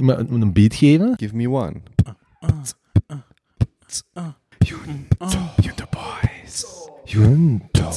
Moet 0.00 0.30
moet 0.30 0.42
een 0.42 0.52
beat 0.52 0.74
geven. 0.74 1.14
Give 1.16 1.36
me 1.36 1.48
one. 1.48 1.80
Junto 4.58 5.86
Boys. 5.90 6.64
Junto. 7.04 7.90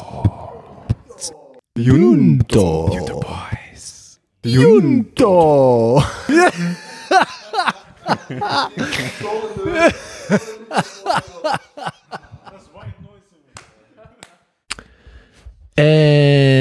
Junto. 1.73 2.87
Junto 2.91 3.19
Boys. 3.19 4.19
Junto. 4.41 6.01
And 15.77 16.54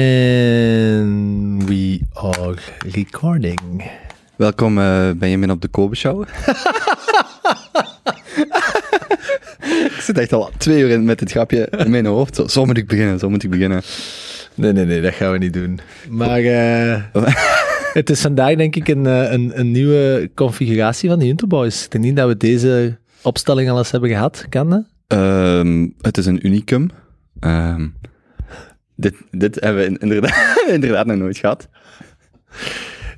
Welkom 4.45 4.77
uh, 4.77 5.11
Benjamin 5.11 5.51
op 5.51 5.61
de 5.61 5.67
Kobe 5.67 5.95
Show. 5.95 6.21
ik 9.95 9.97
zit 9.99 10.17
echt 10.17 10.33
al 10.33 10.49
twee 10.57 10.81
uur 10.81 10.89
in 10.89 11.05
met 11.05 11.19
dit 11.19 11.31
grapje 11.31 11.67
in 11.77 11.89
mijn 11.91 12.05
hoofd. 12.05 12.35
Zo, 12.35 12.47
zo 12.47 12.65
moet 12.65 12.77
ik 12.77 12.87
beginnen, 12.87 13.19
zo 13.19 13.29
moet 13.29 13.43
ik 13.43 13.49
beginnen. 13.49 13.81
Nee, 14.55 14.71
nee, 14.71 14.85
nee, 14.85 15.01
dat 15.01 15.13
gaan 15.13 15.31
we 15.31 15.37
niet 15.37 15.53
doen. 15.53 15.79
Maar 16.09 16.41
uh, 16.41 17.03
het 17.99 18.09
is 18.09 18.21
vandaag 18.21 18.55
denk 18.55 18.75
ik 18.75 18.87
een, 18.87 19.05
eh, 19.05 19.31
een, 19.31 19.59
een 19.59 19.71
nieuwe 19.71 20.29
configuratie 20.35 21.09
van 21.09 21.19
de 21.19 21.25
Junto 21.25 21.47
Boys. 21.47 21.83
Ik 21.83 21.91
denk 21.91 22.03
niet 22.03 22.15
dat 22.15 22.27
we 22.27 22.37
deze 22.37 22.97
opstelling 23.21 23.69
al 23.69 23.77
eens 23.77 23.91
hebben 23.91 24.09
gehad, 24.09 24.45
kan 24.49 24.69
dat? 24.69 24.83
Um, 25.19 25.93
het 26.01 26.17
is 26.17 26.25
een 26.25 26.47
unicum. 26.47 26.89
Um, 27.39 27.95
dit, 28.95 29.15
dit 29.31 29.57
hebben 29.59 29.91
we 29.91 29.97
inderdaad, 29.99 30.63
inderdaad 30.75 31.05
nog 31.05 31.17
nooit 31.17 31.37
gehad. 31.37 31.67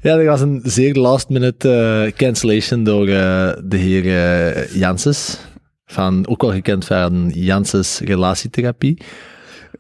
Ja, 0.02 0.18
er 0.18 0.26
was 0.26 0.42
een 0.42 0.62
zeer 0.64 0.94
last-minute 0.94 2.04
uh, 2.06 2.12
cancellation 2.12 2.84
door 2.84 3.08
uh, 3.08 3.52
de 3.64 3.78
heer 3.78 4.06
uh, 4.06 4.74
Janssens. 4.74 5.38
Van, 5.86 6.28
ook 6.28 6.42
wel 6.42 6.52
gekend 6.52 6.86
van 6.86 7.32
Janssens 7.34 8.00
relatietherapie. 8.00 8.98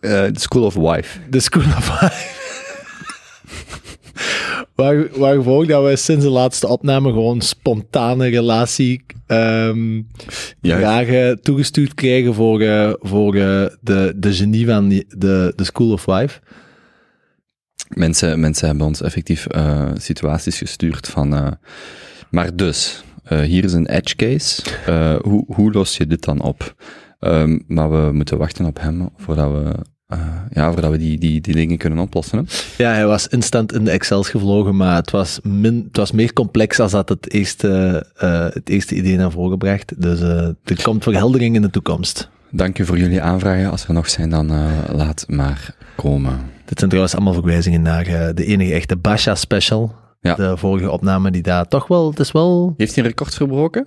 The 0.01 0.31
School 0.33 0.63
of 0.63 0.73
Wife. 0.73 1.19
The 1.29 1.39
School 1.39 1.63
of 1.77 1.99
Wife. 1.99 2.35
waar, 4.75 5.07
waarvoor 5.15 5.67
dat 5.67 5.83
we 5.83 5.95
sinds 5.95 6.23
de 6.23 6.31
laatste 6.31 6.67
opname 6.67 7.09
gewoon 7.09 7.41
spontane 7.41 8.27
relatie 8.27 9.05
um, 9.27 10.07
vragen 10.61 11.41
toegestuurd 11.41 11.93
krijgen 11.93 12.33
voor, 12.33 12.59
voor 13.01 13.31
de, 13.31 14.13
de 14.15 14.33
genie 14.33 14.65
van 14.65 14.89
de, 14.89 15.53
de 15.55 15.63
School 15.63 15.91
of 15.91 16.05
Wife. 16.05 16.39
Mensen, 17.87 18.39
mensen 18.39 18.67
hebben 18.67 18.87
ons 18.87 19.01
effectief 19.01 19.47
uh, 19.55 19.89
situaties 19.97 20.57
gestuurd 20.57 21.07
van, 21.07 21.57
maar 22.29 22.55
dus, 22.55 23.03
hier 23.29 23.63
is 23.63 23.73
een 23.73 23.87
edge 23.87 24.15
case. 24.15 24.61
hoe, 25.21 25.45
hoe 25.47 25.71
los 25.71 25.97
je 25.97 26.07
dit 26.07 26.23
dan 26.23 26.41
op? 26.41 26.75
Um, 27.19 27.63
maar 27.67 27.91
we 27.91 28.11
moeten 28.13 28.37
wachten 28.37 28.65
op 28.65 28.79
hem 28.79 29.09
voordat 29.15 29.51
we 29.51 29.71
uh, 30.13 30.19
ja, 30.51 30.71
voordat 30.71 30.91
we 30.91 30.97
die, 30.97 31.17
die, 31.17 31.41
die 31.41 31.53
dingen 31.53 31.77
kunnen 31.77 31.99
oplossen. 31.99 32.37
Hè? 32.37 32.43
Ja, 32.83 32.91
hij 32.91 33.05
was 33.05 33.27
instant 33.27 33.73
in 33.73 33.83
de 33.83 33.91
Excels 33.91 34.29
gevlogen, 34.29 34.75
maar 34.75 34.95
het 34.95 35.11
was, 35.11 35.39
min, 35.43 35.83
het 35.87 35.97
was 35.97 36.11
meer 36.11 36.33
complex 36.33 36.79
als 36.79 36.91
dat 36.91 37.09
het 37.09 37.31
eerste, 37.33 38.05
uh, 38.23 38.45
het 38.49 38.69
eerste 38.69 38.95
idee 38.95 39.17
naar 39.17 39.31
voren 39.31 39.57
bracht. 39.57 40.01
Dus 40.01 40.19
uh, 40.21 40.47
er 40.63 40.81
komt 40.83 41.03
verheldering 41.03 41.55
in 41.55 41.61
de 41.61 41.69
toekomst. 41.69 42.29
Dank 42.51 42.79
u 42.79 42.85
voor 42.85 42.97
jullie 42.97 43.21
aanvragen. 43.21 43.71
Als 43.71 43.87
er 43.87 43.93
nog 43.93 44.09
zijn, 44.09 44.29
dan 44.29 44.51
laat 44.91 45.25
maar 45.27 45.75
komen. 45.95 46.39
Dit 46.67 46.77
zijn 46.77 46.89
trouwens 46.89 47.15
allemaal 47.15 47.33
verwijzingen 47.33 47.81
naar 47.81 48.03
de 48.33 48.45
enige 48.45 48.73
echte 48.73 48.97
Basha 48.97 49.35
special. 49.35 49.95
Ja. 50.21 50.35
De 50.35 50.57
vorige 50.57 50.91
opname 50.91 51.31
die 51.31 51.41
daar 51.41 51.67
toch 51.67 51.87
wel, 51.87 52.09
het 52.09 52.19
is 52.19 52.31
wel... 52.31 52.73
Heeft 52.77 52.95
hij 52.95 53.03
een 53.03 53.09
record 53.09 53.33
verbroken? 53.33 53.85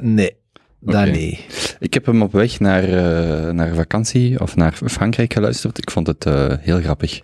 nee. 0.00 0.36
Daar 0.80 1.10
nee. 1.10 1.44
Ik 1.78 1.94
heb 1.94 2.06
hem 2.06 2.22
op 2.22 2.32
weg 2.32 2.60
naar, 2.60 2.88
uh, 2.88 3.52
naar 3.52 3.74
vakantie 3.74 4.40
of 4.40 4.56
naar 4.56 4.78
Frankrijk 4.84 5.32
geluisterd. 5.32 5.78
Ik 5.78 5.90
vond 5.90 6.06
het 6.06 6.24
heel 6.60 6.80
grappig. 6.80 7.20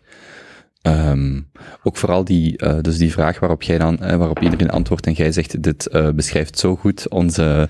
Um, 0.82 1.50
ook 1.82 1.96
vooral 1.96 2.24
die, 2.24 2.62
uh, 2.62 2.78
dus 2.80 2.98
die 2.98 3.12
vraag 3.12 3.38
waarop 3.38 3.62
jij 3.62 3.78
dan, 3.78 3.96
waarop 3.98 4.40
iedereen 4.40 4.70
antwoordt 4.70 5.06
en 5.06 5.12
jij 5.12 5.32
zegt, 5.32 5.62
dit 5.62 5.88
beschrijft 6.14 6.58
zo 6.58 6.76
goed 6.76 7.08
onze 7.08 7.68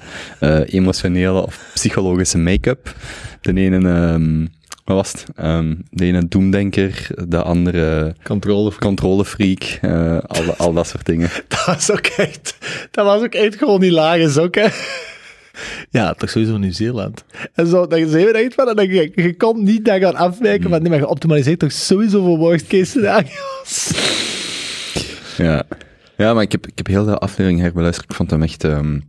emotionele 0.66 1.40
of 1.42 1.70
psychologische 1.74 2.38
make-up. 2.38 2.94
De 3.40 3.54
ene, 3.54 3.88
um, 3.88 4.48
wat 4.88 4.96
was 4.96 5.12
het? 5.12 5.26
Um, 5.44 5.82
de 5.90 6.04
ene 6.04 6.28
doemdenker, 6.28 7.06
de 7.28 7.42
andere 7.42 8.14
controlefreak, 8.22 8.82
controlefreak 8.82 9.78
al, 10.26 10.54
al 10.56 10.72
dat 10.72 10.86
soort 10.86 11.06
dingen. 11.06 11.30
dat 11.48 11.64
was 11.64 11.90
ook 11.90 12.06
echt, 12.06 12.58
dat 12.90 13.04
was 13.04 13.22
ook 13.22 13.34
echt 13.34 13.56
gewoon 13.56 13.82
hilarisch 13.82 14.38
ook, 14.38 14.54
hè. 14.54 14.68
Ja, 15.90 16.12
toch 16.14 16.30
sowieso 16.30 16.56
Nieuw-Zeeland. 16.56 17.24
En 17.54 17.66
zo, 17.66 17.86
dan 17.86 18.08
zijn 18.08 18.24
we 18.24 18.32
er 18.32 18.44
echt 18.44 18.54
van, 18.54 18.68
en 18.68 18.76
dan, 18.76 18.88
je, 18.88 19.12
je 19.14 19.36
komt 19.36 19.62
niet 19.62 19.84
daar 19.84 20.00
gaan 20.00 20.16
afwijken, 20.16 20.64
mm. 20.64 20.70
maar 20.70 20.80
nee, 20.80 20.90
maar 20.90 20.98
je 20.98 21.08
optimaliseert 21.08 21.58
toch 21.58 21.72
sowieso 21.72 22.24
voor 22.24 22.38
worst 22.38 22.66
case 22.66 22.84
scenario's. 22.84 23.92
Ja. 25.36 25.62
ja, 26.16 26.34
maar 26.34 26.42
ik 26.42 26.52
heb, 26.52 26.66
ik 26.66 26.78
heb 26.78 26.86
heel 26.86 27.04
de 27.04 27.18
aflevering 27.18 27.60
herbeluisterd. 27.60 28.10
Ik 28.10 28.16
vond 28.16 28.30
hem 28.30 28.42
echt, 28.42 28.64
um, 28.64 28.96
ik 28.96 29.02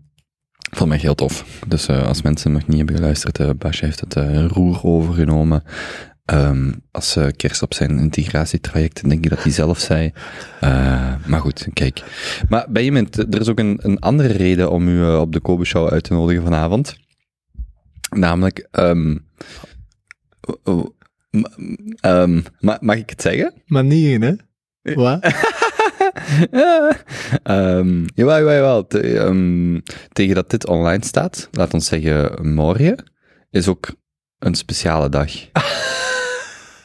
vond 0.71 0.91
echt 0.91 1.01
heel 1.01 1.15
tof. 1.15 1.45
Dus 1.67 1.87
uh, 1.87 2.07
als 2.07 2.21
mensen 2.21 2.51
nog 2.51 2.67
niet 2.67 2.77
hebben 2.77 2.95
geluisterd, 2.95 3.39
uh, 3.39 3.49
Basje 3.57 3.85
heeft 3.85 3.99
het 3.99 4.15
uh, 4.15 4.45
roer 4.45 4.79
overgenomen. 4.83 5.63
Um, 6.33 6.81
als 6.91 7.17
uh, 7.17 7.27
kerst 7.35 7.61
op 7.61 7.73
zijn 7.73 7.99
integratietraject, 7.99 9.09
denk 9.09 9.23
ik 9.23 9.29
dat 9.29 9.43
hij 9.43 9.51
zelf 9.51 9.79
zei. 9.79 10.11
Uh, 10.63 11.13
maar 11.27 11.39
goed, 11.39 11.67
kijk. 11.73 12.03
Maar 12.49 12.65
Benjamin, 12.69 13.07
er 13.11 13.39
is 13.39 13.49
ook 13.49 13.59
een, 13.59 13.79
een 13.81 13.99
andere 13.99 14.33
reden 14.33 14.71
om 14.71 14.87
u 14.87 14.99
uh, 14.99 15.19
op 15.19 15.33
de 15.33 15.39
Kobe 15.39 15.65
Show 15.65 15.89
uit 15.89 16.03
te 16.03 16.13
nodigen 16.13 16.43
vanavond. 16.43 16.97
Namelijk, 18.09 18.67
um, 18.71 19.25
um, 22.05 22.43
mag 22.59 22.97
ik 22.97 23.09
het 23.09 23.21
zeggen? 23.21 23.53
Manieren, 23.65 24.21
hè? 24.81 24.93
Wat? 24.93 25.19
um, 27.43 28.05
jawel, 28.19 28.37
jawel, 28.37 28.53
jawel. 28.53 28.87
Te, 28.87 29.17
um, 29.17 29.83
tegen 30.11 30.35
dat 30.35 30.49
dit 30.49 30.67
online 30.67 31.05
staat, 31.05 31.49
laat 31.51 31.73
ons 31.73 31.85
zeggen 31.85 32.47
morgen, 32.53 33.03
is 33.49 33.67
ook 33.67 33.89
een 34.39 34.55
speciale 34.55 35.09
dag. 35.09 35.31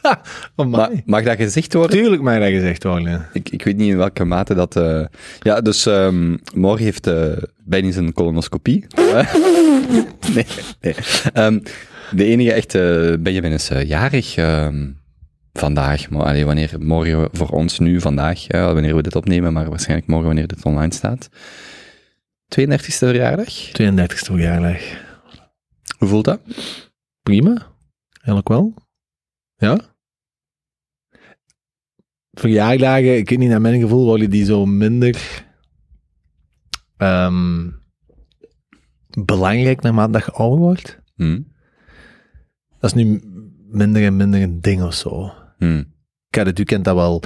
oh 0.57 0.67
Ma 0.67 0.91
mag 1.05 1.23
dat 1.23 1.37
gezegd 1.37 1.75
worden? 1.75 1.99
Tuurlijk 1.99 2.23
mag 2.23 2.39
dat 2.39 2.49
gezegd 2.49 2.83
worden. 2.83 3.11
Ja. 3.11 3.29
Ik, 3.33 3.49
ik 3.51 3.65
weet 3.65 3.77
niet 3.77 3.91
in 3.91 3.97
welke 3.97 4.25
mate 4.25 4.55
dat... 4.55 4.77
Uh... 4.77 5.05
Ja, 5.41 5.61
dus 5.61 5.87
um, 5.87 6.39
morgen 6.55 6.85
heeft 6.85 7.07
uh, 7.07 7.33
Benny 7.65 7.93
zijn 7.93 8.13
colonoscopie. 8.13 8.87
nee, 10.35 10.47
nee. 10.81 10.95
Um, 11.35 11.63
de 12.11 12.25
enige 12.25 12.53
echte 12.53 13.17
Benjamin 13.21 13.53
is 13.53 13.71
uh, 13.71 13.85
jarig 13.85 14.37
um, 14.37 14.99
vandaag. 15.59 16.11
Maar, 16.11 16.23
allee, 16.23 16.45
wanneer, 16.45 16.77
morgen 16.79 17.29
voor 17.33 17.49
ons 17.49 17.79
nu, 17.79 18.01
vandaag, 18.01 18.47
wanneer 18.47 18.97
we 18.97 19.03
dit 19.03 19.17
opnemen, 19.17 19.53
maar 19.53 19.69
waarschijnlijk 19.69 20.09
morgen 20.09 20.27
wanneer 20.27 20.47
dit 20.47 20.65
online 20.65 20.95
staat. 20.95 21.29
32e 22.61 22.77
verjaardag? 22.77 23.69
32e 23.69 24.07
verjaardag. 24.07 24.83
Hoe 25.99 26.09
voelt 26.09 26.25
dat? 26.25 26.41
Prima. 27.23 27.73
Eigenlijk 28.13 28.49
wel. 28.49 28.75
Ja? 29.57 29.95
verjaardagen, 32.35 33.17
ik 33.17 33.29
weet 33.29 33.39
niet, 33.39 33.49
naar 33.49 33.61
mijn 33.61 33.81
gevoel 33.81 34.05
worden 34.05 34.31
die 34.31 34.45
zo 34.45 34.67
minder 34.67 35.45
um, 36.99 37.83
belangrijk 39.25 39.83
naarmate 39.83 40.13
dat 40.13 40.25
je 40.25 40.31
ouder 40.31 40.59
wordt. 40.59 40.99
Hmm. 41.15 41.53
Dat 42.81 42.95
is 42.95 43.05
nu 43.05 43.21
minder 43.69 44.05
en 44.05 44.17
minder 44.17 44.43
een 44.43 44.61
ding 44.61 44.83
of 44.83 44.95
zo. 44.95 45.33
Hmm. 45.59 45.93
U 46.59 46.65
kent 46.65 46.85
dat 46.85 46.95
wel 46.95 47.23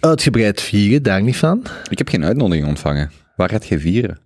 uitgebreid 0.00 0.60
vieren, 0.60 1.02
daar 1.02 1.22
niet 1.22 1.36
van. 1.36 1.66
Ik 1.90 1.98
heb 1.98 2.08
geen 2.08 2.24
uitnodiging 2.24 2.66
ontvangen. 2.66 3.10
Waar 3.36 3.48
gaat 3.48 3.66
je 3.66 3.78
vieren? 3.78 4.18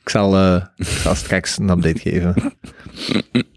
Ik 0.00 0.08
zal, 0.08 0.34
uh, 0.34 0.64
ik 0.76 0.86
zal 0.86 1.14
straks 1.14 1.58
een 1.58 1.68
update 1.68 1.98
geven. 1.98 2.34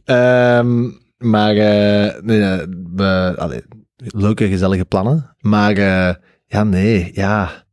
um, 0.06 1.00
maar 1.34 1.56
uh, 1.56 2.22
nee, 2.22 2.40
we, 2.96 3.34
allee, 3.38 3.62
leuke, 3.98 4.48
gezellige 4.48 4.86
plannen. 4.86 5.36
Maar 5.40 5.78
uh, 5.78 6.14
ja, 6.46 6.64
nee, 6.64 7.12
ja. 7.14 7.66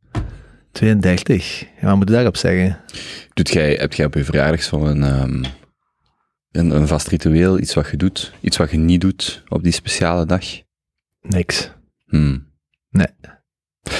32. 0.71 1.65
Ja, 1.81 1.87
wat 1.87 1.95
moet 1.95 2.07
je 2.07 2.13
daarop 2.13 2.37
zeggen? 2.37 2.77
Doet 3.33 3.49
jij, 3.49 3.73
heb 3.73 3.93
jij 3.93 4.05
op 4.05 4.13
je 4.13 4.23
verjaardag 4.23 4.63
zo'n 4.63 5.21
um, 5.21 5.43
een, 6.55 6.69
een 6.71 6.87
vast 6.87 7.07
ritueel, 7.07 7.59
iets 7.59 7.73
wat 7.73 7.89
je 7.89 7.97
doet, 7.97 8.33
iets 8.41 8.57
wat 8.57 8.71
je 8.71 8.77
niet 8.77 9.01
doet 9.01 9.43
op 9.47 9.63
die 9.63 9.71
speciale 9.71 10.25
dag? 10.25 10.43
Niks. 11.21 11.71
Hmm. 12.05 12.47
Nee. 12.89 13.07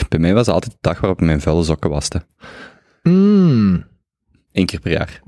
Bij 0.09 0.19
mij 0.19 0.33
was 0.33 0.45
het 0.45 0.55
altijd 0.55 0.73
de 0.73 0.77
dag 0.81 0.99
waarop 0.99 1.19
ik 1.19 1.25
mijn 1.25 1.41
vuile 1.41 1.63
sokken 1.63 1.89
waste. 1.89 2.25
Mm. 3.03 3.85
Eén 4.51 4.65
keer 4.65 4.79
per 4.79 4.91
jaar. 4.91 5.21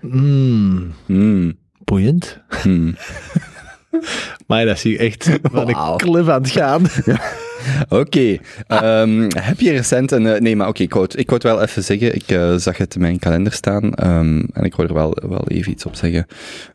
Mm. 0.00 0.92
Mm. 1.06 1.58
Boeiend. 1.84 2.42
Mm. 2.64 2.96
Maar 4.46 4.64
dat 4.64 4.78
zie 4.78 4.92
je 4.92 4.98
echt 4.98 5.38
van 5.42 5.72
Wauw. 5.72 5.92
een 5.92 5.98
cliff 5.98 6.28
aan 6.28 6.42
het 6.42 6.50
gaan. 6.50 6.82
Oké. 7.88 8.38
ehm, 8.66 9.28
heb 9.38 9.60
je 9.60 9.70
recent 9.70 10.10
een... 10.12 10.26
eh, 10.26 10.40
nee, 10.40 10.56
maar 10.56 10.68
oké, 10.68 10.82
ik, 10.82 10.92
wou 10.92 11.06
het- 11.10 11.42
wel 11.42 11.62
even 11.62 11.84
zeggen. 11.84 12.14
Ik 12.14 12.28
eh, 12.28 12.54
zag 12.56 12.76
het 12.76 12.94
in 12.94 13.00
mijn 13.00 13.18
kalender 13.18 13.52
staan. 13.52 13.94
ehm, 13.94 14.42
en 14.52 14.64
ik 14.64 14.74
wou 14.74 14.88
er 14.88 14.94
wel, 14.94 15.16
wel 15.28 15.48
even 15.48 15.72
iets 15.72 15.86
op 15.86 15.94
zeggen. 15.94 16.26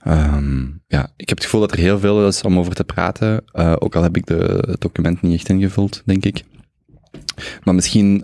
Ehm, 0.03 0.61
ja, 0.87 1.11
ik 1.17 1.29
heb 1.29 1.37
het 1.37 1.43
gevoel 1.45 1.61
dat 1.61 1.71
er 1.71 1.77
heel 1.77 1.99
veel 1.99 2.27
is 2.27 2.41
om 2.41 2.59
over 2.59 2.73
te 2.75 2.83
praten. 2.83 3.41
eh, 3.51 3.73
ook 3.79 3.95
al 3.95 4.03
heb 4.03 4.17
ik 4.17 4.25
de, 4.25 4.63
het 4.67 4.81
document 4.81 5.21
niet 5.21 5.33
echt 5.33 5.49
ingevuld, 5.49 6.01
denk 6.05 6.25
ik. 6.25 6.43
Maar 7.63 7.75
misschien 7.75 8.21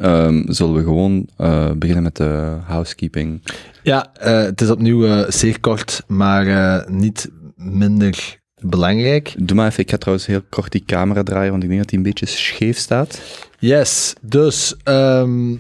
zullen 0.48 0.74
we 0.76 0.84
gewoon 0.84 1.30
beginnen 1.78 2.04
met 2.04 2.16
de 2.16 2.58
housekeeping. 2.66 3.42
Ja, 3.84 4.12
het 4.20 4.62
is 4.62 4.70
opnieuw 4.70 5.26
zeer 5.32 5.60
kort, 5.60 6.04
maar 6.08 6.86
niet 6.92 7.30
minder 7.56 8.40
belangrijk. 8.62 9.36
Doe 9.38 9.58
maar 9.58 9.68
even, 9.68 9.84
ik 9.84 9.90
ga 9.90 9.98
trouwens 9.98 10.28
heel 10.28 10.42
kort 10.50 10.72
die 10.72 10.84
camera 10.86 11.24
draaien, 11.24 11.52
want 11.52 11.64
ik 11.64 11.70
denk 11.70 11.82
dat 11.82 11.90
die 11.90 11.98
een 11.98 12.04
beetje 12.04 12.26
scheef 12.26 12.78
staat. 12.78 13.22
Yes, 13.60 14.14
dus 14.22 14.76
ehm, 14.84 15.56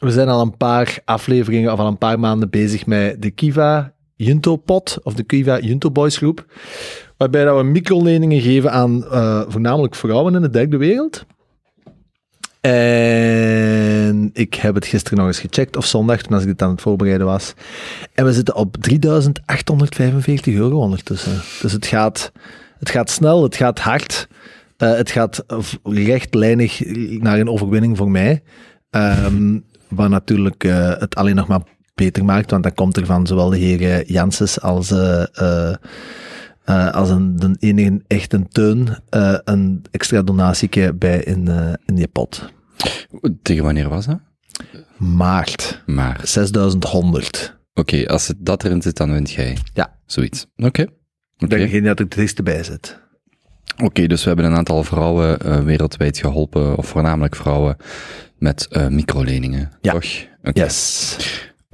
we 0.00 0.10
zijn 0.10 0.28
al 0.28 0.40
een 0.40 0.56
paar 0.56 0.98
afleveringen 1.04 1.72
of 1.72 1.78
al 1.78 1.86
een 1.86 1.98
paar 1.98 2.20
maanden 2.20 2.50
bezig 2.50 2.86
met 2.86 3.22
de 3.22 3.30
Kiva 3.30 3.92
Junto 4.16 4.56
Pot 4.56 4.98
of 5.02 5.14
de 5.14 5.22
Kiva 5.22 5.58
Junto 5.58 5.90
Boys 5.90 6.16
groep, 6.16 6.46
waarbij 7.16 7.44
dat 7.44 7.56
we 7.56 7.62
microleningen 7.62 8.40
geven 8.40 8.72
aan 8.72 9.04
eh, 9.04 9.42
voornamelijk 9.48 9.94
vrouwen 9.94 10.34
in 10.34 10.40
de 10.40 10.50
derde 10.50 10.76
wereld. 10.76 11.24
En 12.70 14.30
ik 14.32 14.54
heb 14.54 14.74
het 14.74 14.86
gisteren 14.86 15.18
nog 15.18 15.26
eens 15.26 15.38
gecheckt, 15.38 15.76
of 15.76 15.86
zondag, 15.86 16.22
toen 16.22 16.38
ik 16.38 16.46
dit 16.46 16.62
aan 16.62 16.70
het 16.70 16.80
voorbereiden 16.80 17.26
was. 17.26 17.54
En 18.14 18.24
we 18.24 18.32
zitten 18.32 18.54
op 18.54 18.76
3845 18.76 20.54
euro 20.54 20.78
ondertussen. 20.78 21.40
Dus 21.62 21.72
het 21.72 21.86
gaat, 21.86 22.32
het 22.78 22.90
gaat 22.90 23.10
snel, 23.10 23.42
het 23.42 23.56
gaat 23.56 23.78
hard. 23.78 24.28
Eh, 24.76 24.94
het 24.94 25.10
gaat 25.10 25.44
rechtlijnig 25.82 26.80
naar 27.20 27.38
een 27.38 27.48
overwinning 27.48 27.96
voor 27.96 28.10
mij. 28.10 28.42
Ehm, 28.90 29.58
wat 29.88 30.08
natuurlijk 30.08 30.64
eh, 30.64 30.98
het 30.98 31.14
alleen 31.14 31.36
nog 31.36 31.48
maar 31.48 31.62
beter 31.94 32.24
maakt, 32.24 32.50
want 32.50 32.62
dan 32.62 32.74
komt 32.74 32.96
er 32.96 33.06
van 33.06 33.26
zowel 33.26 33.50
de 33.50 33.58
heer 33.58 33.82
eh, 33.82 34.08
Janssens 34.08 34.60
als, 34.60 34.92
eh, 36.64 36.90
als 36.90 37.10
een, 37.10 37.36
de 37.36 37.56
enige 37.58 38.02
echte 38.06 38.46
teun 38.48 38.98
eh, 39.08 39.38
een 39.44 39.84
extra 39.90 40.22
donatieke 40.22 40.94
bij 40.94 41.18
in, 41.18 41.48
eh, 41.48 41.72
in 41.86 41.94
die 41.94 42.08
pot. 42.08 42.52
Tegen 43.42 43.64
wanneer 43.64 43.88
was 43.88 44.06
dat? 44.06 44.20
Maart 44.96 45.82
Maar 45.86 46.20
6100. 46.22 47.56
Oké, 47.74 48.06
als 48.06 48.26
het 48.26 48.36
dat 48.40 48.64
erin 48.64 48.82
zit, 48.82 48.96
dan 48.96 49.12
wint 49.12 49.30
jij. 49.30 49.56
Ja. 49.74 49.98
Zoiets. 50.06 50.46
Oké. 50.56 50.82
Ik 50.82 50.90
Oké, 51.38 51.56
denk 51.56 51.72
niet 51.72 51.84
dat 51.84 52.00
ik 52.00 52.12
het 52.12 52.18
eerste 52.18 52.42
bij 52.42 52.62
zit. 52.62 53.02
Oké, 53.82 54.06
dus 54.06 54.22
we 54.22 54.26
hebben 54.28 54.46
een 54.46 54.56
aantal 54.56 54.84
vrouwen 54.84 55.64
wereldwijd 55.64 56.18
geholpen, 56.18 56.76
of 56.76 56.86
voornamelijk 56.86 57.36
vrouwen, 57.36 57.76
met 58.44 58.68
eh, 58.68 58.88
microleningen. 58.88 59.70
Ja. 59.80 59.92
Toch? 59.92 60.04
Yes. 60.52 61.16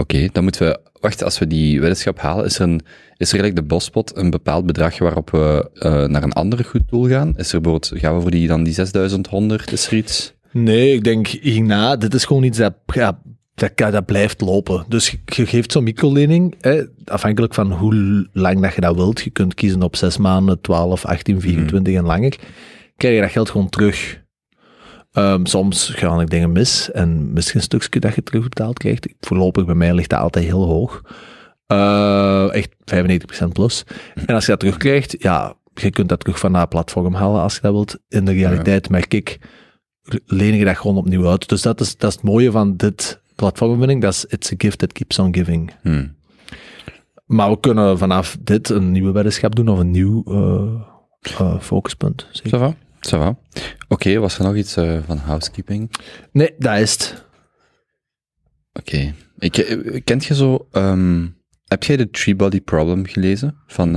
Oké, 0.00 0.28
dan 0.32 0.42
moeten 0.42 0.66
we... 0.66 0.80
Wacht, 1.00 1.22
als 1.24 1.38
we 1.38 1.46
die 1.46 1.80
weddenschap 1.80 2.18
halen, 2.18 2.44
is 2.44 2.58
er, 2.58 2.62
een, 2.62 2.80
is 3.16 3.30
er 3.30 3.36
gelijk 3.36 3.56
de 3.56 3.62
bospot 3.62 4.16
een 4.16 4.30
bepaald 4.30 4.66
bedrag 4.66 4.98
waarop 4.98 5.30
we 5.30 5.70
eh, 5.74 6.04
naar 6.04 6.22
een 6.22 6.32
ander 6.32 6.64
goed 6.64 6.88
doel 6.88 7.08
gaan? 7.08 7.36
Is 7.36 7.52
er 7.52 7.60
bijvoorbeeld, 7.60 8.00
gaan 8.00 8.14
we 8.14 8.20
voor 8.20 8.30
die 8.30 8.48
dan 8.48 8.62
die 8.62 8.72
6100, 8.72 9.72
is 9.72 9.86
er 9.86 9.96
iets? 9.96 10.34
Nee, 10.52 10.92
ik 10.92 11.04
denk 11.04 11.26
hierna, 11.26 11.96
dit 11.96 12.14
is 12.14 12.24
gewoon 12.24 12.42
iets 12.42 12.58
dat, 12.58 12.74
ja, 12.86 13.22
dat, 13.54 13.76
dat 13.76 14.06
blijft 14.06 14.40
lopen. 14.40 14.84
Dus 14.88 15.10
je, 15.10 15.18
je 15.24 15.46
geeft 15.46 15.72
zo'n 15.72 15.84
microlening, 15.84 16.54
hè, 16.60 16.82
afhankelijk 17.04 17.54
van 17.54 17.72
hoe 17.72 18.28
lang 18.32 18.60
dat 18.60 18.74
je 18.74 18.80
dat 18.80 18.94
wilt. 18.94 19.20
Je 19.20 19.30
kunt 19.30 19.54
kiezen 19.54 19.82
op 19.82 19.96
6 19.96 20.16
maanden, 20.16 20.60
12, 20.60 21.04
18, 21.04 21.40
24 21.40 21.94
en 21.94 22.04
langer. 22.04 22.38
Krijg 22.96 23.14
je 23.14 23.20
dat 23.20 23.30
geld 23.30 23.50
gewoon 23.50 23.68
terug. 23.68 24.22
Ehm, 25.12 25.44
soms 25.44 25.88
gaan 25.88 26.20
er 26.20 26.28
dingen 26.28 26.52
mis 26.52 26.90
en 26.90 27.32
misschien 27.32 27.58
een 27.58 27.64
stukje 27.64 28.00
dat 28.00 28.14
je 28.14 28.22
terugbetaald 28.22 28.78
krijgt. 28.78 29.08
Voorlopig 29.20 29.64
bij 29.64 29.74
mij 29.74 29.94
ligt 29.94 30.10
dat 30.10 30.20
altijd 30.20 30.44
heel 30.44 30.64
hoog. 30.64 31.02
Eh, 31.66 32.54
echt 32.54 32.74
95% 32.84 33.52
plus. 33.52 33.84
En 34.26 34.34
als 34.34 34.44
je 34.44 34.50
dat 34.50 34.60
terugkrijgt, 34.60 35.16
ja, 35.18 35.54
je 35.74 35.90
kunt 35.90 36.08
dat 36.08 36.20
terug 36.20 36.38
van 36.38 36.52
dat 36.52 36.68
platform 36.68 37.14
halen 37.14 37.40
als 37.40 37.54
je 37.54 37.60
dat 37.60 37.72
wilt. 37.72 37.98
In 38.08 38.24
de 38.24 38.32
realiteit 38.32 38.88
merk 38.88 39.14
ik, 39.14 39.38
leen 40.26 40.54
je 40.54 40.64
dat 40.64 40.76
gewoon 40.76 40.96
opnieuw 40.96 41.28
uit. 41.28 41.48
Dus 41.48 41.62
dat 41.62 41.80
is, 41.80 41.96
dat 41.96 42.10
is 42.10 42.16
het 42.16 42.24
mooie 42.24 42.50
van 42.50 42.76
dit 42.76 43.20
platformwinning. 43.34 44.02
Dat 44.02 44.12
is 44.12 44.24
it's 44.24 44.52
a 44.52 44.54
gift 44.58 44.78
that 44.78 44.92
keeps 44.92 45.18
on 45.18 45.34
giving. 45.34 45.72
Hmm. 45.82 46.14
Maar 47.26 47.50
we 47.50 47.60
kunnen 47.60 47.98
vanaf 47.98 48.36
dit 48.40 48.68
een 48.68 48.90
nieuwe 48.90 49.12
weddenschap 49.12 49.56
doen 49.56 49.68
of 49.68 49.78
een 49.78 49.90
nieuw 49.90 50.22
eh, 50.24 51.40
eh, 51.40 51.60
focuspunt. 51.60 52.26
zeker. 52.32 52.74
Va. 53.00 53.38
Oké, 53.88 54.18
was 54.18 54.38
er 54.38 54.44
nog 54.44 54.56
iets 54.56 54.76
eh, 54.76 54.98
van 55.06 55.16
housekeeping? 55.16 55.90
Nee, 56.32 56.54
dat 56.58 56.78
is 56.78 56.92
het. 56.92 57.24
Oké. 58.72 59.14
Eh, 59.38 60.00
Kent 60.04 60.24
je 60.24 60.34
zo... 60.34 60.68
ehm, 60.72 61.26
heb 61.66 61.82
jij 61.84 61.96
de 61.96 62.10
Tree 62.10 62.36
Body 62.36 62.60
Problem 62.60 63.06
gelezen? 63.06 63.56
Van 63.66 63.94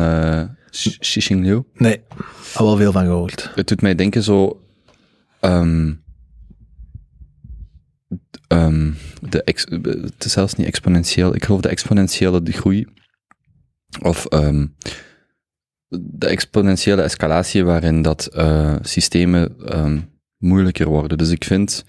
Sh- 0.71 0.97
Xixing 0.97 1.45
Liu? 1.45 1.63
Nee, 1.73 2.01
al 2.53 2.65
wel 2.65 2.77
veel 2.77 2.91
van 2.91 3.03
gehoord. 3.05 3.51
Het 3.55 3.67
doet 3.67 3.81
mij 3.81 3.95
denken 3.95 4.23
zo... 4.23 4.61
ehm, 5.39 5.93
ehm, 8.47 8.91
de 9.21 9.43
ex, 9.43 9.65
het 9.69 10.25
is 10.25 10.31
zelfs 10.31 10.53
niet 10.55 10.67
exponentieel. 10.67 11.35
Ik 11.35 11.45
geloof 11.45 11.61
de 11.61 11.69
exponentiële 11.69 12.41
groei. 12.51 12.87
Of 14.01 14.25
de 16.01 16.27
exponentiële 16.27 17.01
escalatie 17.01 17.65
waarin 17.65 18.01
dat 18.01 18.25
eh, 18.25 18.75
systemen 18.81 19.55
ehm, 19.65 19.99
moeilijker 20.37 20.87
worden. 20.87 21.17
Dus 21.17 21.29
ik 21.29 21.43
vind, 21.43 21.83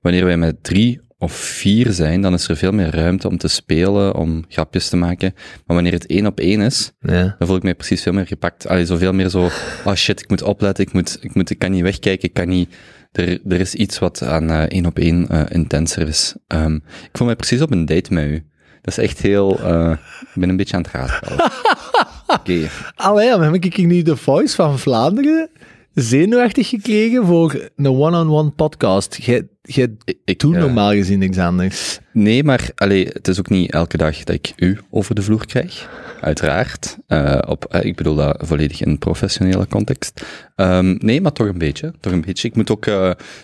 wanneer 0.00 0.24
wij 0.24 0.36
met 0.36 0.62
drie 0.62 1.00
of 1.18 1.32
vier 1.32 1.92
zijn, 1.92 2.20
dan 2.20 2.34
is 2.34 2.48
er 2.48 2.56
veel 2.56 2.72
meer 2.72 2.94
ruimte 2.94 3.28
om 3.28 3.38
te 3.38 3.48
spelen, 3.48 4.14
om 4.14 4.44
grapjes 4.48 4.88
te 4.88 4.96
maken. 4.96 5.32
Maar 5.66 5.74
wanneer 5.76 5.92
het 5.92 6.06
één 6.06 6.26
op 6.26 6.40
één 6.40 6.60
is, 6.60 6.92
Ja. 7.00 7.34
dan 7.38 7.46
voel 7.48 7.56
ik 7.56 7.62
mij 7.62 7.74
precies 7.74 8.02
veel 8.02 8.12
meer 8.12 8.26
gepakt. 8.26 8.66
Allee, 8.68 8.86
zo 8.86 8.96
veel 8.96 9.12
meer 9.12 9.28
zo, 9.28 9.48
oh 9.84 9.94
shit, 9.94 10.20
ik 10.20 10.28
moet 10.28 10.42
opletten, 10.42 10.84
ik 10.86 10.92
moet, 10.92 11.18
ik 11.20 11.34
moet, 11.34 11.50
ik 11.50 11.58
kan 11.58 11.70
niet 11.70 11.82
wegkijken, 11.82 12.28
ik 12.28 12.34
kan 12.34 12.48
niet, 12.48 12.74
er, 13.12 13.40
er 13.48 13.60
is 13.60 13.74
iets 13.74 13.98
wat 13.98 14.22
aan 14.22 14.50
eh, 14.50 14.62
één 14.62 14.86
op 14.86 14.98
één 14.98 15.28
eh, 15.28 15.42
intenser 15.48 16.08
is. 16.08 16.34
Ehm, 16.46 16.74
ik 16.74 17.10
voel 17.12 17.26
mij 17.26 17.36
precies 17.36 17.60
op 17.62 17.70
een 17.70 17.86
date 17.86 18.12
met 18.12 18.24
u. 18.24 18.44
Dat 18.82 18.98
is 18.98 19.04
echt 19.04 19.20
heel, 19.20 19.52
ik 19.54 20.34
ben 20.34 20.48
een 20.48 20.56
beetje 20.56 20.76
aan 20.76 20.82
het 20.82 20.92
raadpalen. 20.92 21.50
Oké, 22.32 22.68
Allee, 22.96 23.28
dan 23.28 23.42
heb 23.42 23.54
ik 23.54 23.76
nu 23.76 24.02
de 24.02 24.16
Voice 24.16 24.54
van 24.54 24.78
Vlaanderen 24.78 25.50
zenuwachtig 25.94 26.68
gekregen 26.68 27.26
voor 27.26 27.70
een 27.76 27.86
one-on-one 27.86 28.50
podcast. 28.50 29.18
Jij, 29.22 29.48
jij 29.62 29.96
ik, 30.24 30.38
doet 30.38 30.54
eh, 30.54 30.60
normaal 30.60 30.90
gezien 30.90 31.18
niks 31.18 31.38
anders. 31.38 31.98
Nee, 32.12 32.44
maar 32.44 32.70
allee, 32.74 33.06
het 33.06 33.28
is 33.28 33.38
ook 33.38 33.48
niet 33.48 33.72
elke 33.72 33.96
dag 33.96 34.24
dat 34.24 34.34
ik 34.34 34.52
u 34.56 34.78
over 34.90 35.14
de 35.14 35.22
vloer 35.22 35.46
krijg. 35.46 35.88
Uiteraard. 36.20 36.98
Eh, 37.06 37.38
op, 37.46 37.64
eh, 37.64 37.84
ik 37.84 37.96
bedoel 37.96 38.14
dat 38.14 38.42
volledig 38.46 38.82
in 38.82 38.98
professionele 38.98 39.66
context. 39.66 40.24
Ehm, 40.56 40.96
nee, 40.98 41.20
maar 41.20 41.32
toch 41.32 41.46
een 41.46 41.58
beetje. 41.58 41.92
Toch 42.00 42.12
een 42.12 42.20
beetje. 42.20 42.48
Ik 42.48 42.56
moet 42.56 42.70
ook 42.70 42.84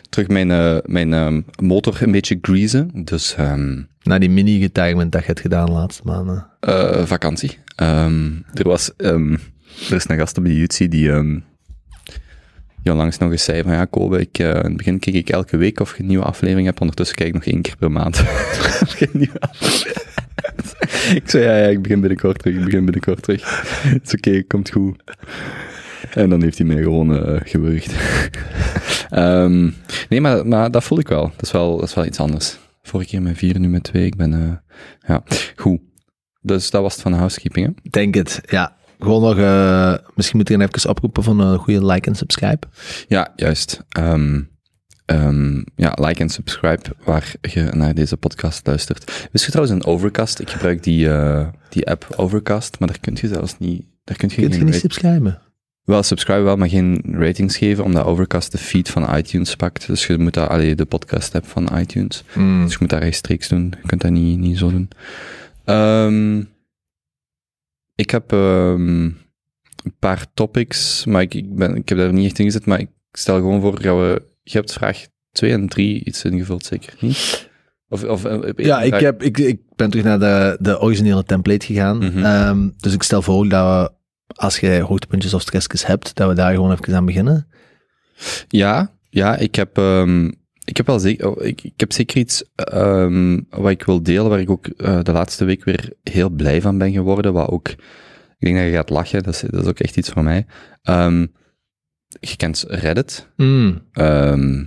terug 0.08 0.28
mijn, 0.28 0.80
mijn 0.84 1.12
ehm, 1.12 1.40
motor 1.62 2.02
een 2.02 2.12
beetje 2.12 2.38
greasen. 2.40 2.90
Dus 2.94 3.34
ehm, 3.34 3.82
Na 4.02 4.18
die 4.18 4.30
mini-getuigement 4.30 5.12
dat 5.12 5.20
je 5.20 5.26
hebt 5.26 5.40
gedaan 5.40 5.66
de 5.66 5.72
laatste 5.72 6.02
maanden. 6.04 6.46
vakantie. 7.06 7.58
Ehm, 7.76 8.30
er 8.54 8.68
was... 8.68 8.96
ehm, 8.96 9.32
er 9.90 9.96
is 9.96 10.08
een 10.08 10.18
gast 10.18 10.38
op 10.38 10.44
de 10.44 10.56
YouTube 10.56 10.90
die... 10.90 11.10
ehm 11.10 11.38
die 12.86 12.94
onlangs 12.94 13.18
nog 13.18 13.30
eens 13.30 13.44
zei 13.44 13.62
van 13.62 13.72
ja, 13.72 13.84
Kobe, 13.84 14.20
ik, 14.20 14.38
eh, 14.38 14.48
in 14.48 14.54
het 14.54 14.76
begin 14.76 14.98
kijk 14.98 15.16
ik 15.16 15.28
elke 15.28 15.56
week 15.56 15.80
of 15.80 15.96
je 15.96 16.02
een 16.02 16.08
nieuwe 16.08 16.24
aflevering 16.24 16.66
hebt. 16.66 16.80
Ondertussen 16.80 17.16
kijk 17.16 17.28
ik 17.28 17.34
nog 17.34 17.44
één 17.44 17.62
keer 17.62 17.76
per 17.76 17.90
maand. 17.90 18.22
Ik 21.14 21.22
zei 21.30 21.44
ja, 21.44 21.56
ja, 21.56 21.66
ik 21.66 21.82
begin 21.82 22.00
binnenkort 22.00 22.38
terug, 22.38 22.56
ik 22.56 22.64
begin 22.64 22.84
binnenkort 22.84 23.22
terug. 23.22 23.62
Het 23.82 24.06
is 24.06 24.14
oké, 24.14 24.42
komt 24.42 24.70
goed. 24.70 25.02
En 26.10 26.30
dan 26.30 26.42
heeft 26.42 26.58
hij 26.58 26.66
mij 26.66 26.82
gewoon 26.82 27.26
eh 27.26 27.40
gewurgd. 27.44 27.94
Nee, 30.08 30.20
maar, 30.20 30.46
maar 30.46 30.70
dat 30.70 30.84
voel 30.84 30.98
ik 30.98 31.08
wel. 31.08 31.22
Dat 31.22 31.42
is 31.42 31.50
wel, 31.50 31.76
dat 31.76 31.88
is 31.88 31.94
wel 31.94 32.04
iets 32.04 32.20
anders. 32.20 32.58
Vorige 32.82 33.08
keer 33.08 33.22
met 33.22 33.38
vier, 33.38 33.58
nu 33.58 33.68
met 33.68 33.82
twee. 33.82 34.06
Ik 34.06 34.16
ben, 34.16 34.32
eh, 34.32 34.56
ja, 35.08 35.22
goed. 35.56 35.80
Dus 36.46 36.70
dat 36.70 36.82
was 36.82 36.92
het 36.92 37.02
van 37.02 37.12
de 37.12 37.18
housekeeping, 37.18 37.66
hè? 37.66 37.90
Denk 37.90 38.14
het, 38.14 38.40
ja. 38.46 38.76
Gewoon 38.98 39.22
nog, 39.22 39.38
eh, 39.38 39.94
misschien 40.14 40.38
moet 40.38 40.50
ik 40.50 40.62
even 40.62 40.90
oproepen 40.90 41.22
van 41.22 41.40
een 41.40 41.58
goede 41.58 41.86
like 41.86 42.08
en 42.08 42.14
subscribe. 42.14 42.66
Ja, 43.08 43.32
juist. 43.36 43.84
Ehm, 43.88 44.42
ehm, 45.04 45.62
ja, 45.76 45.96
like 46.00 46.20
en 46.20 46.28
subscribe 46.28 46.82
waar 47.04 47.34
je 47.40 47.62
naar 47.62 47.94
deze 47.94 48.16
podcast 48.16 48.66
luistert. 48.66 49.28
Wist 49.32 49.44
je 49.44 49.50
trouwens 49.50 49.76
een 49.76 49.92
Overcast? 49.92 50.40
Ik 50.40 50.50
gebruik 50.50 50.82
die, 50.82 51.08
eh, 51.10 51.46
die 51.68 51.86
app 51.90 52.06
Overcast, 52.16 52.78
maar 52.78 52.88
daar 52.88 53.00
kun 53.00 53.16
je 53.20 53.28
zelfs 53.28 53.58
niet... 53.58 53.84
Daar 54.04 54.16
kun 54.16 54.28
je, 54.28 54.34
Kun 54.34 54.58
je 54.58 54.64
niet 54.64 54.74
subscriben? 54.74 55.40
Wel, 55.84 56.02
subscribe 56.02 56.40
wel, 56.40 56.56
maar 56.56 56.68
geen 56.68 57.02
ratings 57.10 57.56
geven, 57.56 57.84
omdat 57.84 58.04
Overcast 58.04 58.52
de 58.52 58.58
feed 58.58 58.88
van 58.88 59.16
iTunes 59.16 59.56
pakt. 59.56 59.86
Dus 59.86 60.06
je 60.06 60.18
moet 60.18 60.34
daar, 60.34 60.48
allee, 60.48 60.74
de 60.74 60.84
podcast 60.84 61.34
app 61.34 61.46
van 61.46 61.78
iTunes. 61.78 62.24
Dus 62.34 62.72
je 62.72 62.76
moet 62.80 62.90
dat 62.90 63.02
rechtstreeks 63.02 63.48
doen. 63.48 63.74
Je 63.82 63.86
kunt 63.86 64.00
dat 64.00 64.10
niet, 64.10 64.38
niet 64.38 64.58
zo 64.58 64.70
doen. 64.70 64.88
Ehm, 65.66 66.42
ik 67.94 68.10
heb 68.10 68.32
ehm, 68.32 69.04
een 69.84 69.96
paar 69.98 70.26
topics, 70.34 71.04
maar 71.04 71.22
ik, 71.22 71.34
ik, 71.34 71.54
ben, 71.54 71.76
ik 71.76 71.88
heb 71.88 71.98
daar 71.98 72.12
niet 72.12 72.26
echt 72.26 72.38
in 72.38 72.44
gezet, 72.44 72.66
maar 72.66 72.80
ik 72.80 72.88
stel 73.12 73.36
gewoon 73.36 73.60
voor, 73.60 73.80
gaan 73.80 74.00
we, 74.00 74.22
je 74.42 74.58
hebt 74.58 74.72
vraag 74.72 75.06
2 75.32 75.52
en 75.52 75.68
3 75.68 76.04
iets 76.04 76.24
ingevuld, 76.24 76.64
zeker 76.64 76.94
niet? 77.00 77.48
Of, 77.88 78.04
of, 78.04 78.24
eh, 78.24 78.50
Ja, 78.56 78.82
ik, 78.82 78.94
heb, 78.94 79.22
ik, 79.22 79.38
ik 79.38 79.60
ben 79.76 79.90
terug 79.90 80.04
naar 80.04 80.18
de, 80.18 80.56
de 80.60 80.80
originele 80.80 81.24
template 81.24 81.66
gegaan. 81.66 81.96
Mhm. 81.96 82.24
Ehm, 82.24 82.68
dus 82.76 82.92
ik 82.92 83.02
stel 83.02 83.22
voor 83.22 83.48
dat 83.48 83.66
we, 83.66 83.92
als 84.34 84.58
jij 84.58 84.80
hoogtepuntjes 84.80 85.34
of 85.34 85.42
stressjes 85.42 85.86
hebt, 85.86 86.14
dat 86.14 86.28
we 86.28 86.34
daar 86.34 86.54
gewoon 86.54 86.72
even 86.72 86.94
aan 86.94 87.06
beginnen. 87.06 87.48
Ja, 88.48 88.92
ja, 89.10 89.36
ik 89.36 89.54
heb, 89.54 89.76
ik 90.66 90.76
heb 90.76 90.86
wel 90.86 90.98
zeker, 90.98 91.28
oh, 91.28 91.44
ik, 91.44 91.62
ik 91.62 91.72
heb 91.76 91.92
zeker 91.92 92.16
iets 92.16 92.44
ehm, 92.54 93.40
wat 93.50 93.70
ik 93.70 93.82
wil 93.82 94.02
delen, 94.02 94.28
waar 94.28 94.40
ik 94.40 94.50
ook 94.50 94.66
eh, 94.66 95.02
de 95.02 95.12
laatste 95.12 95.44
week 95.44 95.64
weer 95.64 95.92
heel 96.02 96.30
blij 96.30 96.60
van 96.60 96.78
ben 96.78 96.92
geworden, 96.92 97.32
wat 97.32 97.48
ook, 97.48 97.68
ik 97.68 97.76
denk 98.38 98.56
dat 98.56 98.66
je 98.66 98.72
gaat 98.72 98.90
lachen, 98.90 99.22
dat 99.22 99.34
is, 99.34 99.40
dat 99.40 99.62
is 99.62 99.68
ook 99.68 99.80
echt 99.80 99.96
iets 99.96 100.08
voor 100.08 100.22
mij. 100.22 100.46
Ehm, 100.82 101.26
je 102.20 102.36
kent 102.36 102.64
Reddit, 102.68 103.28
Mm. 103.36 103.82
ehm, 103.92 104.64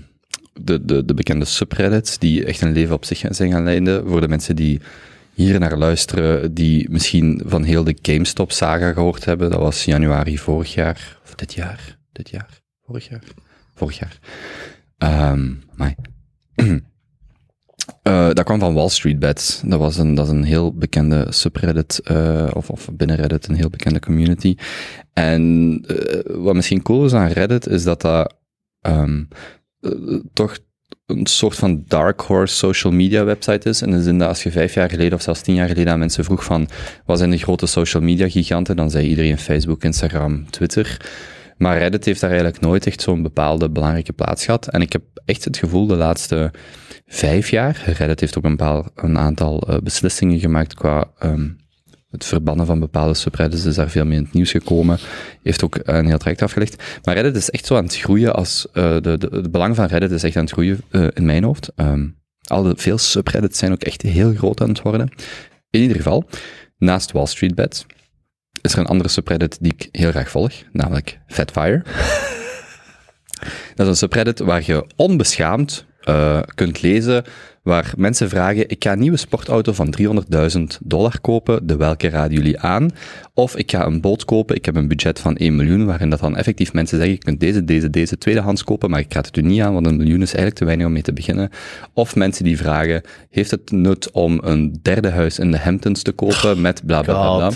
de, 0.61 0.85
de, 0.85 1.05
de 1.05 1.13
bekende 1.13 1.45
subreddits, 1.45 2.17
die 2.17 2.45
echt 2.45 2.61
een 2.61 2.71
leven 2.71 2.95
op 2.95 3.05
zich 3.05 3.23
zijn 3.29 3.51
gaan 3.51 3.63
leiden, 3.63 4.07
voor 4.07 4.21
de 4.21 4.27
mensen 4.27 4.55
die 4.55 4.81
hier 5.33 5.59
naar 5.59 5.77
luisteren, 5.77 6.53
die 6.53 6.89
misschien 6.89 7.41
van 7.45 7.63
heel 7.63 7.83
de 7.83 7.97
GameStop-saga 8.01 8.93
gehoord 8.93 9.25
hebben, 9.25 9.49
dat 9.49 9.59
was 9.59 9.85
januari 9.85 10.37
vorig 10.37 10.73
jaar, 10.73 11.19
of 11.23 11.35
dit 11.35 11.53
jaar, 11.53 11.97
dit 12.11 12.29
jaar, 12.29 12.61
vorig 12.85 13.09
jaar, 13.09 13.23
vorig 13.75 13.99
jaar. 13.99 14.19
Ehm 14.99 15.53
amai. 15.75 15.95
Eh, 18.03 18.29
dat 18.33 18.43
kwam 18.43 18.59
van 18.59 18.73
Wall 18.73 18.89
Street 18.89 19.19
Bets. 19.19 19.61
Dat, 19.65 19.79
was 19.79 19.97
een, 19.97 20.15
dat 20.15 20.25
is 20.25 20.31
een 20.31 20.43
heel 20.43 20.73
bekende 20.73 21.25
subreddit, 21.29 21.99
eh, 22.03 22.47
of, 22.53 22.69
of 22.69 22.89
binnen 22.93 23.15
Reddit 23.15 23.47
een 23.47 23.55
heel 23.55 23.69
bekende 23.69 23.99
community. 23.99 24.55
En 25.13 25.83
eh, 25.87 26.35
wat 26.35 26.55
misschien 26.55 26.81
cool 26.81 27.05
is 27.05 27.13
aan 27.13 27.27
Reddit, 27.27 27.67
is 27.67 27.83
dat 27.83 28.01
dat 28.01 28.35
ehm, 28.81 29.23
eh, 29.81 29.91
toch 30.33 30.57
een 31.05 31.25
soort 31.25 31.55
van 31.55 31.83
dark 31.87 32.21
horse 32.21 32.55
social 32.55 32.93
media 32.93 33.23
website 33.23 33.69
is. 33.69 33.81
In 33.81 33.91
de 33.91 34.03
zin 34.03 34.17
dat 34.17 34.27
als 34.27 34.43
je 34.43 34.51
vijf 34.51 34.73
jaar 34.73 34.89
geleden 34.89 35.13
of 35.13 35.21
zelfs 35.21 35.41
tien 35.41 35.55
jaar 35.55 35.67
geleden 35.67 35.93
aan 35.93 35.99
mensen 35.99 36.23
vroeg 36.23 36.43
van 36.43 36.67
wat 37.05 37.17
zijn 37.17 37.29
de 37.29 37.37
grote 37.37 37.65
social 37.65 38.03
media 38.03 38.29
giganten, 38.29 38.75
dan 38.75 38.89
zei 38.89 39.07
iedereen 39.07 39.37
Facebook, 39.37 39.83
Instagram, 39.83 40.49
Twitter. 40.49 40.97
Maar 41.59 41.77
Reddit 41.77 42.05
heeft 42.05 42.21
daar 42.21 42.29
eigenlijk 42.29 42.61
nooit 42.61 42.85
echt 42.85 43.01
zo'n 43.01 43.21
bepaalde 43.21 43.69
belangrijke 43.69 44.13
plaats 44.13 44.45
gehad. 44.45 44.67
En 44.67 44.81
ik 44.81 44.91
heb 44.91 45.03
echt 45.25 45.43
het 45.43 45.57
gevoel 45.57 45.87
de 45.87 45.95
laatste 45.95 46.51
vijf 47.07 47.49
jaar, 47.49 47.83
Reddit 47.85 48.19
heeft 48.19 48.37
ook 48.37 48.43
een, 48.43 48.85
een 48.95 49.17
aantal 49.17 49.61
eh, 49.61 49.77
beslissingen 49.83 50.39
gemaakt 50.39 50.73
qua 50.73 51.11
ehm, 51.17 51.49
het 52.09 52.25
verbannen 52.25 52.65
van 52.65 52.79
bepaalde 52.79 53.13
subreddits, 53.13 53.65
is 53.65 53.75
daar 53.75 53.89
veel 53.89 54.05
meer 54.05 54.17
in 54.17 54.23
het 54.23 54.33
nieuws 54.33 54.51
gekomen. 54.51 54.97
Heeft 55.43 55.63
ook 55.63 55.79
een 55.83 56.05
heel 56.05 56.17
traject 56.17 56.41
afgelegd. 56.41 56.83
Maar 57.03 57.15
Reddit 57.15 57.35
is 57.35 57.49
echt 57.49 57.65
zo 57.65 57.75
aan 57.75 57.83
het 57.83 57.97
groeien 57.97 58.33
als, 58.33 58.67
eh, 58.73 59.01
de, 59.01 59.29
het 59.31 59.51
belang 59.51 59.75
van 59.75 59.85
Reddit 59.85 60.11
is 60.11 60.23
echt 60.23 60.35
aan 60.35 60.43
het 60.43 60.51
groeien 60.51 60.81
eh, 60.89 61.07
in 61.13 61.25
mijn 61.25 61.43
hoofd. 61.43 61.71
Ehm, 61.75 62.07
al 62.43 62.63
de, 62.63 62.73
veel 62.75 62.97
subreddits 62.97 63.59
zijn 63.59 63.71
ook 63.71 63.83
echt 63.83 64.01
heel 64.01 64.33
groot 64.33 64.61
aan 64.61 64.69
het 64.69 64.81
worden. 64.81 65.09
In 65.69 65.81
ieder 65.81 65.97
geval, 65.97 66.29
naast 66.77 67.11
Wall 67.11 67.25
Street 67.25 67.55
Bets 67.55 67.85
is 68.61 68.73
er 68.73 68.79
een 68.79 68.85
andere 68.85 69.09
subreddit 69.09 69.57
die 69.61 69.73
ik 69.77 69.87
heel 69.91 70.11
graag 70.11 70.29
volg, 70.29 70.53
namelijk 70.71 71.19
Fatfire. 71.27 71.83
Dat 73.75 73.85
is 73.85 73.87
een 73.87 73.95
subreddit 73.95 74.39
waar 74.39 74.63
je 74.65 74.85
onbeschaamd 74.95 75.85
eh, 76.01 76.39
kunt 76.55 76.81
lezen, 76.81 77.23
waar 77.63 77.93
mensen 77.97 78.29
vragen, 78.29 78.69
ik 78.69 78.83
ga 78.83 78.91
een 78.91 78.99
nieuwe 78.99 79.17
sportauto 79.17 79.73
van 79.73 79.93
300.000 80.01 80.61
dollar 80.83 81.19
kopen, 81.21 81.67
de 81.67 81.75
welke 81.75 82.09
raden 82.09 82.37
jullie 82.37 82.59
aan? 82.59 82.89
Of 83.33 83.55
ik 83.57 83.71
ga 83.71 83.85
een 83.85 84.01
boot 84.01 84.25
kopen, 84.25 84.55
ik 84.55 84.65
heb 84.65 84.75
een 84.75 84.87
budget 84.87 85.19
van 85.19 85.35
1 85.37 85.55
miljoen, 85.55 85.85
waarin 85.85 86.09
dat 86.09 86.19
dan 86.19 86.35
effectief 86.37 86.73
mensen 86.73 86.97
zeggen, 86.97 87.15
je 87.15 87.21
kunt 87.23 87.39
deze, 87.39 87.65
deze, 87.65 87.89
deze 87.89 88.17
tweedehands 88.17 88.63
kopen, 88.63 88.89
maar 88.89 88.99
ik 88.99 89.13
raad 89.13 89.25
het 89.25 89.37
u 89.37 89.41
niet 89.41 89.61
aan, 89.61 89.73
want 89.73 89.85
een 89.85 89.97
miljoen 89.97 90.21
is 90.21 90.27
eigenlijk 90.27 90.55
te 90.55 90.65
weinig 90.65 90.85
om 90.85 90.91
mee 90.93 91.01
te 91.01 91.13
beginnen. 91.13 91.49
Of 91.93 92.15
mensen 92.15 92.43
die 92.43 92.57
vragen, 92.57 93.01
heeft 93.29 93.51
het 93.51 93.71
nut 93.71 94.11
om 94.11 94.39
een 94.43 94.79
derde 94.81 95.09
huis 95.09 95.39
in 95.39 95.51
de 95.51 95.57
Hamptons 95.59 96.01
te 96.01 96.11
kopen 96.11 96.61
met 96.61 96.85
bla 96.85 97.01
bla 97.01 97.35
bla. 97.37 97.51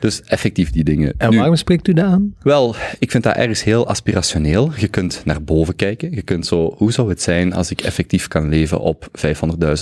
Dus 0.00 0.22
effectief 0.22 0.70
die 0.70 0.84
dingen. 0.84 1.14
En 1.18 1.30
Nu- 1.30 1.36
waarom 1.36 1.56
spreekt 1.56 1.88
u 1.88 1.92
dat 1.92 2.04
aan? 2.04 2.34
wel, 2.42 2.74
ik 2.98 3.10
vind 3.10 3.22
dat 3.22 3.34
ergens 3.36 3.64
heel 3.64 3.86
aspirationeel. 3.88 4.70
Je 4.76 4.88
kunt 4.88 5.22
naar 5.24 5.42
boven 5.42 5.76
kijken. 5.76 6.10
Je 6.10 6.22
kunt 6.22 6.46
zo, 6.46 6.74
hoe 6.76 6.92
zou 6.92 7.08
het 7.08 7.22
zijn 7.22 7.52
als 7.52 7.70
ik 7.70 7.80
effectief 7.80 8.28
kan 8.28 8.48
leven 8.48 8.80
op 8.80 9.08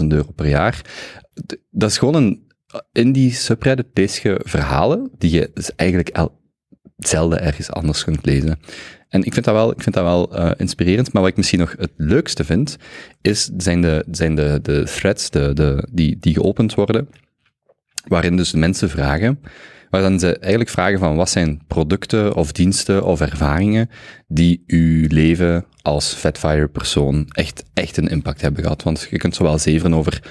500.000 0.01 0.07
euro 0.09 0.33
per 0.35 0.49
jaar? 0.49 0.81
Dat 1.71 1.91
is 1.91 1.99
gewoon 1.99 2.15
een, 2.15 2.53
in 2.93 3.13
die 3.13 3.33
subreddit 3.33 3.87
lees 3.95 4.19
je 4.19 4.41
verhalen 4.45 5.11
die 5.19 5.31
je 5.31 5.51
dus 5.55 5.75
eigenlijk 5.75 6.09
el, 6.09 6.41
zelden 6.97 7.41
ergens 7.41 7.71
anders 7.71 8.05
kunt 8.05 8.27
lezen. 8.27 8.59
En 9.09 9.23
ik 9.23 9.33
vind 9.33 9.45
dat 9.45 9.55
wel, 9.55 9.71
ik 9.71 9.83
vind 9.83 9.95
dat 9.95 10.05
wel 10.05 10.37
eh, 10.37 10.51
inspirerend, 10.57 11.13
maar 11.13 11.23
wat 11.23 11.31
ik 11.31 11.37
misschien 11.37 11.59
nog 11.59 11.75
het 11.79 11.93
leukste 11.97 12.45
vind, 12.45 12.77
is, 13.21 13.51
zijn 13.57 13.81
de, 13.81 14.05
zijn 14.11 14.35
de, 14.35 14.59
de 14.63 14.83
threads 14.85 15.31
de, 15.31 15.53
de, 15.53 15.89
die, 15.93 16.19
die 16.19 16.35
geopend 16.35 16.75
worden, 16.75 17.09
waarin 18.09 18.37
dus 18.37 18.53
mensen 18.53 18.91
vragen, 18.91 19.41
waar 19.91 20.03
dan 20.03 20.19
ze 20.19 20.39
eigenlijk 20.39 20.71
vragen 20.71 20.99
van 20.99 21.17
wat 21.17 21.31
zijn 21.31 21.61
producten 21.67 22.35
of 22.35 22.53
diensten 22.53 23.05
of 23.05 23.21
ervaringen 23.21 23.91
die 24.29 24.63
uw 24.67 25.07
leven 25.09 25.65
als 25.83 26.13
Fatfire 26.13 26.69
persoon 26.69 27.27
echt, 27.29 27.65
echt 27.75 27.97
een 27.97 28.09
impact 28.09 28.41
hebben 28.41 28.63
gehad. 28.63 28.83
Want 28.83 29.07
je 29.11 29.17
kunt 29.17 29.35
zowel 29.35 29.59
zeveren 29.59 29.95
over, 29.95 30.23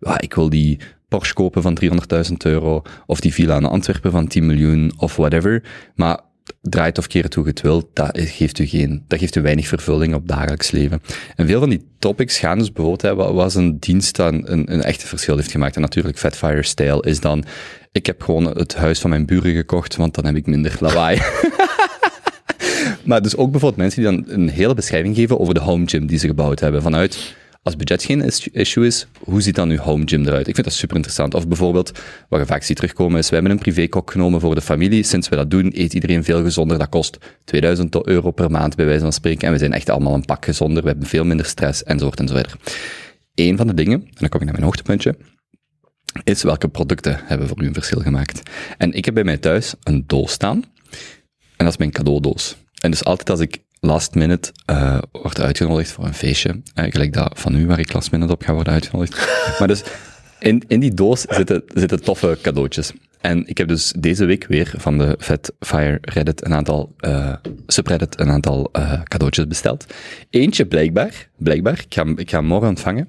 ah, 0.00 0.16
ik 0.18 0.34
wil 0.34 0.50
die 0.50 0.78
Porsche 1.08 1.34
kopen 1.34 1.62
van 1.62 1.78
300.000 1.84 2.32
euro, 2.38 2.82
of 3.06 3.20
die 3.20 3.34
villa 3.34 3.56
in 3.56 3.64
Antwerpen 3.64 4.10
van 4.10 4.26
10 4.26 4.46
miljoen, 4.46 4.92
of 4.96 5.16
whatever. 5.16 5.62
Maar 5.94 6.20
draait 6.60 6.98
of 6.98 7.06
keer 7.06 7.22
het 7.22 7.34
hoe 7.34 7.44
je 7.44 7.50
het 7.50 7.60
wilt, 7.60 7.86
dat 7.94 8.10
geeft 8.12 8.58
u 8.58 8.66
geen, 8.66 9.04
dat 9.08 9.18
geeft 9.18 9.36
u 9.36 9.42
weinig 9.42 9.66
vervulling 9.66 10.14
op 10.14 10.28
dagelijks 10.28 10.70
leven. 10.70 11.02
En 11.36 11.46
veel 11.46 11.60
van 11.60 11.68
die 11.68 11.86
topics 11.98 12.38
gaan 12.38 12.58
dus 12.58 12.72
bijvoorbeeld, 12.72 13.16
wat 13.16 13.34
was 13.34 13.54
een 13.54 13.78
dienst 13.78 14.16
dat 14.16 14.32
een, 14.32 14.52
een, 14.52 14.72
een 14.72 14.82
echte 14.82 15.06
verschil 15.06 15.36
heeft 15.36 15.50
gemaakt. 15.50 15.74
En 15.74 15.80
natuurlijk, 15.80 16.18
Fatfire 16.18 16.62
Style 16.62 17.02
is 17.02 17.20
dan, 17.20 17.44
ik 17.92 18.06
heb 18.06 18.22
gewoon 18.22 18.44
het 18.44 18.74
huis 18.74 19.00
van 19.00 19.10
mijn 19.10 19.26
buren 19.26 19.54
gekocht, 19.54 19.96
want 19.96 20.14
dan 20.14 20.24
heb 20.24 20.36
ik 20.36 20.46
minder 20.46 20.76
lawaai. 20.80 21.18
maar 23.04 23.22
dus 23.22 23.36
ook 23.36 23.50
bijvoorbeeld 23.50 23.80
mensen 23.82 24.02
die 24.02 24.10
dan 24.10 24.40
een 24.40 24.48
hele 24.48 24.74
beschrijving 24.74 25.16
geven 25.16 25.40
over 25.40 25.54
de 25.54 25.60
home 25.60 25.88
gym 25.88 26.06
die 26.06 26.18
ze 26.18 26.26
gebouwd 26.26 26.60
hebben. 26.60 26.82
Vanuit, 26.82 27.34
als 27.62 27.76
budget 27.76 28.02
geen 28.02 28.20
is- 28.20 28.48
issue 28.48 28.86
is, 28.86 29.06
hoe 29.20 29.40
ziet 29.42 29.54
dan 29.54 29.70
uw 29.70 29.76
home 29.76 30.02
gym 30.06 30.26
eruit? 30.26 30.48
Ik 30.48 30.54
vind 30.54 30.66
dat 30.66 30.76
super 30.76 30.96
interessant. 30.96 31.34
Of 31.34 31.48
bijvoorbeeld, 31.48 31.92
wat 32.28 32.40
je 32.40 32.46
vaak 32.46 32.62
ziet 32.62 32.76
terugkomen 32.76 33.18
is, 33.18 33.28
we 33.28 33.34
hebben 33.34 33.52
een 33.52 33.58
privékok 33.58 34.10
genomen 34.10 34.40
voor 34.40 34.54
de 34.54 34.60
familie. 34.60 35.02
Sinds 35.02 35.28
we 35.28 35.36
dat 35.36 35.50
doen, 35.50 35.70
eet 35.74 35.94
iedereen 35.94 36.24
veel 36.24 36.42
gezonder. 36.42 36.78
Dat 36.78 36.88
kost 36.88 37.18
2000 37.44 38.06
euro 38.06 38.30
per 38.30 38.50
maand, 38.50 38.76
bij 38.76 38.84
wijze 38.86 39.00
van 39.02 39.12
spreken. 39.12 39.46
En 39.46 39.52
we 39.52 39.58
zijn 39.58 39.72
echt 39.72 39.90
allemaal 39.90 40.14
een 40.14 40.24
pak 40.24 40.44
gezonder. 40.44 40.82
We 40.82 40.88
hebben 40.88 41.06
veel 41.08 41.24
minder 41.24 41.46
stress, 41.46 41.82
enzovoort 41.84 42.20
enzovoort. 42.20 42.56
Eén 43.34 43.56
van 43.56 43.66
de 43.66 43.74
dingen, 43.74 44.00
en 44.00 44.10
dan 44.14 44.28
kom 44.28 44.38
ik 44.40 44.44
naar 44.44 44.54
mijn 44.54 44.64
hoogtepuntje, 44.66 45.14
is 46.24 46.42
welke 46.42 46.68
producten 46.68 47.20
hebben 47.24 47.48
voor 47.48 47.62
u 47.62 47.66
een 47.66 47.74
verschil 47.74 48.00
gemaakt. 48.00 48.50
En 48.78 48.92
ik 48.92 49.04
heb 49.04 49.14
bij 49.14 49.24
mij 49.24 49.38
thuis 49.38 49.74
een 49.82 50.04
doos 50.06 50.32
staan. 50.32 50.64
En 51.56 51.64
dat 51.64 51.68
is 51.68 51.76
mijn 51.76 51.90
cadeaudoos. 51.90 52.56
En 52.80 52.90
dus 52.90 53.04
altijd 53.04 53.30
als 53.30 53.40
ik 53.40 53.58
last 53.80 54.14
minute 54.14 54.52
eh 54.64 54.98
word 55.12 55.40
uitgenodigd 55.40 55.90
voor 55.90 56.04
een 56.04 56.14
feestje, 56.14 56.62
eh, 56.74 56.90
gelijk 56.90 57.12
dat 57.12 57.40
van 57.40 57.54
u, 57.54 57.66
waar 57.66 57.78
ik 57.78 57.92
last 57.92 58.10
minute 58.10 58.32
op 58.32 58.42
ga 58.42 58.52
worden 58.52 58.72
uitgenodigd. 58.72 59.28
maar 59.58 59.68
dus 59.68 59.82
in, 60.38 60.62
in 60.66 60.80
die 60.80 60.94
doos 60.94 61.20
zitten, 61.20 61.62
zitten 61.66 62.02
toffe 62.02 62.38
cadeautjes. 62.42 62.92
En 63.20 63.46
ik 63.46 63.58
heb 63.58 63.68
dus 63.68 63.92
deze 63.98 64.24
week 64.24 64.46
weer 64.46 64.72
van 64.76 64.98
de 64.98 65.16
Fatfire 65.18 65.98
Reddit 66.00 66.44
een 66.44 66.54
aantal, 66.54 66.94
eh 66.98 67.34
subreddit 67.66 68.20
een 68.20 68.30
aantal 68.30 68.68
eh, 68.72 69.02
cadeautjes 69.02 69.46
besteld. 69.46 69.86
Eentje 70.30 70.66
blijkbaar, 70.66 71.28
blijkbaar, 71.36 71.84
ik 71.86 71.94
ga, 71.94 72.04
ik 72.16 72.30
ga 72.30 72.38
hem 72.38 72.46
morgen 72.46 72.68
ontvangen. 72.68 73.08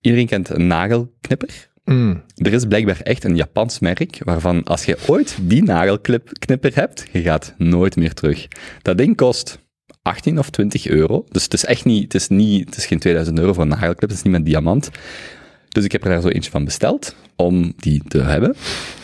Iedereen 0.00 0.26
kent 0.26 0.48
een 0.48 0.66
nagelknipper. 0.66 1.69
Mm. 1.92 2.22
Er 2.36 2.52
is 2.52 2.64
blijkbaar 2.64 3.00
echt 3.00 3.24
een 3.24 3.36
Japans 3.36 3.78
merk 3.78 4.20
waarvan 4.24 4.64
als 4.64 4.84
je 4.84 4.98
ooit 5.06 5.38
die 5.40 5.62
nagelknipper 5.62 6.74
hebt, 6.74 7.04
je 7.12 7.22
gaat 7.22 7.54
nooit 7.58 7.96
meer 7.96 8.14
terug. 8.14 8.48
Dat 8.82 8.98
ding 8.98 9.16
kost 9.16 9.58
18 10.02 10.38
of 10.38 10.50
20 10.50 10.86
euro. 10.86 11.24
Dus 11.28 11.44
het 11.44 11.52
is 11.52 11.64
echt 11.64 11.84
niet, 11.84 12.02
het 12.02 12.14
is 12.14 12.28
niet, 12.28 12.66
het 12.66 12.76
is 12.76 12.86
geen 12.86 12.98
2000 12.98 13.38
euro 13.38 13.52
voor 13.52 13.62
een 13.62 13.68
nagelklip, 13.68 14.00
het 14.00 14.18
is 14.18 14.22
niet 14.22 14.32
met 14.32 14.44
diamant. 14.44 14.90
Dus 15.70 15.84
ik 15.84 15.92
heb 15.92 16.04
er 16.04 16.10
daar 16.10 16.20
zo 16.20 16.28
eentje 16.28 16.50
van 16.50 16.64
besteld, 16.64 17.14
om 17.36 17.72
die 17.76 18.02
te 18.08 18.20
hebben. 18.20 18.56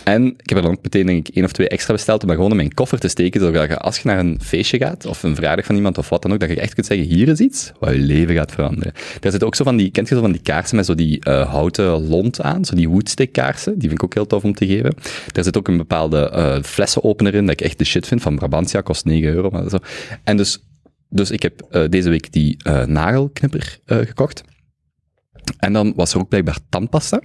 En 0.04 0.26
ik 0.26 0.49
heb 0.49 0.58
er 0.58 0.64
dan 0.64 0.78
meteen 0.82 1.06
denk 1.06 1.28
ik 1.28 1.35
één 1.35 1.44
of 1.44 1.52
twee 1.52 1.68
extra 1.68 1.92
besteld, 1.92 2.23
om 2.23 2.26
dat 2.26 2.37
gewoon 2.37 2.50
in 2.50 2.56
mijn 2.56 2.75
koffer 2.75 2.99
te 2.99 3.08
steken, 3.08 3.40
zodat 3.40 3.68
je 3.68 3.78
als 3.78 3.96
je 3.99 4.08
naar 4.08 4.18
een 4.18 4.38
feestje 4.42 4.78
gaat, 4.78 5.06
of 5.06 5.23
een 5.23 5.35
verjaardag 5.35 5.66
van 5.66 5.75
iemand, 5.75 5.99
of 5.99 6.08
wat 6.08 6.23
dan 6.23 6.32
ook, 6.32 6.40
dat 6.40 6.49
je 6.49 6.61
echt 6.61 6.75
kunt 6.75 6.87
zeggen, 6.87 7.06
hier 7.06 7.28
is 7.28 7.38
iets 7.38 7.73
wat 7.78 7.90
je 7.90 7.99
leven 7.99 8.35
gaat 8.35 8.52
veranderen. 8.52 8.92
Daar 9.20 9.32
zit 9.32 9.44
ook 9.44 9.54
zo 9.54 9.64
van 9.64 9.76
die, 9.76 9.90
kent 9.90 10.08
je 10.08 10.14
zo 10.14 10.20
van 10.20 10.32
die 10.32 10.40
kaarsen 10.40 10.76
met 10.76 10.87
zo 10.87 10.94
die 10.94 11.20
eh, 11.20 11.50
houten 11.50 12.08
lont 12.08 12.40
aan, 12.40 12.64
zo 12.64 12.75
die 12.75 12.88
woodstick 12.88 13.32
kaarsen, 13.32 13.73
die 13.73 13.88
vind 13.88 14.00
ik 14.00 14.04
ook 14.04 14.14
heel 14.14 14.26
tof 14.26 14.44
om 14.44 14.54
te 14.54 14.66
geven. 14.66 14.94
Daar 15.32 15.44
zit 15.44 15.56
ook 15.56 15.68
een 15.68 15.76
bepaalde 15.76 16.30
eh, 16.30 16.62
flessenopener 16.62 17.35
in, 17.35 17.46
dat 17.46 17.61
ik 17.61 17.66
echt 17.66 17.78
de 17.78 17.85
shit 17.85 18.06
vind, 18.06 18.23
van 18.23 18.37
Brabantia, 18.37 18.80
kost 18.80 19.04
9 19.04 19.32
euro, 19.32 19.50
maar 19.50 19.68
zo. 19.68 19.78
En 20.25 20.37
dus, 20.37 20.58
dus 21.08 21.30
ik 21.30 21.42
heb 21.42 21.66
eh, 21.70 21.82
deze 21.88 22.08
week 22.08 22.32
die 22.32 22.56
nagelknipper 22.87 23.78
gekocht. 23.87 24.42
En 25.59 25.73
dan 25.73 25.93
was 25.97 26.15
er 26.15 26.21
ook 26.21 26.29
blijkbaar 26.29 26.59
tandpasta. 26.69 27.23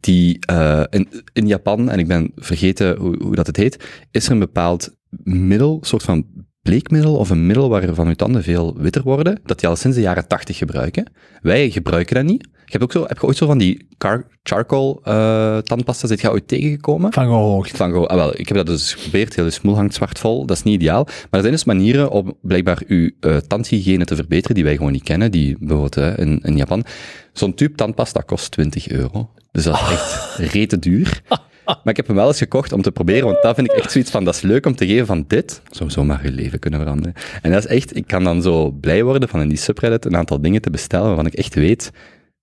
Die 0.00 0.38
eh, 0.46 0.82
in, 0.90 1.08
in 1.32 1.46
Japan, 1.46 1.90
en 1.90 1.98
ik 1.98 2.06
ben 2.06 2.32
vergeten 2.36 2.96
hoe, 2.96 3.22
hoe 3.22 3.34
dat 3.34 3.46
het 3.46 3.56
heet, 3.56 3.84
is 4.10 4.26
er 4.26 4.32
een 4.32 4.38
bepaald 4.38 4.96
middel, 5.24 5.78
soort 5.82 6.02
van 6.02 6.26
bleekmiddel 6.62 7.16
of 7.16 7.30
een 7.30 7.46
middel 7.46 7.68
waarvan 7.68 8.06
uw 8.06 8.14
tanden 8.14 8.42
veel 8.42 8.76
witter 8.78 9.02
worden, 9.02 9.40
dat 9.44 9.60
die 9.60 9.68
al 9.68 9.76
sinds 9.76 9.96
de 9.96 10.02
jaren 10.02 10.28
80 10.28 10.56
gebruiken. 10.56 11.12
Wij 11.42 11.70
gebruiken 11.70 12.14
dat 12.14 12.24
niet. 12.24 12.48
Je 12.66 12.78
hebt 12.78 12.82
ook 12.82 12.92
zo, 12.92 13.04
heb 13.08 13.18
je 13.18 13.26
ooit 13.26 13.36
zo 13.36 13.46
van 13.46 13.58
die 13.58 13.86
car- 13.98 14.26
charcoal 14.42 15.00
eh 15.04 15.58
tandpasta, 15.58 16.06
zit 16.06 16.20
je 16.20 16.30
ooit 16.30 16.48
tegengekomen? 16.48 17.12
Van 17.12 17.24
gehoord. 17.24 17.70
Van 17.70 18.08
ah, 18.08 18.16
wel, 18.16 18.38
ik 18.40 18.48
heb 18.48 18.56
dat 18.56 18.66
dus 18.66 18.94
geprobeerd, 18.94 19.34
heel 19.34 19.44
de 19.44 19.50
smoel 19.50 19.74
hangt 19.74 19.94
zwart 19.94 20.18
vol, 20.18 20.46
dat 20.46 20.56
is 20.56 20.62
niet 20.62 20.74
ideaal. 20.74 21.04
Maar 21.04 21.26
er 21.30 21.40
zijn 21.40 21.52
dus 21.52 21.64
manieren 21.64 22.10
om 22.10 22.36
blijkbaar 22.42 22.82
uw 22.86 23.10
eh, 23.20 23.36
tandhygiëne 23.36 24.04
te 24.04 24.14
verbeteren, 24.14 24.54
die 24.54 24.64
wij 24.64 24.76
gewoon 24.76 24.92
niet 24.92 25.02
kennen, 25.02 25.30
die 25.30 25.56
bijvoorbeeld 25.58 25.94
hè, 25.94 26.18
in, 26.18 26.40
in 26.42 26.56
Japan. 26.56 26.84
Zo'n 27.32 27.54
tube 27.54 27.74
tandpasta 27.74 28.20
kost 28.20 28.50
20 28.50 28.88
euro. 28.88 29.30
Dus 29.52 29.64
dat 29.64 29.74
is 29.74 29.80
echt 29.80 30.36
rete 30.52 30.78
duur. 30.78 31.22
Maar 31.66 31.78
ik 31.84 31.96
heb 31.96 32.06
hem 32.06 32.16
wel 32.16 32.26
eens 32.26 32.38
gekocht 32.38 32.72
om 32.72 32.82
te 32.82 32.92
proberen, 32.92 33.24
want 33.24 33.42
dat 33.42 33.54
vind 33.54 33.70
ik 33.70 33.76
echt 33.76 33.92
zoiets 33.92 34.10
van, 34.10 34.24
dat 34.24 34.34
is 34.34 34.40
leuk 34.40 34.66
om 34.66 34.76
te 34.76 34.86
geven 34.86 35.06
van 35.06 35.24
dit, 35.26 35.62
zou 35.70 35.90
zomaar 35.90 36.24
je 36.24 36.30
leven 36.30 36.58
kunnen 36.58 36.80
veranderen. 36.80 37.14
En 37.42 37.50
dat 37.52 37.64
is 37.64 37.70
echt, 37.70 37.96
ik 37.96 38.06
kan 38.06 38.24
dan 38.24 38.42
zo 38.42 38.70
blij 38.70 39.02
worden 39.04 39.28
van 39.28 39.40
in 39.40 39.48
die 39.48 39.58
subreddit 39.58 40.04
een 40.04 40.16
aantal 40.16 40.40
dingen 40.40 40.60
te 40.60 40.70
bestellen 40.70 41.06
waarvan 41.06 41.26
ik 41.26 41.34
echt 41.34 41.54
weet, 41.54 41.90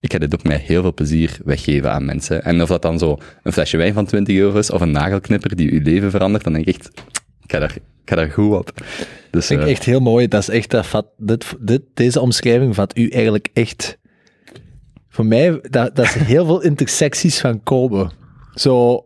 ik 0.03 0.11
ga 0.11 0.17
dit 0.17 0.33
ook 0.33 0.43
met 0.43 0.61
heel 0.61 0.81
veel 0.81 0.93
plezier 0.93 1.37
weggeven 1.45 1.91
aan 1.91 2.05
mensen. 2.05 2.43
En 2.43 2.61
of 2.61 2.67
dat 2.67 2.81
dan 2.81 2.99
zo 2.99 3.17
een 3.43 3.53
flesje 3.53 3.77
wijn 3.77 3.93
van 3.93 4.05
20 4.05 4.35
euro 4.35 4.57
is, 4.57 4.71
of 4.71 4.81
een 4.81 4.91
nagelknipper 4.91 5.55
die 5.55 5.73
je 5.73 5.81
leven 5.81 6.11
verandert, 6.11 6.43
dan 6.43 6.53
denk 6.53 6.65
ik 6.65 6.75
echt, 6.75 6.87
ik 7.43 7.51
ga 7.51 7.59
daar, 7.59 7.75
ik 7.75 8.09
ga 8.09 8.15
daar 8.15 8.31
goed 8.31 8.57
op. 8.57 8.71
Dus, 9.31 9.45
vind 9.45 9.59
ik 9.59 9.65
eh, 9.65 9.71
echt 9.71 9.83
heel 9.83 9.99
mooi. 9.99 10.27
Dat 10.27 10.41
is 10.41 10.49
echt, 10.49 10.69
dat 10.69 10.87
vat, 10.87 11.07
dit, 11.17 11.45
dit, 11.59 11.81
deze 11.93 12.19
omschrijving 12.19 12.75
vat 12.75 12.97
u 12.97 13.09
eigenlijk 13.09 13.49
echt... 13.53 13.97
Voor 15.09 15.25
mij, 15.25 15.59
dat, 15.61 15.95
dat 15.95 16.05
is 16.05 16.13
heel 16.13 16.45
veel 16.45 16.61
intersecties 16.61 17.39
van 17.39 17.63
komen. 17.63 18.11
Zo 18.53 19.05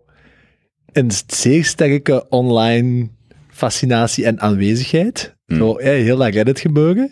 een 0.91 1.11
zeer 1.27 1.65
sterke 1.65 2.25
online 2.29 3.09
fascinatie 3.49 4.25
en 4.25 4.39
aanwezigheid. 4.39 5.35
Zo, 5.47 5.81
ja, 5.81 5.91
heel 5.91 6.17
lang 6.17 6.33
Reddit 6.33 6.59
gebeuren. 6.59 7.11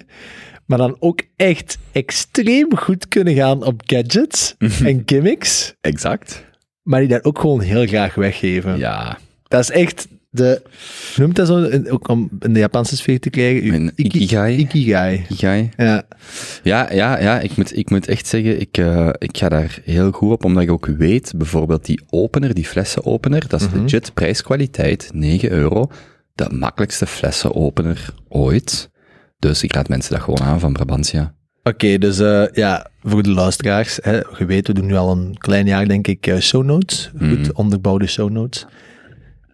Maar 0.66 0.78
dan 0.78 0.96
ook 1.00 1.22
echt 1.36 1.78
extreem 1.92 2.78
goed 2.78 3.08
kunnen 3.08 3.36
gaan 3.36 3.66
op 3.66 3.82
gadgets 3.86 4.56
en 4.84 5.04
gimmicks. 5.06 5.76
exact. 5.82 6.44
Maar 6.84 7.00
die 7.00 7.10
dat 7.10 7.24
ook 7.24 7.40
gewoon 7.40 7.60
heel 7.62 7.86
graag 7.88 8.16
weggeven. 8.16 8.78
Ja, 8.78 9.18
Dat 9.48 9.60
is 9.62 9.70
echt 9.72 10.08
de... 10.30 10.62
Noemt 11.16 11.36
dat 11.36 11.48
zo, 11.48 11.64
in- 11.64 11.92
ook 11.92 12.08
om 12.08 12.30
in 12.40 12.54
de 12.54 12.60
Japanse 12.60 12.98
sfeer 12.98 13.20
te 13.20 13.30
krijgen? 13.30 13.92
Ikigai. 13.96 14.58
Ikigai. 14.58 15.26
jij? 15.30 15.72
Ja. 15.78 16.04
Ja, 16.64 16.94
ja, 16.94 17.20
ja 17.22 17.40
ik, 17.40 17.56
moet, 17.58 17.78
ik 17.78 17.90
moet 17.90 18.08
echt 18.08 18.28
zeggen, 18.28 18.60
ik, 18.60 18.78
eh, 18.78 19.10
ik 19.18 19.38
ga 19.38 19.50
daar 19.50 19.80
heel 19.84 20.12
goed 20.12 20.32
op, 20.32 20.46
omdat 20.46 20.64
ik 20.64 20.72
ook 20.72 20.86
weet, 20.86 21.34
bijvoorbeeld 21.38 21.86
die 21.86 22.02
opener, 22.10 22.54
die 22.54 22.66
flessenopener, 22.66 23.48
dat 23.48 23.62
is 23.62 23.68
legit 23.74 24.14
prijskwaliteit, 24.14 25.10
9 25.14 25.50
euro. 25.52 25.92
De 26.34 26.50
makkelijkste 26.50 27.06
flessenopener 27.08 28.10
ooit. 28.30 28.90
Dus 29.40 29.64
ik 29.64 29.74
raad 29.74 29.90
mensen 29.90 30.14
dat 30.14 30.22
gewoon 30.22 30.42
aan 30.48 30.60
van 30.60 30.74
Brabantia. 30.74 31.34
Oké, 31.64 31.98
dus 31.98 32.20
eh, 32.20 32.44
ja, 32.52 32.88
voor 33.04 33.24
de 33.24 33.30
luisteraars, 33.30 34.00
hè, 34.02 34.16
je 34.38 34.46
weet, 34.46 34.68
we 34.68 34.74
doen 34.74 34.86
nu 34.86 34.96
al 34.96 35.12
een 35.12 35.38
klein 35.38 35.66
jaar, 35.66 35.88
denk 35.88 36.08
ik, 36.08 36.28
eh, 36.28 36.38
show 36.40 36.64
notes. 36.64 37.12
Goed 37.18 37.52
onderbouwde 37.54 38.08
show 38.08 38.30
notes. 38.30 38.66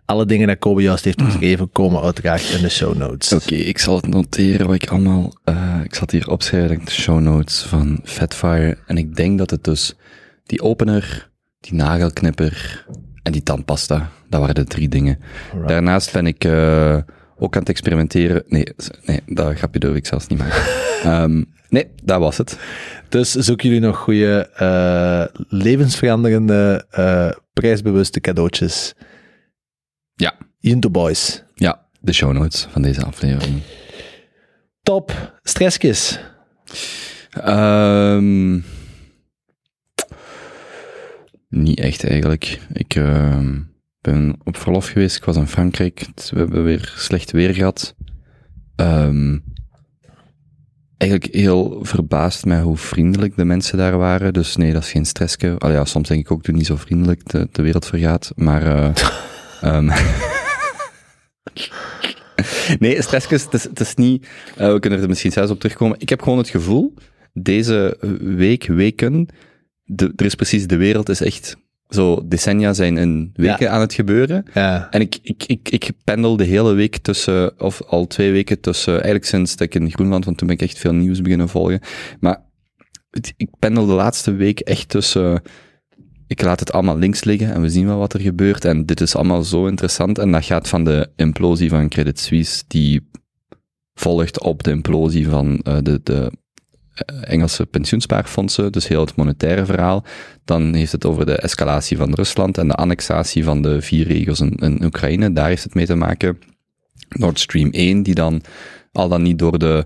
Alle 0.06 0.26
dingen 0.26 0.48
dat 0.48 0.60
Kobe 0.60 0.82
juist 0.82 1.04
heeft 1.06 1.22
geschreven, 1.22 1.70
komen 1.72 2.02
uiteraard 2.02 2.50
in 2.50 2.62
de 2.62 2.70
show 2.70 2.98
notes. 2.98 3.34
Oké, 3.34 3.56
ik 3.56 3.78
zal 3.78 3.96
het 3.96 4.08
noteren 4.08 4.66
wat 4.68 4.76
ik 4.76 4.90
allemaal... 4.90 5.34
eh, 5.44 5.80
ik 5.84 5.94
zal 5.94 6.02
het 6.02 6.12
hier 6.12 6.30
opschrijven, 6.30 6.70
denk 6.70 6.82
ik, 6.82 6.88
de 6.88 6.94
show 6.94 7.20
notes 7.20 7.62
van 7.62 8.00
Fatfire. 8.04 8.78
En 8.86 8.98
ik 8.98 9.16
denk 9.16 9.38
dat 9.38 9.50
het 9.50 9.64
dus 9.64 9.96
die 10.46 10.62
opener, 10.62 11.30
die 11.60 11.74
nagelknipper 11.74 12.86
en 13.24 13.32
die 13.32 13.44
tandpasta, 13.44 14.10
dat 14.30 14.40
waren 14.40 14.56
de 14.56 14.64
drie 14.64 14.90
dingen. 14.90 15.20
Alright. 15.52 15.70
Daarnaast 15.70 16.12
ben 16.12 16.28
ik 16.28 16.44
ook 17.42 17.54
aan 17.56 17.60
het 17.62 17.70
experimenteren. 17.70 18.44
Nee, 18.48 18.68
nee 19.06 19.20
dat 19.26 19.56
grapje 19.56 19.80
durf 19.80 19.96
ik 19.96 20.06
zelfs 20.06 20.28
niet 20.28 20.40
maken. 20.40 20.64
Ehm, 21.02 21.44
nee, 21.70 21.88
dat 22.04 22.20
was 22.20 22.38
het. 22.38 22.60
Dus 23.10 23.32
zoeken 23.32 23.68
jullie 23.70 23.84
nog 23.84 23.98
goede, 23.98 24.50
eh, 24.56 25.42
levensveranderende, 25.48 26.86
eh, 26.90 27.32
prijsbewuste 27.54 28.20
cadeautjes? 28.20 28.94
Ja. 30.14 30.34
Into 30.60 30.90
Boys. 30.90 31.44
Ja, 31.56 31.88
de 32.00 32.14
show 32.14 32.32
notes 32.32 32.68
van 32.72 32.82
deze 32.82 33.06
aflevering. 33.06 33.62
Top. 34.84 35.40
Stresskis. 35.44 36.20
Ehm, 37.30 38.60
niet 41.50 41.80
echt 41.80 42.08
eigenlijk. 42.08 42.60
Ik 42.74 42.96
ehm, 42.96 43.60
ben 44.02 44.36
op 44.44 44.58
verlof 44.58 44.88
geweest. 44.88 45.18
Ik 45.18 45.24
was 45.24 45.36
in 45.36 45.48
Frankrijk. 45.48 46.00
Het- 46.00 46.30
We 46.34 46.40
hebben 46.40 46.64
weer 46.64 46.94
slecht 46.98 47.32
weer 47.32 47.54
gehad. 47.54 47.96
Ehm, 48.76 49.38
eigenlijk 50.98 51.34
heel 51.34 51.80
verbaasd 51.82 52.46
met 52.46 52.62
hoe 52.62 52.78
vriendelijk 52.78 53.36
de 53.36 53.46
mensen 53.46 53.78
daar 53.78 53.98
waren. 53.98 54.34
Dus 54.34 54.56
nee, 54.56 54.74
dat 54.74 54.84
is 54.84 54.92
geen 54.92 55.06
stressje. 55.06 55.56
Al 55.58 55.72
ja, 55.72 55.86
soms 55.86 56.08
denk 56.08 56.20
ik 56.20 56.32
ook, 56.32 56.44
doe 56.44 56.56
niet 56.56 56.66
zo 56.66 56.76
vriendelijk, 56.76 57.30
de, 57.30 57.48
de 57.52 57.62
wereld 57.62 57.86
vergaat. 57.86 58.32
Maar 58.36 58.64
ehm, 59.62 59.90
nee, 62.80 63.02
stressjes, 63.02 63.44
het 63.44 63.54
is, 63.54 63.64
het 63.64 63.80
is 63.80 63.96
niet... 63.96 64.28
eh, 64.58 64.72
we 64.74 64.80
kunnen 64.80 65.02
er 65.02 65.08
misschien 65.08 65.32
zelfs 65.32 65.52
op 65.52 65.60
terugkomen. 65.60 66.00
Ik 66.00 66.10
heb 66.10 66.22
gewoon 66.22 66.38
het 66.38 66.50
gevoel, 66.50 66.94
deze 67.34 67.98
week, 68.22 68.66
weken, 68.68 69.28
de, 69.84 70.14
er 70.16 70.26
is 70.26 70.36
precies, 70.36 70.68
de 70.68 70.78
wereld 70.78 71.10
is 71.10 71.22
echt... 71.22 71.56
Zo, 71.92 72.28
decennia 72.28 72.74
zijn 72.74 72.98
in 72.98 73.32
weken 73.36 73.66
Ja. 73.66 73.72
aan 73.72 73.80
het 73.80 73.94
gebeuren. 73.94 74.46
Ja. 74.54 74.88
En 74.92 75.02
ik, 75.02 75.20
ik, 75.22 75.44
ik, 75.48 75.70
ik 75.70 75.92
pendel 76.04 76.38
de 76.38 76.44
hele 76.44 76.74
week 76.74 76.98
tussen, 76.98 77.60
of 77.62 77.82
al 77.84 78.08
twee 78.08 78.32
weken 78.32 78.60
tussen, 78.60 78.94
eigenlijk 78.94 79.26
sinds 79.26 79.56
dat 79.56 79.68
ik 79.68 79.76
in 79.82 79.92
Groenland, 79.92 80.26
want 80.26 80.38
toen 80.38 80.48
ben 80.48 80.56
ik 80.56 80.62
echt 80.62 80.78
veel 80.78 80.94
nieuws 80.94 81.22
beginnen 81.22 81.50
volgen. 81.50 81.80
Maar 82.20 82.44
het- 83.10 83.34
ik 83.38 83.50
pendel 83.60 83.86
de 83.86 83.94
laatste 83.94 84.32
week 84.34 84.60
echt 84.60 84.90
tussen, 84.90 85.42
ik 86.28 86.42
laat 86.42 86.60
het 86.60 86.72
allemaal 86.72 86.98
links 86.98 87.24
liggen 87.24 87.54
en 87.54 87.62
we 87.62 87.70
zien 87.70 87.86
wel 87.86 87.98
wat 87.98 88.14
er 88.14 88.22
gebeurt. 88.22 88.66
En 88.66 88.86
dit 88.86 89.02
is 89.02 89.16
allemaal 89.16 89.44
zo 89.44 89.66
interessant. 89.68 90.18
En 90.20 90.32
dat 90.32 90.46
gaat 90.46 90.68
van 90.68 90.84
de 90.84 91.10
implosie 91.16 91.70
van 91.70 91.90
Credit 91.90 92.20
Suisse, 92.20 92.64
die 92.68 93.10
volgt 93.94 94.42
op 94.42 94.64
de 94.64 94.72
implosie 94.72 95.28
van 95.30 95.60
eh, 95.60 95.78
de, 95.82 96.00
de 96.04 96.32
Engelse 97.22 97.66
pensioenspaarfondsen, 97.66 98.72
dus 98.72 98.88
heel 98.88 99.02
het 99.02 99.16
monetaire 99.16 99.66
verhaal. 99.66 100.06
Dan 100.46 100.74
heeft 100.74 100.92
het 100.92 101.06
over 101.06 101.26
de 101.26 101.36
escalatie 101.36 101.98
van 101.98 102.14
Rusland 102.14 102.58
en 102.58 102.68
de 102.68 102.76
annexatie 102.76 103.44
van 103.44 103.62
de 103.62 103.82
vier 103.82 104.08
regio's 104.08 104.40
in, 104.40 104.56
in 104.56 104.84
Oekraïne. 104.84 105.34
Daar 105.34 105.48
heeft 105.48 105.64
het 105.64 105.74
mee 105.74 105.86
te 105.86 105.96
maken. 105.96 106.40
Nord 107.10 107.40
Stream 107.40 107.70
1, 107.70 108.04
die 108.04 108.16
dan 108.16 108.42
al 108.92 109.10
dan 109.10 109.22
niet 109.22 109.40
door 109.40 109.60
de 109.60 109.86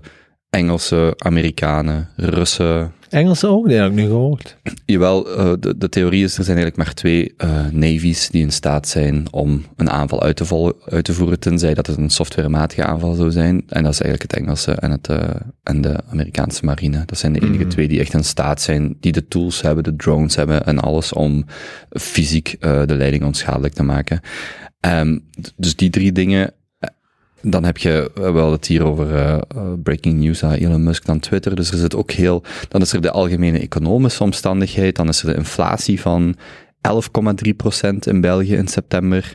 Engelse, 0.50 1.14
Amerikanen, 1.16 2.08
Russen, 2.16 2.92
Engelse 3.08 3.46
ook, 3.46 3.68
die 3.68 3.76
heb 3.76 3.86
ik 3.90 3.96
nu 3.96 4.06
gehoord. 4.06 4.56
Jawel, 4.84 5.36
eh, 5.36 5.52
de, 5.60 5.76
de 5.76 5.88
theorie 5.88 6.24
is, 6.24 6.38
er 6.38 6.44
zijn 6.44 6.56
eigenlijk 6.56 6.86
maar 6.86 6.94
twee 6.94 7.34
eh, 7.36 7.66
navies 7.70 8.28
die 8.28 8.42
in 8.42 8.52
staat 8.52 8.88
zijn 8.88 9.26
om 9.30 9.64
een 9.76 9.90
aanval 9.90 10.22
uit 10.22 10.36
te, 10.36 10.74
uit 10.88 11.04
te 11.04 11.12
voeren, 11.12 11.40
tenzij 11.40 11.74
dat 11.74 11.86
het 11.86 11.96
een 11.96 12.10
softwarematige 12.10 12.84
aanval 12.84 13.14
zou 13.14 13.30
zijn. 13.30 13.62
En 13.68 13.82
dat 13.82 13.92
is 13.92 14.00
eigenlijk 14.00 14.32
het 14.32 14.40
Engelse 14.40 14.72
en, 14.72 14.90
het, 14.90 15.08
eh, 15.08 15.18
en 15.62 15.80
de 15.80 15.96
Amerikaanse 16.10 16.64
marine. 16.64 17.02
Dat 17.06 17.18
zijn 17.18 17.32
de 17.32 17.40
enige 17.40 17.66
twee 17.66 17.88
die 17.88 18.00
echt 18.00 18.14
in 18.14 18.24
staat 18.24 18.60
zijn, 18.60 18.96
die 19.00 19.12
de 19.12 19.28
tools 19.28 19.60
hebben, 19.60 19.84
de 19.84 19.96
drones 19.96 20.36
hebben 20.36 20.66
en 20.66 20.78
alles 20.78 21.12
om 21.12 21.44
fysiek 21.90 22.56
de 22.60 22.94
leiding 22.96 23.24
onschadelijk 23.24 23.74
te 23.74 23.82
maken. 23.82 24.20
Ehm, 24.80 25.18
dus 25.56 25.76
die 25.76 25.90
drie 25.90 26.12
dingen 26.12 26.54
dan 27.50 27.64
heb 27.64 27.78
je 27.78 28.10
eh, 28.14 28.32
wel 28.32 28.52
het 28.52 28.66
hier 28.66 28.84
over 28.84 29.14
eh, 29.14 29.32
eh, 29.32 29.40
breaking 29.82 30.18
news, 30.18 30.42
ah, 30.42 30.60
Elon 30.60 30.82
Musk 30.82 31.04
dan 31.04 31.18
Twitter. 31.18 31.56
Dus 31.56 31.70
er 31.70 31.78
zit 31.78 31.96
ook 31.96 32.10
heel, 32.10 32.42
dan 32.68 32.80
is 32.80 32.92
er 32.92 33.00
de 33.00 33.10
algemene 33.10 33.58
economische 33.58 34.22
omstandigheid, 34.22 34.96
dan 34.96 35.08
is 35.08 35.22
er 35.22 35.26
de 35.26 35.34
inflatie 35.34 36.00
van 36.00 36.36
11,3% 36.80 37.98
in 37.98 38.20
België 38.20 38.54
in 38.54 38.68
september. 38.68 39.34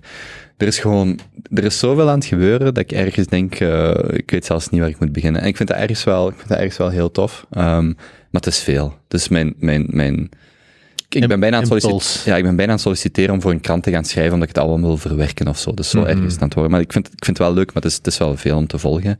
Er 0.57 0.67
is 0.67 0.79
gewoon, 0.79 1.19
er 1.53 1.63
is 1.63 1.79
zoveel 1.79 2.09
aan 2.09 2.17
het 2.17 2.25
gebeuren 2.25 2.65
dat 2.73 2.77
ik 2.77 2.91
ergens 2.91 3.27
denk, 3.27 3.59
ik 4.09 4.31
weet 4.31 4.45
zelfs 4.45 4.69
niet 4.69 4.79
waar 4.79 4.89
ik 4.89 4.99
moet 4.99 5.11
beginnen. 5.11 5.41
En 5.41 5.47
ik 5.47 5.57
vind 5.57 5.69
dat 5.69 5.77
ergens 5.77 6.03
wel, 6.03 6.27
ik 6.27 6.35
vind 6.35 6.49
dat 6.49 6.57
ergens 6.57 6.77
wel 6.77 6.89
heel 6.89 7.11
tof. 7.11 7.45
Ehm, 7.51 7.85
maar 7.85 8.41
het 8.41 8.47
is 8.47 8.59
veel. 8.59 8.93
Dus 9.07 9.27
mijn, 9.27 9.53
mijn, 9.57 9.85
mijn, 9.89 10.29
ik, 11.15 11.27
ben 11.27 11.39
bijna 11.39 11.57
aan 11.57 11.69
het. 11.71 12.21
Ja, 12.25 12.35
ik 12.35 12.43
ben 12.43 12.55
bijna 12.55 12.71
aan 12.71 12.77
het 12.77 12.81
solliciteren 12.81 13.33
om 13.33 13.41
voor 13.41 13.51
een 13.51 13.61
krant 13.61 13.83
te 13.83 13.91
gaan 13.91 14.05
schrijven, 14.05 14.33
omdat 14.33 14.49
ik 14.49 14.55
het 14.55 14.63
allemaal 14.63 14.87
wil 14.87 14.97
verwerken 14.97 15.47
of 15.47 15.57
zo. 15.57 15.73
Dus 15.73 15.89
zo 15.89 16.03
erg 16.03 16.19
is 16.19 16.31
het 16.31 16.41
aan 16.41 16.45
het 16.47 16.53
worden. 16.53 16.71
Maar 16.71 16.81
ik 16.81 16.91
vind, 16.91 17.07
ik 17.07 17.25
vind 17.25 17.37
het 17.37 17.47
wel 17.47 17.55
leuk, 17.55 17.65
maar 17.73 17.83
het 17.83 17.91
is, 17.91 17.97
het 17.97 18.07
is 18.07 18.17
wel 18.17 18.37
veel 18.37 18.57
om 18.57 18.67
te 18.67 18.77
volgen. 18.77 19.19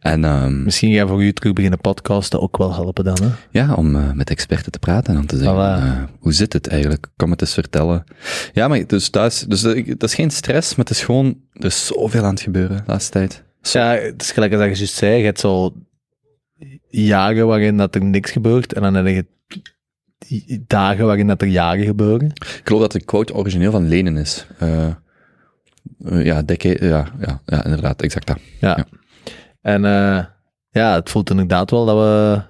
En 0.00 0.24
ehm, 0.24 0.62
Misschien 0.62 0.94
ga 0.94 1.06
voor 1.06 1.22
u 1.22 1.32
terug 1.32 1.52
beginnen 1.52 1.80
podcasten 1.80 2.40
ook 2.40 2.56
wel 2.56 2.74
helpen 2.74 3.04
dan, 3.04 3.16
hè? 3.22 3.28
ja, 3.50 3.74
om 3.74 3.96
eh, 3.96 4.12
met 4.12 4.30
experten 4.30 4.72
te 4.72 4.78
praten 4.78 5.14
en 5.14 5.20
om 5.20 5.26
te 5.26 5.36
zeggen, 5.36 5.54
Voilà. 5.54 5.82
eh, 5.82 6.02
hoe 6.18 6.32
zit 6.32 6.52
het 6.52 6.66
eigenlijk? 6.68 7.06
Kom 7.16 7.30
het 7.30 7.40
eens 7.40 7.54
vertellen. 7.54 8.04
Ja, 8.52 8.68
maar 8.68 8.86
dus 8.86 9.10
dat 9.10 9.32
is, 9.32 9.40
dus 9.40 9.60
dat 9.62 10.02
is 10.02 10.14
geen 10.14 10.30
stress, 10.30 10.74
maar 10.74 10.84
het 10.84 10.94
is 10.94 11.02
gewoon, 11.02 11.36
er 11.52 11.64
is 11.64 11.86
zoveel 11.86 12.24
aan 12.24 12.30
het 12.34 12.40
gebeuren 12.40 12.76
de 12.76 12.82
laatste 12.86 13.10
tijd. 13.10 13.42
Ja, 13.62 13.92
het 13.94 14.22
is 14.22 14.30
gelijk 14.32 14.52
als 14.52 14.62
je 14.62 14.68
juist 14.68 14.94
zei, 14.94 15.18
je 15.18 15.24
hebt 15.24 15.40
zo 15.40 15.72
jaren 16.88 17.46
waarin 17.46 17.76
dat 17.76 17.94
er 17.94 18.04
niks 18.04 18.30
gebeurt 18.30 18.72
en 18.72 18.82
dan 18.82 18.94
heb 18.94 19.06
je 19.06 19.26
dagen 20.66 21.06
waarin 21.06 21.26
dat 21.26 21.42
er 21.42 21.48
jaren 21.48 21.84
gebeuren. 21.84 22.26
Ik 22.26 22.60
geloof 22.64 22.80
dat 22.80 22.92
de 22.92 23.04
quote 23.04 23.34
origineel 23.34 23.70
van 23.70 23.88
Lenen 23.88 24.16
is. 24.16 24.46
Eh, 24.58 24.88
Eh, 26.04 26.24
ja, 26.24 26.42
decade, 26.42 26.86
ja, 26.86 27.12
ja, 27.20 27.40
ja, 27.46 27.64
inderdaad, 27.64 28.02
exact 28.02 28.26
dat. 28.26 28.38
Ja. 28.60 28.76
Ja. 28.76 28.86
En 29.60 29.84
eh, 29.84 30.24
ja, 30.70 30.94
het 30.94 31.10
voelt 31.10 31.30
inderdaad 31.30 31.70
wel 31.70 31.86
dat 31.86 31.96
we 31.96 32.42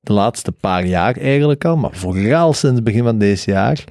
de 0.00 0.12
laatste 0.12 0.52
paar 0.52 0.84
jaar 0.86 1.16
eigenlijk 1.16 1.64
al, 1.64 1.76
maar 1.76 1.94
vooral 1.94 2.52
sinds 2.52 2.74
het 2.76 2.84
begin 2.84 3.02
van 3.04 3.18
deze 3.18 3.50
jaar, 3.50 3.84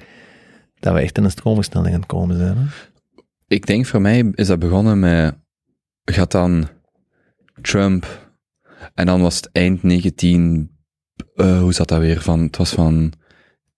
dat 0.80 0.94
we 0.94 1.00
echt 1.00 1.18
in 1.18 1.24
een 1.24 1.30
stroomversnelling 1.30 1.94
aan 1.94 2.00
het 2.00 2.08
komen 2.08 2.36
zijn. 2.36 2.56
Hè? 2.56 2.64
Ik 3.48 3.66
denk 3.66 3.86
voor 3.86 4.00
mij 4.00 4.30
is 4.34 4.46
dat 4.46 4.58
begonnen 4.58 4.98
met, 4.98 5.34
gaat 6.04 6.32
dan 6.32 6.68
Trump, 7.62 8.30
en 8.94 9.06
dan 9.06 9.20
was 9.20 9.36
het 9.36 9.48
eind 9.52 9.82
19, 9.82 10.70
eh, 11.34 11.60
hoe 11.60 11.72
zat 11.72 11.88
dat 11.88 11.98
weer, 11.98 12.20
van, 12.20 12.40
het 12.40 12.56
was 12.56 12.70
van 12.70 13.12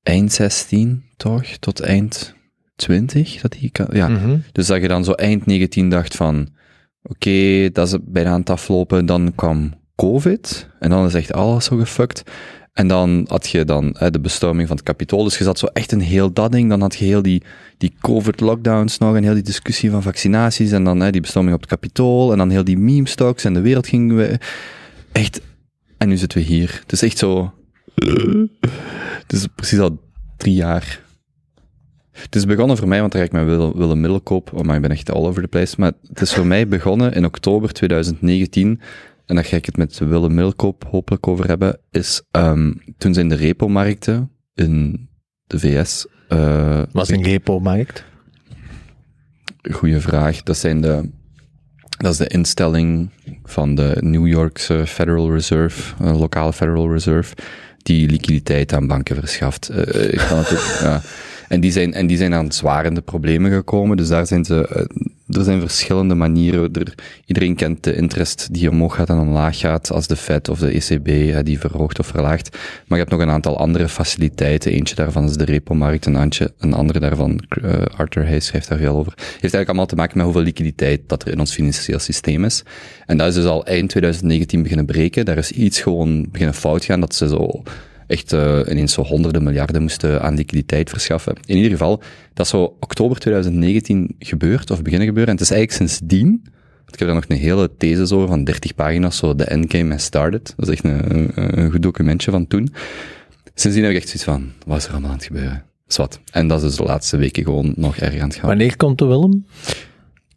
eind 0.02 0.32
16, 0.32 1.04
toch, 1.16 1.44
tot 1.44 1.80
eind 1.80 2.34
20, 2.76 3.40
dat 3.40 3.52
die 3.52 3.70
kan, 3.70 3.88
ja. 3.92 4.08
Mhm. 4.08 4.36
Dus 4.52 4.66
dat 4.66 4.80
je 4.80 4.88
dan 4.88 5.04
zo 5.04 5.12
eind 5.12 5.46
19 5.46 5.90
dacht 5.90 6.16
van, 6.16 6.48
oké, 7.02 7.70
dat 7.72 7.86
is 7.86 7.96
bijna 8.02 8.30
aan 8.30 8.40
het 8.40 8.50
aflopen, 8.50 9.06
dan 9.06 9.32
kwam 9.34 9.74
COVID, 9.96 10.68
en 10.78 10.90
dan 10.90 11.06
is 11.06 11.14
echt 11.14 11.32
alles 11.32 11.64
zo 11.64 11.76
gefucked. 11.76 12.22
En 12.72 12.88
dan 12.88 13.24
had 13.28 13.48
je 13.48 13.64
dan 13.64 13.94
eh, 13.94 14.10
de 14.10 14.20
bestorming 14.20 14.68
van 14.68 14.76
het 14.76 14.84
kapitool, 14.84 15.24
dus 15.24 15.38
je 15.38 15.44
zat 15.44 15.58
zo 15.58 15.66
echt 15.66 15.92
een 15.92 16.00
heel 16.00 16.32
dat 16.32 16.52
ding, 16.52 16.68
dan 16.68 16.80
had 16.80 16.94
je 16.94 17.04
heel 17.04 17.22
die, 17.22 17.42
die 17.78 17.92
COVID-lockdowns 18.00 18.98
nog, 18.98 19.16
en 19.16 19.22
heel 19.22 19.34
die 19.34 19.42
discussie 19.42 19.90
van 19.90 20.02
vaccinaties, 20.02 20.72
en 20.72 20.84
dan 20.84 21.00
hè, 21.00 21.10
die 21.10 21.20
bestorming 21.20 21.54
op 21.54 21.60
het 21.60 21.70
kapitool, 21.70 22.32
en 22.32 22.38
dan 22.38 22.50
heel 22.50 22.64
die 22.64 22.78
meme-stocks, 22.78 23.44
en 23.44 23.54
de 23.54 23.60
wereld 23.60 23.86
ging 23.86 24.14
we, 24.14 24.38
echt, 25.12 25.40
en 26.02 26.08
nu 26.08 26.16
zitten 26.16 26.38
we 26.38 26.44
hier. 26.44 26.78
Het 26.82 26.92
is 26.92 27.02
echt 27.02 27.18
zo, 27.18 27.52
het 29.22 29.32
is 29.32 29.46
precies 29.54 29.78
al 29.78 30.00
drie 30.36 30.54
jaar. 30.54 31.00
Het 32.10 32.34
is 32.34 32.46
begonnen 32.46 32.76
voor 32.76 32.88
mij, 32.88 33.00
want 33.00 33.12
daar 33.12 33.20
ga 33.20 33.26
ik 33.26 33.32
met 33.32 33.44
Willem, 33.44 33.72
Willem 33.76 34.00
Middelkoop, 34.00 34.52
oh 34.52 34.60
maar 34.60 34.76
ik 34.76 34.82
ben 34.82 34.90
echt 34.90 35.10
all 35.10 35.26
over 35.26 35.42
the 35.42 35.48
place, 35.48 35.74
maar 35.78 35.92
het 36.08 36.20
is 36.20 36.34
voor 36.34 36.46
mij 36.46 36.68
begonnen 36.68 37.12
in 37.12 37.24
oktober 37.24 37.72
2019, 37.72 38.80
en 39.26 39.34
daar 39.34 39.44
ga 39.44 39.56
ik 39.56 39.66
het 39.66 39.76
met 39.76 39.98
Willem 39.98 40.34
Middelkoop 40.34 40.84
hopelijk 40.90 41.26
over 41.26 41.48
hebben, 41.48 41.78
is 41.90 42.22
ehm, 42.30 42.72
toen 42.98 43.14
zijn 43.14 43.28
de 43.28 43.34
repo-markten 43.34 44.30
in 44.54 45.08
de 45.46 45.58
VS... 45.58 46.06
eh 46.28 46.82
Was 46.92 47.08
een 47.08 47.22
repo-markt. 47.22 48.04
Goeie 49.70 49.98
vraag. 49.98 50.42
Dat 50.42 50.56
zijn 50.56 50.80
de, 50.80 51.10
dat 52.02 52.12
is 52.12 52.18
de 52.18 52.26
instelling 52.26 53.08
van 53.44 53.74
de 53.74 53.96
New 54.00 54.26
Yorkse 54.26 54.86
Federal 54.86 55.32
Reserve, 55.32 55.94
eh, 56.00 56.20
lokale 56.20 56.52
Federal 56.52 56.92
Reserve, 56.92 57.34
die 57.82 58.08
liquiditeit 58.08 58.72
aan 58.72 58.86
banken 58.86 59.16
verschaft. 59.16 59.68
Eh, 59.68 60.12
ik 60.12 60.24
kan 60.28 60.38
het 60.38 60.52
ook, 60.52 60.78
ja. 60.88 61.00
En 61.48 61.60
die 61.60 61.72
zijn, 61.72 61.94
en 61.94 62.06
die 62.06 62.16
zijn 62.16 62.34
aan 62.34 62.52
zwarende 62.52 63.00
problemen 63.00 63.50
gekomen, 63.50 63.96
dus 63.96 64.08
daar 64.08 64.26
zijn 64.26 64.44
ze, 64.44 64.68
eh, 64.68 64.84
er 65.36 65.44
zijn 65.44 65.60
verschillende 65.60 66.14
manieren. 66.14 66.72
Er, 66.72 66.94
iedereen 67.26 67.54
kent 67.54 67.84
de 67.84 67.94
interest 67.94 68.48
die 68.54 68.70
omhoog 68.70 68.94
gaat 68.94 69.08
en 69.08 69.18
omlaag 69.18 69.58
gaat, 69.58 69.92
als 69.92 70.06
de 70.06 70.16
Fed 70.16 70.48
of 70.48 70.58
de 70.58 70.68
ECB 70.68 71.08
eh, 71.08 71.38
die 71.42 71.58
verhoogt 71.58 71.98
of 71.98 72.06
verlaagt. 72.06 72.50
Maar 72.52 72.98
je 72.98 73.04
hebt 73.04 73.10
nog 73.10 73.20
een 73.20 73.30
aantal 73.30 73.58
andere 73.58 73.88
faciliteiten. 73.88 74.72
Eentje 74.72 74.94
daarvan 74.94 75.24
is 75.24 75.36
de 75.36 75.44
repo-markt, 75.44 76.06
een, 76.06 76.32
een 76.58 76.72
andere 76.72 77.00
daarvan, 77.00 77.40
eh, 77.48 77.72
Arthur 77.96 78.26
Hayes 78.26 78.46
schrijft 78.46 78.68
daar 78.68 78.78
veel 78.78 78.96
over. 78.96 79.12
Heeft 79.16 79.40
eigenlijk 79.40 79.68
allemaal 79.68 79.86
te 79.86 79.96
maken 79.96 80.16
met 80.16 80.24
hoeveel 80.24 80.42
liquiditeit 80.42 81.00
dat 81.06 81.22
er 81.22 81.32
in 81.32 81.40
ons 81.40 81.52
financieel 81.54 81.98
systeem 81.98 82.44
is. 82.44 82.62
En 83.06 83.16
dat 83.16 83.28
is 83.28 83.34
dus 83.34 83.44
al 83.44 83.66
eind 83.66 83.88
2019 83.88 84.62
beginnen 84.62 84.86
breken. 84.86 85.24
Daar 85.24 85.38
is 85.38 85.52
iets 85.52 85.80
gewoon 85.80 86.26
beginnen 86.30 86.54
fout 86.54 86.84
gaan, 86.84 87.00
dat 87.00 87.14
ze 87.14 87.28
zo 87.28 87.62
echt 88.12 88.32
eh, 88.32 88.60
ineens 88.68 88.92
zo 88.92 89.02
honderden 89.02 89.42
miljarden 89.42 89.82
moesten 89.82 90.22
aan 90.22 90.34
liquiditeit 90.34 90.90
verschaffen. 90.90 91.34
In 91.44 91.56
ieder 91.56 91.70
geval, 91.70 92.02
dat 92.34 92.44
is 92.44 92.50
zo 92.50 92.76
oktober 92.80 93.18
2019 93.18 94.14
gebeurd, 94.18 94.70
of 94.70 94.82
beginnen 94.82 95.06
gebeuren. 95.06 95.32
En 95.32 95.40
het 95.40 95.50
is 95.50 95.56
eigenlijk 95.56 95.90
sindsdien, 95.90 96.40
want 96.78 96.92
ik 96.92 96.98
heb 96.98 97.08
daar 97.08 97.16
nog 97.16 97.24
een 97.28 97.36
hele 97.36 97.70
thesis 97.76 98.12
over 98.12 98.28
van 98.28 98.44
30 98.44 98.74
pagina's, 98.74 99.16
zo 99.16 99.34
The 99.34 99.44
Endgame 99.44 99.90
Has 99.90 100.04
Started. 100.04 100.54
Dat 100.56 100.68
is 100.68 100.74
echt 100.74 100.84
een, 100.84 101.16
een, 101.16 101.58
een 101.58 101.70
goed 101.70 101.82
documentje 101.82 102.30
van 102.30 102.46
toen. 102.46 102.74
Sindsdien 103.54 103.84
heb 103.84 103.92
ik 103.92 103.98
echt 103.98 104.08
zoiets 104.08 104.24
van, 104.24 104.52
wat 104.66 104.78
is 104.78 104.84
er 104.84 104.90
allemaal 104.90 105.10
aan 105.10 105.16
het 105.16 105.26
gebeuren? 105.26 105.64
Zwat. 105.86 106.20
En 106.30 106.48
dat 106.48 106.62
is 106.62 106.68
dus 106.68 106.76
de 106.76 106.82
laatste 106.82 107.16
weken 107.16 107.44
gewoon 107.44 107.72
nog 107.76 107.96
erg 107.96 108.20
aan 108.20 108.28
het 108.28 108.36
gaan. 108.36 108.48
Wanneer 108.48 108.76
komt 108.76 108.98
de 108.98 109.04
Willem? 109.04 109.46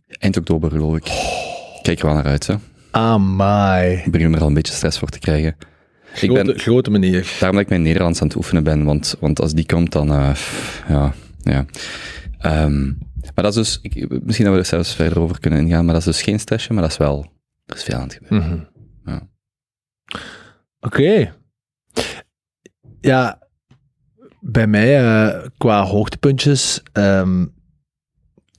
Eind 0.08 0.38
oktober 0.38 0.72
geloof 0.72 0.96
ik. 0.96 1.04
Kijk 1.82 2.00
er 2.00 2.06
wel 2.06 2.16
naar 2.16 2.26
uit, 2.26 2.48
hè. 2.48 2.56
Amai. 2.92 3.96
Ik 4.06 4.12
begin 4.12 4.34
er 4.34 4.42
al 4.42 4.48
een 4.48 4.54
beetje 4.54 4.74
stress 4.74 5.00
voor 5.00 5.10
te 5.10 5.20
krijgen. 5.20 5.56
Ik 6.22 6.34
ben, 6.34 6.46
Grote, 6.46 6.60
grote 6.60 6.92
manier. 6.92 7.36
Daarom 7.40 7.52
dat 7.58 7.66
ik 7.66 7.70
mijn 7.70 7.82
Nederlands 7.82 8.22
aan 8.22 8.28
het 8.28 8.36
oefenen 8.36 8.64
ben, 8.64 8.84
want, 8.84 9.16
want 9.20 9.42
als 9.42 9.54
die 9.54 9.66
komt, 9.66 9.92
dan, 9.92 10.12
eh, 10.12 10.36
ja, 10.88 11.14
ja. 11.44 11.66
Ehm, 12.40 12.86
maar 13.36 13.44
dat 13.44 13.56
is 13.56 13.56
dus, 13.56 13.80
ik, 13.82 14.24
misschien 14.24 14.46
dat 14.46 14.54
we 14.54 14.60
er 14.60 14.66
zelfs 14.66 14.96
verder 14.96 15.20
over 15.20 15.40
kunnen 15.40 15.60
ingaan, 15.60 15.86
maar 15.86 15.94
dat 15.94 16.06
is 16.08 16.14
dus 16.14 16.22
geen 16.24 16.40
stressje, 16.40 16.74
maar 16.74 16.82
dat 16.82 16.92
is 16.92 16.98
wel, 16.98 17.32
er 17.66 17.76
is 17.76 17.84
veel 17.84 17.96
aan 17.96 18.04
het 18.04 18.14
gebeuren. 18.14 18.70
Mhm. 19.04 19.12
Ja. 19.12 19.28
Oké. 20.80 21.34
Ja, 23.02 23.40
bij 24.40 24.68
mij 24.68 25.00
eh, 25.04 25.48
qua 25.58 25.84
hoogtepuntjes. 25.84 26.82
ehm, 26.92 27.46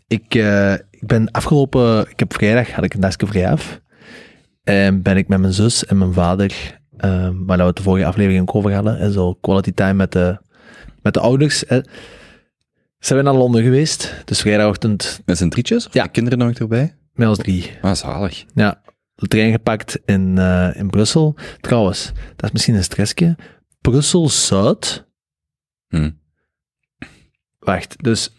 ik, 0.07 0.35
eh, 0.35 0.73
ik 0.73 1.07
ben 1.07 1.31
afgelopen, 1.31 2.11
ik 2.11 2.19
heb 2.19 2.33
vrijdag 2.35 2.71
had 2.71 2.85
ik 2.85 2.95
een 2.95 3.01
dagje 3.01 3.27
vrij 3.27 3.51
af. 3.51 3.81
En 4.65 5.03
ben 5.03 5.17
ik 5.17 5.29
met 5.29 5.41
mijn 5.41 5.53
zus 5.53 5.87
en 5.87 5.99
mijn 5.99 6.13
vader, 6.13 6.81
ehm, 6.97 7.45
waar 7.45 7.59
we 7.59 7.65
het 7.65 7.77
de 7.77 7.83
vorige 7.83 8.07
aflevering 8.07 8.41
ook 8.49 8.55
over 8.55 8.75
hadden, 8.75 8.99
en 8.99 9.13
zo 9.13 9.35
quality 9.35 9.73
time 9.73 9.93
met 9.93 10.13
de, 10.13 10.39
met 11.03 11.15
de 11.15 11.21
ouders. 11.21 11.65
hè, 11.67 11.81
zijn 12.99 13.19
we 13.19 13.25
naar 13.25 13.35
Londen 13.35 13.63
geweest. 13.63 14.23
Dus 14.25 14.41
vrijdagochtend 14.41 15.21
Met 15.25 15.37
zijn 15.37 15.51
drietjes? 15.51 15.87
Of 15.87 15.95
Ja. 15.95 16.03
de 16.03 16.09
kinderen 16.11 16.39
nog 16.39 16.53
erbij? 16.53 16.97
met 17.13 17.29
ons 17.29 17.39
drie. 17.39 17.71
Ah, 17.81 17.95
zalig. 17.95 18.45
Ja, 18.55 18.83
de 19.15 19.27
trein 19.29 19.53
gepakt 19.53 19.99
in, 20.05 20.39
eh, 20.39 20.71
in 20.77 20.91
Brussel. 20.91 21.37
Trouwens, 21.61 22.13
dat 22.37 22.45
is 22.45 22.51
misschien 22.53 22.75
een 22.75 22.85
stressje. 22.85 23.37
Brussel-Zuid. 23.81 25.07
Hm. 25.89 26.11
Wacht, 27.59 28.03
dus 28.03 28.31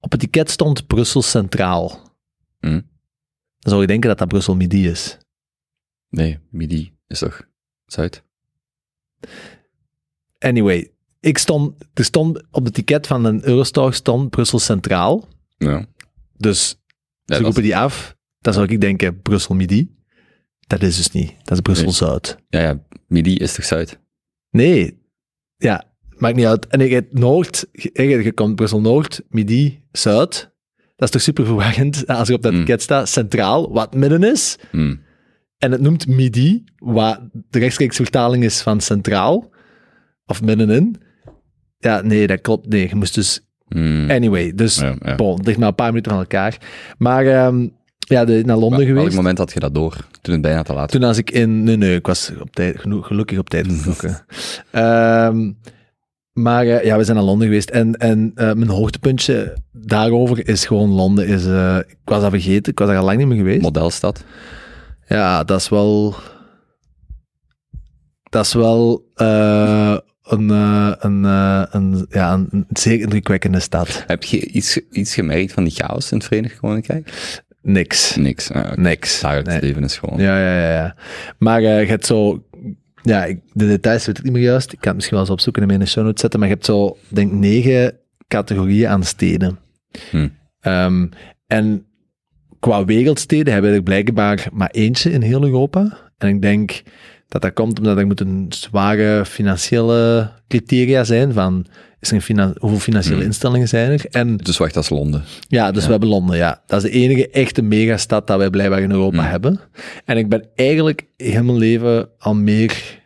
op 0.00 0.10
het 0.10 0.20
ticket 0.20 0.50
stond 0.50 0.86
Brussel 0.86 1.22
Centraal. 1.22 2.14
Hm. 2.58 2.68
Dan 3.58 3.70
zou 3.72 3.80
je 3.80 3.86
denken 3.86 4.08
dat 4.08 4.18
dat 4.18 4.28
Brussel 4.28 4.56
Midi 4.56 4.88
is. 4.88 5.18
Nee, 6.08 6.38
midi 6.50 6.92
is 7.06 7.18
toch 7.18 7.42
Zuid? 7.92 8.22
Anyway, 10.38 10.90
ik 11.20 11.38
stond, 11.38 11.84
er 11.94 12.04
stond 12.04 12.42
op 12.50 12.64
het 12.64 12.74
ticket 12.74 13.06
van 13.06 13.24
een 13.24 13.46
Eurostar 13.48 13.94
stond 13.94 14.30
Brussel 14.30 14.58
Centraal. 14.58 15.28
Ja. 15.58 15.86
Dus 16.36 16.76
Ja, 17.24 17.36
ze 17.36 17.42
roepen 17.42 17.62
die 17.62 17.76
af. 17.76 18.16
Dan 18.38 18.52
zou 18.52 18.66
ik 18.68 18.80
denken 18.80 19.20
Brussel 19.22 19.54
Midi. 19.54 19.94
Dat 20.66 20.82
is 20.82 20.96
dus 20.96 21.10
niet. 21.10 21.34
Dat 21.44 21.52
is 21.56 21.60
Brussel 21.60 21.92
Zuid. 21.92 22.36
ja, 22.48 22.60
ja, 22.60 22.84
midi 23.06 23.36
is 23.36 23.54
toch 23.54 23.64
Zuid? 23.64 23.98
Nee, 24.50 24.98
ja, 25.56 25.84
maakt 26.16 26.36
niet 26.36 26.44
uit. 26.46 26.66
En 26.66 26.80
ik 26.80 26.90
het 26.90 27.12
Noord, 27.12 27.66
je, 27.72 28.02
je 28.04 28.32
komt 28.32 28.54
Brussel-Noord, 28.56 29.22
Midi, 29.28 29.82
Zuid. 29.92 30.50
Dat 30.96 31.08
is 31.08 31.10
toch 31.10 31.22
super 31.22 31.44
verwarrend 31.46 32.06
als 32.06 32.28
je 32.28 32.34
op 32.34 32.42
dat 32.42 32.52
Mm. 32.52 32.58
ticket 32.58 32.82
staat, 32.82 33.08
centraal, 33.08 33.72
wat 33.72 33.94
midden 33.94 34.22
is. 34.22 34.56
Hm. 34.70 34.96
En 35.60 35.72
het 35.72 35.80
noemt 35.80 36.06
Midi, 36.06 36.64
wat 36.78 37.20
de 37.50 37.58
rechtstreeks 37.58 37.96
vertaling 37.96 38.44
is 38.44 38.60
van 38.60 38.80
centraal, 38.80 39.50
of 40.26 40.42
middenin. 40.42 40.96
Ja, 41.78 42.00
nee, 42.00 42.26
dat 42.26 42.40
klopt. 42.40 42.68
Nee, 42.68 42.88
je 42.88 42.94
moest 42.94 43.14
dus... 43.14 43.40
Hm. 43.68 44.10
Anyway, 44.10 44.52
dus, 44.54 44.76
Ja, 44.76 44.94
ja. 45.02 45.14
bon, 45.14 45.40
ligt 45.44 45.58
maar 45.58 45.68
een 45.68 45.74
paar 45.74 45.88
minuten 45.88 46.10
van 46.10 46.20
elkaar. 46.20 46.58
Maar 46.98 47.24
ja, 47.24 47.52
ja 47.98 48.24
de, 48.24 48.42
naar 48.44 48.56
Londen 48.56 48.78
Maar 48.78 48.88
geweest. 48.88 49.04
Welk 49.04 49.16
moment 49.16 49.38
had 49.38 49.52
je 49.52 49.60
dat 49.60 49.74
door? 49.74 49.96
Toen 50.20 50.32
het 50.32 50.42
bijna 50.42 50.62
te 50.62 50.72
laat 50.72 50.80
was? 50.82 50.90
Toen 51.00 51.08
als 51.08 51.18
ik 51.18 51.30
in... 51.30 51.62
Nee, 51.64 51.76
nee, 51.76 51.94
ik 51.94 52.06
was 52.06 52.32
op 52.40 52.50
tijd, 52.54 52.80
geno- 52.80 53.02
gelukkig 53.02 53.38
op 53.38 53.50
tijd 53.50 53.66
vertrokken. 53.72 54.24
Ehm, 54.70 55.52
maar 56.32 56.66
eh, 56.66 56.84
ja, 56.84 56.96
we 56.96 57.04
zijn 57.04 57.16
naar 57.16 57.26
Londen 57.26 57.46
geweest. 57.46 57.70
En, 57.70 57.94
en 57.96 58.32
eh, 58.34 58.52
mijn 58.52 58.68
hoogtepuntje 58.70 59.56
daarover 59.72 60.48
is 60.48 60.66
gewoon 60.66 60.90
Londen. 60.90 61.26
Is, 61.26 61.46
eh, 61.46 61.76
ik 61.88 61.96
was 62.04 62.20
dat 62.20 62.30
vergeten, 62.30 62.72
ik 62.72 62.78
was 62.78 62.88
daar 62.88 62.98
al 62.98 63.04
lang 63.04 63.18
niet 63.18 63.26
meer 63.26 63.36
geweest. 63.36 63.62
Modelstad? 63.62 64.24
Ja, 65.10 65.44
dat 65.44 65.60
is 65.60 65.68
wel... 65.68 66.14
Dat 68.22 68.44
is 68.44 68.52
wel 68.52 69.10
eh, 69.14 69.96
een, 70.22 70.50
eh, 70.50 70.92
een, 70.98 71.24
eh, 71.24 71.62
een, 71.70 72.06
ja, 72.10 72.32
een, 72.32 72.66
zeer 72.68 73.00
indrukwekkende 73.00 73.60
stad. 73.60 74.04
Heb 74.06 74.22
je 74.22 74.46
iets, 74.46 74.80
iets 74.90 75.14
gemerkt 75.14 75.52
van 75.52 75.64
die 75.64 75.72
chaos 75.72 76.10
in 76.10 76.18
het 76.18 76.26
Verenigd 76.26 76.58
Koninkrijk? 76.58 77.38
Niks. 77.62 78.16
Niks. 78.16 78.52
Ah. 78.52 78.72
Niks. 78.76 79.22
Nee. 79.22 79.60
leven 79.60 79.84
is 79.84 79.98
gewoon... 79.98 80.18
Ja, 80.18 80.38
ja, 80.38 80.60
ja. 80.60 80.72
ja. 80.72 80.96
Maar 81.38 81.60
je 81.60 81.68
hebt 81.68 82.06
zo... 82.06 82.44
Ja, 83.02 83.24
ik, 83.24 83.40
de 83.52 83.66
details 83.66 84.06
weet 84.06 84.18
ik 84.18 84.24
niet 84.24 84.32
meer 84.32 84.42
juist. 84.42 84.72
Ik 84.72 84.78
kan 84.78 84.86
het 84.86 84.94
misschien 84.94 85.16
wel 85.16 85.26
eens 85.26 85.34
opzoeken 85.34 85.62
en 85.62 85.70
in 85.70 85.76
mijn 85.76 85.88
show 85.88 86.04
notes 86.04 86.20
zetten. 86.20 86.40
Maar 86.40 86.48
je 86.48 86.54
hebt 86.54 86.66
zo, 86.66 86.96
denk 87.08 87.32
negen 87.32 87.98
categorieën 88.28 88.88
aan 88.88 89.04
steden. 89.04 89.58
Hm. 90.10 90.28
Ehm, 90.60 91.06
en 91.46 91.84
qua 92.60 92.84
wereldsteden 92.84 93.52
hebben 93.52 93.70
we 93.70 93.76
er 93.76 93.82
blijkbaar 93.82 94.46
maar 94.52 94.70
eentje 94.70 95.10
in 95.10 95.22
heel 95.22 95.44
Europa. 95.44 95.98
En 96.18 96.28
ik 96.28 96.42
denk 96.42 96.82
Dat 97.28 97.42
dat 97.42 97.52
komt 97.52 97.78
omdat 97.78 97.98
er 97.98 98.06
moeten 98.06 98.46
zware 98.48 99.24
financiële 99.26 100.30
criteria 100.48 101.04
zijn 101.04 101.32
van 101.32 101.66
is 102.00 102.12
er 102.12 102.20
finan- 102.20 102.54
hoeveel 102.58 102.78
financiële 102.78 103.16
Hmm. 103.16 103.24
instellingen 103.26 103.68
zijn 103.68 103.90
er. 103.90 104.04
En 104.10 104.36
Dus 104.36 104.56
wacht, 104.56 104.74
dat 104.74 104.82
is 104.82 104.88
Londen. 104.90 105.22
ja, 105.48 105.70
dus 105.70 105.80
Ja. 105.80 105.84
we 105.86 105.90
hebben 105.92 106.08
Londen, 106.08 106.36
ja. 106.36 106.62
Dat 106.66 106.84
is 106.84 106.90
de 106.90 106.98
enige 106.98 107.30
echte 107.30 107.62
megastad 107.62 108.26
dat 108.26 108.38
wij 108.38 108.50
blijkbaar 108.50 108.80
in 108.80 108.90
Europa 108.90 109.20
Hmm. 109.20 109.30
hebben. 109.30 109.60
En 110.04 110.16
ik 110.16 110.28
ben 110.28 110.46
eigenlijk 110.54 111.06
heel 111.16 111.44
mijn 111.44 111.58
leven 111.58 112.08
al 112.18 112.34
meer 112.34 112.98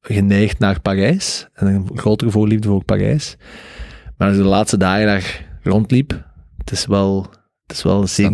geneigd 0.00 0.58
naar 0.58 0.80
Parijs. 0.80 1.46
En 1.54 1.66
een 1.66 1.90
grotere 1.94 2.30
voorliefde 2.30 2.68
voor 2.68 2.84
Parijs. 2.84 3.36
Maar 4.16 4.28
als 4.28 4.36
ik 4.36 4.42
de 4.42 4.48
laatste 4.48 4.76
dagen 4.76 5.06
daar 5.06 5.44
rondliep, 5.62 6.24
het 6.58 6.70
is 6.70 6.86
wel, 6.86 7.26
het 7.72 7.80
is 7.80 7.82
wel 7.82 8.06
zeer 8.06 8.30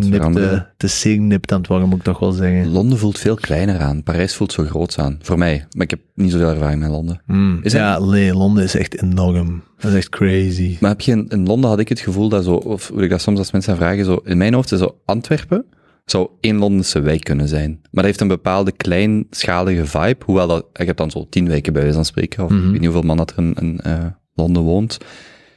nipt 1.19 1.51
aan 1.51 1.57
het 1.59 1.67
worden, 1.67 1.87
moet 1.89 1.97
ik 1.97 2.03
toch 2.03 2.19
wel 2.19 2.31
zeggen. 2.31 2.71
Londen 2.71 2.97
voelt 2.97 3.19
veel 3.19 3.35
kleiner 3.35 3.79
aan. 3.79 4.03
Parijs 4.03 4.35
voelt 4.35 4.51
zo 4.51 4.63
groot 4.63 4.97
aan. 4.97 5.19
Voor 5.21 5.37
mij. 5.37 5.65
Maar 5.71 5.83
ik 5.83 5.89
heb 5.89 5.99
niet 6.15 6.31
zoveel 6.31 6.49
ervaring 6.49 6.79
met 6.81 6.89
Londen. 6.89 7.21
Mm, 7.25 7.59
Is 7.63 7.71
ja, 7.71 7.99
nee, 7.99 8.33
Londen 8.33 8.63
is 8.63 8.75
echt 8.75 9.01
enorm. 9.01 9.63
Dat 9.79 9.91
is 9.91 9.97
echt 9.97 10.09
crazy. 10.09 10.77
Maar 10.79 10.89
heb 10.89 11.01
je 11.01 11.11
in, 11.11 11.27
in 11.29 11.45
Londen 11.45 11.69
had 11.69 11.79
ik 11.79 11.89
het 11.89 11.99
gevoel 11.99 12.29
dat 12.29 12.43
zo, 12.43 12.53
of 12.53 12.87
hoe 12.87 13.03
ik 13.03 13.09
dat 13.09 13.21
soms 13.21 13.37
als 13.37 13.51
mensen 13.51 13.75
vragen, 13.75 14.05
zo, 14.05 14.21
in 14.23 14.37
mijn 14.37 14.53
hoofd 14.53 14.71
is 14.71 14.79
zo 14.79 14.97
Antwerpen 15.05 15.65
zou 16.05 16.29
één 16.39 16.57
Londense 16.57 16.99
wijk 16.99 17.23
kunnen 17.23 17.47
zijn. 17.47 17.69
Maar 17.81 17.89
dat 17.91 18.03
heeft 18.05 18.21
een 18.21 18.27
bepaalde 18.27 18.71
kleinschalige 18.71 19.85
vibe, 19.85 20.25
hoewel 20.25 20.47
dat, 20.47 20.65
ik 20.73 20.87
heb 20.87 20.97
dan 20.97 21.11
zo 21.11 21.27
tien 21.29 21.47
weken 21.47 21.73
bij 21.73 21.81
wijze 21.81 21.95
van 21.97 22.05
spreken, 22.05 22.43
of 22.43 22.49
Mhm. 22.49 22.59
ik 22.59 22.65
weet 22.71 22.79
niet 22.79 22.89
hoeveel 22.89 23.07
man 23.07 23.17
dat 23.17 23.31
er 23.31 23.37
in, 23.37 23.53
in 23.59 23.79
eh, 23.79 24.05
Londen 24.35 24.61
woont. 24.63 24.97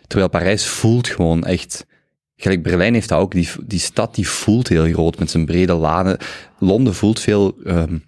Terwijl 0.07 0.31
Parijs 0.31 0.66
voelt 0.66 1.09
gewoon 1.09 1.45
echt, 1.45 1.87
gelijk 2.42 2.62
Berlijn 2.62 2.94
heeft 2.94 3.09
dat 3.09 3.18
ook, 3.20 3.33
die, 3.33 3.48
die 3.66 3.78
stad 3.78 4.14
die 4.14 4.28
voelt 4.28 4.68
heel 4.68 4.92
groot 4.92 5.18
met 5.18 5.31
zijn 5.31 5.44
brede 5.46 5.72
lanen. 5.74 6.16
Londen 6.59 6.94
voelt 6.94 7.20
veel 7.20 7.57
ehm, 7.64 7.98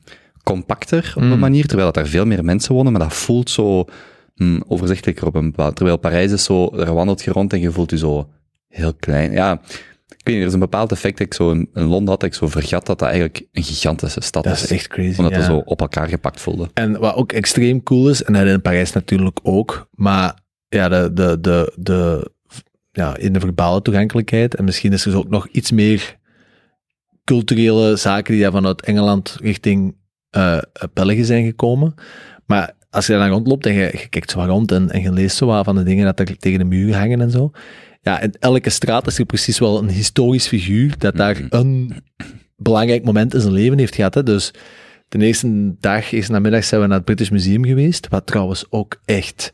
compacter 0.42 1.12
op 1.16 1.23
een 1.23 1.29
Mm. 1.29 1.38
manier, 1.38 1.66
terwijl 1.66 1.92
dat 1.92 2.03
daar 2.03 2.12
veel 2.12 2.27
meer 2.27 2.44
mensen 2.44 2.75
wonen, 2.75 2.92
maar 2.92 3.01
dat 3.01 3.14
voelt 3.14 3.51
zo 3.51 3.85
hm, 4.35 4.61
overzichtelijker 4.66 5.27
op 5.27 5.35
een 5.35 5.51
bepaald. 5.51 5.77
Terwijl 5.77 5.97
Parijs 5.99 6.33
is 6.33 6.44
zo, 6.44 6.70
daar 6.70 6.94
wandelt 6.94 7.23
je 7.23 7.31
rond 7.31 7.53
en 7.53 7.61
je 7.61 7.70
voelt 7.70 7.90
je 7.90 7.99
zo 7.99 8.29
heel 8.68 8.94
klein. 8.94 9.33
Ja, 9.33 9.53
ik 10.09 10.20
weet 10.25 10.35
niet, 10.35 10.40
er 10.40 10.47
is 10.47 10.53
een 10.53 10.59
bepaald 10.59 10.92
effect 10.92 11.18
dat 11.18 11.27
ik 11.27 11.35
zo 11.35 11.51
in, 11.51 11.68
Londen 11.73 12.09
had, 12.09 12.20
dat 12.20 12.23
ik 12.29 12.35
zo 12.35 12.49
vergat 12.49 12.87
dat 12.87 12.99
dat 12.99 13.09
eigenlijk 13.09 13.47
een 13.53 13.62
gigantische 13.62 14.20
stad 14.20 14.44
Dat 14.44 14.53
is. 14.53 14.62
is 14.62 14.70
echt 14.70 14.87
crazy. 14.87 15.18
Omdat 15.18 15.33
ja. 15.33 15.38
het 15.38 15.47
zo 15.47 15.62
op 15.64 15.81
elkaar 15.81 16.09
gepakt 16.09 16.40
voelde. 16.40 16.70
En 16.75 16.99
wat 16.99 17.14
ook 17.14 17.33
extreem 17.33 17.83
cool 17.83 18.09
is, 18.09 18.23
en 18.23 18.33
dat 18.33 18.47
in 18.47 18.61
Parijs 18.62 18.92
natuurlijk 18.92 19.38
ook, 19.42 19.88
maar 19.90 20.35
ja, 20.68 20.88
de, 20.88 21.11
de, 21.12 21.38
de, 21.40 21.73
de, 21.77 22.31
ja, 22.95 23.17
in 23.17 23.33
de 23.33 23.41
verbale 23.41 23.83
toegankelijkheid, 23.83 24.55
en 24.55 24.65
misschien 24.65 24.93
is 24.93 25.05
er 25.05 25.17
ook 25.17 25.29
nog 25.29 25.49
iets 25.49 25.71
meer 25.71 26.17
culturele 27.25 27.97
zaken 27.97 28.33
die 28.33 28.43
daar 28.43 28.53
vanuit 28.53 28.83
Engeland 28.83 29.37
richting 29.41 29.97
eh, 30.31 30.59
België 30.93 31.25
zijn 31.25 31.45
gekomen. 31.45 31.95
Maar 32.47 32.73
als 32.91 33.07
je 33.07 33.13
daar 33.13 33.21
dan 33.21 33.31
rondloopt 33.31 33.67
en 33.67 33.73
je, 33.73 33.81
je 33.81 34.09
kijkt 34.09 34.31
zo 34.31 34.41
rond 34.41 34.73
en, 34.73 34.91
en 34.91 35.01
je 35.03 35.13
leest 35.13 35.37
zo 35.37 35.47
wat 35.47 35.65
van 35.65 35.77
de 35.77 35.83
dingen 35.83 36.05
dat 36.05 36.19
er 36.21 36.37
tegen 36.37 36.59
de 36.59 36.65
muur 36.65 36.97
hangen 36.97 37.21
en 37.21 37.31
zo. 37.31 37.51
Ja, 38.03 38.21
in 38.21 38.35
elke 38.39 38.71
straat 38.71 39.07
is 39.07 39.19
er 39.19 39.25
precies 39.25 39.59
wel 39.59 39.79
een 39.79 39.89
historisch 39.91 40.47
figuur 40.47 40.95
dat 40.99 41.17
daar 41.17 41.35
Mhm. 41.35 41.47
een 41.51 41.93
belangrijk 42.57 43.05
moment 43.05 43.35
in 43.35 43.41
zijn 43.41 43.53
leven 43.53 43.79
heeft 43.79 43.95
gehad. 43.95 44.15
Hè. 44.15 44.23
Dus 44.23 44.51
de 45.09 45.19
eerste 45.19 45.75
dag, 45.81 46.13
eerste 46.13 46.33
namiddag 46.33 46.65
zijn 46.65 46.81
we 46.81 46.87
naar 46.87 46.97
het 46.97 47.05
British 47.05 47.29
Museum 47.29 47.65
geweest, 47.65 48.09
wat 48.09 48.27
trouwens 48.27 48.65
ook 48.71 49.01
echt 49.05 49.53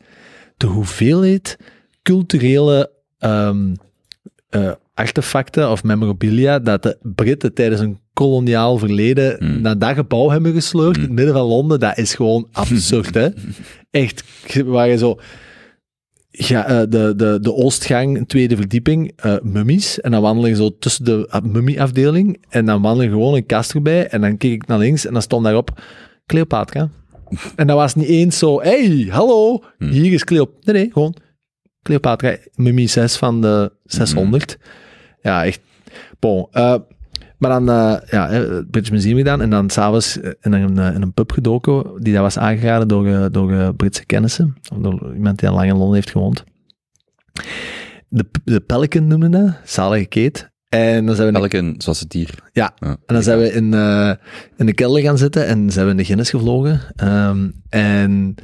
de 0.57 0.65
hoeveelheid 0.65 1.57
culturele 2.03 2.91
eh, 3.21 4.71
artefacten 4.93 5.71
of 5.71 5.83
memorabilia 5.83 6.59
dat 6.59 6.83
de 6.83 6.97
Britten 7.01 7.53
tijdens 7.53 7.81
een 7.81 7.99
koloniaal 8.13 8.77
verleden 8.77 9.35
Mm. 9.39 9.61
naar 9.61 9.77
dat 9.77 9.95
gebouw 9.95 10.29
hebben 10.29 10.53
gesleurd 10.53 10.95
in 10.95 11.01
het 11.01 11.11
midden 11.11 11.33
van 11.33 11.45
Londen, 11.45 11.79
dat 11.79 11.97
is 11.97 12.15
gewoon 12.15 12.47
absurd, 12.51 13.13
hè? 13.13 13.27
Echt, 13.91 14.23
waar 14.65 14.87
je 14.89 14.97
zo... 14.97 15.19
Ja, 16.33 16.65
eh, 16.67 16.79
de, 16.89 17.13
de, 17.15 17.37
de 17.41 17.53
Oostgang, 17.53 18.27
tweede 18.27 18.55
verdieping, 18.55 19.11
eh, 19.15 19.35
mummies. 19.43 19.99
En 20.01 20.11
dan 20.11 20.21
wandel 20.21 20.47
je 20.47 20.55
zo 20.55 20.77
tussen 20.79 21.05
de 21.05 21.29
uh, 21.33 21.41
mummieafdeling. 21.41 22.43
En 22.49 22.65
dan 22.65 22.81
wandel 22.81 23.03
je 23.03 23.09
gewoon 23.09 23.35
een 23.35 23.45
kast 23.45 23.73
erbij. 23.73 24.07
En 24.07 24.21
dan 24.21 24.37
keek 24.37 24.53
ik 24.53 24.67
naar 24.67 24.77
links 24.77 25.05
en 25.05 25.13
dan 25.13 25.21
stond 25.21 25.43
daarop 25.43 25.81
Cleopatra. 26.25 26.89
En 27.55 27.67
dat 27.67 27.75
was 27.77 27.95
niet 27.95 28.07
eens 28.07 28.37
zo, 28.37 28.61
hey, 28.61 29.07
hallo, 29.09 29.63
hier 29.77 30.13
is 30.13 30.23
Cleopatra. 30.23 30.71
Nee, 30.73 30.81
nee, 30.83 30.91
gewoon 30.91 31.15
Cleopatra, 31.83 32.37
mummie 32.55 32.87
6 32.87 33.15
van 33.17 33.41
de 33.41 33.71
600. 33.85 34.57
Ja, 35.21 35.45
echt. 35.45 35.61
Bon. 36.19 36.47
eh, 36.51 36.75
maar 37.37 37.49
dan, 37.51 37.69
eh, 37.69 38.09
ja, 38.09 38.29
het 38.29 38.71
British 38.71 38.89
Museum 38.91 39.17
gedaan 39.17 39.41
en 39.41 39.49
dan 39.49 39.69
s'avonds 39.69 40.17
in 40.17 40.53
een, 40.53 40.77
eh, 40.79 40.95
in 40.95 41.01
een 41.01 41.13
pub 41.13 41.31
gedoken, 41.31 42.01
die 42.03 42.13
dat 42.13 42.21
was 42.21 42.37
aangeraden 42.37 42.87
door, 42.87 43.07
eh, 43.07 43.25
door 43.31 43.51
eh, 43.51 43.69
Britse 43.77 44.05
kennissen, 44.05 44.55
of 44.73 44.77
door 44.77 45.13
iemand 45.15 45.39
die 45.39 45.49
al 45.49 45.55
lang 45.55 45.69
in 45.69 45.77
Londen 45.77 45.95
heeft 45.95 46.11
gewoond. 46.11 46.43
De, 48.09 48.25
de 48.43 48.59
Pelican 48.59 49.07
noemde 49.07 49.29
dat, 49.29 49.53
zalige 49.63 50.05
keet. 50.05 50.49
En 50.69 51.05
dan 51.05 51.15
zijn 51.15 51.33
we 51.33 51.39
Elke, 51.39 51.75
zoals 51.77 51.99
het 51.99 52.09
dier. 52.09 52.29
ja, 52.51 52.73
Ja, 52.79 52.87
en 52.87 53.13
dan 53.13 53.23
zijn 53.23 53.39
we 53.39 53.51
in, 53.53 53.73
eh, 53.73 54.11
in 54.57 54.65
de 54.65 54.73
kelder 54.73 55.01
gaan 55.01 55.17
zitten 55.17 55.47
en 55.47 55.69
zijn 55.71 55.85
we 55.85 55.91
in 55.91 55.97
de 55.97 56.03
Guinness 56.05 56.29
gevlogen. 56.29 56.81
Ehm, 56.95 57.49
en 57.69 58.35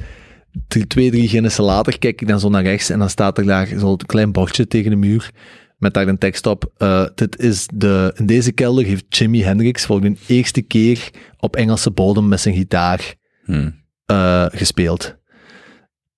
twee, 0.86 1.10
drie 1.10 1.28
Guinnessen 1.28 1.64
later 1.64 1.98
kijk 1.98 2.20
ik 2.20 2.28
dan 2.28 2.40
zo 2.40 2.48
naar 2.48 2.62
rechts 2.62 2.90
en 2.90 2.98
dan 2.98 3.10
staat 3.10 3.38
er 3.38 3.44
daar 3.44 3.68
zo'n 3.76 3.96
klein 3.96 4.32
bordje 4.32 4.66
tegen 4.66 4.90
de 4.90 4.96
muur 4.96 5.30
met 5.76 5.94
daar 5.94 6.08
een 6.08 6.18
tekst 6.18 6.46
op. 6.46 6.72
eh, 6.76 7.04
dit 7.14 7.38
is 7.38 7.68
de, 7.74 8.12
in 8.16 8.26
deze 8.26 8.52
kelder 8.52 8.84
heeft 8.84 9.16
Jimi 9.16 9.42
Hendrix 9.42 9.86
voor 9.86 10.00
de 10.00 10.16
eerste 10.26 10.62
keer 10.62 11.10
op 11.38 11.56
Engelse 11.56 11.90
bodem 11.90 12.28
met 12.28 12.40
zijn 12.40 12.54
gitaar 12.54 13.14
Hm. 13.44 13.70
eh, 14.06 14.46
gespeeld. 14.48 15.16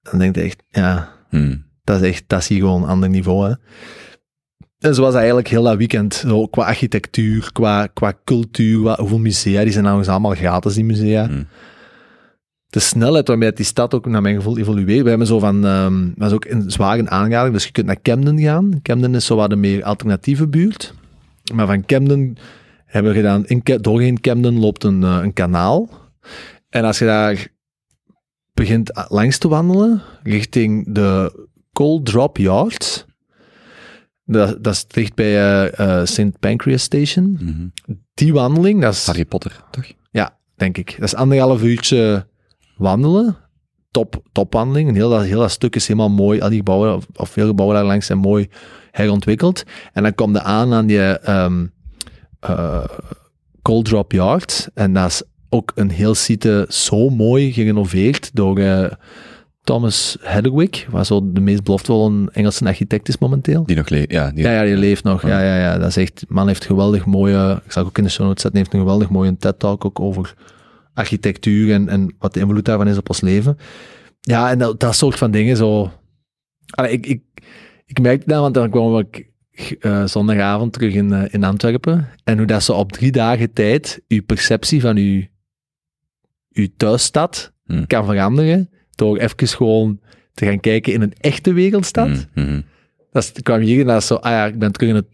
Dan 0.02 0.18
denk 0.18 0.34
je 0.34 0.42
echt, 0.42 0.62
ja, 0.68 1.12
Hm. 1.28 1.56
dat 1.84 2.00
is 2.02 2.08
echt, 2.08 2.24
dat 2.26 2.40
is 2.40 2.48
hier 2.48 2.58
gewoon 2.58 2.82
een 2.82 2.88
ander 2.88 3.08
niveau, 3.08 3.48
hè. 3.48 3.54
En 4.78 4.94
zo 4.94 5.02
was 5.02 5.14
eigenlijk 5.14 5.48
heel 5.48 5.62
dat 5.62 5.76
weekend, 5.76 6.14
zo, 6.14 6.46
qua 6.46 6.64
architectuur, 6.64 7.50
qua, 7.52 7.86
qua 7.86 8.14
cultuur, 8.24 8.98
hoeveel 9.00 9.18
musea, 9.18 9.62
die 9.62 9.72
zijn 9.72 9.84
nou 9.84 9.98
eens 9.98 10.08
allemaal 10.08 10.34
gratis, 10.34 10.74
die 10.74 10.84
musea. 10.84 11.26
Hm. 11.26 11.42
De 12.70 12.78
snelheid 12.80 13.28
waarmee 13.28 13.52
die 13.52 13.64
stad 13.64 13.94
ook, 13.94 14.06
naar 14.06 14.22
mijn 14.22 14.36
gevoel, 14.36 14.58
evolueert. 14.58 15.02
We 15.02 15.08
hebben 15.08 15.26
zo 15.26 15.38
van, 15.38 15.66
ehm 15.66 16.08
dat 16.14 16.28
is 16.28 16.34
ook 16.34 16.44
een 16.44 16.70
zware 16.70 17.08
aanrader, 17.10 17.52
dus 17.52 17.64
je 17.64 17.72
kunt 17.72 17.86
naar 17.86 18.02
Camden 18.02 18.38
gaan. 18.40 18.82
Camden 18.82 19.14
is 19.14 19.26
zo 19.26 19.36
wat 19.36 19.52
een 19.52 19.60
meer 19.60 19.84
alternatieve 19.84 20.48
buurt. 20.48 20.94
Maar 21.54 21.66
van 21.66 21.84
Camden 21.84 22.36
hebben 22.86 23.12
we 23.12 23.18
gedaan, 23.18 23.46
in, 23.46 23.62
doorheen 23.80 24.20
Camden 24.20 24.58
loopt 24.58 24.84
een, 24.84 25.02
eh, 25.02 25.18
een 25.22 25.32
kanaal. 25.32 25.88
En 26.68 26.84
als 26.84 26.98
je 26.98 27.04
daar 27.04 27.48
begint 28.54 28.96
a- 28.98 29.06
langs 29.08 29.38
te 29.38 29.48
wandelen, 29.48 30.02
richting 30.22 30.94
de 30.94 31.32
Coal 31.72 32.02
Drop 32.02 32.36
Yards, 32.36 33.04
dat, 34.24 34.64
dat 34.64 34.74
is 34.74 34.86
dicht 34.86 35.14
bij 35.14 35.34
eh, 35.36 35.98
eh, 36.00 36.06
St. 36.06 36.38
Pancras 36.38 36.82
Station. 36.82 37.38
Mhm. 37.40 37.68
Die 38.14 38.32
wandeling, 38.32 38.80
dat 38.80 38.92
is... 38.92 39.06
Harry 39.06 39.24
Potter, 39.24 39.64
toch? 39.70 39.84
Ja, 40.10 40.38
denk 40.56 40.78
ik. 40.78 40.94
Dat 40.98 41.08
is 41.08 41.14
anderhalf 41.14 41.62
uurtje 41.62 42.26
wandelen. 42.80 43.36
Top, 43.90 44.22
topwandeling. 44.32 44.88
En 44.88 44.94
heel 44.94 45.10
dat, 45.10 45.22
heel 45.22 45.40
dat 45.40 45.50
stuk 45.50 45.76
is 45.76 45.86
helemaal 45.86 46.10
mooi. 46.10 46.40
Al 46.40 46.48
die 46.48 46.58
gebouwen, 46.58 46.94
of, 46.94 47.06
of 47.14 47.28
veel 47.28 47.46
gebouwen 47.46 47.76
daar 47.76 47.86
langs 47.86 48.06
zijn 48.06 48.18
mooi 48.18 48.48
herontwikkeld. 48.90 49.62
En 49.92 50.02
dan 50.02 50.14
kom 50.14 50.32
je 50.32 50.42
aan 50.42 50.72
aan 50.72 50.86
die 50.86 51.00
eh, 52.40 52.84
Cold 53.62 53.84
Drop 53.84 54.12
Yard. 54.12 54.68
En 54.74 54.92
dat 54.92 55.10
is 55.10 55.22
ook 55.48 55.72
een 55.74 55.90
heel 55.90 56.14
site 56.14 56.66
zo 56.68 57.08
mooi 57.08 57.52
gerenoveerd 57.52 58.30
door 58.32 58.58
eh, 58.58 58.90
Thomas 59.64 60.16
Hedwig, 60.20 60.86
wat 60.90 61.06
zo 61.06 61.32
de 61.32 61.40
meest 61.40 61.62
beloftevolle 61.62 62.28
Engelse 62.32 62.64
architect 62.64 63.08
is 63.08 63.18
momenteel. 63.18 63.64
Die 63.64 63.76
nog 63.76 63.88
leeft, 63.88 64.10
ja. 64.10 64.30
Die, 64.30 64.44
Ja, 64.44 64.52
ja, 64.52 64.62
die 64.62 64.76
leeft 64.76 65.04
nog. 65.04 65.22
Ja, 65.22 65.42
ja, 65.42 65.56
ja. 65.58 65.78
Dat 65.78 65.88
is 65.88 65.96
echt, 65.96 66.24
man 66.28 66.46
heeft 66.46 66.64
geweldig 66.64 67.04
mooie, 67.04 67.60
ik 67.64 67.72
zal 67.72 67.84
ook 67.84 67.98
in 67.98 68.04
de 68.04 68.10
show 68.10 68.26
notes 68.26 68.42
zetten, 68.42 68.60
heeft 68.60 68.74
een 68.74 68.80
geweldig 68.80 69.08
mooie 69.08 69.36
TED-talk 69.36 69.84
ook 69.84 70.00
over 70.00 70.34
architectuur 71.00 71.72
en, 71.74 71.88
en 71.88 72.14
wat 72.18 72.34
de 72.34 72.40
invloed 72.40 72.64
daarvan 72.64 72.88
is 72.88 72.96
op 72.96 73.08
ons 73.08 73.20
leven. 73.20 73.56
Ja, 74.20 74.50
en 74.50 74.58
dat, 74.58 74.80
dat 74.80 74.94
soort 74.94 75.18
van 75.18 75.30
dingen 75.30 75.56
zo. 75.56 75.90
Allee, 76.70 76.92
ik, 76.92 77.06
ik, 77.06 77.22
ik 77.86 78.00
merkte 78.00 78.28
dat, 78.28 78.40
want 78.40 78.54
dan 78.54 78.70
kwam 78.70 78.98
ik 78.98 79.28
eh, 79.80 80.06
zondagavond 80.06 80.72
terug 80.72 80.94
in, 80.94 81.12
eh, 81.12 81.22
in 81.34 81.44
Antwerpen. 81.44 82.08
En 82.24 82.36
hoe 82.38 82.46
dat 82.46 82.62
zo 82.62 82.72
op 82.72 82.92
drie 82.92 83.12
dagen 83.12 83.52
tijd 83.52 84.02
uw 84.08 84.22
perceptie 84.22 84.80
van 84.80 84.96
uw, 84.96 85.22
uw 86.52 86.66
thuisstad 86.76 87.52
Hmm. 87.64 87.86
kan 87.86 88.04
veranderen. 88.04 88.70
Door 88.94 89.16
even 89.18 89.48
gewoon 89.48 90.00
te 90.34 90.46
gaan 90.46 90.60
kijken 90.60 90.92
in 90.92 91.02
een 91.02 91.12
echte 91.20 91.52
wereldstad. 91.52 92.26
Mhm, 92.34 92.60
Dat 93.10 93.32
kwam 93.42 93.60
hier 93.60 93.80
en 93.80 93.86
dat 93.86 94.00
is 94.00 94.06
zo, 94.06 94.14
ah 94.14 94.30
ja, 94.30 94.46
ik 94.46 94.58
ben 94.58 94.72
terug 94.72 94.88
in 94.88 94.94
het 94.94 95.06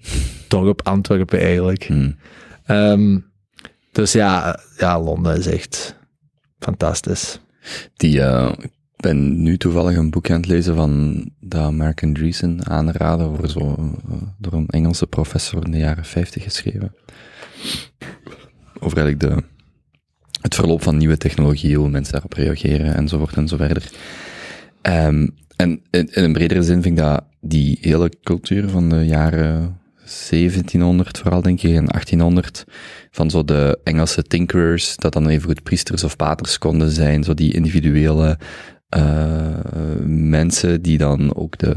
dorp 0.49 0.83
Antwerpen 0.87 1.41
eigenlijk. 1.41 1.85
hm. 1.85 3.19
Dus 3.97 4.13
ja, 4.13 4.61
ja, 4.79 5.01
Londen 5.01 5.37
is 5.37 5.47
echt 5.47 5.97
fantastisch. 6.59 7.41
Die, 7.95 8.21
eh, 8.23 8.53
ik 8.59 8.71
ben 8.97 9.43
nu 9.43 9.57
toevallig 9.57 9.97
een 9.97 10.11
boek 10.11 10.31
aan 10.31 10.37
het 10.37 10.47
lezen 10.47 10.75
van 10.75 11.25
de 11.41 11.57
American 11.59 12.13
Dreesen 12.13 12.67
aanraden, 12.67 13.27
over 13.27 13.51
zo, 13.51 13.59
eh, 13.59 14.17
door 14.39 14.53
een 14.53 14.67
Engelse 14.67 15.07
professor 15.07 15.65
in 15.65 15.71
de 15.71 15.79
jaren 15.79 16.05
50 16.05 16.43
geschreven. 16.43 16.95
Over 18.79 18.99
eigenlijk 18.99 19.21
de 19.21 19.43
het 20.41 20.55
verloop 20.55 20.83
van 20.83 20.97
nieuwe 20.97 21.17
technologie, 21.17 21.77
hoe 21.77 21.89
mensen 21.89 22.13
daarop 22.13 22.33
reageren 22.33 22.95
enzovoort 22.95 23.37
en 23.37 23.49
zo 23.49 23.57
verder. 23.57 23.91
Ehm, 24.83 25.29
en 25.57 25.83
in, 25.91 26.09
een 26.11 26.33
bredere 26.33 26.63
zin 26.63 26.83
vind 26.83 26.99
ik 26.99 27.05
dat 27.05 27.25
die 27.41 27.79
hele 27.81 28.13
cultuur 28.23 28.69
van 28.69 28.89
de 28.89 29.07
jaren 29.07 29.79
1700 30.29 31.19
vooral 31.19 31.43
denk 31.43 31.63
ik, 31.63 31.75
en 31.75 31.87
1800, 31.87 32.65
van 33.11 33.31
zo 33.31 33.45
de 33.45 33.79
Engelse 33.85 34.23
tinkerers, 34.23 34.97
dat 34.97 35.13
dan 35.13 35.29
even 35.29 35.47
goed 35.49 35.63
priesters 35.63 36.05
of 36.05 36.17
paters 36.17 36.59
konden 36.59 36.91
zijn, 36.91 37.25
zo 37.25 37.35
die 37.35 37.55
individuele 37.55 38.39
uh, 38.97 39.47
mensen 40.07 40.83
die 40.83 40.99
dan 40.99 41.35
ook 41.35 41.59
de 41.59 41.75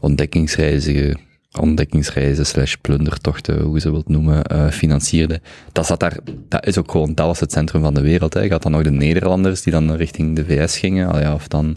ontdekkingsreizen, 0.00 1.18
ontdekkingsreizen 1.60 2.46
slash 2.46 2.74
plundertochten, 2.74 3.60
hoe 3.60 3.80
ze 3.80 3.90
wilt 3.90 4.08
noemen, 4.08 4.42
uh, 4.52 4.70
financierden. 4.70 5.40
Dat 5.72 5.86
zat 5.86 6.00
daar, 6.00 6.18
dat 6.48 6.66
is 6.66 6.78
ook 6.78 6.90
gewoon, 6.90 7.14
dat 7.14 7.26
was 7.26 7.40
het 7.40 7.52
centrum 7.52 7.82
van 7.82 7.94
de 7.94 8.00
wereld. 8.00 8.34
Hè. 8.34 8.40
Je 8.40 8.50
had 8.50 8.62
dan 8.62 8.72
nog 8.72 8.82
de 8.82 8.90
Nederlanders 8.90 9.62
die 9.62 9.72
dan 9.72 9.94
richting 9.94 10.36
de 10.36 10.44
VS 10.44 10.78
gingen, 10.78 11.08
al 11.08 11.20
ja, 11.20 11.34
of 11.34 11.48
dan 11.48 11.76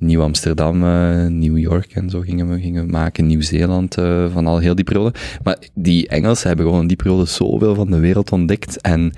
Nieuw 0.00 0.22
Amsterdam, 0.22 0.84
uh, 0.84 1.26
New 1.26 1.58
York 1.58 1.92
en 1.92 2.10
zo 2.10 2.20
gingen 2.20 2.48
we, 2.48 2.60
gingen 2.60 2.90
maken, 2.90 3.26
Nieuw-Zeeland, 3.26 3.98
uh, 3.98 4.32
van 4.32 4.46
al 4.46 4.58
heel 4.58 4.74
die 4.74 4.84
periode. 4.84 5.14
Maar 5.42 5.58
die 5.74 6.08
Engelsen 6.08 6.46
hebben 6.48 6.66
gewoon 6.66 6.80
in 6.80 6.86
die 6.88 6.96
periode 6.96 7.24
zoveel 7.24 7.74
van 7.74 7.90
de 7.90 7.98
wereld 7.98 8.32
ontdekt 8.32 8.80
en 8.80 9.12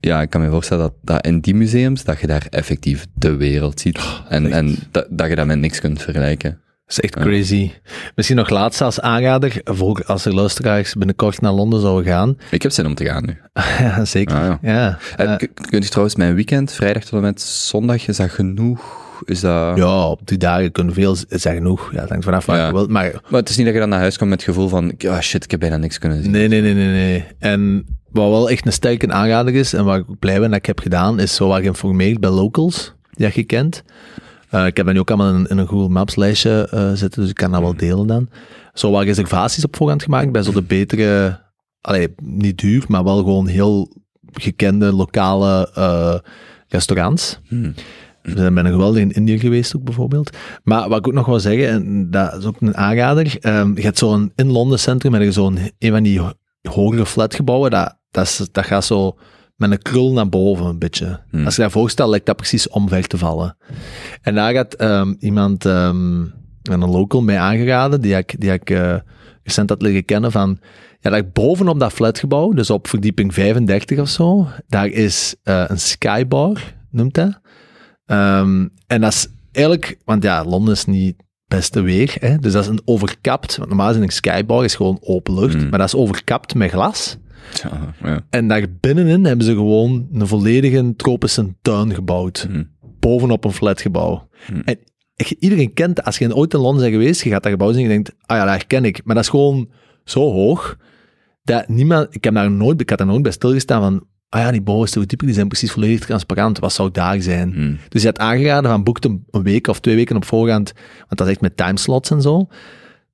ja, 0.00 0.22
ik 0.22 0.30
kan 0.30 0.40
me 0.40 0.50
voorstellen 0.50 0.82
dat, 0.84 0.94
dat 1.02 1.26
in 1.26 1.40
die 1.40 1.54
museums, 1.54 2.04
dat 2.04 2.20
je 2.20 2.26
daar 2.26 2.46
effectief 2.50 3.06
de 3.14 3.36
wereld 3.36 3.80
ziet. 3.80 3.98
Oh, 3.98 4.18
en, 4.28 4.52
en 4.52 4.76
dat, 4.90 5.06
dat 5.10 5.28
je 5.28 5.34
dat 5.34 5.46
met 5.46 5.58
niks 5.58 5.80
kunt 5.80 6.02
vergelijken. 6.02 6.50
Dat 6.86 7.04
is 7.04 7.10
echt 7.10 7.14
crazy. 7.14 7.70
Misschien 8.14 8.36
nog 8.36 8.48
laatst 8.48 8.80
als 8.80 9.00
aanrader, 9.00 9.60
voor 9.64 10.04
als 10.06 10.24
er 10.24 10.34
luisteraars 10.34 10.94
binnenkort 10.94 11.40
naar 11.40 11.52
Londen 11.52 11.80
zouden 11.80 12.12
gaan. 12.12 12.36
Ik 12.50 12.62
heb 12.62 12.72
zin 12.72 12.86
om 12.86 12.94
te 12.94 13.04
gaan 13.04 13.24
nu. 13.24 13.36
ja, 13.78 14.04
zeker. 14.14 14.36
Ah, 14.36 14.56
ja. 14.62 14.98
ja. 15.16 15.24
Uh, 15.24 15.48
kunt 15.68 15.84
je 15.84 15.90
trouwens 15.90 16.16
mijn 16.16 16.34
weekend, 16.34 16.72
vrijdag 16.72 17.02
tot 17.02 17.12
en 17.12 17.20
met 17.20 17.40
zondag, 17.40 18.08
is 18.08 18.16
dat 18.16 18.30
genoeg? 18.30 19.01
Is 19.24 19.40
dat... 19.40 19.76
Ja, 19.76 20.08
op 20.08 20.20
die 20.24 20.38
dagen 20.38 20.72
kunnen 20.72 20.94
veel 20.94 21.16
zijn 21.28 21.56
genoeg. 21.56 21.92
Ja, 21.92 22.06
hangt 22.08 22.24
vanaf 22.24 22.46
wat 22.46 22.56
ja. 22.56 22.66
je 22.66 22.72
wilt. 22.72 22.90
Maar... 22.90 23.20
maar 23.28 23.40
het 23.40 23.48
is 23.48 23.56
niet 23.56 23.64
dat 23.64 23.74
je 23.74 23.80
dan 23.80 23.88
naar 23.88 23.98
huis 23.98 24.18
komt 24.18 24.30
met 24.30 24.40
het 24.40 24.54
gevoel 24.54 24.68
van, 24.68 24.92
oh 25.06 25.20
shit, 25.20 25.44
ik 25.44 25.50
heb 25.50 25.60
bijna 25.60 25.76
niks 25.76 25.98
kunnen 25.98 26.22
zien. 26.22 26.30
Nee, 26.30 26.48
nee, 26.48 26.60
nee, 26.60 26.74
nee. 26.74 26.92
nee. 26.92 27.24
En 27.38 27.86
wat 28.10 28.28
wel 28.28 28.50
echt 28.50 28.66
een 28.66 28.72
sterke 28.72 29.12
aanrader 29.12 29.54
is, 29.54 29.72
en 29.72 29.84
waar 29.84 29.98
ik 29.98 30.18
blij 30.18 30.40
ben 30.40 30.48
dat 30.48 30.58
ik 30.58 30.66
heb 30.66 30.80
gedaan, 30.80 31.20
is 31.20 31.34
zo 31.34 31.48
wat 31.48 31.60
geïnformeerd 31.60 32.20
bij 32.20 32.30
locals, 32.30 32.94
die 33.10 33.30
je 33.34 33.44
kent. 33.44 33.82
Uh, 34.54 34.66
ik 34.66 34.76
heb 34.76 34.86
dat 34.86 34.94
nu 34.94 35.00
ook 35.00 35.10
allemaal 35.10 35.34
in, 35.34 35.46
in 35.46 35.58
een 35.58 35.68
Google 35.68 35.88
Maps 35.88 36.16
lijstje 36.16 36.68
uh, 36.74 36.92
zitten, 36.92 37.20
dus 37.20 37.30
ik 37.30 37.36
kan 37.36 37.50
dat 37.50 37.60
wel 37.60 37.76
delen 37.76 38.06
dan. 38.06 38.28
Zo 38.74 38.90
wat 38.90 39.02
reservaties 39.02 39.64
op 39.64 39.76
voorhand 39.76 40.02
gemaakt 40.02 40.32
bij 40.32 40.42
zo 40.42 40.52
de 40.52 40.62
betere, 40.62 41.40
allee, 41.80 42.14
niet 42.22 42.58
duur, 42.58 42.84
maar 42.88 43.04
wel 43.04 43.16
gewoon 43.16 43.46
heel 43.46 43.96
gekende 44.32 44.92
lokale 44.92 45.72
uh, 45.78 46.14
restaurants. 46.68 47.40
Hmm. 47.48 47.74
We 48.22 48.36
zijn 48.36 48.66
geweldig 48.66 49.02
in 49.02 49.12
Indië 49.12 49.38
geweest 49.38 49.76
ook 49.76 49.84
bijvoorbeeld. 49.84 50.36
Maar 50.62 50.88
wat 50.88 50.98
ik 50.98 51.06
ook 51.06 51.12
nog 51.12 51.26
wil 51.26 51.40
zeggen, 51.40 51.68
en 51.68 52.10
dat 52.10 52.34
is 52.34 52.44
ook 52.44 52.60
een 52.60 52.76
aanrader, 52.76 53.36
um, 53.40 53.76
je 53.76 53.82
hebt 53.82 53.98
zo'n 53.98 54.32
in 54.36 54.50
Londen 54.50 54.78
centrum, 54.78 55.12
heb 55.12 55.22
je 55.22 55.32
zo'n 55.32 55.58
een 55.78 55.92
van 55.92 56.02
die 56.02 56.20
hogere 56.62 57.06
flatgebouwen, 57.06 57.70
dat 57.70 58.00
dat, 58.12 58.24
is, 58.24 58.48
dat 58.52 58.64
gaat 58.64 58.84
zo 58.84 59.16
met 59.56 59.70
een 59.70 59.82
krul 59.82 60.12
naar 60.12 60.28
boven 60.28 60.66
een 60.66 60.78
beetje. 60.78 61.20
Hmm. 61.30 61.44
Als 61.44 61.56
je 61.56 61.62
dat 61.62 61.72
voorstelt, 61.72 62.10
lijkt 62.10 62.26
dat 62.26 62.36
precies 62.36 62.68
omver 62.68 63.06
te 63.06 63.18
vallen. 63.18 63.56
En 64.22 64.34
daar 64.34 64.52
gaat 64.52 64.80
um, 64.80 65.16
iemand, 65.18 65.64
um, 65.64 66.32
een 66.62 66.90
local 66.90 67.22
mij 67.22 67.38
aangeraden, 67.38 68.00
die 68.00 68.16
ik, 68.16 68.34
die 68.38 68.52
ik 68.52 68.70
uh, 68.70 68.94
recent 69.42 69.68
had 69.68 69.82
leren 69.82 70.04
kennen, 70.04 70.32
van 70.32 70.58
ja, 71.00 71.10
dat 71.10 71.32
bovenop 71.32 71.80
dat 71.80 71.92
flatgebouw, 71.92 72.50
dus 72.50 72.70
op 72.70 72.88
verdieping 72.88 73.34
35 73.34 73.98
of 73.98 74.08
zo, 74.08 74.48
daar 74.68 74.86
is 74.86 75.34
uh, 75.44 75.64
een 75.66 75.80
skybar, 75.80 76.74
noemt 76.90 77.14
dat. 77.14 77.40
Um, 78.12 78.70
en 78.86 79.00
dat 79.00 79.12
is 79.12 79.28
eigenlijk, 79.52 79.98
want 80.04 80.22
ja, 80.22 80.44
Londen 80.44 80.74
is 80.74 80.84
niet 80.84 81.16
beste 81.46 81.80
weer, 81.80 82.16
hè, 82.20 82.38
dus 82.38 82.52
dat 82.52 82.62
is 82.62 82.68
een 82.68 82.82
overkapt, 82.84 83.56
want 83.56 83.68
normaal 83.68 83.90
is 83.90 83.96
een 83.96 84.08
skybar 84.08 84.64
is 84.64 84.74
gewoon 84.74 84.98
open 85.00 85.34
lucht, 85.34 85.54
hmm. 85.54 85.68
maar 85.68 85.78
dat 85.78 85.88
is 85.88 85.94
overkapt 85.94 86.54
met 86.54 86.70
glas. 86.70 87.18
Ja, 87.62 87.94
ja. 88.02 88.20
En 88.30 88.48
daar 88.48 88.66
binnenin 88.80 89.24
hebben 89.24 89.46
ze 89.46 89.52
gewoon 89.52 90.08
een 90.12 90.26
volledige 90.26 90.94
tropische 90.96 91.54
tuin 91.62 91.94
gebouwd. 91.94 92.46
Mm. 92.50 92.70
Bovenop 92.98 93.44
een 93.44 93.52
flatgebouw. 93.52 94.28
Mm. 94.52 94.62
En 94.64 94.78
iedereen 95.38 95.72
kent, 95.72 96.04
als 96.04 96.18
je 96.18 96.34
ooit 96.34 96.54
in 96.54 96.60
Londen 96.60 96.82
bent 96.82 96.94
geweest, 96.94 97.22
je 97.22 97.30
gaat 97.30 97.42
dat 97.42 97.52
gebouw 97.52 97.72
zien 97.72 97.76
en 97.76 97.82
je 97.82 97.88
denkt, 97.88 98.14
ah 98.26 98.36
ja, 98.36 98.44
dat 98.44 98.54
herken 98.54 98.84
ik. 98.84 99.00
Maar 99.04 99.14
dat 99.14 99.24
is 99.24 99.30
gewoon 99.30 99.70
zo 100.04 100.32
hoog, 100.32 100.76
dat 101.42 101.68
niemand, 101.68 102.14
ik 102.14 102.24
heb 102.24 102.34
daar 102.34 102.50
nooit, 102.50 102.80
ik 102.80 102.88
had 102.88 102.98
daar 102.98 103.06
nooit 103.06 103.22
bij 103.22 103.32
stilgestaan 103.32 103.82
van, 103.82 104.06
ah 104.32 104.40
ja, 104.40 104.50
die 104.50 104.62
verdiepingen 104.64 105.26
die 105.26 105.34
zijn 105.34 105.48
precies 105.48 105.72
volledig 105.72 106.00
transparant, 106.00 106.58
wat 106.58 106.72
zou 106.72 106.90
daar 106.90 107.22
zijn? 107.22 107.52
Mm. 107.54 107.78
Dus 107.88 108.02
je 108.02 108.08
had 108.08 108.18
aangeraden 108.18 108.70
van, 108.70 108.82
boekt 108.82 109.04
een, 109.04 109.24
week 109.30 109.66
of 109.66 109.80
twee 109.80 109.94
weken 109.94 110.16
op 110.16 110.24
voorhand, 110.24 110.72
want 110.98 111.16
dat 111.16 111.26
is 111.26 111.32
echt 111.32 111.40
met 111.40 111.56
timeslots 111.56 112.10
en 112.10 112.22
zo, 112.22 112.46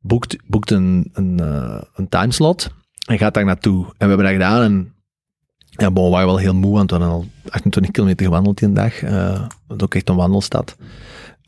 boekt, 0.01 0.37
boekt 0.47 0.71
een, 0.71 1.11
een, 1.13 1.39
uh, 1.41 1.81
een 1.95 2.09
timeslot, 2.09 2.71
en 3.07 3.19
gaat 3.19 3.35
daar 3.35 3.45
naartoe. 3.45 3.85
En 3.85 3.93
we 3.99 4.07
hebben 4.07 4.25
dat 4.25 4.33
gedaan 4.33 4.63
en 4.63 4.93
ja, 5.71 5.91
bon, 5.91 6.05
we 6.05 6.11
waren 6.11 6.27
wel 6.27 6.37
heel 6.37 6.55
moe, 6.55 6.73
want 6.73 6.91
we 6.91 6.97
hadden 6.97 7.15
al 7.15 7.27
28 7.49 7.93
kilometer 7.93 8.27
gewandeld 8.27 8.61
in 8.61 8.69
een 8.69 8.75
dag. 8.75 9.03
Uh, 9.03 9.47
is 9.69 9.83
ook 9.83 9.95
echt 9.95 10.09
een 10.09 10.17
wandelstad. 10.17 10.77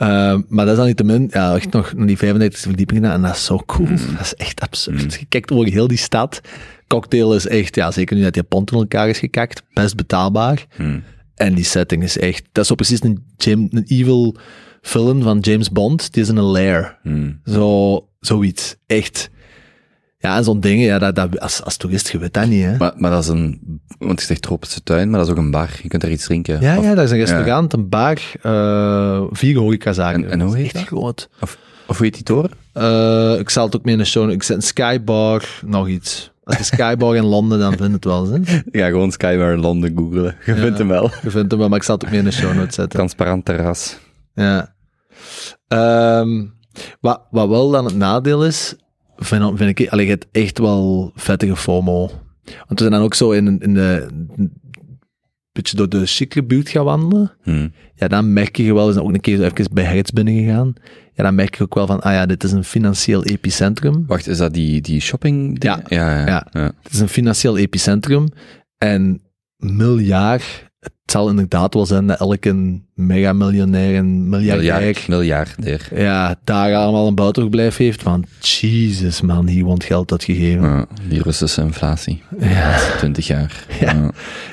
Uh, 0.03 0.39
maar 0.49 0.65
dat 0.65 0.69
is 0.69 0.77
dan 0.77 0.87
niet 0.87 0.97
te 0.97 1.05
min, 1.05 1.29
ja, 1.33 1.55
echt 1.55 1.73
nog, 1.73 1.93
nog 1.95 2.07
die 2.07 2.17
35 2.17 2.61
verdieping 2.61 3.01
gedaan 3.01 3.15
en 3.15 3.23
dat 3.23 3.35
is 3.35 3.45
zo 3.45 3.63
cool. 3.67 3.89
Mm. 3.89 3.97
Dat 3.97 4.21
is 4.21 4.35
echt 4.35 4.61
absurd. 4.61 5.03
Mm. 5.03 5.11
Je 5.19 5.27
kijkt 5.29 5.51
over 5.51 5.73
heel 5.73 5.89
die 5.89 5.99
stad. 5.99 6.41
Cocktail 6.87 7.35
is 7.35 7.47
echt, 7.47 7.75
ja, 7.75 7.91
zeker 7.91 8.17
nu 8.17 8.23
dat 8.23 8.35
die 8.35 8.43
pont 8.43 8.73
in 8.73 8.79
elkaar 8.79 9.09
is 9.09 9.19
gekakt, 9.19 9.63
best 9.73 9.97
betaalbaar. 9.97 10.67
Mm. 10.77 11.03
En 11.35 11.55
die 11.55 11.65
setting 11.65 12.03
is 12.03 12.19
echt, 12.19 12.45
dat 12.53 12.63
is 12.63 12.69
zo 12.69 12.75
precies 12.75 13.03
een, 13.03 13.25
een 13.45 13.85
evil 13.87 14.37
film 14.83 15.23
van 15.23 15.39
James 15.39 15.71
Bond. 15.71 16.13
Die 16.13 16.23
is 16.23 16.29
in 16.29 16.37
een 16.37 16.45
lair. 16.45 16.99
Zo, 17.45 18.09
zoiets. 18.21 18.77
Echt 18.87 19.31
ja, 20.23 20.37
en 20.37 20.45
zo'n 20.45 20.61
dingen, 20.61 20.85
ja, 20.85 20.99
dat, 20.99 21.15
dat, 21.15 21.41
als, 21.41 21.63
als 21.63 21.77
toerist, 21.77 22.09
je 22.09 22.19
weet 22.19 22.35
dat 22.35 22.47
niet, 22.47 22.65
hè. 22.65 22.77
Maar, 22.77 22.93
maar 22.97 23.11
dat 23.11 23.23
is 23.23 23.29
een, 23.29 23.61
want 23.99 24.21
je 24.21 24.27
zegt 24.27 24.43
tropische 24.43 24.83
tuin, 24.83 25.11
maar 25.11 25.19
dat 25.19 25.29
is 25.29 25.33
ook 25.33 25.39
een 25.39 25.51
bar. 25.51 25.71
Je 25.83 25.89
kunt 25.89 26.03
daar 26.03 26.11
iets 26.11 26.25
drinken. 26.25 26.61
Ja, 26.61 26.75
ja, 26.75 26.95
dat 26.95 27.05
is 27.05 27.11
een 27.11 27.19
restaurant, 27.19 27.73
een 27.73 27.89
bar, 27.89 28.19
uh, 28.43 29.23
vier 29.31 29.59
horecazaken. 29.59 30.25
En, 30.25 30.31
en 30.31 30.41
hoe 30.41 30.57
heet 30.57 30.65
echt 30.65 30.75
dat? 30.75 30.83
groot. 30.83 31.29
Of, 31.41 31.59
of 31.87 31.97
hoe 31.97 32.07
heet 32.07 32.15
die 32.15 32.23
toren? 32.23 32.51
Uh, 32.75 33.39
ik 33.39 33.51
zal 33.51 33.65
het 33.65 33.77
ook 33.77 33.85
mee 33.85 33.93
in 33.93 34.01
de 34.01 34.07
show, 34.07 34.31
ik 34.31 34.43
zet 34.43 34.57
een 34.57 34.63
skybar, 34.63 35.61
nog 35.67 35.89
iets. 35.89 36.31
Als 36.45 36.57
je 36.57 36.65
skybar 36.65 37.17
in 37.17 37.25
Londen, 37.25 37.59
dan 37.59 37.73
vind 37.77 37.89
je 37.89 37.95
het 37.95 38.05
wel, 38.05 38.31
hè. 38.31 38.39
Ja, 38.81 38.89
gewoon 38.89 39.13
skybar 39.13 39.53
in 39.53 39.61
Londen 39.61 39.93
googlen. 39.97 40.37
Je 40.45 40.55
vindt 40.55 40.79
hem 40.79 40.89
wel. 40.89 41.11
Je 41.23 41.31
vindt 41.31 41.51
hem 41.51 41.61
wel, 41.61 41.69
maar 41.69 41.79
ik 41.79 41.85
zal 41.85 41.95
het 41.95 42.05
ook 42.05 42.11
mee 42.11 42.19
in 42.19 42.25
de 42.25 42.31
show 42.31 42.55
notes 42.55 42.75
zetten. 42.75 42.89
Transparant 42.89 43.45
terras. 43.45 43.99
Ja. 44.35 44.75
Um, 45.69 46.55
wat, 47.01 47.21
wat 47.31 47.49
wel 47.49 47.71
dan 47.71 47.85
het 47.85 47.97
nadeel 47.97 48.47
is, 48.47 48.77
vind, 49.21 49.59
vind 49.59 49.79
ik 49.79 49.89
allee, 49.89 50.11
het 50.11 50.27
echt 50.33 50.59
wel 50.59 51.13
vettige 51.15 51.57
FOMO. 51.57 52.11
Want 52.45 52.69
we 52.69 52.79
zijn 52.79 52.91
dan 52.91 53.03
ook 53.03 53.15
zo 53.15 53.31
in, 53.31 53.61
in 53.61 53.75
de 53.75 54.09
beetje 55.53 55.77
door 55.77 55.89
de 55.89 56.07
chicere 56.07 56.45
buurt 56.45 56.69
gaan 56.69 56.85
wandelen. 56.85 57.33
Hmm. 57.43 57.73
Ja, 57.95 58.09
dan 58.09 58.33
merk 58.33 58.57
je 58.57 58.75
wel, 58.75 58.87
we 58.87 58.93
zijn 58.93 59.05
ook 59.05 59.13
een 59.13 59.21
keer 59.21 59.37
zo 59.37 59.43
even 59.43 59.75
bij 59.75 59.85
Hertz 59.85 60.11
binnen 60.11 60.35
gegaan. 60.35 60.75
Ja, 61.15 61.23
dan 61.23 61.35
merk 61.35 61.57
je 61.57 61.63
ook 61.63 61.75
wel 61.75 61.87
van, 61.87 62.01
ah 62.01 62.13
ja, 62.13 62.27
dit 62.27 62.45
is 62.45 62.53
een 62.53 62.65
financieel 62.65 63.25
epicentrum. 63.25 64.07
Wacht, 64.07 64.27
is 64.27 64.39
dat 64.39 64.55
die, 64.55 64.81
die 64.81 65.01
shopping? 65.01 65.63
Ja, 65.63 65.83
ja, 65.87 66.19
ja, 66.19 66.27
ja. 66.27 66.47
ja. 66.51 66.73
Het 66.83 66.93
is 66.93 67.01
een 67.01 67.09
financieel 67.09 67.57
epicentrum. 67.57 68.29
En 68.79 69.23
miljard 69.57 70.70
het 71.11 71.19
zal 71.19 71.29
inderdaad 71.29 71.75
wel 71.75 71.87
zijn 71.87 72.07
dat 72.07 72.21
elke 72.21 72.81
megamiljonair 72.95 73.97
en 73.97 74.29
miljardair... 74.29 74.79
Miljard, 74.79 75.09
miljardair. 75.09 75.89
Ja, 75.95 76.39
daar 76.45 76.75
allemaal 76.75 77.07
een 77.07 77.15
buitenverblijf 77.15 77.77
heeft 77.77 78.03
van, 78.03 78.25
Jesus 78.41 79.21
man, 79.21 79.47
hier 79.47 79.65
wordt 79.65 79.85
geld 79.85 80.13
uitgegeven. 80.13 80.63
Ja, 80.63 80.87
die 81.09 81.23
Russische 81.23 81.63
inflatie. 81.63 82.23
Ja. 82.39 82.79
20 82.97 83.27
jaar. 83.27 83.67
Ja, 83.81 83.93
ja. 83.93 84.11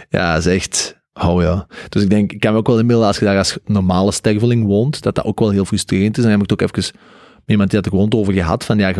ja 0.10 0.34
dat 0.34 0.46
is 0.46 0.54
echt... 0.54 0.96
Oh 1.14 1.42
ja. 1.42 1.68
Dus 1.90 2.04
ik 2.04 2.10
denk, 2.10 2.32
ik 2.32 2.40
kan 2.40 2.52
me 2.52 2.58
ook 2.58 2.68
wel 2.68 2.80
inbeelden 2.80 3.08
als 3.08 3.20
je 3.20 3.26
daar 3.26 3.38
als 3.38 3.58
normale 3.66 4.12
sterveling 4.12 4.66
woont, 4.66 5.02
dat 5.02 5.16
dat 5.16 5.26
ook 5.26 5.40
wel 5.40 5.50
heel 5.50 5.66
frustrerend 5.66 6.18
is. 6.18 6.24
En 6.24 6.30
dan 6.30 6.40
heb 6.40 6.42
ik 6.42 6.50
het 6.50 6.62
ook 6.62 6.70
even 6.70 7.00
met 7.36 7.46
iemand 7.46 7.70
die 7.70 7.80
had 7.80 7.86
er 7.86 7.98
gewoon 7.98 8.22
over 8.22 8.34
gehad, 8.34 8.66
van 8.66 8.78
ja, 8.78 8.94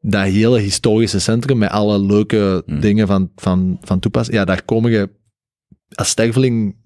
dat 0.00 0.22
hele 0.22 0.58
historische 0.58 1.18
centrum 1.18 1.58
met 1.58 1.70
alle 1.70 2.00
leuke 2.00 2.62
hmm. 2.66 2.80
dingen 2.80 3.06
van, 3.06 3.30
van, 3.36 3.78
van 3.80 3.98
toepassing, 3.98 4.36
ja, 4.36 4.44
daar 4.44 4.62
komen 4.62 4.90
je 4.90 5.08
als 5.94 6.08
sterveling, 6.08 6.76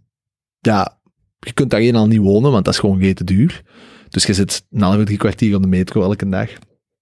ja, 0.61 0.99
je 1.39 1.53
kunt 1.53 1.71
daar 1.71 1.95
al 1.95 2.07
niet 2.07 2.21
wonen, 2.21 2.53
want 2.53 2.65
dat 2.65 2.75
is 2.75 2.81
gewoon 2.81 3.01
geen 3.01 3.15
te 3.15 3.25
duur. 3.25 3.63
Dus 4.09 4.25
je 4.25 4.35
zit 4.35 4.65
een 4.71 4.83
half 4.83 5.05
drie 5.05 5.19
kwartier 5.19 5.57
op 5.57 5.63
de 5.63 5.69
metro 5.69 6.03
elke 6.03 6.29
dag. 6.29 6.51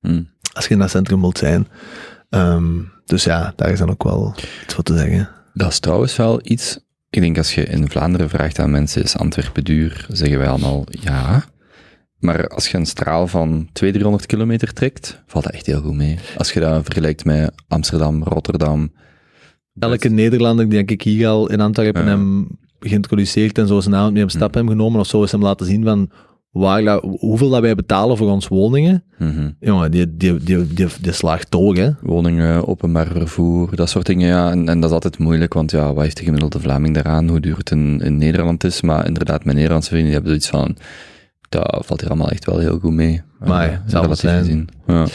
Hmm. 0.00 0.30
Als 0.53 0.66
je 0.66 0.70
in 0.70 0.78
dat 0.78 0.90
centrum 0.90 1.20
wilt 1.20 1.38
zijn. 1.38 1.68
Um, 2.30 2.92
dus 3.05 3.24
ja, 3.24 3.53
daar 3.57 3.70
is 3.70 3.78
dan 3.78 3.90
ook 3.90 4.03
wel 4.03 4.34
iets 4.64 4.74
voor 4.74 4.84
te 4.84 4.96
zeggen. 4.96 5.28
Dat 5.55 5.70
is 5.70 5.78
trouwens 5.78 6.16
wel 6.16 6.40
iets. 6.42 6.78
Ik 7.11 7.20
denk 7.20 7.38
als 7.38 7.55
je 7.55 7.64
in 7.64 7.90
Vlaanderen 7.90 8.28
vraagt 8.28 8.59
aan 8.59 8.70
mensen, 8.70 9.03
is 9.03 9.16
Antwerpen 9.16 9.64
duur? 9.64 10.07
Zeggen 10.09 10.38
wij 10.38 10.48
allemaal 10.48 10.84
ja. 10.90 11.44
Maar 12.18 12.48
als 12.48 12.68
je 12.68 12.78
een 12.78 12.86
straal 12.86 13.26
van 13.26 13.48
200, 13.48 13.92
300 13.92 14.26
kilometer 14.26 14.72
trekt, 14.72 15.22
valt 15.26 15.44
dat 15.44 15.53
echt 15.53 15.66
heel 15.66 15.80
goed 15.80 15.94
mee. 15.94 16.18
Als 16.36 16.53
je 16.53 16.61
dat 16.61 16.84
vergelijkt 16.84 17.24
met 17.24 17.53
Amsterdam, 17.68 18.22
Rotterdam, 18.22 18.92
elke 19.79 20.09
Nederlander 20.09 20.64
die 20.64 20.75
denk 20.75 20.91
ik 20.91 21.03
hier 21.03 21.29
al 21.29 21.51
in 21.51 21.61
Antwerpen 21.61 22.07
hem 22.07 22.49
geïntroduceerd 22.81 23.59
en 23.59 23.66
zo 23.66 23.81
zijn 23.81 23.95
naam 23.95 24.12
mee 24.12 24.23
op 24.23 24.31
stap 24.31 24.55
hebben 24.55 24.73
genomen 24.73 25.01
of 25.01 25.07
zo, 25.07 25.23
is 25.23 25.33
hem 25.33 25.43
laten 25.43 25.66
zien 25.66 25.85
van 25.85 26.11
waar, 26.51 27.01
hoeveel 27.01 27.51
dat 27.51 27.61
wij 27.61 27.75
betalen 27.75 28.16
voor 28.16 28.31
ons 28.31 28.49
woningen. 28.49 29.05
Mhm. 29.18 29.51
Jongen, 29.61 29.91
die, 29.91 30.16
die, 30.16 30.37
die, 30.37 30.66
die, 30.66 30.87
die 31.01 31.12
slaagt 31.12 31.51
door, 31.51 31.77
hè. 31.77 31.91
Woningen, 32.03 32.68
openbaar 32.68 33.07
vervoer, 33.07 33.77
dat 33.77 33.89
soort 33.89 34.07
dingen, 34.07 34.29
ja. 34.29 34.51
En, 34.51 34.68
en 34.68 34.81
dat 34.81 34.89
is 34.89 34.95
altijd 34.95 35.18
moeilijk, 35.18 35.55
want 35.55 35.70
ja, 35.70 35.95
wat 35.95 36.03
heeft 36.03 36.16
de 36.16 36.25
gemiddelde 36.25 36.61
Vlaming 36.61 36.95
daaraan? 36.95 37.29
Hoe 37.29 37.41
duur 37.41 37.57
het 37.57 37.70
in, 37.70 38.16
Nederland 38.16 38.64
is? 38.64 38.83
Maar 38.83 39.07
inderdaad, 39.07 39.45
mijn 39.45 39.57
Nederlandse 39.57 39.91
vrienden 39.91 40.12
hebben 40.12 40.31
zoiets 40.31 40.49
van, 40.49 40.77
dat 41.49 41.87
valt 41.87 42.01
hier 42.01 42.11
allemaal 42.11 42.31
echt 42.31 42.45
wel 42.45 42.59
heel 42.59 42.79
goed 42.79 42.93
mee. 42.93 43.23
Maar 43.47 43.68
Eh, 43.70 43.78
zal 43.86 44.09
het 44.11 44.18
zijn. 44.18 44.68
Ja. 44.86 45.07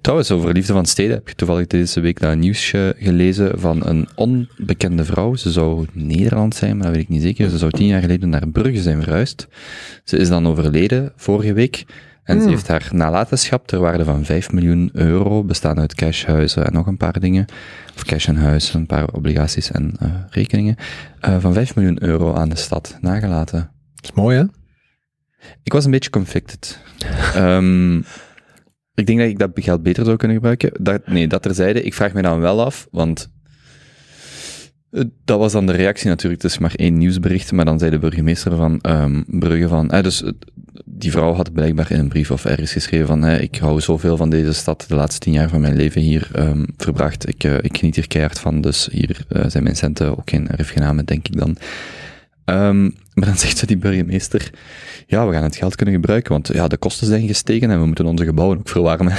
Trouwens, 0.00 0.30
over 0.30 0.52
Liefde 0.52 0.72
van 0.72 0.86
Steden 0.86 1.14
heb 1.14 1.28
je 1.28 1.34
toevallig 1.34 1.66
deze 1.66 2.00
week 2.00 2.20
dat 2.20 2.36
nieuwsje 2.36 2.94
gelezen 2.98 3.60
van 3.60 3.86
een 3.86 4.08
onbekende 4.14 5.04
vrouw. 5.04 5.34
Ze 5.34 5.50
zou 5.50 5.86
Nederland 5.92 6.54
zijn, 6.54 6.76
maar 6.76 6.86
dat 6.86 6.94
weet 6.94 7.02
ik 7.04 7.08
niet 7.08 7.22
zeker. 7.22 7.50
Ze 7.50 7.58
zou 7.58 7.70
tien 7.70 7.86
jaar 7.86 8.00
geleden 8.00 8.28
naar 8.28 8.48
Brugge 8.48 8.82
zijn 8.82 9.02
verhuisd. 9.02 9.48
Ze 10.04 10.16
is 10.16 10.28
dan 10.28 10.46
overleden 10.46 11.12
vorige 11.16 11.52
week. 11.52 11.84
En 12.22 12.36
ze 12.36 12.42
Hmm. 12.42 12.50
heeft 12.52 12.68
haar 12.68 12.88
nalatenschap 12.92 13.66
ter 13.66 13.78
waarde 13.78 14.04
van 14.04 14.24
5 14.24 14.52
miljoen 14.52 14.90
euro, 14.92 15.44
bestaan 15.44 15.78
uit 15.78 15.94
cashhuizen 15.94 16.66
en 16.66 16.72
nog 16.72 16.86
een 16.86 16.96
paar 16.96 17.20
dingen. 17.20 17.44
Of 17.94 18.04
cash 18.04 18.28
en 18.28 18.36
huis, 18.36 18.74
een 18.74 18.86
paar 18.86 19.08
obligaties 19.08 19.70
en 19.70 19.92
eh, 20.00 20.10
rekeningen. 20.30 20.76
eh, 21.20 21.36
van 21.40 21.52
5 21.52 21.74
miljoen 21.74 22.02
euro 22.02 22.34
aan 22.34 22.48
de 22.48 22.56
stad 22.56 22.98
nagelaten. 23.00 23.70
Dat 23.94 24.04
is 24.04 24.12
mooi, 24.12 24.36
hè. 24.36 24.44
Ik 25.62 25.72
was 25.72 25.84
een 25.84 25.90
beetje 25.90 26.10
conflicted. 26.10 26.78
Ehm, 27.34 27.96
ik 28.94 29.06
denk 29.06 29.18
dat 29.18 29.28
ik 29.28 29.38
dat 29.38 29.50
geld 29.54 29.82
beter 29.82 30.04
zou 30.04 30.16
kunnen 30.16 30.36
gebruiken. 30.36 30.72
Dat, 30.80 31.06
nee, 31.06 31.28
dat 31.28 31.42
terzijde. 31.42 31.82
Ik 31.82 31.94
vraag 31.94 32.12
me 32.12 32.22
dan 32.22 32.40
wel 32.40 32.64
af, 32.64 32.88
want 32.90 33.30
eh, 34.90 35.04
dat 35.24 35.38
was 35.38 35.52
dan 35.52 35.66
de 35.66 35.72
reactie 35.72 36.08
natuurlijk. 36.08 36.42
Het 36.42 36.50
is 36.50 36.58
maar 36.58 36.74
één 36.74 36.98
nieuwsbericht, 36.98 37.52
maar 37.52 37.64
dan 37.64 37.78
zei 37.78 37.90
de 37.90 37.98
burgemeester 37.98 38.56
van 38.56 38.80
ehm 38.80 39.22
Brugge 39.26 39.68
van... 39.68 39.90
eh, 39.90 40.02
dus 40.02 40.22
eh, 40.22 40.30
die 40.84 41.10
vrouw 41.10 41.34
had 41.34 41.52
blijkbaar 41.52 41.90
in 41.90 41.98
een 41.98 42.08
brief 42.08 42.30
of 42.30 42.44
ergens 42.44 42.72
geschreven 42.72 43.06
van 43.06 43.24
eh, 43.24 43.40
ik 43.40 43.56
hou 43.56 43.80
zoveel 43.80 44.16
van 44.16 44.30
deze 44.30 44.52
stad, 44.52 44.84
de 44.88 44.94
laatste 44.94 45.18
tien 45.20 45.32
jaar 45.32 45.48
van 45.48 45.60
mijn 45.60 45.76
leven 45.76 46.00
hier 46.00 46.28
ehm, 46.32 46.64
verbracht. 46.76 47.28
Ik, 47.28 47.44
eh, 47.44 47.54
ik 47.60 47.76
geniet 47.78 47.94
hier 47.94 48.06
keihard 48.06 48.38
van, 48.38 48.60
dus 48.60 48.88
hier 48.92 49.24
zijn 49.46 49.62
mijn 49.62 49.76
centen 49.76 50.18
ook 50.18 50.30
geen 50.30 50.48
erfgenamen, 50.48 51.04
denk 51.04 51.28
ik 51.28 51.38
dan. 51.38 51.56
Ehm, 52.44 52.90
maar 53.14 53.26
dan 53.26 53.38
zegt 53.38 53.58
ze 53.58 53.66
die 53.66 53.76
burgemeester, 53.76 54.50
ja, 55.06 55.26
we 55.26 55.32
gaan 55.32 55.42
het 55.42 55.56
geld 55.56 55.76
kunnen 55.76 55.94
gebruiken, 55.94 56.32
want 56.32 56.48
ja, 56.52 56.68
de 56.68 56.76
kosten 56.76 57.06
zijn 57.06 57.26
gestegen 57.26 57.70
en 57.70 57.80
we 57.80 57.86
moeten 57.86 58.06
onze 58.06 58.24
gebouwen 58.24 58.58
ook 58.58 58.68
verwarmen. 58.68 59.14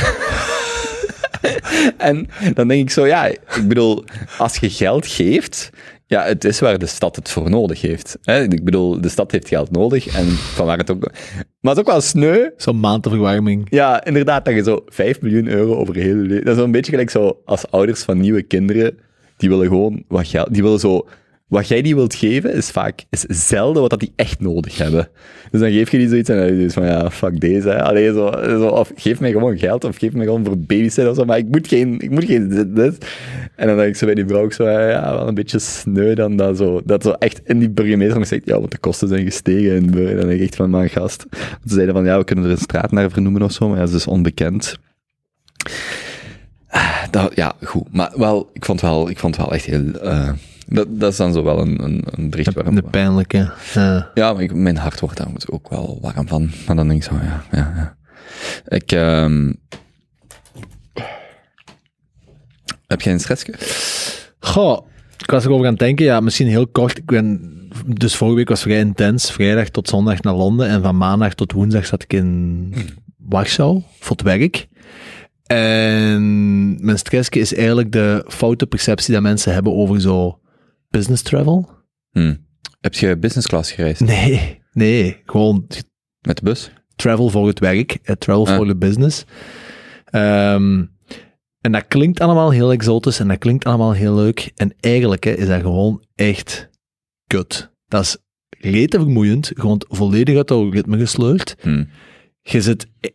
en 1.98 2.28
dan 2.54 2.68
denk 2.68 2.82
ik 2.82 2.90
zo, 2.90 3.06
ja, 3.08 3.26
ik 3.26 3.68
bedoel, 3.68 4.04
als 4.38 4.58
je 4.58 4.70
geld 4.70 5.08
geeft, 5.08 5.70
ja, 6.06 6.24
het 6.24 6.44
is 6.44 6.60
waar 6.60 6.78
de 6.78 6.86
stad 6.86 7.16
het 7.16 7.30
voor 7.30 7.50
nodig 7.50 7.82
heeft. 7.82 8.18
Hè? 8.22 8.44
Ik 8.44 8.64
bedoel, 8.64 9.02
de 9.02 9.10
stad 9.10 9.32
heeft 9.32 9.48
geld 9.48 9.72
nodig 9.72 10.08
en 10.08 10.26
van 10.28 10.66
waar 10.66 10.78
het 10.78 10.92
ook... 10.92 11.12
Maar 11.60 11.76
het 11.76 11.78
is 11.78 11.80
ook 11.80 11.92
wel 11.92 12.02
sneu, 12.02 12.50
Zo'n 12.58 12.80
maandverwarming. 12.80 13.68
ja, 13.70 14.06
inderdaad, 14.06 14.46
dat 14.46 14.54
je 14.54 14.64
zo 14.64 14.84
5 14.86 15.22
miljoen 15.22 15.48
euro 15.48 15.76
over 15.76 15.96
heel. 15.96 16.28
Dat 16.28 16.48
is 16.48 16.56
zo'n 16.56 16.72
beetje 16.72 16.92
gelijk 16.92 17.10
zo 17.10 17.42
als 17.46 17.72
ouders 17.72 18.04
van 18.04 18.20
nieuwe 18.20 18.44
kinderen, 18.44 18.98
die 19.38 19.50
willen 19.50 19.68
gewoon 19.68 20.04
wat 20.08 20.28
geld... 20.28 20.54
Die 20.54 20.64
willen 20.64 20.80
zo... 20.80 21.08
Wat 21.54 21.68
jij 21.68 21.82
die 21.82 21.96
wilt 21.96 22.16
geven, 22.16 22.54
is 22.54 22.70
vaak 22.70 23.06
is 23.10 23.22
zelden 23.22 23.82
wat 23.82 23.90
dat 23.90 24.00
die 24.00 24.14
echt 24.16 24.40
nodig 24.40 24.78
hebben. 24.78 25.10
Dus 25.52 25.62
dan 25.62 25.72
geef 25.72 25.92
je 25.92 25.98
die 25.98 26.10
zoiets 26.10 26.30
en 26.30 26.38
dan 26.38 26.48
zoiets 26.48 26.74
van, 26.74 26.86
ja, 26.86 27.12
fuck 27.12 27.40
deze. 27.40 27.70
Hè. 27.70 27.84
Allee, 27.84 28.14
zo, 28.14 28.32
zo, 28.42 28.68
of 28.68 28.92
geef 28.96 29.20
mij 29.20 29.32
gewoon 29.32 29.58
geld, 29.58 29.84
of 29.84 29.98
geef 29.98 30.14
mij 30.14 30.26
gewoon 30.26 30.46
voor 30.46 30.58
babysitter 30.58 31.10
of 31.10 31.16
zo, 31.16 31.26
maar 31.26 31.38
ik 31.38 31.48
moet 31.48 31.68
geen, 31.68 32.00
ik 32.00 32.10
moet 32.10 32.24
geen 32.24 32.50
dit. 32.74 33.06
En 33.56 33.68
dan 33.68 33.78
denk 33.78 33.90
ik 33.90 33.96
zo 33.96 34.06
bij 34.06 34.16
die 34.16 34.28
vrouw 34.28 34.44
ook 34.44 34.54
zo, 34.54 34.70
ja, 34.70 35.16
wel 35.16 35.28
een 35.28 35.34
beetje 35.34 35.60
sneu 35.60 36.14
dan 36.14 36.36
dat 36.36 36.58
zo, 36.58 36.82
dat 36.86 37.04
zo 37.04 37.12
echt 37.12 37.42
in 37.44 37.60
die 37.60 37.70
burgemeester 37.70 38.26
zegt, 38.26 38.46
ja, 38.46 38.60
want 38.60 38.72
de 38.72 38.78
kosten 38.78 39.08
zijn 39.08 39.24
gestegen 39.24 39.76
in. 39.76 39.84
En 39.84 40.16
dan 40.18 40.28
denk 40.28 40.40
ik 40.40 40.42
echt 40.42 40.56
van, 40.56 40.70
man, 40.70 40.90
gast. 40.90 41.26
Ze 41.66 41.74
zeiden 41.74 41.96
van, 41.96 42.06
ja, 42.06 42.18
we 42.18 42.24
kunnen 42.24 42.46
er 42.46 42.52
een 42.52 42.58
straat 42.58 42.92
naar 42.92 43.12
vernoemen 43.12 43.42
of 43.42 43.52
zo, 43.52 43.70
maar 43.70 43.80
ja, 43.80 43.86
ze 43.86 43.96
is 43.96 44.08
onbekend. 44.08 44.78
Ah, 46.68 47.26
ja, 47.34 47.54
goed. 47.64 47.94
Maar 47.94 48.12
wel, 48.16 48.50
ik 48.54 48.66
vond 48.66 48.82
wel, 48.82 49.10
ik 49.10 49.20
vond 49.20 49.38
wel 49.38 49.54
echt 49.54 49.66
heel... 49.66 49.92
eh, 49.92 50.30
dat, 50.66 50.88
dat 51.00 51.12
is 51.12 51.18
dan 51.18 51.34
zo 51.34 51.44
wel 51.44 51.60
een, 51.60 51.84
een, 51.84 52.04
een 52.06 52.30
bericht 52.30 52.54
waar... 52.54 52.76
De 52.76 52.82
pijnlijke. 52.82 53.52
Ja. 53.74 54.12
Ja, 54.14 54.34
maar 54.34 54.42
ik, 54.42 54.54
mijn 54.54 54.78
hart 54.78 55.00
wordt 55.00 55.18
daar 55.18 55.28
ook 55.50 55.70
wel 55.70 56.00
warm 56.02 56.28
van. 56.28 56.52
Maar 56.68 56.76
dan 56.76 56.88
denk 56.88 57.04
ik 57.04 57.10
zo, 57.10 57.16
ja, 57.16 57.44
ja, 57.52 57.74
ja. 57.76 57.98
Ik, 58.68 58.92
ehm 58.92 59.52
Heb 62.88 63.02
jij 63.02 63.14
een 63.14 63.20
stressje? 63.20 63.54
Goh, 64.40 64.88
ik 65.18 65.32
was 65.32 65.46
erover 65.46 65.66
aan 65.66 65.72
het 65.72 65.80
denken, 65.80 66.06
ja, 66.06 66.20
misschien 66.20 66.48
heel 66.48 66.68
kort. 66.68 66.98
Ik 66.98 67.06
ben, 67.06 67.42
dus 67.86 68.16
vorige 68.16 68.38
week 68.38 68.50
was 68.50 68.62
vrij 68.62 68.80
intens. 68.80 69.32
Vrijdag 69.32 69.70
tot 69.70 69.90
zondag 69.90 70.22
naar 70.22 70.34
Londen 70.34 70.68
en 70.68 70.82
van 70.82 70.98
maandag 70.98 71.34
tot 71.34 71.52
woensdag 71.52 71.86
zat 71.86 72.04
ik 72.04 72.14
in 72.14 72.74
Warschau 73.18 73.82
voor 74.00 74.16
het 74.16 74.26
werk. 74.26 74.68
En 75.44 76.86
mijn 76.86 76.98
stressje 76.98 77.40
is 77.40 77.54
eigenlijk 77.54 77.92
de 77.92 78.26
foute 78.28 78.66
perceptie 78.66 79.14
dat 79.14 79.22
mensen 79.22 79.54
hebben 79.54 79.74
over 79.74 80.02
zo 80.02 80.40
business 80.94 81.22
travel. 81.22 81.70
Hm. 82.12 82.36
Heb 82.82 82.94
je 82.94 83.18
business 83.18 83.48
class 83.48 83.72
gereisd? 83.72 84.02
Nee, 84.02 84.62
nee, 84.72 85.22
gewoon 85.26 85.68
Met 86.22 86.38
de 86.38 86.44
bus? 86.44 86.72
travel 86.96 87.30
voor 87.30 87.48
het 87.48 87.60
werk, 87.60 87.98
eh, 88.04 88.16
travel 88.16 88.48
Ah. 88.48 88.56
voor 88.56 88.66
de 88.68 88.76
business. 88.76 89.26
Ehm, 90.06 90.84
en 91.62 91.72
dat 91.72 91.88
klinkt 91.88 92.20
allemaal 92.20 92.52
heel 92.52 92.72
exotisch 92.72 93.20
en 93.20 93.28
dat 93.28 93.38
klinkt 93.38 93.66
allemaal 93.66 93.92
heel 93.94 94.16
leuk. 94.16 94.52
En 94.56 94.74
eigenlijk 94.80 95.24
hè, 95.24 95.32
is 95.32 95.48
dat 95.48 95.62
gewoon 95.62 96.06
echt 96.16 96.70
kut. 97.28 97.72
Dat 97.88 98.02
is 98.02 98.18
rete 98.50 98.98
vermoeiend, 99.00 99.52
gewoon 99.54 99.82
volledig 99.88 100.36
uit 100.38 100.50
het 100.50 100.74
ritme 100.74 100.98
gesleurd. 100.98 101.56
Hm. 101.62 101.84
Je 102.42 102.62
zit 102.62 102.88
eh, 103.00 103.12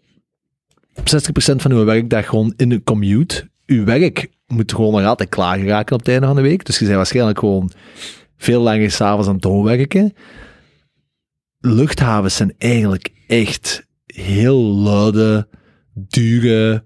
60% 1.05 1.63
van 1.63 1.77
je 1.77 1.85
werkdag 1.85 2.27
gewoon 2.27 2.53
in 2.57 2.71
een 2.73 2.83
commute. 2.85 3.51
Je 3.75 3.83
werk 3.83 4.29
moet 4.47 4.73
gewoon 4.73 4.93
nog 4.93 5.05
altijd 5.05 5.29
klaar 5.29 5.59
geraken 5.59 5.95
op 5.95 6.01
het 6.01 6.09
einde 6.09 6.27
van 6.27 6.37
de 6.37 6.43
week. 6.43 6.65
Dus 6.65 6.79
je 6.79 6.85
bent 6.85 6.97
waarschijnlijk 6.97 7.39
gewoon 7.39 7.71
veel 8.37 8.63
langer 8.63 8.91
s'avonds 8.91 9.27
aan 9.27 9.33
het 9.33 9.43
doorwerken. 9.43 10.15
Luchthavens 11.59 12.37
zijn 12.37 12.55
eigenlijk 12.59 13.11
echt 13.27 13.87
heel 14.07 14.59
luide, 14.59 15.49
dure, 15.95 16.85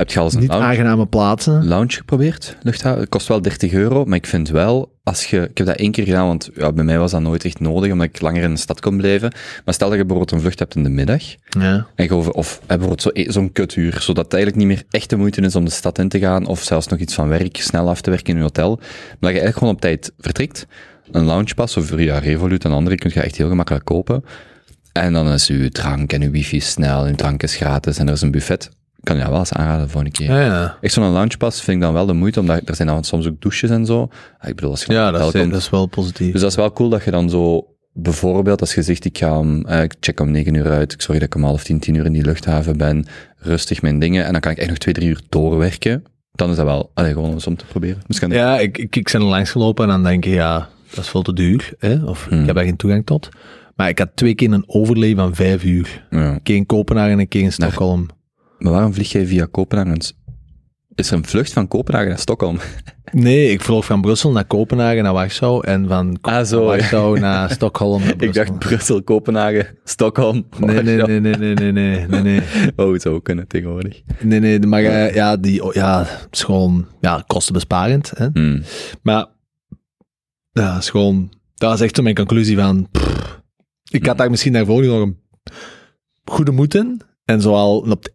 Heb 0.00 0.10
je 0.10 0.18
al 0.18 0.24
eens 0.24 0.34
een 0.34 0.40
niet 0.40 0.48
lounge, 0.50 0.66
aangename 0.66 1.06
plaatsen. 1.06 1.66
lounge 1.68 1.92
geprobeerd? 1.92 2.56
Luchthaven? 2.62 3.00
Het 3.00 3.08
kost 3.08 3.28
wel 3.28 3.42
30 3.42 3.72
euro, 3.72 4.04
maar 4.04 4.16
ik 4.16 4.26
vind 4.26 4.48
wel, 4.48 4.92
als 5.02 5.24
je... 5.26 5.40
Ik 5.40 5.58
heb 5.58 5.66
dat 5.66 5.76
één 5.76 5.90
keer 5.90 6.04
gedaan, 6.04 6.26
want 6.26 6.50
ja, 6.54 6.72
bij 6.72 6.84
mij 6.84 6.98
was 6.98 7.10
dat 7.10 7.20
nooit 7.20 7.44
echt 7.44 7.60
nodig, 7.60 7.92
omdat 7.92 8.06
ik 8.06 8.20
langer 8.20 8.42
in 8.42 8.50
de 8.54 8.60
stad 8.60 8.80
kon 8.80 8.96
blijven. 8.96 9.32
Maar 9.64 9.74
stel 9.74 9.88
dat 9.88 9.98
je 9.98 10.04
bijvoorbeeld 10.04 10.30
een 10.32 10.40
vlucht 10.40 10.58
hebt 10.58 10.74
in 10.76 10.82
de 10.82 10.88
middag, 10.88 11.22
Ja. 11.58 11.86
En 11.94 12.04
je 12.04 12.14
over, 12.14 12.32
of 12.32 12.60
eh, 12.60 12.66
bijvoorbeeld 12.66 13.02
zo- 13.02 13.10
zo'n 13.32 13.52
kutuur, 13.52 13.96
zodat 14.00 14.24
het 14.24 14.34
eigenlijk 14.34 14.64
niet 14.64 14.76
meer 14.76 14.84
echt 14.90 15.10
de 15.10 15.16
moeite 15.16 15.40
is 15.40 15.56
om 15.56 15.64
de 15.64 15.70
stad 15.70 15.98
in 15.98 16.08
te 16.08 16.18
gaan, 16.18 16.46
of 16.46 16.62
zelfs 16.62 16.86
nog 16.86 16.98
iets 16.98 17.14
van 17.14 17.28
werk 17.28 17.56
snel 17.56 17.88
af 17.88 18.00
te 18.00 18.10
werken 18.10 18.28
in 18.32 18.36
je 18.36 18.42
hotel. 18.42 18.76
Maar 18.76 18.86
dat 18.98 19.18
je 19.20 19.26
eigenlijk 19.40 19.56
gewoon 19.58 19.74
op 19.74 19.80
tijd 19.80 20.12
vertrekt. 20.18 20.66
Een 21.10 21.24
loungepas, 21.24 21.76
of 21.76 21.86
via 21.86 22.18
Revolut 22.18 22.64
en 22.64 22.72
andere, 22.72 22.96
kun 22.96 23.10
je 23.14 23.20
echt 23.20 23.36
heel 23.36 23.48
gemakkelijk 23.48 23.84
kopen. 23.84 24.24
En 24.92 25.12
dan 25.12 25.28
is 25.32 25.48
uw 25.48 25.68
drank 25.68 26.12
en 26.12 26.22
uw 26.22 26.30
wifi 26.30 26.60
snel, 26.60 27.04
uw 27.04 27.14
drank 27.14 27.42
is 27.42 27.56
gratis, 27.56 27.98
en 27.98 28.06
er 28.06 28.12
is 28.14 28.20
een 28.20 28.30
buffet. 28.30 28.70
Kan 29.02 29.16
je 29.16 29.20
dat 29.22 29.30
wel 29.30 29.38
eens 29.38 29.52
aanraden 29.52 29.88
voor 29.90 30.00
een 30.00 30.10
keer. 30.10 30.30
Ja, 30.30 30.40
ja. 30.40 30.76
Echt 30.80 30.92
zo'n 30.92 31.10
loungepas 31.10 31.60
vind 31.62 31.76
ik 31.76 31.82
dan 31.82 31.92
wel 31.92 32.06
de 32.06 32.12
moeite, 32.12 32.40
omdat 32.40 32.68
er 32.68 32.74
zijn 32.74 32.88
dan 32.88 33.04
soms 33.04 33.26
ook 33.26 33.40
douches 33.40 33.70
en 33.70 33.86
zo. 33.86 34.08
Ah, 34.38 34.48
Ik 34.48 34.54
bedoel, 34.54 34.70
als 34.70 34.84
je 34.84 34.92
ja 34.92 35.10
dat, 35.10 35.34
is, 35.34 35.40
komt, 35.40 35.52
dat 35.52 35.60
is 35.60 35.70
wel 35.70 35.86
positief. 35.86 36.32
dus 36.32 36.40
dat 36.40 36.50
is 36.50 36.56
wel 36.56 36.72
cool 36.72 36.88
dat 36.88 37.04
je 37.04 37.10
dan 37.10 37.30
zo, 37.30 37.66
bijvoorbeeld 37.92 38.60
als 38.60 38.74
je 38.74 38.82
zegt, 38.82 39.04
ik 39.04 39.18
ga 39.18 39.42
eh, 39.66 39.82
ik 39.82 39.94
check 40.00 40.20
om 40.20 40.30
negen 40.30 40.54
uur 40.54 40.70
uit, 40.70 40.92
ik 40.92 41.02
zorg 41.02 41.18
dat 41.18 41.26
ik 41.26 41.34
om 41.34 41.44
half 41.44 41.64
tien, 41.64 41.78
tien 41.78 41.94
uur 41.94 42.04
in 42.04 42.12
die 42.12 42.24
luchthaven 42.24 42.76
ben, 42.76 43.06
rustig 43.38 43.82
mijn 43.82 43.98
dingen, 43.98 44.24
en 44.24 44.32
dan 44.32 44.40
kan 44.40 44.52
ik 44.52 44.58
echt 44.58 44.68
nog 44.68 44.78
twee, 44.78 44.94
drie 44.94 45.08
uur 45.08 45.20
doorwerken. 45.28 46.02
Dan 46.32 46.50
is 46.50 46.56
dat 46.56 46.64
wel, 46.66 46.90
allee, 46.94 47.12
gewoon 47.12 47.32
eens 47.32 47.46
om 47.46 47.56
te 47.56 47.64
proberen. 47.64 48.02
Misschien 48.06 48.30
Ja, 48.30 48.58
ik, 48.58 48.78
ik, 48.78 48.96
ik 48.96 49.08
ben 49.12 49.22
langs 49.22 49.50
gelopen 49.50 49.84
en 49.84 49.90
dan 49.90 50.02
denk 50.02 50.24
je, 50.24 50.30
ja, 50.30 50.68
dat 50.94 51.04
is 51.04 51.10
veel 51.10 51.22
te 51.22 51.32
duur. 51.32 51.72
Hè? 51.78 52.04
Of 52.04 52.26
Hmm. 52.28 52.40
ik 52.40 52.46
heb 52.46 52.54
daar 52.54 52.64
geen 52.64 52.76
toegang 52.76 53.06
tot. 53.06 53.28
Maar 53.76 53.88
ik 53.88 53.98
had 53.98 54.08
twee 54.14 54.34
keer 54.34 54.52
een 54.52 54.64
overlay 54.66 55.14
van 55.14 55.34
vijf 55.34 55.64
uur. 55.64 56.06
ja. 56.10 56.32
Een 56.32 56.42
keer 56.42 56.56
in 56.56 56.66
Kopenhagen 56.66 57.12
en 57.12 57.18
een 57.18 57.28
keer 57.28 57.42
in 57.42 57.52
Stockholm. 57.52 58.06
Maar 58.60 58.72
waarom 58.72 58.94
vlieg 58.94 59.12
jij 59.12 59.26
via 59.26 59.46
Kopenhagen? 59.50 59.98
Is 60.94 61.10
er 61.10 61.16
een 61.16 61.24
vlucht 61.24 61.52
van 61.52 61.68
Kopenhagen 61.68 62.08
naar 62.08 62.18
Stockholm? 62.18 62.58
Nee, 63.12 63.50
ik 63.50 63.60
vloog 63.60 63.84
van 63.84 64.00
Brussel 64.00 64.30
naar 64.32 64.44
Kopenhagen 64.44 65.02
naar 65.02 65.12
Warschau 65.12 65.66
en 65.66 65.88
van 65.88 66.18
Ah, 66.20 66.44
zo, 66.44 66.64
Warschau 66.64 67.18
naar 67.18 67.50
Stockholm 67.50 68.02
naar 68.02 68.22
Ik 68.22 68.34
dacht 68.34 68.58
Brussel, 68.58 69.02
Kopenhagen, 69.02 69.66
Stockholm. 69.84 70.46
Nee, 70.58 70.82
nee, 70.82 70.96
nee, 70.96 71.20
nee, 71.20 71.36
nee, 71.36 71.54
nee, 71.54 71.72
nee, 71.72 72.06
nee, 72.06 72.22
nee. 72.22 72.42
Oh, 72.76 72.92
het 72.92 73.02
zou 73.02 73.14
ook 73.14 73.24
kunnen 73.24 73.46
tegenwoordig. 73.48 74.02
Nee, 74.20 74.40
nee, 74.40 74.58
maar 74.60 74.82
eh, 74.82 75.14
ja, 75.14 75.36
die, 75.36 75.64
oh, 75.64 75.72
ja, 75.74 75.98
het 75.98 76.28
is 76.30 76.42
gewoon, 76.42 76.86
ja, 77.00 77.24
kostenbesparend. 77.26 78.12
Hè? 78.16 78.28
Hmm. 78.32 78.62
Maar, 79.02 79.26
ja, 80.50 80.78
is 80.78 80.90
gewoon, 80.90 81.32
dat 81.54 81.74
is 81.74 81.80
echt 81.80 81.96
zo 81.96 82.02
mijn 82.02 82.14
conclusie 82.14 82.56
van, 82.56 82.88
pff, 82.90 83.40
ik 83.90 84.06
had 84.06 84.18
daar 84.18 84.30
misschien 84.30 84.52
daarvoor 84.52 84.84
nog 84.84 85.00
een 85.00 85.18
goede 86.24 86.52
moed 86.52 86.74
in. 86.74 87.00
En 87.24 87.40
zoal 87.40 87.78
op 87.78 87.88
het 87.88 88.12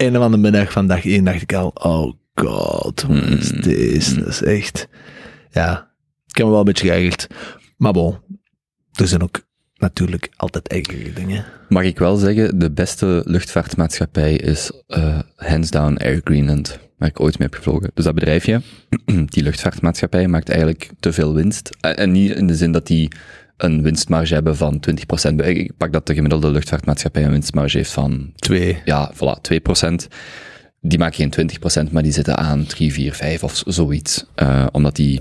einde 0.00 0.18
van 0.18 0.30
de 0.30 0.36
middag 0.36 0.72
van 0.72 0.86
dag 0.86 1.04
één 1.04 1.24
dacht 1.24 1.42
ik 1.42 1.52
al, 1.52 1.70
oh 1.74 2.12
god, 2.34 3.02
wat 3.02 3.22
is 3.38 3.48
deze? 3.48 4.18
Dat 4.18 4.28
is 4.28 4.42
echt... 4.42 4.88
Ja, 5.50 5.90
ik 6.26 6.36
heb 6.36 6.44
me 6.46 6.50
wel 6.50 6.60
een 6.60 6.64
beetje 6.64 6.88
geërgerd. 6.88 7.26
Maar 7.76 7.92
bon, 7.92 8.18
er 8.92 9.08
zijn 9.08 9.22
ook 9.22 9.40
natuurlijk 9.74 10.30
altijd 10.36 10.68
eigen 10.68 11.14
dingen. 11.14 11.44
Mag 11.68 11.82
ik 11.82 11.98
wel 11.98 12.16
zeggen, 12.16 12.58
de 12.58 12.70
beste 12.70 13.22
luchtvaartmaatschappij 13.26 14.34
is 14.36 14.70
eh, 14.86 15.18
hands 15.36 15.70
down 15.70 15.96
Air 15.96 16.20
Greenland, 16.24 16.78
waar 16.98 17.08
ik 17.08 17.20
ooit 17.20 17.38
mee 17.38 17.48
heb 17.48 17.56
gevlogen. 17.56 17.90
Dus 17.94 18.04
dat 18.04 18.14
bedrijfje, 18.14 18.60
die 19.32 19.42
luchtvaartmaatschappij, 19.42 20.28
maakt 20.28 20.48
eigenlijk 20.48 20.90
te 21.00 21.12
veel 21.12 21.34
winst. 21.34 21.70
Eh, 21.80 21.98
En 21.98 22.10
niet 22.12 22.30
in 22.30 22.46
de 22.46 22.54
zin 22.54 22.72
dat 22.72 22.86
die 22.86 23.12
een 23.62 23.82
winstmarge 23.82 24.34
hebben 24.34 24.56
van 24.56 24.80
20%. 25.30 25.34
Ik 25.46 25.72
pak 25.76 25.92
dat 25.92 26.06
de 26.06 26.14
gemiddelde 26.14 26.50
luchtvaartmaatschappij 26.50 27.24
een 27.24 27.30
winstmarge 27.30 27.76
heeft 27.76 27.92
van 27.92 28.32
Twee. 28.36 28.78
ja, 28.84 29.12
voilà, 29.14 29.40
2%. 29.40 30.08
Die 30.80 30.98
maken 30.98 31.30
geen 31.32 31.50
20%, 31.88 31.90
maar 31.92 32.02
die 32.02 32.12
zitten 32.12 32.36
aan 32.36 32.64
3, 32.66 32.92
4, 32.92 33.12
5 33.14 33.44
of 33.44 33.56
zo- 33.56 33.70
zoiets. 33.70 34.24
Eh, 34.34 34.66
omdat 34.72 34.96
die 34.96 35.20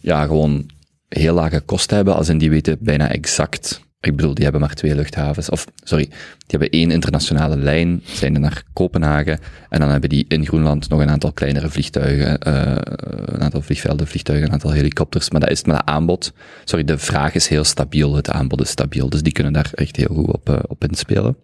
ja, 0.00 0.24
gewoon 0.24 0.70
heel 1.08 1.34
lage 1.34 1.60
kosten 1.60 1.96
hebben, 1.96 2.14
als 2.14 2.28
in 2.28 2.38
die 2.38 2.50
weten 2.50 2.76
bijna 2.80 3.10
exact. 3.10 3.80
Ik 4.00 4.16
bedoel, 4.16 4.34
die 4.34 4.42
hebben 4.42 4.60
maar 4.60 4.74
twee 4.74 4.94
luchthavens. 4.94 5.50
Of, 5.50 5.66
sorry, 5.82 6.04
die 6.04 6.14
hebben 6.46 6.70
één 6.70 6.90
internationale 6.90 7.56
lijn, 7.56 8.00
zijn 8.04 8.34
er 8.34 8.40
naar 8.40 8.62
Kopenhagen. 8.72 9.38
En 9.68 9.80
dan 9.80 9.90
hebben 9.90 10.08
die 10.08 10.24
in 10.28 10.46
Groenland 10.46 10.88
nog 10.88 11.00
een 11.00 11.10
aantal 11.10 11.32
kleinere 11.32 11.70
vliegtuigen, 11.70 12.38
eh, 12.38 12.76
een 13.24 13.40
aantal 13.40 13.62
vliegvelden, 13.62 14.06
vliegtuigen, 14.06 14.46
een 14.46 14.52
aantal 14.52 14.70
helikopters. 14.70 15.30
Maar 15.30 15.40
dat 15.40 15.50
is 15.50 15.64
met 15.64 15.76
het 15.76 15.86
aanbod. 15.86 16.32
Sorry, 16.64 16.84
de 16.84 16.98
vraag 16.98 17.34
is 17.34 17.48
heel 17.48 17.64
stabiel, 17.64 18.14
het 18.14 18.30
aanbod 18.30 18.60
is 18.60 18.70
stabiel. 18.70 19.08
Dus 19.08 19.22
die 19.22 19.32
kunnen 19.32 19.52
daar 19.52 19.70
echt 19.74 19.96
heel 19.96 20.14
goed 20.14 20.32
op, 20.32 20.48
eh, 20.48 20.58
op 20.66 20.84
inspelen. 20.84 21.36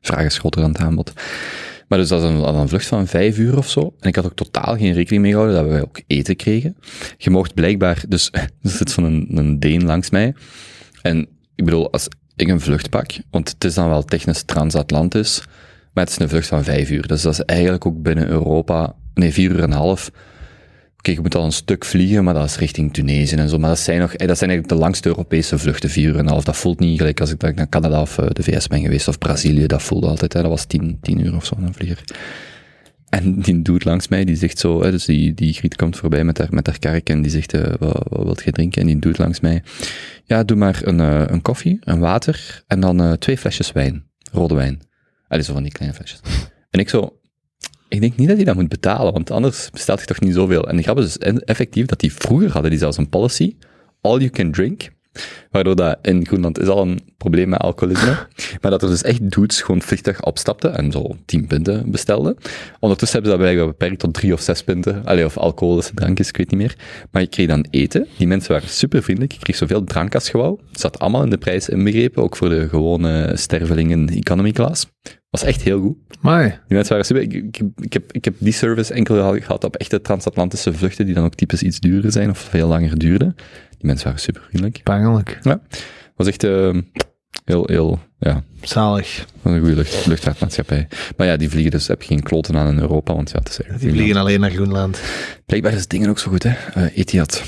Vraag 0.00 0.24
is 0.24 0.38
groter 0.38 0.60
dan 0.60 0.72
het 0.72 0.80
aanbod. 0.80 1.12
Maar 1.88 1.98
dus 1.98 2.08
dat 2.08 2.22
is 2.22 2.28
een, 2.28 2.54
een 2.54 2.68
vlucht 2.68 2.86
van 2.86 3.06
vijf 3.06 3.38
uur 3.38 3.56
of 3.58 3.68
zo. 3.68 3.94
En 4.00 4.08
ik 4.08 4.16
had 4.16 4.24
ook 4.24 4.36
totaal 4.36 4.76
geen 4.76 4.92
rekening 4.92 5.22
mee 5.22 5.32
gehouden 5.32 5.56
dat 5.56 5.72
we 5.72 5.82
ook 5.82 6.02
eten 6.06 6.36
kregen. 6.36 6.76
Je 7.16 7.30
mocht 7.30 7.54
blijkbaar, 7.54 8.02
dus 8.08 8.30
er 8.62 8.70
zit 8.70 8.92
van 8.92 9.04
een, 9.04 9.26
een 9.34 9.60
Deen 9.60 9.84
langs 9.84 10.10
mij. 10.10 10.34
En 11.02 11.28
ik 11.54 11.64
bedoel, 11.64 11.92
als 11.92 12.08
ik 12.36 12.48
een 12.48 12.60
vlucht 12.60 12.90
pak, 12.90 13.10
want 13.30 13.48
het 13.48 13.64
is 13.64 13.74
dan 13.74 13.88
wel 13.88 14.04
technisch 14.04 14.42
transatlantisch, 14.42 15.42
maar 15.92 16.04
het 16.04 16.12
is 16.12 16.18
een 16.18 16.28
vlucht 16.28 16.48
van 16.48 16.64
vijf 16.64 16.90
uur. 16.90 17.06
Dus 17.06 17.22
dat 17.22 17.32
is 17.32 17.40
eigenlijk 17.40 17.86
ook 17.86 18.02
binnen 18.02 18.28
Europa, 18.28 18.94
nee, 19.14 19.32
vier 19.32 19.50
uur 19.50 19.62
en 19.62 19.70
een 19.70 19.72
half. 19.72 20.10
Oké, 20.96 21.10
je 21.10 21.20
moet 21.20 21.34
al 21.34 21.44
een 21.44 21.52
stuk 21.52 21.84
vliegen, 21.84 22.24
maar 22.24 22.34
dat 22.34 22.44
is 22.44 22.58
richting 22.58 22.92
Tunesië 22.92 23.36
en 23.36 23.48
zo. 23.48 23.58
Maar 23.58 23.68
dat 23.68 23.78
zijn, 23.78 24.00
nog, 24.00 24.12
eh, 24.12 24.28
dat 24.28 24.38
zijn 24.38 24.50
eigenlijk 24.50 24.78
de 24.78 24.84
langste 24.86 25.08
Europese 25.08 25.58
vluchten, 25.58 25.90
vier 25.90 26.08
uur 26.08 26.14
en 26.14 26.20
een 26.20 26.28
half. 26.28 26.44
Dat 26.44 26.56
voelt 26.56 26.78
niet 26.78 26.98
gelijk 26.98 27.20
als 27.20 27.32
ik 27.32 27.54
naar 27.54 27.68
Canada 27.68 28.00
of 28.00 28.18
eh, 28.18 28.26
de 28.32 28.42
VS 28.42 28.66
ben 28.66 28.80
geweest, 28.80 29.08
of 29.08 29.18
Brazilië. 29.18 29.66
Dat 29.66 29.82
voelde 29.82 30.06
altijd, 30.06 30.32
hè. 30.32 30.40
dat 30.40 30.50
was 30.50 30.64
tien, 30.64 30.98
tien 31.02 31.26
uur 31.26 31.36
of 31.36 31.44
zo, 31.44 31.56
een 31.60 31.74
vlieger. 31.74 32.04
En 33.10 33.40
die 33.40 33.62
doet 33.62 33.84
langs 33.84 34.08
mij, 34.08 34.24
die 34.24 34.36
zegt 34.36 34.58
zo, 34.58 34.82
hè, 34.82 34.90
dus 34.90 35.04
die, 35.04 35.34
die 35.34 35.52
griet 35.52 35.76
komt 35.76 35.96
voorbij 35.96 36.24
met 36.24 36.38
haar, 36.38 36.48
met 36.50 36.66
haar 36.66 36.78
kark 36.78 37.08
en 37.08 37.22
die 37.22 37.30
zegt, 37.30 37.52
eh, 37.52 37.74
wat, 37.78 38.06
wat 38.08 38.24
wilt 38.24 38.42
je 38.42 38.52
drinken? 38.52 38.80
En 38.80 38.86
die 38.86 38.98
doet 38.98 39.18
langs 39.18 39.40
mij, 39.40 39.62
ja, 40.24 40.44
doe 40.44 40.56
maar 40.56 40.80
een, 40.84 41.00
eh, 41.00 41.24
een 41.26 41.42
koffie, 41.42 41.78
een 41.80 41.98
water 41.98 42.62
en 42.66 42.80
dan 42.80 43.00
eh, 43.00 43.12
twee 43.12 43.38
flesjes 43.38 43.72
wijn, 43.72 44.04
rode 44.32 44.54
wijn. 44.54 44.80
Allee, 45.28 45.44
zo 45.44 45.52
van 45.52 45.62
die 45.62 45.72
kleine 45.72 45.96
flesjes. 45.96 46.20
En 46.70 46.80
ik 46.80 46.88
zo, 46.88 47.20
ik 47.88 48.00
denk 48.00 48.16
niet 48.16 48.28
dat 48.28 48.36
hij 48.36 48.46
dat 48.46 48.54
moet 48.54 48.68
betalen, 48.68 49.12
want 49.12 49.30
anders 49.30 49.70
bestelt 49.70 50.00
je 50.00 50.06
toch 50.06 50.20
niet 50.20 50.34
zoveel. 50.34 50.68
En 50.68 50.76
de 50.76 50.82
grap 50.82 50.96
dus 50.96 51.18
effectief 51.18 51.86
dat 51.86 52.00
die 52.00 52.12
vroeger 52.12 52.50
hadden 52.50 52.70
die 52.70 52.80
zelfs 52.80 52.96
een 52.96 53.08
policy, 53.08 53.56
all 54.00 54.18
you 54.18 54.30
can 54.30 54.50
drink, 54.50 54.90
waardoor 55.50 55.76
dat 55.76 55.98
in 56.02 56.26
Groenland 56.26 56.58
is 56.60 56.68
al 56.68 56.82
een 56.82 57.00
probleem 57.16 57.48
met 57.48 57.60
alcoholisme, 57.60 58.26
maar 58.60 58.70
dat 58.70 58.82
er 58.82 58.88
dus 58.88 59.02
echt 59.02 59.30
dudes 59.30 59.62
gewoon 59.62 59.82
vliegtuig 59.82 60.22
opstapten 60.22 60.76
en 60.76 60.92
zo 60.92 61.16
10 61.24 61.46
punten 61.46 61.90
bestelden. 61.90 62.36
Ondertussen 62.80 63.20
hebben 63.20 63.38
ze 63.38 63.38
dat 63.38 63.46
blijkbaar 63.46 63.76
beperkt 63.78 63.98
tot 63.98 64.14
drie 64.14 64.32
of 64.32 64.40
zes 64.40 64.62
punten, 64.62 65.04
Allee, 65.04 65.24
of 65.24 65.36
alcoholische 65.36 65.94
drankjes, 65.94 66.28
ik 66.28 66.36
weet 66.36 66.50
niet 66.50 66.60
meer. 66.60 66.76
Maar 67.10 67.22
je 67.22 67.28
kreeg 67.28 67.46
dan 67.46 67.66
eten, 67.70 68.06
die 68.16 68.26
mensen 68.26 68.52
waren 68.52 68.68
super 68.68 69.02
vriendelijk, 69.02 69.32
je 69.32 69.38
kreeg 69.38 69.56
zoveel 69.56 69.84
drank 69.84 70.14
als 70.14 70.26
je 70.26 70.38
wou. 70.38 70.58
Het 70.70 70.80
zat 70.80 70.98
allemaal 70.98 71.22
in 71.22 71.30
de 71.30 71.38
prijs 71.38 71.68
inbegrepen, 71.68 72.22
ook 72.22 72.36
voor 72.36 72.48
de 72.48 72.68
gewone 72.68 73.32
stervelingen 73.34 74.08
economy 74.08 74.52
class. 74.52 74.86
Was 75.30 75.42
echt 75.42 75.62
heel 75.62 75.80
goed. 75.80 75.96
Maar 76.20 76.42
Die 76.42 76.52
mensen 76.76 76.88
waren 76.90 77.04
super. 77.06 77.22
Ik, 77.22 77.32
ik, 77.34 77.60
ik 77.76 77.92
heb, 77.92 78.12
ik 78.12 78.24
heb 78.24 78.34
die 78.38 78.52
service 78.52 78.92
enkel 78.94 79.40
gehad- 79.40 79.64
op 79.64 79.76
echte 79.76 80.00
transatlantische 80.00 80.72
vluchten, 80.72 81.06
die 81.06 81.14
dan 81.14 81.24
ook 81.24 81.34
typisch 81.34 81.62
iets 81.62 81.78
duurder 81.80 82.12
zijn 82.12 82.30
of 82.30 82.38
veel 82.38 82.68
langer 82.68 82.98
duurden. 82.98 83.34
Die 83.70 83.86
mensen 83.86 84.04
waren 84.06 84.20
super 84.20 84.42
vriendelijk. 84.42 84.80
pijnlijk. 84.82 85.38
Ja. 85.42 85.60
was 86.16 86.26
echt 86.26 86.44
eh, 86.44 86.76
heel, 87.44 87.64
heel, 87.66 87.98
ja, 88.18 88.42
Zalig. 88.62 89.24
was 89.42 89.52
een 89.52 89.58
goede 89.60 89.74
lucht, 89.74 90.06
luchtvaartmaatschappij. 90.06 90.88
Maar 91.16 91.26
ja, 91.26 91.36
die 91.36 91.50
vliegen 91.50 91.70
dus, 91.70 91.86
heb 91.86 92.02
je 92.02 92.08
geen 92.08 92.22
kloten 92.22 92.56
aan 92.56 92.68
in 92.68 92.78
Europa, 92.78 93.14
want 93.14 93.30
ja, 93.30 93.38
het 93.38 93.48
is 93.48 93.80
Die 93.80 93.90
vliegen 93.90 94.16
alleen 94.16 94.40
naar 94.40 94.50
Groenland. 94.50 95.00
Blijkbaar 95.46 95.72
is 95.72 95.86
dingen 95.88 96.08
ook 96.08 96.18
zo 96.18 96.30
goed, 96.30 96.42
hè. 96.42 96.54
Eh 96.74 96.96
Etihad. 96.98 97.42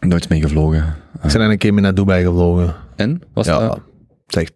Nooit 0.00 0.28
mee 0.28 0.40
gevlogen. 0.40 0.96
Ik 1.22 1.32
ben 1.32 1.40
er 1.40 1.50
een 1.50 1.58
keer 1.58 1.74
mee 1.74 1.82
naar 1.82 1.94
Dubai 1.94 2.24
gevlogen. 2.24 2.74
En? 2.96 3.22
Was 3.34 3.46
Ja, 3.46 3.58
dat? 3.68 3.80
zeg, 4.26 4.50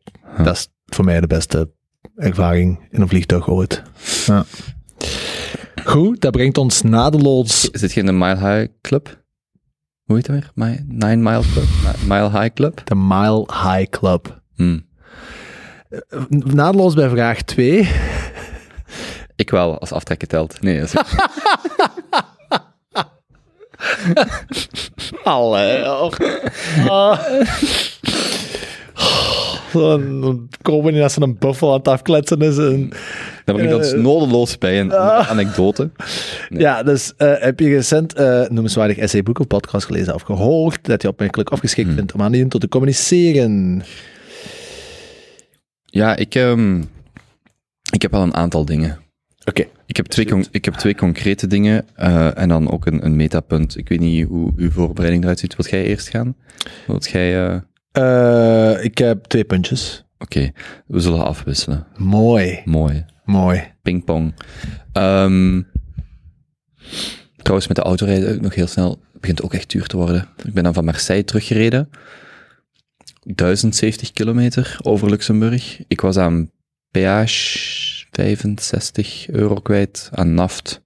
dat 0.45 0.57
is 0.57 0.69
voor 0.87 1.05
mij 1.05 1.21
de 1.21 1.27
beste 1.27 1.71
ervaring 2.17 2.87
in 2.91 3.01
een 3.01 3.09
vliegtuig 3.09 3.49
ooit. 3.49 3.83
Ja. 4.27 4.45
Goed, 5.85 6.21
dat 6.21 6.33
brengt 6.33 6.59
ons 6.59 6.83
nadeloos... 6.83 7.71
Is 7.71 7.81
dit 7.81 7.93
geen 7.93 8.07
de 8.07 8.13
Mile 8.13 8.37
High 8.37 8.73
Club? 8.81 9.21
Hoe 10.05 10.17
heet 10.17 10.27
het 10.27 10.51
weer? 10.55 10.83
Nine 10.87 11.17
Mile 11.17 11.43
Club? 11.53 11.65
Mi- 11.85 12.07
Mile 12.15 12.31
High 12.31 12.55
Club? 12.55 12.81
De 12.85 12.95
Mile 12.95 13.47
High 13.63 13.91
Club. 13.91 14.41
Hmm. 14.55 14.87
Nadeloos 16.29 16.95
bij 16.95 17.09
vraag 17.09 17.43
2. 17.43 17.89
Ik 19.37 19.51
wel, 19.51 19.79
als 19.79 19.93
aftrekken 19.93 20.29
telt. 20.29 20.61
Nee, 20.61 20.81
dat 20.81 20.95
is 20.95 20.95
Allee. 25.25 25.85
Oh. 26.89 27.19
Dan 29.73 30.49
komen 30.63 30.93
die 30.93 31.03
als 31.03 31.13
ze 31.13 31.23
een 31.23 31.37
buffel 31.39 31.69
aan 31.73 31.79
het 31.79 31.89
afkletsen 31.89 32.39
is. 32.41 32.57
En, 32.59 32.89
brengt 33.45 33.75
ons 33.75 33.93
Eh, 33.93 34.01
nodeloos 34.01 34.59
bij 34.59 34.81
een 34.81 34.93
anekdote. 35.35 35.91
Ja, 36.49 36.83
dus 36.83 37.13
eh, 37.17 37.33
heb 37.39 37.61
je 37.61 37.69
recent 37.69 38.15
eh 38.15 38.49
noemenswaardig 38.49 38.97
essayboek 38.97 39.39
of 39.39 39.47
podcast 39.47 39.87
gelezen 39.87 40.15
of 40.15 40.23
gehoord 40.23 40.79
dat 40.85 41.03
je 41.03 41.09
opmerkelijk 41.09 41.51
afgeschikt 41.51 41.87
Hmm. 41.87 41.97
vindt 41.97 42.13
om 42.13 42.23
aan 42.23 42.49
te 42.49 42.69
communiceren? 42.69 43.83
Ja, 45.85 46.17
ik, 46.17 46.35
ehm, 46.35 46.81
ik 47.93 48.03
heb 48.03 48.11
wel 48.11 48.23
een 48.23 48.35
aantal 48.35 48.65
dingen. 48.65 48.99
Oké. 49.45 49.65
Ik 49.87 49.97
heb 49.97 50.07
twee, 50.07 50.27
con- 50.27 50.47
ik 50.51 50.65
heb 50.65 50.75
twee 50.75 50.95
concrete 50.95 51.47
dingen 51.47 51.87
en 52.35 52.49
dan 52.49 52.71
ook 52.71 52.87
een, 52.87 53.05
een 53.05 53.17
metapunt. 53.17 53.77
Ik 53.77 53.89
weet 53.89 54.01
niet 54.01 54.27
hoe 54.27 54.53
uw 54.57 54.71
voorbereiding 54.71 55.23
eruit 55.23 55.39
ziet. 55.39 55.57
Wilt 55.57 55.71
jij 55.71 55.85
eerst 55.85 56.09
gaan? 56.09 56.35
Wilt 56.87 57.09
jij... 57.11 57.63
eh, 57.93 58.85
ik 58.85 58.99
heb 58.99 59.25
twee 59.25 59.45
puntjes. 59.45 60.05
Oké, 60.19 60.51
we 60.87 61.01
zullen 61.01 61.25
afwisselen. 61.25 61.87
Mooi, 61.97 62.63
Mooi. 62.65 63.05
mooi. 63.25 63.63
Pingpong. 63.83 64.35
Ehm 64.93 65.63
trouwens, 67.37 67.69
met 67.69 67.77
de 67.77 67.83
autorijden 67.83 68.43
nog 68.43 68.55
heel 68.55 68.67
snel. 68.67 68.91
Het 69.13 69.21
begint 69.21 69.43
ook 69.43 69.55
echt 69.55 69.71
duur 69.71 69.87
te 69.87 69.97
worden. 69.97 70.29
Ik 70.45 70.53
ben 70.53 70.63
dan 70.65 70.75
van 70.75 70.85
Marseille 70.85 71.25
teruggereden. 71.25 71.89
1070 73.23 74.13
kilometer 74.13 74.77
over 74.83 75.11
Luxemburg. 75.11 75.83
Ik 75.89 76.01
was 76.01 76.17
aan 76.17 76.51
peage 76.91 78.07
65 78.11 79.29
euro 79.31 79.55
kwijt. 79.55 80.09
Aan 80.13 80.35
naft 80.35 80.83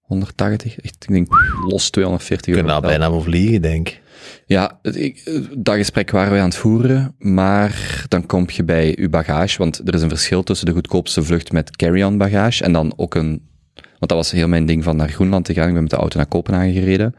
180. 0.00 0.80
Echt, 0.80 0.96
ik 1.04 1.08
denk 1.08 1.28
los 1.68 1.90
240 1.90 2.46
Ik 2.46 2.54
euro. 2.54 2.66
kan 2.68 2.72
daar 2.82 2.90
betaald. 2.90 3.10
bijna 3.12 3.22
vliegen, 3.24 3.62
denk 3.62 3.88
ik. 3.88 4.00
Ja, 4.46 4.78
ik, 4.82 5.42
dat 5.58 5.76
gesprek 5.76 6.10
waren 6.10 6.30
wij 6.30 6.40
aan 6.40 6.48
het 6.48 6.56
voeren, 6.56 7.14
maar 7.18 8.04
dan 8.08 8.26
kom 8.26 8.44
je 8.52 8.64
bij 8.64 8.96
uw 8.98 9.08
bagage, 9.08 9.58
want 9.58 9.88
er 9.88 9.94
is 9.94 10.02
een 10.02 10.08
verschil 10.08 10.42
tussen 10.42 10.66
de 10.66 10.72
goedkoopste 10.72 11.22
vlucht 11.22 11.52
met 11.52 11.76
carry-on 11.76 12.18
bagage 12.18 12.64
en 12.64 12.72
dan 12.72 12.92
ook 12.96 13.14
een, 13.14 13.48
want 13.74 13.98
dat 13.98 14.12
was 14.12 14.30
heel 14.30 14.48
mijn 14.48 14.66
ding 14.66 14.84
van 14.84 14.96
naar 14.96 15.08
Groenland 15.08 15.44
te 15.44 15.54
gaan, 15.54 15.66
ik 15.66 15.72
ben 15.72 15.82
met 15.82 15.90
de 15.90 15.96
auto 15.96 16.16
naar 16.16 16.26
Kopenhagen 16.26 16.72
gereden, 16.72 17.14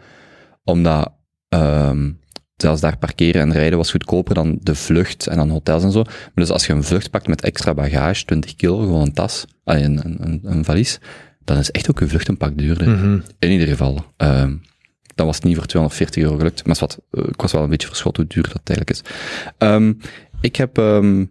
omdat 0.63 1.13
ehm 1.49 2.09
zelfs 2.61 2.81
daar 2.81 2.97
parkeren 2.97 3.41
en 3.41 3.51
rijden 3.51 3.77
was 3.77 3.91
goedkoper 3.91 4.33
dan 4.33 4.57
de 4.61 4.75
vlucht 4.75 5.27
en 5.27 5.35
dan 5.37 5.49
hotels 5.49 5.83
en 5.83 5.91
zo. 5.91 6.03
Maar 6.03 6.31
dus 6.33 6.49
als 6.49 6.65
je 6.65 6.73
een 6.73 6.83
vlucht 6.83 7.09
pakt 7.09 7.27
met 7.27 7.41
extra 7.41 7.73
bagage, 7.73 8.25
20 8.25 8.55
kilo, 8.55 8.77
gewoon 8.79 9.01
een 9.01 9.13
tas, 9.13 9.45
een, 9.63 10.05
een, 10.05 10.17
een, 10.19 10.39
een 10.43 10.65
valies, 10.65 10.99
dan 11.43 11.57
is 11.57 11.71
echt 11.71 11.89
ook 11.89 11.99
je 11.99 12.07
vlucht 12.07 12.27
een 12.27 12.37
pak 12.37 12.57
duurder. 12.57 12.87
In 13.39 13.51
ieder 13.51 13.67
geval. 13.67 14.05
ehm, 14.17 14.55
dan 15.21 15.29
was 15.29 15.39
het 15.39 15.45
niet 15.45 15.57
voor 15.57 15.65
240 15.65 16.23
euro 16.23 16.37
gelukt. 16.37 16.65
Maar 16.65 16.77
wat, 16.79 17.01
eh, 17.11 17.23
ik 17.27 17.41
was 17.41 17.51
wel 17.51 17.63
een 17.63 17.69
beetje 17.69 17.87
verschot 17.87 18.17
hoe 18.17 18.27
duur 18.27 18.43
dat 18.43 18.61
eigenlijk 18.63 18.89
is. 18.89 19.01
Ehm, 19.57 19.93
ik 20.41 20.55
heb... 20.55 20.77
ehm, 20.77 21.25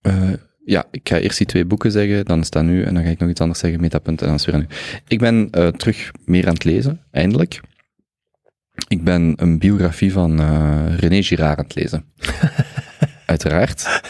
eh, 0.00 0.32
ja, 0.64 0.84
ik 0.90 1.08
ga 1.08 1.18
eerst 1.18 1.38
die 1.38 1.46
twee 1.46 1.64
boeken 1.64 1.92
zeggen, 1.92 2.24
dan 2.24 2.40
is 2.40 2.50
dat 2.50 2.64
nu, 2.64 2.82
en 2.82 2.94
dan 2.94 3.02
ga 3.02 3.10
ik 3.10 3.18
nog 3.18 3.30
iets 3.30 3.40
anders 3.40 3.58
zeggen, 3.58 3.80
metapunt, 3.80 4.20
en 4.20 4.26
dan 4.26 4.36
is 4.36 4.46
het 4.46 4.54
weer 4.54 4.64
aan 4.64 4.68
u. 4.70 4.74
Ik 5.08 5.18
ben 5.18 5.48
eh, 5.50 5.68
terug 5.68 6.10
meer 6.24 6.46
aan 6.46 6.54
het 6.54 6.64
lezen, 6.64 7.00
eindelijk. 7.10 7.60
Ik 8.88 9.04
ben 9.04 9.32
een 9.36 9.58
biografie 9.58 10.12
van 10.12 10.40
René 10.96 11.22
Girard 11.22 11.58
aan 11.58 11.64
het 11.64 11.74
lezen. 11.74 12.04
Uiteraard. 13.26 14.00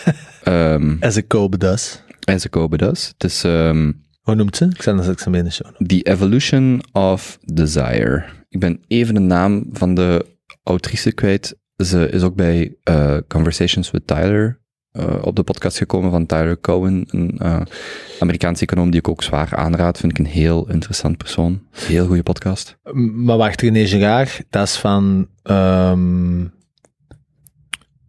Ehm 0.42 0.96
As 1.00 1.16
a 1.16 1.22
Kobe 1.26 1.58
does. 1.58 2.02
ze 2.38 2.48
kopen 2.48 2.78
dus. 2.78 3.06
Het 3.06 3.24
is, 3.24 3.44
ehm, 3.44 3.92
Hoe 4.22 4.34
noemt 4.34 4.56
ze? 4.56 4.64
Ik 4.64 4.82
zet 4.82 4.94
dat 4.94 5.02
straks 5.04 5.26
in 5.26 5.32
de 5.32 5.50
show. 5.50 5.86
The 5.86 6.02
Evolution 6.02 6.80
of 6.92 7.38
Desire. 7.44 8.24
Ik 8.48 8.60
ben 8.60 8.80
even 8.88 9.14
de 9.14 9.20
naam 9.20 9.66
van 9.72 9.94
de 9.94 10.26
autrice 10.62 11.12
kwijt. 11.12 11.58
Ze 11.76 12.08
is 12.08 12.22
ook 12.22 12.34
bij 12.34 12.76
uh, 12.90 13.16
Conversations 13.28 13.90
with 13.90 14.06
Tyler 14.06 14.60
uh, 14.92 15.14
op 15.20 15.36
de 15.36 15.42
podcast 15.42 15.76
gekomen 15.78 16.10
van 16.10 16.26
Tyler 16.26 16.60
Cowen, 16.60 17.04
een 17.10 17.38
uh, 17.42 17.60
Amerikaanse 18.20 18.62
econoom 18.62 18.90
die 18.90 19.00
ik 19.00 19.08
ook 19.08 19.22
zwaar 19.22 19.56
aanraad. 19.56 19.98
Vind 19.98 20.12
ik 20.12 20.18
een 20.18 20.32
heel 20.32 20.70
interessant 20.70 21.16
persoon. 21.16 21.62
Heel 21.70 22.06
goede 22.06 22.22
podcast. 22.22 22.78
Maar 23.14 23.36
wacht, 23.36 23.60
René 23.60 23.86
Girard, 23.86 24.44
dat 24.50 24.66
is 24.66 24.76
van 24.76 25.28
um, 25.42 26.52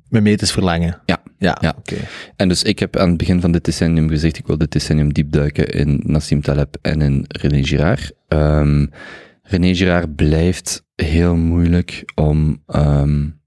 Memetisch 0.10 0.52
Verlangen. 0.52 1.02
Ja. 1.06 1.23
Ja, 1.44 1.58
ja. 1.62 1.74
oké. 1.78 1.94
Okay. 1.94 2.08
En 2.36 2.48
dus 2.48 2.64
ik 2.64 2.80
heb 2.80 2.98
aan 2.98 3.10
het 3.10 3.18
begin 3.18 3.42
van 3.42 3.52
dit 3.52 3.66
decennium 3.66 4.10
gezegd, 4.10 4.38
ik 4.38 4.48
wil 4.48 4.58
dit 4.58 4.72
decennium 4.72 5.14
diepduiken 5.14 5.68
in 5.68 6.02
Nassim 6.06 6.42
Taleb 6.42 6.78
en 6.82 7.02
in 7.02 7.26
René 7.28 7.64
Girard. 7.64 8.12
Um, 8.28 8.90
René 9.42 9.76
Girard 9.76 10.16
blijft 10.16 10.84
heel 10.96 11.36
moeilijk 11.36 12.12
om 12.16 12.62
um, 12.76 13.40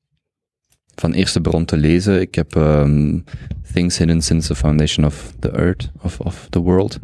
van 0.95 1.13
eerste 1.13 1.41
bron 1.41 1.65
te 1.65 1.77
lezen. 1.77 2.21
Ik 2.21 2.35
heb 2.35 2.55
um, 2.55 3.25
Things 3.73 3.99
Hidden 3.99 4.23
Since 4.23 4.49
the 4.49 4.55
Foundation 4.55 5.07
of 5.07 5.33
the 5.39 5.51
Earth, 5.51 5.91
of, 6.03 6.21
of 6.21 6.47
the 6.51 6.61
World. 6.61 6.99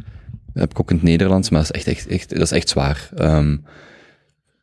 Dat 0.53 0.63
heb 0.63 0.71
ik 0.71 0.81
ook 0.81 0.91
in 0.91 0.97
het 0.97 1.05
Nederlands, 1.05 1.51
maar 1.51 1.61
dat 1.61 1.75
is 1.75 1.85
echt, 1.85 1.97
echt, 1.97 2.07
echt, 2.07 2.29
dat 2.29 2.41
is 2.41 2.53
echt 2.53 2.69
zwaar. 2.69 3.09
Um, 3.19 3.65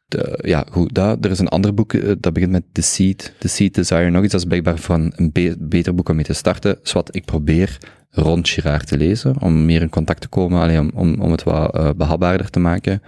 de, 0.10 0.40
ja, 0.42 0.66
goed, 0.72 0.94
dat, 0.94 1.26
er 1.26 1.32
is 1.32 1.40
een 1.40 1.48
ander 1.48 1.74
boek, 1.74 1.94
uh, 1.94 2.12
dat 2.20 2.34
begint 2.34 2.52
met 2.52 2.64
The 2.72 2.82
Seed, 2.82 3.34
The 3.38 3.48
Seed 3.48 3.76
Desire, 3.76 4.10
nog 4.10 4.24
iets. 4.24 4.32
Dat 4.32 4.42
is 4.42 4.48
blijkbaar 4.48 4.78
van 4.78 5.14
een 5.16 5.32
be 5.32 5.56
beter 5.60 5.96
boek 5.96 6.10
om 6.10 6.16
mee 6.16 6.26
te 6.26 6.34
starten. 6.34 6.78
Dus 6.82 6.92
wat 6.92 7.16
ik 7.16 7.26
probeer 7.26 7.78
rond 8.12 8.50
Girard 8.50 8.88
te 8.88 8.98
lezen, 8.98 9.42
om 9.42 9.66
meer 9.66 9.82
in 9.82 9.90
contact 9.90 10.22
te 10.22 10.28
komen, 10.28 10.62
alleen 10.62 10.80
om, 10.80 10.92
om, 10.94 11.22
om 11.22 11.32
het 11.32 11.44
wat 11.44 11.76
uh, 11.78 11.90
behapbaarder 11.98 12.50
te 12.50 12.60
maken. 12.60 13.02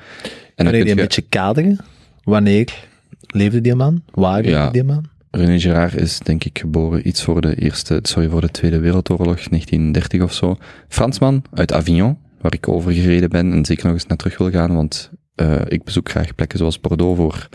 En 0.56 0.66
kan 0.66 0.76
je 0.78 0.82
die 0.84 0.92
een 0.92 0.98
beetje 0.98 1.22
kaderen? 1.22 1.80
Wanneer 2.24 2.74
leefde 3.28 3.62
die 3.62 3.76
man? 3.76 4.04
Waar 4.12 4.36
leefde 4.42 4.50
Ja. 4.52 4.70
die 4.70 4.84
man? 4.84 5.06
René 5.32 5.60
Girard 5.60 5.96
is 5.96 6.20
denk 6.20 6.44
ik 6.44 6.60
geboren 6.60 7.08
iets 7.08 7.24
voor 7.24 7.42
de 7.42 7.56
eerste, 7.56 8.00
sorry, 8.02 8.30
voor 8.30 8.42
de 8.42 8.50
Tweede 8.50 8.80
Wereldoorlog, 8.80 9.36
1930 9.36 10.22
of 10.22 10.34
zo. 10.34 10.58
Fransman 10.88 11.44
uit 11.54 11.74
Avignon, 11.74 12.18
waar 12.42 12.54
ik 12.54 12.68
over 12.68 12.92
gereden 12.92 13.30
ben 13.30 13.52
en 13.52 13.66
zeker 13.66 13.86
nog 13.86 13.94
eens 13.94 14.06
naar 14.06 14.18
terug 14.18 14.38
wil 14.38 14.52
gaan, 14.52 14.74
want 14.76 15.12
uh, 15.36 15.62
ik 15.68 15.84
bezoek 15.84 16.10
graag 16.10 16.36
plekken 16.36 16.58
zoals 16.58 16.80
Bordeaux 16.80 17.18
voor, 17.18 17.50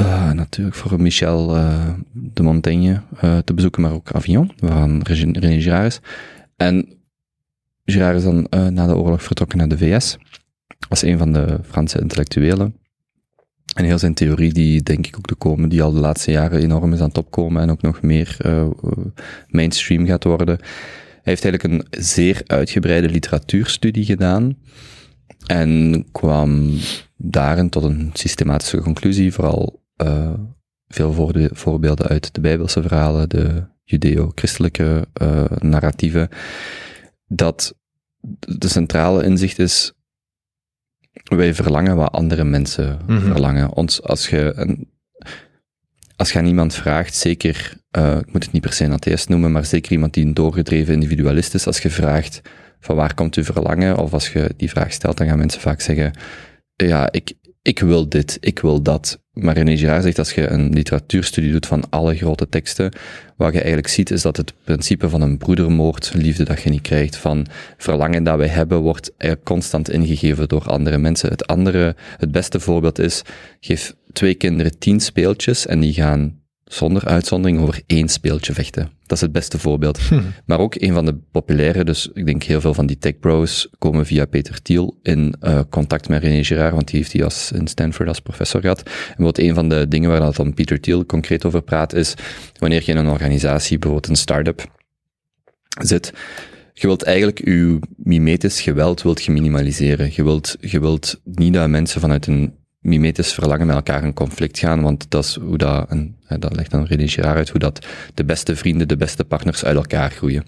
uh, 0.00 0.32
natuurlijk 0.32 0.76
voor 0.76 1.00
Michel 1.00 1.56
uh, 1.56 1.88
de 2.12 2.42
Montaigne 2.42 3.02
te 3.44 3.54
bezoeken, 3.54 3.82
maar 3.82 3.92
ook 3.92 4.12
Avignon, 4.12 4.52
waar 4.58 4.88
René 5.02 5.60
Girard 5.60 5.86
is. 5.86 6.00
En 6.56 6.98
Girard 7.84 8.16
is 8.16 8.22
dan 8.22 8.46
na 8.50 8.86
de 8.86 8.96
oorlog 8.96 9.22
vertrokken 9.22 9.58
naar 9.58 9.68
de 9.68 9.78
VS, 9.78 10.16
als 10.88 11.02
een 11.02 11.18
van 11.18 11.32
de 11.32 11.58
Franse 11.62 12.00
intellectuelen. 12.00 12.76
En 13.74 13.84
heel 13.84 13.98
zijn 13.98 14.14
theorie, 14.14 14.52
die 14.52 14.82
denk 14.82 15.06
ik 15.06 15.16
ook 15.16 15.26
de 15.26 15.34
komen, 15.34 15.68
die 15.68 15.82
al 15.82 15.92
de 15.92 16.00
laatste 16.00 16.30
jaren 16.30 16.60
enorm 16.60 16.92
is 16.92 17.00
aan 17.00 17.08
het 17.08 17.18
opkomen 17.18 17.62
en 17.62 17.70
ook 17.70 17.82
nog 17.82 18.02
meer 18.02 18.36
mainstream 19.48 20.06
gaat 20.06 20.24
worden. 20.24 20.56
Hij 20.56 21.34
heeft 21.34 21.44
eigenlijk 21.44 21.64
een 21.64 22.02
zeer 22.02 22.42
uitgebreide 22.46 23.08
literatuurstudie 23.08 24.04
gedaan 24.04 24.56
en 25.46 26.04
kwam 26.12 26.78
daarin 27.16 27.68
tot 27.68 27.82
een 27.82 28.10
systematische 28.12 28.80
conclusie, 28.80 29.32
vooral 29.32 29.82
uh, 30.02 30.34
veel 30.88 31.32
voorbeelden 31.52 32.06
uit 32.06 32.34
de 32.34 32.40
Bijbelse 32.40 32.82
verhalen, 32.82 33.28
de 33.28 33.64
judeo-christelijke 33.84 35.06
uh, 35.22 35.44
narratieven, 35.58 36.28
dat 37.26 37.74
de 38.38 38.68
centrale 38.68 39.24
inzicht 39.24 39.58
is 39.58 39.92
wij 41.24 41.54
verlangen 41.54 41.96
wat 41.96 42.12
andere 42.12 42.44
mensen 42.44 42.98
mm 43.06 43.16
-hmm. 43.16 43.30
verlangen. 43.30 43.72
Ons, 43.72 44.02
als 44.02 44.28
je 44.28 44.52
een, 44.56 44.88
als 46.16 46.32
je 46.32 46.38
aan 46.38 46.46
iemand 46.46 46.74
vraagt, 46.74 47.14
zeker, 47.14 47.76
uh, 47.98 48.16
ik 48.18 48.32
moet 48.32 48.44
het 48.44 48.52
niet 48.52 48.62
per 48.62 48.72
se 48.72 48.84
een 48.84 48.92
atheist 48.92 49.28
noemen, 49.28 49.52
maar 49.52 49.64
zeker 49.64 49.92
iemand 49.92 50.14
die 50.14 50.24
een 50.24 50.34
doorgedreven 50.34 50.94
individualist 50.94 51.54
is, 51.54 51.66
als 51.66 51.78
je 51.78 51.90
vraagt 51.90 52.40
van 52.86 52.96
waar 52.96 53.14
komt 53.14 53.34
uw 53.34 53.44
verlangen, 53.44 53.98
of 53.98 54.12
als 54.12 54.32
je 54.32 54.50
die 54.56 54.70
vraag 54.70 54.92
stelt, 54.92 55.16
dan 55.16 55.26
gaan 55.26 55.38
mensen 55.38 55.60
vaak 55.60 55.80
zeggen, 55.80 56.12
ja, 56.76 57.08
ik, 57.12 57.32
ik 57.62 57.78
wil 57.78 58.08
dit, 58.08 58.36
ik 58.40 58.58
wil 58.58 58.82
dat. 58.82 59.20
Maar 59.32 59.54
René 59.54 59.76
Girard 59.76 60.02
zegt, 60.02 60.18
als 60.18 60.32
je 60.32 60.48
een 60.48 60.72
literatuurstudie 60.72 61.52
doet 61.52 61.66
van 61.66 61.90
alle 61.90 62.16
grote 62.16 62.48
teksten, 62.48 62.92
wat 63.36 63.52
je 63.52 63.58
eigenlijk 63.58 63.88
ziet, 63.88 64.10
is 64.10 64.22
dat 64.22 64.36
het 64.36 64.54
principe 64.64 65.08
van 65.08 65.20
een 65.20 65.38
broedermoord, 65.38 66.12
liefde 66.14 66.44
dat 66.44 66.62
je 66.62 66.70
niet 66.70 66.82
krijgt, 66.82 67.16
van 67.16 67.46
verlangen 67.76 68.24
dat 68.24 68.38
wij 68.38 68.48
hebben, 68.48 68.78
wordt 68.78 69.12
constant 69.44 69.90
ingegeven 69.90 70.48
door 70.48 70.62
andere 70.62 70.98
mensen. 70.98 71.30
Het 71.30 71.46
andere, 71.46 71.96
het 72.16 72.32
beste 72.32 72.60
voorbeeld 72.60 72.98
is, 72.98 73.22
geef 73.60 73.94
twee 74.12 74.34
kinderen 74.34 74.78
tien 74.78 75.00
speeltjes 75.00 75.66
en 75.66 75.80
die 75.80 75.92
gaan 75.92 76.44
zonder 76.66 77.04
uitzondering 77.04 77.60
over 77.60 77.82
één 77.86 78.08
speeltje 78.08 78.52
vechten. 78.52 78.90
Dat 79.06 79.16
is 79.16 79.20
het 79.20 79.32
beste 79.32 79.58
voorbeeld. 79.58 79.98
Hm. 79.98 80.20
Maar 80.46 80.58
ook 80.58 80.74
een 80.74 80.92
van 80.92 81.04
de 81.04 81.14
populaire, 81.14 81.84
dus 81.84 82.10
ik 82.12 82.26
denk 82.26 82.42
heel 82.42 82.60
veel 82.60 82.74
van 82.74 82.86
die 82.86 82.98
tech 82.98 83.18
bros 83.18 83.68
komen 83.78 84.06
via 84.06 84.24
Peter 84.24 84.62
Thiel 84.62 84.98
in 85.02 85.34
uh, 85.42 85.60
contact 85.70 86.08
met 86.08 86.22
René 86.22 86.44
Girard, 86.44 86.74
want 86.74 86.88
die 86.88 86.96
heeft 86.96 87.12
hij 87.12 87.24
als, 87.24 87.52
in 87.52 87.66
Stanford 87.66 88.08
als 88.08 88.20
professor 88.20 88.60
gehad. 88.60 88.90
En 89.16 89.24
wat 89.24 89.38
een 89.38 89.54
van 89.54 89.68
de 89.68 89.88
dingen 89.88 90.10
waar 90.10 90.20
dat 90.20 90.36
dan 90.36 90.54
Peter 90.54 90.80
Thiel 90.80 91.06
concreet 91.06 91.44
over 91.44 91.62
praat, 91.62 91.94
is 91.94 92.14
wanneer 92.58 92.82
je 92.84 92.92
in 92.92 92.98
een 92.98 93.08
organisatie, 93.08 93.78
bijvoorbeeld 93.78 94.10
een 94.10 94.20
start-up, 94.20 94.64
zit, 95.80 96.12
je 96.72 96.86
wilt 96.86 97.02
eigenlijk 97.02 97.44
je 97.44 97.78
mimetisch 97.96 98.60
geweld 98.60 99.02
wilt 99.02 99.22
je 99.22 99.32
minimaliseren. 99.32 100.10
Je 100.12 100.24
wilt, 100.24 100.56
je 100.60 100.80
wilt 100.80 101.20
niet 101.24 101.54
dat 101.54 101.68
mensen 101.68 102.00
vanuit 102.00 102.26
een 102.26 102.54
mimetisch 102.86 103.32
verlangen 103.32 103.66
met 103.66 103.76
elkaar 103.76 104.04
in 104.04 104.14
conflict 104.14 104.58
gaan, 104.58 104.82
want 104.82 105.10
dat 105.10 105.24
is 105.24 105.38
hoe 105.40 105.58
dat, 105.58 105.88
en 105.88 106.16
dat 106.38 106.56
legt 106.56 106.70
dan 106.70 106.84
René 106.84 107.08
Girard 107.08 107.36
uit, 107.36 107.48
hoe 107.48 107.60
dat 107.60 107.86
de 108.14 108.24
beste 108.24 108.56
vrienden, 108.56 108.88
de 108.88 108.96
beste 108.96 109.24
partners 109.24 109.64
uit 109.64 109.76
elkaar 109.76 110.10
groeien. 110.10 110.44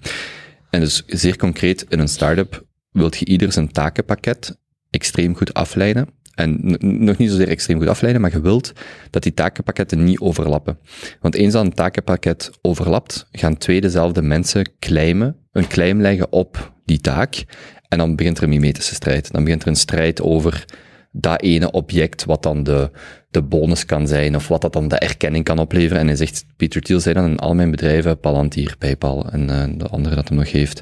En 0.69 0.79
dus 0.79 1.03
zeer 1.05 1.37
concreet, 1.37 1.85
in 1.89 1.99
een 1.99 2.07
start-up 2.07 2.65
wilt 2.91 3.17
je 3.17 3.25
ieder 3.25 3.51
zijn 3.51 3.71
takenpakket 3.71 4.57
extreem 4.89 5.35
goed 5.35 5.53
afleiden. 5.53 6.07
En 6.35 6.77
nog 7.05 7.17
niet 7.17 7.29
zozeer 7.29 7.47
extreem 7.47 7.79
goed 7.79 7.87
afleiden, 7.87 8.21
maar 8.21 8.31
je 8.31 8.41
wilt 8.41 8.73
dat 9.09 9.23
die 9.23 9.33
takenpakketten 9.33 10.03
niet 10.03 10.19
overlappen. 10.19 10.79
Want 11.19 11.35
eens 11.35 11.53
dat 11.53 11.65
een 11.65 11.73
takenpakket 11.73 12.51
overlapt, 12.61 13.27
gaan 13.31 13.57
twee 13.57 13.81
dezelfde 13.81 14.21
mensen 14.21 14.69
claimen, 14.79 15.35
een 15.51 15.67
claim 15.67 16.01
leggen 16.01 16.31
op 16.31 16.73
die 16.85 16.99
taak, 16.99 17.45
en 17.87 17.97
dan 17.97 18.15
begint 18.15 18.37
er 18.37 18.43
een 18.43 18.49
mimetische 18.49 18.93
strijd. 18.93 19.31
Dan 19.31 19.43
begint 19.43 19.61
er 19.61 19.67
een 19.67 19.75
strijd 19.75 20.21
over 20.21 20.65
dat 21.11 21.41
ene 21.41 21.71
object 21.71 22.25
wat 22.25 22.43
dan 22.43 22.63
de, 22.63 22.91
de 23.29 23.41
bonus 23.41 23.85
kan 23.85 24.07
zijn, 24.07 24.35
of 24.35 24.47
wat 24.47 24.61
dat 24.61 24.73
dan 24.73 24.87
de 24.87 24.99
erkenning 24.99 25.43
kan 25.43 25.59
opleveren. 25.59 25.99
En 25.99 26.07
hij 26.07 26.15
zegt, 26.15 26.45
Peter 26.57 26.81
Thiel 26.81 26.99
zei 26.99 27.15
dan 27.15 27.25
in 27.25 27.39
al 27.39 27.55
mijn 27.55 27.71
bedrijven, 27.71 28.19
Palantir, 28.19 28.75
Paypal 28.77 29.29
en 29.31 29.41
uh, 29.49 29.63
de 29.77 29.87
andere 29.87 30.15
dat 30.15 30.29
hem 30.29 30.37
nog 30.37 30.51
heeft, 30.51 30.81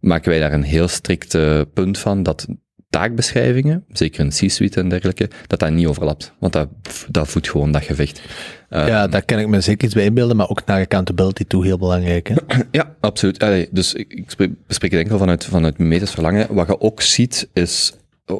maken 0.00 0.30
wij 0.30 0.40
daar 0.40 0.52
een 0.52 0.62
heel 0.62 0.88
strikt 0.88 1.34
uh, 1.34 1.60
punt 1.74 1.98
van 1.98 2.22
dat 2.22 2.46
taakbeschrijvingen, 2.90 3.84
zeker 3.88 4.24
in 4.24 4.28
C-suite 4.28 4.80
en 4.80 4.88
dergelijke, 4.88 5.30
dat 5.46 5.58
dat 5.58 5.70
niet 5.70 5.86
overlapt. 5.86 6.32
Want 6.38 6.52
dat, 6.52 6.68
dat 7.08 7.28
voedt 7.28 7.50
gewoon 7.50 7.72
dat 7.72 7.82
gevecht. 7.82 8.22
Uh, 8.70 8.86
ja, 8.86 9.06
daar 9.06 9.24
kan 9.24 9.38
ik 9.38 9.48
me 9.48 9.60
zeker 9.60 9.84
iets 9.84 9.94
bij 9.94 10.04
inbeelden, 10.04 10.36
maar 10.36 10.48
ook 10.48 10.66
naar 10.66 10.80
accountability 10.80 11.44
toe 11.44 11.64
heel 11.64 11.78
belangrijk. 11.78 12.28
Hè? 12.28 12.34
ja, 12.70 12.96
absoluut. 13.00 13.42
Allee, 13.42 13.68
dus 13.70 13.94
ik, 13.94 14.12
ik 14.12 14.30
spreek, 14.30 14.50
bespreek 14.66 14.90
het 14.90 15.00
enkel 15.00 15.18
vanuit, 15.18 15.44
vanuit 15.44 15.78
mimetisch 15.78 16.10
verlangen. 16.10 16.54
Wat 16.54 16.66
je 16.66 16.80
ook 16.80 17.02
ziet, 17.02 17.48
is 17.52 17.92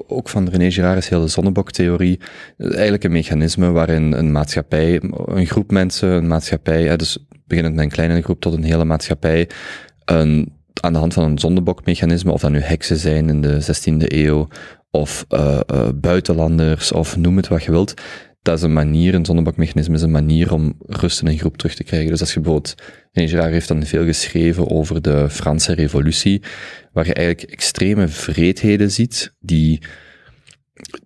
ook 0.07 0.29
van 0.29 0.49
René 0.49 0.71
Girard 0.71 0.99
is 0.99 1.09
heel 1.09 1.21
de 1.21 1.29
zonneboktheorie. 1.29 2.21
Eigenlijk 2.59 3.05
een 3.05 3.13
mechanisme 3.13 3.71
waarin 3.71 4.13
een 4.13 4.33
maatschappij, 4.33 5.03
een 5.25 5.47
groep 5.47 5.71
mensen, 5.71 6.09
een 6.09 6.27
maatschappij, 6.27 6.97
dus 6.97 7.19
beginnend 7.47 7.75
met 7.75 7.85
een 7.85 7.91
kleine 7.91 8.23
groep 8.23 8.41
tot 8.41 8.53
een 8.53 8.65
hele 8.65 8.85
maatschappij, 8.85 9.49
een, 10.05 10.53
aan 10.81 10.93
de 10.93 10.99
hand 10.99 11.15
van 11.15 11.25
een 11.25 11.39
zondebokmechanisme, 11.39 12.33
of 12.33 12.41
dat 12.41 12.51
nu 12.51 12.61
heksen 12.61 12.97
zijn 12.97 13.29
in 13.29 13.41
de 13.41 13.63
16e 13.63 14.05
eeuw, 14.07 14.49
of 14.91 15.27
uh, 15.29 15.61
uh, 15.75 15.89
buitenlanders, 15.95 16.93
of 16.93 17.17
noem 17.17 17.37
het 17.37 17.49
wat 17.49 17.65
je 17.65 17.71
wilt, 17.71 17.95
dat 18.43 18.57
is 18.57 18.63
een 18.63 18.73
manier, 18.73 19.15
een 19.15 19.25
zonnebokmechanisme 19.25 19.95
is 19.95 20.03
een 20.03 20.11
manier 20.11 20.53
om 20.53 20.75
rust 20.79 21.21
in 21.21 21.27
een 21.27 21.39
groep 21.39 21.57
terug 21.57 21.75
te 21.75 21.85
krijgen. 21.85 22.11
Dus 22.11 22.21
als 22.21 22.35
je 22.35 22.41
bijvoorbeeld, 22.41 22.75
René 23.13 23.29
Girard 23.29 23.53
heeft 23.53 23.69
dan 23.69 23.83
veel 23.83 24.05
geschreven 24.05 24.71
over 24.71 25.03
de 25.03 25.31
Franse 25.31 25.73
revolutie, 25.73 26.43
waar 26.93 27.07
je 27.07 27.15
eigenlijk 27.15 27.51
extreme 27.51 28.09
vreedheden 28.09 28.91
ziet, 28.91 29.35
die, 29.41 29.83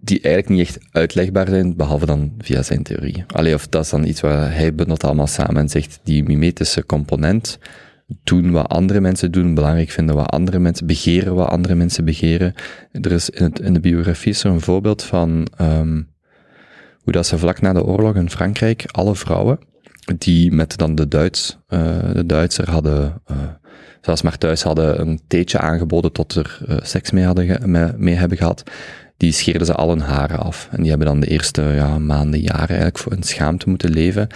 die 0.00 0.20
eigenlijk 0.20 0.48
niet 0.48 0.68
echt 0.68 0.78
uitlegbaar 0.90 1.48
zijn, 1.48 1.76
behalve 1.76 2.06
dan 2.06 2.32
via 2.38 2.62
zijn 2.62 2.82
theorie. 2.82 3.24
Allee, 3.26 3.54
of 3.54 3.68
dat 3.68 3.84
is 3.84 3.90
dan 3.90 4.04
iets 4.04 4.20
waar 4.20 4.54
hij 4.54 4.74
bundelt 4.74 5.04
allemaal 5.04 5.26
samen 5.26 5.56
en 5.56 5.68
zegt, 5.68 6.00
die 6.02 6.22
mimetische 6.22 6.86
component, 6.86 7.58
doen 8.24 8.50
wat 8.50 8.68
andere 8.68 9.00
mensen 9.00 9.32
doen, 9.32 9.54
belangrijk 9.54 9.90
vinden 9.90 10.14
wat 10.14 10.30
andere 10.30 10.58
mensen, 10.58 10.86
begeren 10.86 11.34
wat 11.34 11.48
andere 11.48 11.74
mensen 11.74 12.04
begeren. 12.04 12.54
Er 12.92 13.12
is 13.12 13.30
in, 13.30 13.44
het, 13.44 13.60
in 13.60 13.72
de 13.72 13.80
biografie 13.80 14.36
een 14.42 14.60
voorbeeld 14.60 15.02
van, 15.02 15.46
um, 15.60 16.11
hoe 17.02 17.12
dat 17.12 17.26
ze 17.26 17.38
vlak 17.38 17.60
na 17.60 17.72
de 17.72 17.84
oorlog 17.84 18.14
in 18.14 18.30
Frankrijk 18.30 18.84
alle 18.86 19.14
vrouwen 19.14 19.58
die 20.18 20.52
met 20.52 20.76
dan 20.76 20.94
de, 20.94 21.08
Duits, 21.08 21.58
uh, 21.68 21.80
de 22.12 22.26
Duitser 22.26 22.70
hadden 22.70 23.22
uh, 23.30 23.36
zelfs 24.00 24.22
maar 24.22 24.38
thuis 24.38 24.62
hadden 24.62 25.00
een 25.00 25.20
theetje 25.26 25.58
aangeboden 25.58 26.12
tot 26.12 26.34
er 26.34 26.58
uh, 26.68 26.76
seks 26.82 27.10
mee, 27.10 27.24
hadden 27.24 27.70
mee, 27.70 27.92
mee 27.96 28.14
hebben 28.14 28.38
gehad, 28.38 28.62
die 29.16 29.32
scheerden 29.32 29.66
ze 29.66 29.74
al 29.74 29.88
hun 29.88 30.00
haren 30.00 30.38
af. 30.38 30.68
En 30.70 30.80
die 30.80 30.88
hebben 30.88 31.06
dan 31.06 31.20
de 31.20 31.26
eerste 31.26 31.62
ja, 31.62 31.98
maanden, 31.98 32.40
jaren 32.40 32.68
eigenlijk 32.68 32.98
voor 32.98 33.12
een 33.12 33.22
schaamte 33.22 33.68
moeten 33.68 33.90
leven. 33.90 34.28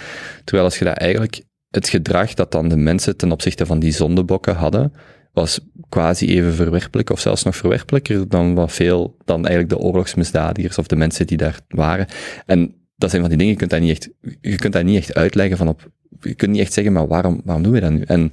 Terwijl 0.43 0.67
als 0.67 0.79
je 0.79 0.85
dat 0.85 0.97
eigenlijk, 0.97 1.41
het 1.69 1.89
gedrag 1.89 2.33
dat 2.33 2.51
dan 2.51 2.67
de 2.67 2.77
mensen 2.77 3.17
ten 3.17 3.31
opzichte 3.31 3.65
van 3.65 3.79
die 3.79 3.91
zondebokken 3.91 4.55
hadden, 4.55 4.93
was 5.37 5.59
quasi 5.89 6.27
even 6.27 6.53
verwerpelijk, 6.53 7.09
of 7.09 7.19
zelfs 7.19 7.43
nog 7.43 7.55
verwerpelijker 7.55 8.29
dan 8.29 8.53
wat 8.53 8.71
veel, 8.71 9.17
dan 9.25 9.45
eigenlijk 9.45 9.69
de 9.69 9.87
oorlogsmisdadigers 9.87 10.77
of 10.77 10.87
de 10.87 10.95
mensen 10.95 11.27
die 11.27 11.37
daar 11.37 11.59
waren. 11.67 12.07
En 12.45 12.73
dat 12.95 13.09
zijn 13.09 13.21
van 13.21 13.29
die 13.29 13.39
dingen, 13.39 13.53
je 13.53 13.59
kunt 13.59 13.71
dat 13.71 13.79
niet 13.79 13.91
echt, 13.91 14.09
je 14.41 14.55
kunt 14.55 14.73
dat 14.73 14.83
niet 14.83 14.97
echt 14.97 15.13
uitleggen 15.13 15.57
van 15.57 15.67
op, 15.67 15.91
je 16.21 16.35
kunt 16.35 16.51
niet 16.51 16.61
echt 16.61 16.73
zeggen, 16.73 16.93
maar 16.93 17.07
waarom, 17.07 17.41
waarom 17.45 17.63
doen 17.63 17.73
we 17.73 17.79
dat 17.79 17.91
nu? 17.91 18.01
En 18.01 18.31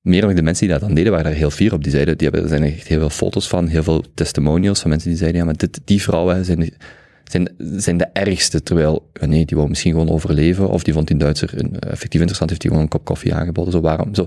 meer 0.00 0.20
dan 0.20 0.34
de 0.34 0.42
mensen 0.42 0.66
die 0.66 0.76
dat 0.76 0.86
dan 0.86 0.94
deden, 0.94 1.12
waren 1.12 1.26
daar 1.26 1.38
heel 1.38 1.50
fier 1.50 1.72
op. 1.72 1.82
Die 1.82 1.92
zeiden, 1.92 2.18
die 2.18 2.28
hebben, 2.28 2.50
er 2.50 2.56
zijn 2.56 2.72
echt 2.72 2.86
heel 2.86 2.98
veel 2.98 3.10
foto's 3.10 3.48
van, 3.48 3.66
heel 3.66 3.82
veel 3.82 4.04
testimonials 4.14 4.80
van 4.80 4.90
mensen 4.90 5.08
die 5.08 5.18
zeiden, 5.18 5.40
ja, 5.40 5.46
maar 5.46 5.56
dit, 5.56 5.80
die 5.84 6.02
vrouwen 6.02 6.44
zijn, 6.44 6.74
zijn, 7.30 7.54
zijn 7.58 7.96
de 7.96 8.08
ergste, 8.12 8.62
terwijl, 8.62 9.10
ja, 9.12 9.26
nee, 9.26 9.44
die 9.44 9.56
wou 9.56 9.68
misschien 9.68 9.92
gewoon 9.92 10.08
overleven, 10.08 10.68
of 10.68 10.82
die 10.82 10.92
vond 10.92 11.08
die 11.08 11.16
Duitser 11.16 11.50
een, 11.58 11.78
effectief 11.78 12.20
interessant, 12.20 12.50
heeft 12.50 12.62
die 12.62 12.70
gewoon 12.70 12.84
een 12.84 12.90
kop 12.90 13.04
koffie 13.04 13.34
aangeboden, 13.34 13.72
zo 13.72 13.80
waarom, 13.80 14.14
zo, 14.14 14.26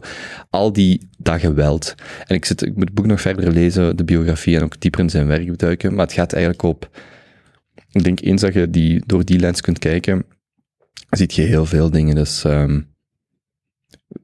al 0.50 0.74
die, 0.74 1.10
dat 1.18 1.40
geweld. 1.40 1.96
En 2.28 2.36
ik 2.36 2.46
zit, 2.46 2.62
ik 2.62 2.76
moet 2.76 2.84
het 2.84 2.94
boek 2.94 3.06
nog 3.06 3.22
verder 3.22 3.52
lezen, 3.52 3.98
de 3.98 4.04
biografie, 4.04 4.56
en 4.56 4.64
ook 4.64 4.80
dieper 4.82 5.00
in 5.00 5.10
zijn 5.10 5.28
werk 5.28 5.48
beduiken, 5.48 5.96
maar 5.96 6.06
het 6.06 6.14
gaat 6.14 6.34
eigenlijk 6.34 6.64
op, 6.64 6.90
ik 7.92 8.04
denk 8.04 8.22
eens 8.22 8.42
dat 8.42 8.54
je 8.54 8.70
die, 8.70 9.04
door 9.06 9.26
die 9.26 9.40
lens 9.40 9.62
kunt 9.62 9.80
kijken, 9.80 10.26
ziet 11.10 11.34
je 11.34 11.42
heel 11.42 11.66
veel 11.66 11.90
dingen, 11.90 12.16
dus, 12.16 12.42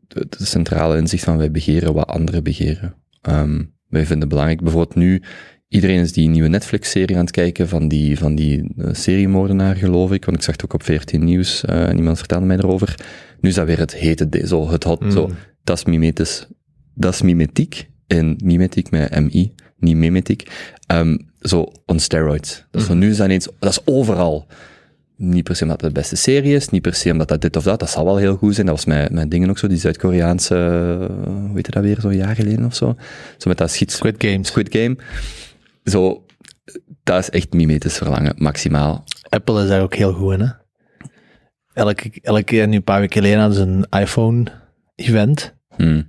de, 0.08 0.26
de, 0.30 0.46
centrale 0.46 0.98
inzicht 0.98 1.24
van 1.24 1.38
wij 1.38 1.52
begeren 1.52 1.94
wat 1.94 2.08
anderen 2.08 2.44
begeren. 2.44 2.96
Um, 3.30 3.74
wij 3.88 4.06
vinden 4.06 4.30
belangrijk, 4.30 4.62
bijvoorbeeld 4.62 4.96
nu, 4.96 5.22
iedereen 5.68 6.00
is 6.00 6.14
die 6.14 6.30
nieuwe 6.30 6.48
Netflix-serie 6.48 7.16
aan 7.16 7.22
het 7.22 7.32
kijken 7.32 7.68
van 7.68 7.88
die, 7.88 8.18
van 8.18 8.36
die 8.36 8.74
uh, 8.78 8.88
seriemoordenaar, 8.92 9.76
geloof 9.76 10.12
ik, 10.12 10.26
want 10.26 10.38
ik 10.38 10.44
zag 10.44 10.56
het 10.56 10.64
ook 10.64 10.74
op 10.74 10.84
14 10.84 11.24
Nieuws, 11.24 11.64
uh, 11.70 11.90
en 11.90 11.98
iemand 11.98 12.18
vertelde 12.18 12.46
mij 12.46 12.58
erover. 12.58 12.96
Nu 13.40 13.50
is 13.50 13.56
dat 13.56 13.66
weer 13.68 13.80
het 13.80 13.96
hete, 13.96 14.48
zo, 14.48 14.70
het 14.70 14.84
hot, 14.84 15.00
mm. 15.00 15.12
zo, 15.12 15.30
dat 15.64 15.78
is 15.78 15.86
mimetisch, 15.86 16.48
dat 16.94 17.14
is 17.14 17.22
mimetiek, 17.22 17.90
en 18.08 18.36
mimetiek 18.44 18.92
met 18.92 19.20
MI, 19.20 19.54
niet 19.78 19.96
mimetiek, 19.96 20.50
um, 20.94 21.30
zo 21.40 21.72
on 21.86 22.00
steroids. 22.00 22.66
Dus 22.72 22.88
mm. 22.88 22.98
nu 22.98 23.10
is 23.10 23.18
dat 23.18 23.26
ineens, 23.26 23.48
dat 23.60 23.72
is 23.72 23.82
overal. 23.86 24.48
Niet 25.18 25.44
per 25.44 25.56
se 25.56 25.64
omdat 25.64 25.82
het 25.82 25.94
de 25.94 26.00
beste 26.00 26.16
serie 26.16 26.56
is, 26.56 26.70
niet 26.70 26.82
per 26.82 26.94
se 26.94 27.12
omdat 27.12 27.28
dat 27.28 27.42
dit 27.42 27.56
of 27.56 27.64
dat, 27.64 27.80
dat 27.80 27.90
zal 27.90 28.06
wel 28.06 28.18
heel 28.18 28.36
goed 28.36 28.54
zijn. 28.54 28.66
Dat 28.66 28.76
was 28.76 28.86
mijn, 28.86 29.14
mijn 29.14 29.30
dingen 29.30 29.50
ook 29.50 29.58
zo, 29.58 29.68
die 29.68 29.78
Zuid-Koreaanse, 29.78 30.56
hoe 31.26 31.56
heet 31.56 31.74
dat 31.74 31.84
weer, 31.84 31.98
zo'n 32.00 32.16
jaar 32.16 32.36
geleden 32.36 32.66
of 32.66 32.76
zo. 32.76 32.96
Zo 33.38 33.50
met 33.50 33.58
dat 33.58 33.72
schiets... 33.72 33.96
Squid 33.96 34.16
Game. 34.18 34.46
Squid 34.46 34.68
Game. 34.72 34.96
Zo, 35.86 36.26
dat 37.04 37.20
is 37.20 37.30
echt 37.30 37.54
mimetisch 37.54 37.98
verlangen, 37.98 38.34
maximaal. 38.38 39.04
Apple 39.30 39.62
is 39.64 39.68
daar 39.68 39.82
ook 39.82 39.96
heel 39.96 40.14
goed 40.14 40.34
in, 40.34 40.40
hè. 40.40 40.50
Elke, 41.74 42.12
elke 42.22 42.44
keer, 42.44 42.68
nu 42.68 42.76
een 42.76 42.84
paar 42.84 43.00
weken 43.00 43.22
geleden 43.22 43.40
hadden 43.40 43.58
ze 43.58 43.64
een 43.64 44.02
iPhone-event. 44.02 45.56
Hmm. 45.76 46.08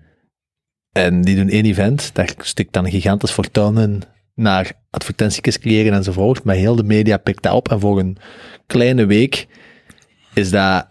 En 0.92 1.20
die 1.22 1.36
doen 1.36 1.48
één 1.48 1.64
event, 1.64 2.10
daar 2.14 2.34
stikt 2.38 2.72
dan 2.72 2.84
een 2.84 2.90
gigantisch 2.90 3.30
fortuin 3.30 3.76
in 3.76 4.02
naar 4.34 4.72
advertentiekjes 4.90 5.58
creëren 5.58 5.92
enzovoort. 5.92 6.44
Maar 6.44 6.54
heel 6.54 6.76
de 6.76 6.82
media 6.82 7.16
pikt 7.16 7.42
dat 7.42 7.52
op 7.52 7.70
en 7.70 7.80
voor 7.80 7.98
een 7.98 8.16
kleine 8.66 9.06
week 9.06 9.46
is 10.34 10.50
dat 10.50 10.86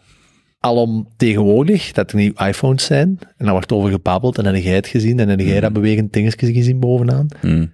alomtegenwoordig 0.59 1.91
dat 1.91 2.11
er 2.11 2.17
nieuwe 2.17 2.47
iPhones 2.47 2.85
zijn. 2.85 3.19
En 3.37 3.45
daar 3.45 3.51
wordt 3.51 3.71
over 3.71 3.89
gebabbeld 3.89 4.37
en 4.37 4.43
dan 4.43 4.53
heb 4.53 4.63
jij 4.63 4.75
het 4.75 4.87
gezien 4.87 5.19
en 5.19 5.27
dan 5.27 5.37
heb 5.37 5.47
jij 5.47 5.59
dat 5.59 5.73
bewegend 5.73 6.13
dingetjes 6.13 6.49
gezien 6.49 6.79
bovenaan. 6.79 7.27
Mm. 7.41 7.71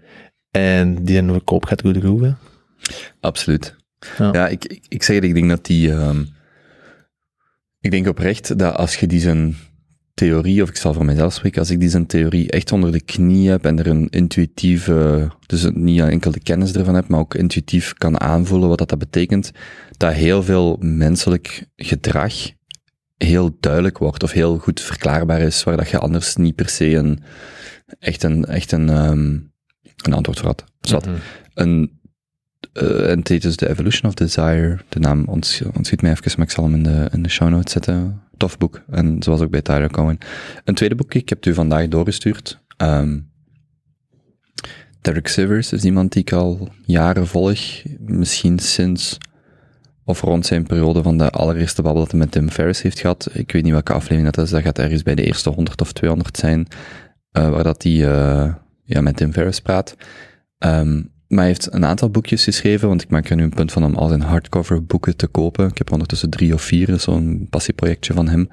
En 0.52 1.04
die 1.04 1.18
in 1.18 1.32
verkoop 1.32 1.66
gaat 1.66 1.82
goed 1.82 1.98
groeven. 1.98 2.38
Absoluut. 3.20 3.76
Ja, 4.18 4.30
ja 4.32 4.48
ik, 4.48 4.66
ik, 4.66 4.86
ik 4.88 5.04
zeg 5.04 5.16
het, 5.16 5.26
ik 5.26 5.34
denk 5.34 5.50
dat 5.50 5.66
die... 5.66 5.92
Um, 5.92 6.28
ik 7.80 7.92
denk 7.92 8.08
oprecht 8.08 8.58
dat 8.58 8.76
als 8.76 8.96
je 8.96 9.08
die 9.08 9.20
zijn 9.20 9.56
theorie, 10.14 10.62
of 10.62 10.70
ik 10.70 10.76
zal 10.76 10.94
voor 10.94 11.06
mezelf 11.06 11.34
spreken, 11.34 11.60
als 11.60 11.70
ik 11.70 11.80
die 11.80 11.90
zijn 11.90 12.06
theorie 12.06 12.52
echt 12.52 12.72
onder 12.72 12.92
de 12.92 13.02
knie 13.02 13.50
heb 13.50 13.66
en 13.66 13.80
er 13.80 13.88
een 13.88 14.10
intuïtieve, 14.10 15.32
dus 15.46 15.68
niet 15.74 16.00
enkel 16.00 16.32
de 16.32 16.40
kennis 16.40 16.74
ervan 16.74 16.96
heb, 16.96 17.08
maar 17.08 17.20
ook 17.20 17.36
intuïtief 17.36 17.94
kan 17.94 18.20
aanvoelen 18.20 18.70
wat 18.70 18.78
dat, 18.78 18.90
dat 18.90 19.00
betekent, 19.00 19.52
dat 19.98 20.14
heel 20.14 20.44
veel 20.44 20.78
menselijk 20.80 21.66
gedrag 21.76 22.34
heel 23.18 23.58
duidelijk 23.60 23.98
wordt 23.98 24.24
of 24.24 24.32
heel 24.32 24.58
goed 24.58 24.82
verklaarbaar 24.82 25.42
is, 25.42 25.64
waar 25.64 25.78
dat 25.78 25.90
je 25.90 26.00
anders 26.00 26.36
niet 26.36 26.56
per 26.56 26.70
se 26.70 26.96
een, 26.96 27.20
echt 28.00 28.24
een, 28.24 28.46
echt 28.46 28.72
een, 28.72 28.90
um, 28.90 29.51
een 30.08 30.14
antwoord 30.14 30.40
voor 30.40 30.48
had. 30.48 30.64
Zat. 30.82 31.06
Mm 31.06 31.12
-hmm. 31.12 31.22
Een, 31.54 32.00
uh, 32.74 33.10
en 33.10 33.20
het 33.20 33.28
heet 33.28 33.42
dus 33.42 33.56
The 33.56 33.70
Evolution 33.70 34.10
of 34.10 34.14
Desire. 34.14 34.80
De 34.90 35.00
naam 35.00 35.26
ontschiet 35.26 36.02
mij 36.02 36.12
even, 36.12 36.32
maar 36.38 36.46
ik 36.46 36.52
zal 36.52 36.64
hem 36.64 36.74
in 36.74 36.84
de, 36.84 37.08
in 37.12 37.24
de 37.24 37.30
show 37.30 37.50
notes 37.50 37.72
zetten. 37.72 38.22
Tof 38.38 38.58
boek. 38.58 38.82
En 38.90 39.24
zoals 39.24 39.42
ook 39.42 39.50
bij 39.50 39.62
Tyler 39.62 39.92
Cowen. 39.92 40.18
Een 40.64 40.76
tweede 40.76 40.96
boek, 40.96 41.14
ik 41.14 41.30
heb 41.30 41.38
het 41.38 41.48
u 41.48 41.54
vandaag 41.54 41.88
doorgestuurd. 41.88 42.60
Um, 42.78 43.32
Derek 45.02 45.28
Sivers 45.28 45.74
is 45.74 45.84
iemand 45.84 46.12
die 46.12 46.22
ik 46.22 46.32
al 46.32 46.70
jaren 46.86 47.28
volg. 47.28 47.60
Misschien 48.00 48.60
sinds 48.60 49.18
of 50.06 50.22
rond 50.22 50.46
zijn 50.46 50.64
periode 50.64 51.04
van 51.04 51.18
de 51.18 51.30
allereerste 51.30 51.82
babbel 51.82 52.02
dat 52.02 52.12
hij 52.12 52.20
met 52.20 52.32
Tim 52.32 52.50
Ferriss 52.50 52.82
heeft 52.82 53.00
gehad. 53.00 53.30
Ik 53.34 53.52
weet 53.52 53.64
niet 53.64 53.72
welke 53.72 53.94
aflevering 53.94 54.34
dat 54.34 54.46
is. 54.46 54.52
Dat 54.52 54.62
gaat 54.62 54.80
ergens 54.80 55.04
bij 55.04 55.16
de 55.16 55.24
eerste 55.24 55.50
100 55.50 55.82
of 55.82 55.92
200 55.92 56.38
zijn. 56.38 56.68
Uh, 57.38 57.50
waar 57.50 57.64
dat 57.64 57.84
hij 57.84 57.92
uh, 57.92 58.54
ja, 58.94 59.02
met 59.02 59.16
Tim 59.16 59.34
Ferriss 59.34 59.62
praat. 59.62 59.96
Um, 60.60 61.12
maar 61.28 61.40
hij 61.40 61.48
heeft 61.48 61.74
een 61.74 61.86
aantal 61.86 62.10
boekjes 62.10 62.44
geschreven, 62.44 62.88
want 62.88 63.02
ik 63.02 63.10
maak 63.10 63.30
er 63.30 63.36
nu 63.36 63.44
een 63.44 63.50
punt 63.50 63.72
van 63.72 63.84
om 63.84 63.96
al 63.96 64.08
zijn 64.08 64.22
hardcover 64.22 64.86
boeken 64.86 65.16
te 65.16 65.28
kopen. 65.28 65.68
Ik 65.68 65.78
heb 65.78 65.92
ondertussen 65.92 66.30
drie 66.30 66.54
of 66.54 66.62
vier, 66.62 67.00
zo'n 67.00 67.48
passieprojectje 67.50 68.14
van 68.14 68.28
hem. 68.28 68.50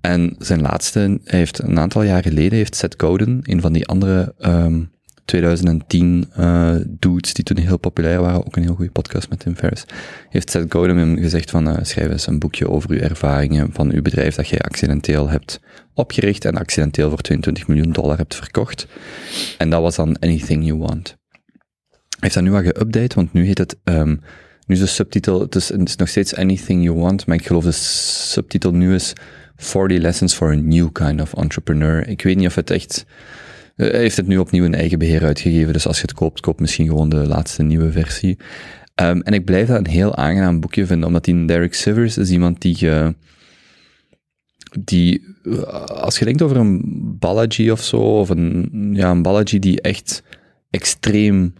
En 0.00 0.34
zijn 0.38 0.60
laatste, 0.60 1.20
hij 1.24 1.38
heeft 1.38 1.58
een 1.58 1.78
aantal 1.78 2.02
jaar 2.02 2.22
geleden, 2.22 2.58
heeft 2.58 2.76
Seth 2.76 2.94
Godin, 2.96 3.40
een 3.42 3.60
van 3.60 3.72
die 3.72 3.86
andere 3.86 4.34
um, 4.38 4.90
2010 5.30 6.30
uh, 6.38 6.74
dudes 6.86 7.34
die 7.34 7.44
toen 7.44 7.58
heel 7.58 7.78
populair 7.78 8.20
waren, 8.20 8.46
ook 8.46 8.56
een 8.56 8.62
heel 8.62 8.74
goede 8.74 8.90
podcast 8.90 9.28
met 9.28 9.38
Tim 9.38 9.56
Ferriss, 9.56 9.84
heeft 10.28 10.50
Seth 10.50 10.72
Godin 10.72 10.96
hem 10.96 11.18
gezegd 11.18 11.50
van 11.50 11.68
uh, 11.68 11.76
schrijf 11.82 12.10
eens 12.10 12.26
een 12.26 12.38
boekje 12.38 12.70
over 12.70 12.90
uw 12.90 12.98
ervaringen 12.98 13.72
van 13.72 13.90
uw 13.90 14.02
bedrijf 14.02 14.34
dat 14.34 14.48
jij 14.48 14.58
accidenteel 14.58 15.28
hebt 15.28 15.60
opgericht 15.94 16.44
en 16.44 16.56
accidenteel 16.56 17.08
voor 17.08 17.18
22 17.18 17.66
miljoen 17.66 17.92
dollar 17.92 18.16
hebt 18.16 18.34
verkocht. 18.34 18.86
En 19.58 19.70
dat 19.70 19.82
was 19.82 19.96
dan 19.96 20.18
Anything 20.18 20.64
You 20.64 20.78
Want 20.78 21.16
heeft 22.20 22.34
dat 22.34 22.42
nu 22.42 22.52
al 22.52 22.62
geüpdate, 22.62 23.14
want 23.14 23.32
nu 23.32 23.46
heet 23.46 23.58
het, 23.58 23.76
um, 23.84 24.20
nu 24.66 24.74
is 24.74 24.80
de 24.80 24.86
subtitel, 24.86 25.40
het 25.40 25.54
is, 25.54 25.68
het 25.68 25.88
is 25.88 25.96
nog 25.96 26.08
steeds 26.08 26.34
Anything 26.34 26.84
You 26.84 26.98
Want, 26.98 27.26
maar 27.26 27.36
ik 27.36 27.46
geloof 27.46 27.64
de 27.64 27.72
subtitel 27.72 28.72
nu 28.72 28.94
is 28.94 29.12
40 29.56 29.98
Lessons 29.98 30.34
for 30.34 30.52
a 30.52 30.54
New 30.54 30.92
Kind 30.92 31.20
of 31.20 31.34
Entrepreneur. 31.34 32.08
Ik 32.08 32.22
weet 32.22 32.36
niet 32.36 32.46
of 32.46 32.54
het 32.54 32.70
echt, 32.70 33.06
heeft 33.76 34.16
het 34.16 34.26
nu 34.26 34.38
opnieuw 34.38 34.64
in 34.64 34.74
eigen 34.74 34.98
beheer 34.98 35.24
uitgegeven, 35.24 35.72
dus 35.72 35.86
als 35.86 35.96
je 35.96 36.02
het 36.02 36.12
koopt, 36.12 36.40
koop 36.40 36.60
misschien 36.60 36.86
gewoon 36.86 37.08
de 37.08 37.26
laatste 37.26 37.62
nieuwe 37.62 37.92
versie. 37.92 38.38
Um, 39.00 39.22
en 39.22 39.32
ik 39.32 39.44
blijf 39.44 39.68
dat 39.68 39.78
een 39.78 39.86
heel 39.86 40.16
aangenaam 40.16 40.60
boekje 40.60 40.86
vinden, 40.86 41.06
omdat 41.06 41.24
die 41.24 41.44
Derek 41.44 41.74
Sivers 41.74 42.18
is 42.18 42.30
iemand 42.30 42.60
die, 42.60 42.86
uh, 42.86 43.08
die, 44.80 45.24
als 45.86 46.18
je 46.18 46.24
denkt 46.24 46.42
over 46.42 46.56
een 46.56 46.82
Balaji 47.18 47.70
of 47.70 47.82
zo, 47.82 47.96
of 47.96 48.28
een, 48.28 48.90
ja, 48.92 49.10
een 49.10 49.22
Balaji 49.22 49.58
die 49.58 49.80
echt 49.80 50.22
extreem 50.70 51.54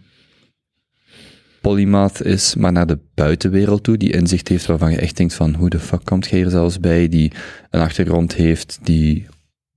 polymath 1.61 2.23
is, 2.23 2.55
maar 2.55 2.71
naar 2.71 2.87
de 2.87 2.99
buitenwereld 3.13 3.83
toe, 3.83 3.97
die 3.97 4.13
inzicht 4.13 4.47
heeft 4.47 4.65
waarvan 4.65 4.91
je 4.91 4.97
echt 4.97 5.17
denkt 5.17 5.33
van, 5.33 5.55
hoe 5.55 5.69
de 5.69 5.79
fuck 5.79 6.05
komt 6.05 6.27
je 6.27 6.35
hier 6.35 6.49
zelfs 6.49 6.79
bij, 6.79 7.07
die 7.07 7.31
een 7.69 7.81
achtergrond 7.81 8.33
heeft, 8.33 8.79
die 8.83 9.25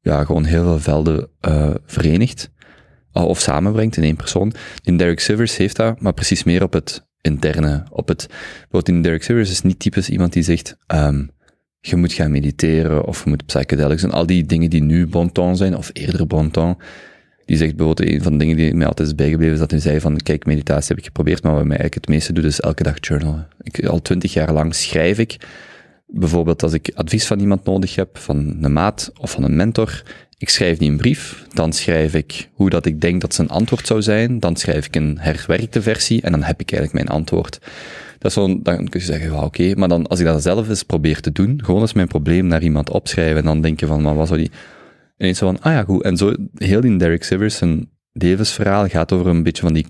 ja, 0.04 0.24
gewoon 0.24 0.44
heel 0.44 0.62
veel 0.62 0.78
velden 0.78 1.28
uh, 1.48 1.70
verenigt, 1.86 2.50
of 3.12 3.40
samenbrengt 3.40 3.96
in 3.96 4.02
één 4.02 4.16
persoon. 4.16 4.52
In 4.82 4.96
Derek 4.96 5.20
Sivers 5.20 5.56
heeft 5.56 5.76
dat, 5.76 6.00
maar 6.00 6.12
precies 6.12 6.44
meer 6.44 6.62
op 6.62 6.72
het 6.72 7.06
interne, 7.20 7.84
op 7.90 8.08
het, 8.08 8.26
bijvoorbeeld 8.28 8.88
in 8.88 9.02
Derek 9.02 9.22
Sivers 9.22 9.50
is 9.50 9.62
niet 9.62 9.78
typisch 9.78 10.08
iemand 10.08 10.32
die 10.32 10.42
zegt, 10.42 10.76
um, 10.94 11.30
je 11.80 11.96
moet 11.96 12.12
gaan 12.12 12.30
mediteren, 12.30 13.04
of 13.04 13.24
je 13.24 13.30
moet 13.30 13.46
psychedelics, 13.46 14.02
en 14.02 14.10
al 14.10 14.26
die 14.26 14.46
dingen 14.46 14.70
die 14.70 14.82
nu 14.82 15.06
bon 15.06 15.32
ton 15.32 15.56
zijn, 15.56 15.76
of 15.76 15.90
eerder 15.92 16.26
bon 16.26 16.50
ton, 16.50 16.76
die 17.44 17.56
zegt 17.56 17.76
bijvoorbeeld, 17.76 18.10
een 18.10 18.22
van 18.22 18.32
de 18.32 18.38
dingen 18.38 18.56
die 18.56 18.74
mij 18.74 18.86
altijd 18.86 19.08
is 19.08 19.14
bijgebleven, 19.14 19.52
is 19.52 19.60
dat 19.60 19.70
hij 19.70 19.80
zei 19.80 20.00
van, 20.00 20.16
kijk, 20.16 20.46
meditatie 20.46 20.88
heb 20.88 20.98
ik 20.98 21.04
geprobeerd, 21.04 21.42
maar 21.42 21.52
wat 21.52 21.64
mij 21.64 21.76
eigenlijk 21.76 22.06
het 22.06 22.14
meeste 22.14 22.32
doet, 22.32 22.44
is 22.44 22.60
elke 22.60 22.82
dag 22.82 22.96
journalen. 23.00 23.48
Ik, 23.60 23.86
al 23.86 24.02
twintig 24.02 24.32
jaar 24.32 24.52
lang 24.52 24.74
schrijf 24.74 25.18
ik, 25.18 25.36
bijvoorbeeld 26.18 26.62
als 26.62 26.72
ik 26.72 26.92
advies 26.94 27.26
van 27.26 27.40
iemand 27.40 27.64
nodig 27.64 27.94
heb, 27.94 28.18
van 28.18 28.56
een 28.60 28.72
maat 28.72 29.12
of 29.18 29.30
van 29.30 29.42
een 29.42 29.56
mentor, 29.56 30.02
ik 30.38 30.48
schrijf 30.48 30.78
die 30.78 30.90
een 30.90 30.96
brief, 30.96 31.46
dan 31.52 31.72
schrijf 31.72 32.14
ik 32.14 32.50
hoe 32.52 32.70
dat 32.70 32.86
ik 32.86 33.00
denk 33.00 33.20
dat 33.20 33.34
zijn 33.34 33.48
antwoord 33.48 33.86
zou 33.86 34.02
zijn, 34.02 34.40
dan 34.40 34.56
schrijf 34.56 34.86
ik 34.86 34.96
een 34.96 35.18
herwerkte 35.18 35.82
versie 35.82 36.22
en 36.22 36.30
dan 36.30 36.42
heb 36.42 36.60
ik 36.60 36.72
eigenlijk 36.72 37.04
mijn 37.04 37.18
antwoord. 37.18 37.58
Dat 38.18 38.30
is 38.30 38.32
zo'n, 38.32 38.62
dan 38.62 38.88
kun 38.88 39.00
je 39.00 39.06
zeggen, 39.06 39.42
oké, 39.42 39.74
maar 39.74 39.88
dan, 39.88 40.06
als 40.06 40.18
ik 40.18 40.26
dat 40.26 40.42
zelf 40.42 40.68
eens 40.68 40.82
probeer 40.82 41.20
te 41.20 41.32
doen, 41.32 41.60
gewoon 41.64 41.80
eens 41.80 41.92
mijn 41.92 42.08
probleem 42.08 42.46
naar 42.46 42.62
iemand 42.62 42.90
opschrijven 42.90 43.36
en 43.36 43.44
dan 43.44 43.60
denken 43.60 43.88
van, 43.88 44.02
maar 44.02 44.14
wat 44.14 44.26
zou 44.26 44.38
die, 44.38 44.50
ineens 45.18 45.38
zo 45.38 45.46
van, 45.46 45.60
ah 45.60 45.72
ja, 45.72 45.82
goed. 45.82 46.02
En 46.02 46.16
zo, 46.16 46.34
heel 46.54 46.80
die 46.80 46.96
Derek 46.96 47.24
Sivers, 47.24 47.56
zijn 47.56 47.90
levensverhaal 48.12 48.88
gaat 48.88 49.12
over 49.12 49.26
een 49.26 49.42
beetje 49.42 49.62
van 49.62 49.72
die 49.72 49.86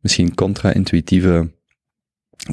misschien 0.00 0.34
contra-intuïtieve 0.34 1.50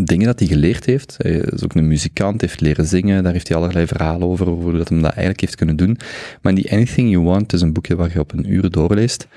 dingen 0.01 0.25
dat 0.25 0.39
hij 0.39 0.47
geleerd 0.47 0.85
heeft. 0.85 1.15
Hij 1.17 1.31
is 1.31 1.63
ook 1.63 1.75
een 1.75 1.87
muzikant, 1.87 2.41
heeft 2.41 2.61
leren 2.61 2.85
zingen, 2.85 3.23
daar 3.23 3.33
heeft 3.33 3.47
hij 3.47 3.57
allerlei 3.57 3.87
verhalen 3.87 4.27
over, 4.27 4.49
over 4.49 4.63
hoe 4.63 4.77
dat 4.77 4.89
hem 4.89 5.01
dat 5.01 5.11
eigenlijk 5.11 5.41
heeft 5.41 5.55
kunnen 5.55 5.75
doen. 5.75 5.97
Maar 6.41 6.55
die 6.55 6.71
Anything 6.71 7.09
You 7.09 7.23
Want, 7.23 7.53
is 7.53 7.61
een 7.61 7.73
boekje 7.73 7.95
waar 7.95 8.11
je 8.13 8.19
op 8.19 8.33
een 8.33 8.51
uur 8.51 8.69
doorleest, 8.69 9.27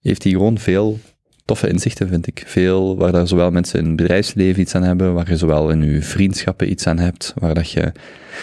heeft 0.00 0.22
hij 0.22 0.32
gewoon 0.32 0.58
veel 0.58 0.98
toffe 1.44 1.68
inzichten, 1.68 2.08
vind 2.08 2.26
ik. 2.26 2.42
Veel 2.46 2.96
waar 2.96 3.12
daar 3.12 3.28
zowel 3.28 3.50
mensen 3.50 3.78
in 3.78 3.86
het 3.86 3.96
bedrijfsleven 3.96 4.60
iets 4.60 4.74
aan 4.74 4.82
hebben, 4.82 5.14
waar 5.14 5.30
je 5.30 5.36
zowel 5.36 5.70
in 5.70 5.82
je 5.82 6.02
vriendschappen 6.02 6.70
iets 6.70 6.86
aan 6.86 6.98
hebt, 6.98 7.34
waar 7.38 7.54
dat 7.54 7.70
je... 7.70 7.92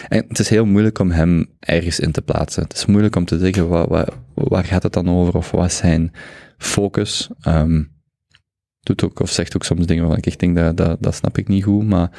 En 0.08 0.24
het 0.28 0.38
is 0.38 0.48
heel 0.48 0.66
moeilijk 0.66 0.98
om 0.98 1.10
hem 1.10 1.46
ergens 1.60 2.00
in 2.00 2.12
te 2.12 2.22
plaatsen. 2.22 2.62
Het 2.62 2.72
is 2.72 2.86
moeilijk 2.86 3.16
om 3.16 3.24
te 3.24 3.38
zeggen, 3.38 3.68
waar, 3.68 4.08
waar, 4.34 4.64
gaat 4.64 4.82
het 4.82 4.92
dan 4.92 5.10
over, 5.10 5.36
of 5.36 5.50
wat 5.50 5.66
is 5.66 5.76
zijn 5.76 6.12
focus? 6.58 7.30
Um, 7.48 7.95
doet 8.86 9.04
ook, 9.04 9.20
of 9.20 9.30
zegt 9.30 9.56
ook 9.56 9.64
soms 9.64 9.86
dingen 9.86 10.02
waarvan 10.02 10.18
ik 10.18 10.26
echt 10.26 10.38
denk, 10.40 10.56
dat, 10.56 10.76
dat, 10.76 10.96
dat 11.00 11.14
snap 11.14 11.38
ik 11.38 11.48
niet 11.48 11.64
goed, 11.64 11.84
maar 11.86 12.10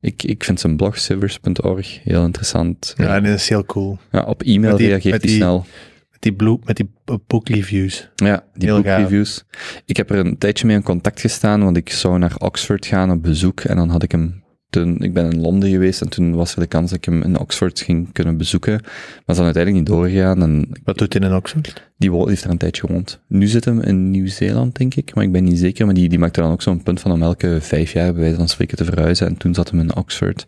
ik, 0.00 0.22
ik 0.22 0.44
vind 0.44 0.60
zijn 0.60 0.76
blog, 0.76 0.98
sivers.org, 0.98 2.00
heel 2.04 2.24
interessant. 2.24 2.94
Ja, 2.96 3.16
en 3.16 3.22
dat 3.24 3.34
is 3.34 3.48
heel 3.48 3.64
cool. 3.64 3.98
Ja, 4.12 4.22
op 4.22 4.42
e-mail 4.42 4.76
die- 4.76 4.86
reageert 4.88 5.22
hij 5.22 5.32
snel. 5.32 5.66
Met 6.10 6.22
die, 6.22 6.32
blue, 6.32 6.58
met 6.64 6.76
die 6.76 6.90
boekreviews. 7.26 8.08
Ja, 8.14 8.44
die 8.54 8.68
Heel 8.68 8.82
gaaf. 8.82 8.84
boekreviews. 8.96 9.44
Ik 9.84 9.96
heb 9.96 10.10
er 10.10 10.18
een 10.18 10.38
tijdje 10.38 10.66
mee 10.66 10.76
in 10.76 10.82
contact 10.82 11.20
gestaan, 11.20 11.64
want 11.64 11.76
ik 11.76 11.90
zou 11.90 12.18
naar 12.18 12.34
Oxford 12.38 12.86
gaan 12.86 13.10
op 13.10 13.22
bezoek 13.22 13.60
en 13.60 13.76
dan 13.76 13.88
had 13.88 14.02
ik 14.02 14.12
hem 14.12 14.42
toen, 14.70 15.02
ik 15.02 15.12
ben 15.12 15.32
in 15.32 15.40
Londen 15.40 15.70
geweest 15.70 16.00
en 16.00 16.08
toen 16.08 16.34
was 16.34 16.54
er 16.54 16.60
de 16.60 16.66
kans 16.66 16.90
dat 16.90 16.98
ik 16.98 17.04
hem 17.04 17.22
in 17.22 17.38
Oxford 17.38 17.80
ging 17.80 18.12
kunnen 18.12 18.36
bezoeken, 18.36 18.72
maar 18.82 19.22
is 19.26 19.36
dan 19.36 19.44
uiteindelijk 19.44 19.84
niet 19.84 19.96
doorgegaan 19.96 20.42
en 20.42 20.68
Wat 20.84 20.98
doet 20.98 21.12
hij 21.12 21.28
in 21.28 21.34
Oxford? 21.34 21.88
die 21.98 22.26
heeft 22.26 22.44
er 22.44 22.50
een 22.50 22.58
tijdje 22.58 22.86
gewoond. 22.86 23.20
Nu 23.26 23.46
zit 23.46 23.64
hem 23.64 23.80
in 23.80 24.10
Nieuw-Zeeland, 24.10 24.76
denk 24.76 24.94
ik, 24.94 25.14
maar 25.14 25.24
ik 25.24 25.32
ben 25.32 25.44
niet 25.44 25.58
zeker, 25.58 25.84
maar 25.84 25.94
die, 25.94 26.08
die 26.08 26.18
maakt 26.18 26.36
er 26.36 26.42
dan 26.42 26.52
ook 26.52 26.62
zo'n 26.62 26.82
punt 26.82 27.00
van 27.00 27.12
om 27.12 27.22
elke 27.22 27.58
vijf 27.60 27.92
jaar 27.92 28.12
bij 28.12 28.20
wijze 28.20 28.36
van 28.36 28.48
spreken 28.48 28.76
te 28.76 28.84
verhuizen 28.84 29.26
en 29.26 29.36
toen 29.36 29.54
zat 29.54 29.70
hem 29.70 29.80
in 29.80 29.96
Oxford, 29.96 30.46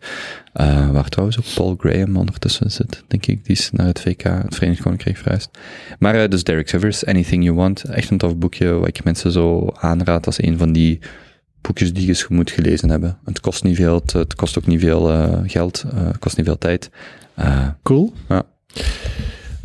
eh, 0.53 0.89
waar 0.89 1.09
trouwens 1.09 1.39
ook 1.39 1.45
Paul 1.55 1.75
Graham 1.79 2.15
ondertussen 2.15 2.71
zit, 2.71 3.03
denk 3.07 3.25
ik, 3.25 3.45
die 3.45 3.55
is 3.55 3.71
naar 3.71 3.85
het 3.85 3.99
VK, 3.99 4.23
het 4.23 4.55
Verenigd 4.55 4.81
Koninkrijk 4.81 5.17
verhuisd. 5.17 5.49
Maar 5.99 6.15
eh, 6.15 6.29
dus 6.29 6.43
Derek 6.43 6.69
Sivers, 6.69 7.05
Anything 7.05 7.43
You 7.43 7.55
Want, 7.55 7.83
echt 7.83 8.09
een 8.09 8.17
tof 8.17 8.37
boekje, 8.37 8.71
wat 8.71 8.87
ik 8.87 9.03
mensen 9.03 9.31
zo 9.31 9.69
aanraad 9.73 10.25
als 10.25 10.43
een 10.43 10.57
van 10.57 10.71
die 10.71 10.99
boekjes 11.61 11.93
die 11.93 12.07
je 12.07 12.25
moet 12.29 12.51
gelezen 12.51 12.89
hebben. 12.89 13.17
Het 13.25 13.39
kost 13.39 13.63
niet 13.63 13.75
veel, 13.75 13.95
het, 13.95 14.13
het 14.13 14.35
kost 14.35 14.57
ook 14.57 14.65
niet 14.67 14.79
veel 14.79 15.09
eh, 15.11 15.39
geld, 15.45 15.83
eh, 15.93 16.05
het 16.07 16.19
kost 16.19 16.37
niet 16.37 16.45
veel 16.45 16.57
tijd. 16.57 16.89
Eh, 17.33 17.67
Cool. 17.83 18.13
Ja. 18.29 18.43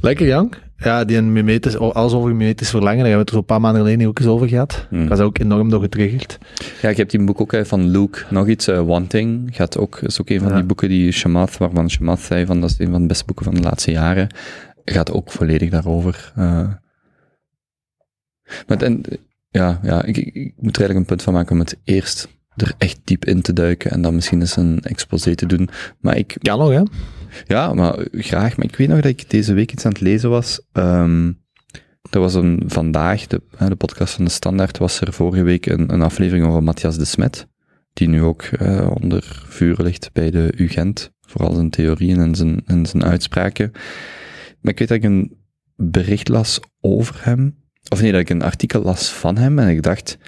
Lekker, 0.00 0.26
Jan. 0.26 0.52
Ja, 0.78 1.04
die 1.04 1.16
een 1.16 1.32
mimetis, 1.32 1.76
oh, 1.76 1.94
alles 1.94 2.12
over 2.12 2.34
mimetisch 2.34 2.70
verlangen, 2.70 2.98
daar 2.98 3.06
hebben 3.08 3.24
we 3.24 3.24
het 3.24 3.28
er 3.28 3.34
zo 3.34 3.40
een 3.40 3.44
paar 3.46 3.60
maanden 3.60 3.82
geleden 3.82 4.06
ook 4.08 4.18
eens 4.18 4.28
over 4.28 4.48
gehad. 4.48 4.86
Hmm. 4.90 5.02
Ik 5.02 5.08
was 5.08 5.18
ook 5.20 5.38
enorm 5.38 5.70
door 5.70 5.80
getriggerd. 5.80 6.38
Ja, 6.82 6.88
ik 6.88 6.96
heb 6.96 7.10
die 7.10 7.24
boek 7.24 7.40
ook 7.40 7.66
van 7.66 7.88
Luke. 7.88 8.24
Nog 8.30 8.48
iets, 8.48 8.66
Wanting, 8.66 9.48
gaat 9.52 9.78
ook, 9.78 10.00
is 10.00 10.20
ook 10.20 10.30
een 10.30 10.38
van 10.40 10.48
Ja. 10.48 10.54
die 10.54 10.64
boeken 10.64 10.88
die 10.88 11.12
Shamath, 11.12 11.56
waarvan 11.56 11.90
Shamath 11.90 12.20
zei 12.20 12.46
van 12.46 12.60
dat 12.60 12.70
is 12.70 12.78
een 12.78 12.90
van 12.90 13.00
de 13.00 13.06
beste 13.06 13.24
boeken 13.24 13.44
van 13.44 13.54
de 13.54 13.60
laatste 13.60 13.90
jaren, 13.90 14.34
gaat 14.84 15.12
ook 15.12 15.30
volledig 15.30 15.70
daarover. 15.70 16.32
Maar 18.66 18.82
en, 18.82 19.02
ja, 19.56 19.80
ja 19.82 20.04
ik, 20.04 20.16
ik, 20.16 20.52
moet 20.56 20.76
er 20.76 20.80
eigenlijk 20.82 20.94
een 20.98 21.04
punt 21.04 21.22
van 21.22 21.32
maken 21.32 21.52
om 21.52 21.58
het 21.58 21.76
eerst 21.84 22.28
er 22.56 22.74
echt 22.78 23.00
diep 23.04 23.24
in 23.24 23.40
te 23.40 23.52
duiken 23.52 23.90
en 23.90 24.02
dan 24.02 24.14
misschien 24.14 24.40
eens 24.40 24.56
een 24.56 24.80
exposé 24.82 25.34
te 25.34 25.46
doen. 25.46 25.68
Maar 26.00 26.16
ik, 26.16 26.36
Kan 26.38 26.58
nog, 26.58 26.70
hè? 26.70 26.82
ja, 27.46 27.74
maar 27.74 28.06
graag. 28.12 28.56
Maar 28.56 28.66
ik 28.66 28.76
weet 28.76 28.88
nog 28.88 29.00
dat 29.00 29.10
ik 29.10 29.30
deze 29.30 29.52
week 29.52 29.72
iets 29.72 29.84
aan 29.84 29.92
het 29.92 30.00
lezen 30.00 30.30
was. 30.30 30.60
Ehm 30.72 31.30
er 32.10 32.20
was 32.20 32.34
een, 32.34 32.62
vandaag, 32.66 33.26
de, 33.26 33.42
de 33.68 33.76
podcast 33.76 34.14
van 34.14 34.24
de 34.24 34.30
Standaard, 34.30 34.78
was 34.78 35.00
er 35.00 35.12
vorige 35.12 35.42
week 35.42 35.66
een, 35.66 35.92
een 35.92 36.02
aflevering 36.02 36.46
over 36.46 36.62
Matthias 36.62 36.98
de 36.98 37.04
Smet, 37.04 37.46
die 37.92 38.08
nu 38.08 38.22
ook 38.22 38.42
eh, 38.42 38.90
onder 39.00 39.44
vuur 39.48 39.82
ligt 39.82 40.10
bij 40.12 40.30
de 40.30 40.52
UGent, 40.56 41.10
vooral 41.20 41.54
zijn 41.54 41.70
theorieën 41.70 42.20
en 42.20 42.34
zijn, 42.34 42.62
en 42.66 42.86
zijn 42.86 43.04
uitspraken. 43.04 43.70
Maar 44.60 44.72
ik 44.72 44.78
weet 44.78 44.88
dat 44.88 44.96
ik 44.96 45.04
een 45.04 45.36
bericht 45.76 46.28
las 46.28 46.60
over 46.80 47.20
hem, 47.20 47.64
of 47.88 48.00
nee, 48.00 48.12
dat 48.12 48.20
ik 48.20 48.30
een 48.30 48.42
artikel 48.42 48.82
las 48.82 49.08
van 49.08 49.36
hem 49.36 49.58
en 49.58 49.68
ik 49.68 49.82
dacht, 49.82 50.18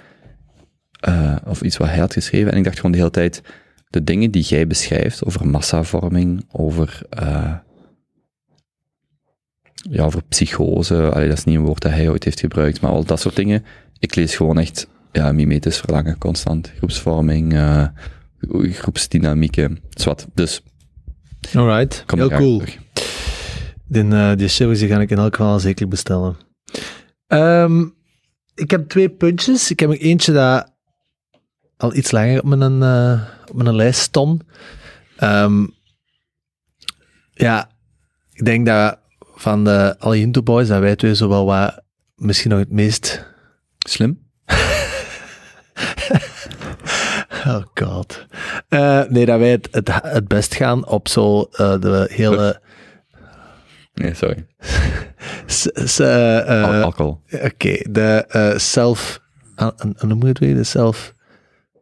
eh, 1.01 1.37
of 1.45 1.63
iets 1.63 1.77
wat 1.77 1.89
hij 1.89 1.99
had 1.99 2.13
geschreven, 2.13 2.53
en 2.53 2.59
ik 2.59 2.65
dacht 2.65 2.77
gewoon 2.77 2.93
de 2.93 2.99
hele 2.99 3.11
tijd, 3.11 3.43
de 3.89 4.05
dingen 4.05 4.31
die 4.31 4.43
jij 4.43 4.67
beschrijft 4.67 5.25
over 5.25 5.49
massavorming, 5.49 6.45
over, 6.53 7.01
eh, 7.11 7.55
ja, 9.91 10.05
over 10.05 10.23
psychose, 10.29 11.11
allee, 11.11 11.29
dat 11.29 11.39
is 11.39 11.45
niet 11.45 11.57
een 11.57 11.65
woord 11.65 11.83
dat 11.83 11.93
hij 11.93 12.09
ooit 12.09 12.25
heeft 12.25 12.41
gebruikt, 12.41 12.81
maar 12.81 12.91
al 12.91 13.05
dat 13.05 13.21
soort 13.21 13.37
dingen, 13.37 13.65
ik 13.99 14.15
lees 14.15 14.37
gewoon 14.37 14.59
echt, 14.59 14.89
ja, 15.13 15.33
mimetisch 15.33 15.79
verlangen, 15.79 16.19
constant, 16.19 16.73
groepsvorming, 16.77 17.55
eh, 17.55 17.87
groepsdynamieken, 18.73 19.79
zwart. 19.91 20.27
Dus, 20.35 20.63
Alright. 21.55 22.05
Heel 22.07 22.29
cool. 22.29 22.59
terug. 22.59 22.79
Die, 23.87 24.09
eh 24.09 24.37
die 24.37 24.49
series 24.49 24.79
die 24.79 24.89
ga 24.89 25.01
ik 25.01 25.11
in 25.11 25.19
elk 25.19 25.37
geval 25.37 25.61
zeker 25.61 25.89
bestellen. 25.89 26.37
Ehm, 27.29 27.87
ik 28.55 28.71
heb 28.71 28.89
twee 28.89 29.09
puntjes. 29.09 29.71
Ik 29.71 29.81
heb 29.81 29.91
er 29.91 30.01
eentje 30.01 30.33
dat 30.33 30.73
al 31.77 31.95
iets 31.95 32.11
langer 32.11 32.43
op 32.43 32.45
mijn, 32.45 32.83
eh, 32.83 33.23
op 33.51 33.63
mijn 33.63 33.75
lijst 33.75 34.01
stond. 34.01 34.43
Ehm, 35.17 35.67
ja, 37.33 37.71
ik 38.33 38.45
denk 38.45 38.67
dat 38.67 38.99
van 39.35 39.65
de 39.65 39.97
Hindu 39.99 40.43
Boys, 40.43 40.69
dat 40.69 40.81
wij 40.81 40.97
twee 40.97 41.15
zo 41.15 41.29
wel 41.29 41.45
wat, 41.45 41.83
misschien 42.15 42.51
nog 42.51 42.59
het 42.59 42.71
meest... 42.71 43.27
Slim? 43.79 44.19
Oh 47.47 47.63
god. 47.75 48.27
Eh, 48.69 49.03
nee, 49.09 49.27
dat 49.27 49.39
wij 49.39 49.51
het, 49.51 49.69
het, 49.71 50.03
het 50.03 50.29
best 50.29 50.55
gaan 50.55 50.87
op 50.87 51.09
zo 51.09 51.43
eh, 51.43 51.81
de 51.81 52.09
hele... 52.13 52.61
Nee, 54.01 54.15
sorry. 54.15 54.47
s- 55.47 55.71
s- 55.75 55.99
eh, 55.99 56.09
Al- 56.65 56.73
eh, 56.75 56.83
alcohol. 56.83 57.21
Oké, 57.43 57.77
de 57.91 58.25
self... 58.57 59.21
an- 59.55 59.73
an- 59.77 60.11
Hoe 60.11 60.19
je 60.21 60.27
het 60.27 60.39
weer? 60.39 60.55
De 60.55 60.65
self... 60.65 61.15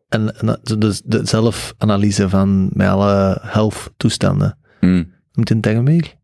En, 0.09 0.37
en 0.41 0.59
de, 0.63 1.01
de, 1.05 1.21
zelfanalyse 1.27 2.29
van 2.29 2.71
met 2.73 2.89
alle 2.89 3.39
health 3.43 3.93
toestanden. 3.97 4.59
Hmm. 4.81 5.13
Moet 5.33 5.51
een 5.51 5.61
term 5.61 5.85
meer? 5.85 6.15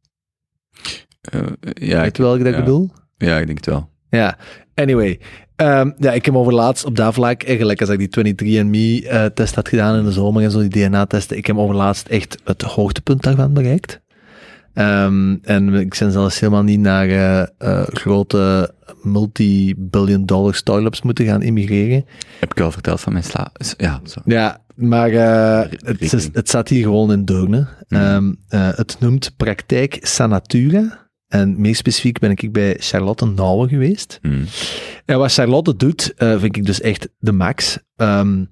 Eh, 1.20 1.40
ja, 1.74 1.98
Weet 2.00 2.06
ik, 2.06 2.16
je 2.16 2.22
welke 2.22 2.38
dat 2.38 2.46
ik 2.46 2.54
ja. 2.54 2.60
bedoel? 2.64 2.90
ja, 3.16 3.38
ik 3.38 3.46
denk 3.46 3.58
het 3.58 3.66
wel. 3.66 3.90
Ja, 4.10 4.36
anyway. 4.74 5.20
Ehm, 5.56 5.90
ja, 5.98 6.12
ik 6.12 6.24
heb 6.24 6.34
over 6.34 6.52
laatst 6.54 6.84
op 6.84 6.96
dat 6.96 7.14
vlak, 7.14 7.42
eigenlijk 7.42 7.80
als 7.80 7.88
ik 7.90 7.98
die 8.12 8.34
23andMe-test 8.34 9.54
had 9.54 9.68
gedaan 9.68 9.98
in 9.98 10.04
de 10.04 10.12
zomer 10.12 10.42
en 10.42 10.50
zo, 10.50 10.68
die 10.68 10.88
DNA-testen, 10.88 11.36
ik 11.36 11.46
heb 11.46 11.56
over 11.56 11.74
laatst 11.74 12.06
echt 12.08 12.38
het 12.44 12.62
hoogtepunt 12.62 13.22
daarvan 13.22 13.52
bereikt. 13.52 14.00
Ehm, 14.74 15.36
en 15.42 15.74
ik 15.74 15.96
ben 15.98 16.12
zelfs 16.12 16.40
helemaal 16.40 16.62
niet 16.62 16.80
naar 16.80 17.08
eh, 17.08 17.40
eh, 17.58 17.86
grote 17.86 18.74
multi-billion 19.02 20.26
dollar 20.26 20.54
startups 20.54 21.02
moeten 21.02 21.24
gaan 21.24 21.42
immigreren. 21.42 22.04
Heb 22.40 22.50
ik 22.50 22.60
al 22.60 22.70
verteld 22.70 23.00
van 23.00 23.12
mijn 23.12 23.24
sla... 23.24 23.52
Ja, 23.76 24.00
zo. 24.04 24.20
Ja, 24.24 24.60
maar 24.74 25.10
eh, 25.10 25.70
het, 25.70 26.12
is, 26.12 26.28
het 26.32 26.48
staat 26.48 26.68
hier 26.68 26.82
gewoon 26.82 27.12
in 27.12 27.24
Deurne. 27.24 27.66
Ehm, 27.88 28.32
eh, 28.48 28.68
het 28.74 28.96
noemt 29.00 29.36
praktijk 29.36 29.98
Sanatura. 30.00 31.00
En 31.28 31.60
meer 31.60 31.76
specifiek 31.76 32.18
ben 32.18 32.30
ik 32.30 32.52
bij 32.52 32.76
Charlotte 32.78 33.26
Nouwen 33.26 33.68
geweest. 33.68 34.18
Hmm. 34.22 34.44
En 35.04 35.18
wat 35.18 35.32
Charlotte 35.32 35.76
doet, 35.76 36.12
vind 36.16 36.56
ik 36.56 36.64
dus 36.64 36.80
echt 36.80 37.08
de 37.18 37.32
max. 37.32 37.78
Ehm, 37.96 38.44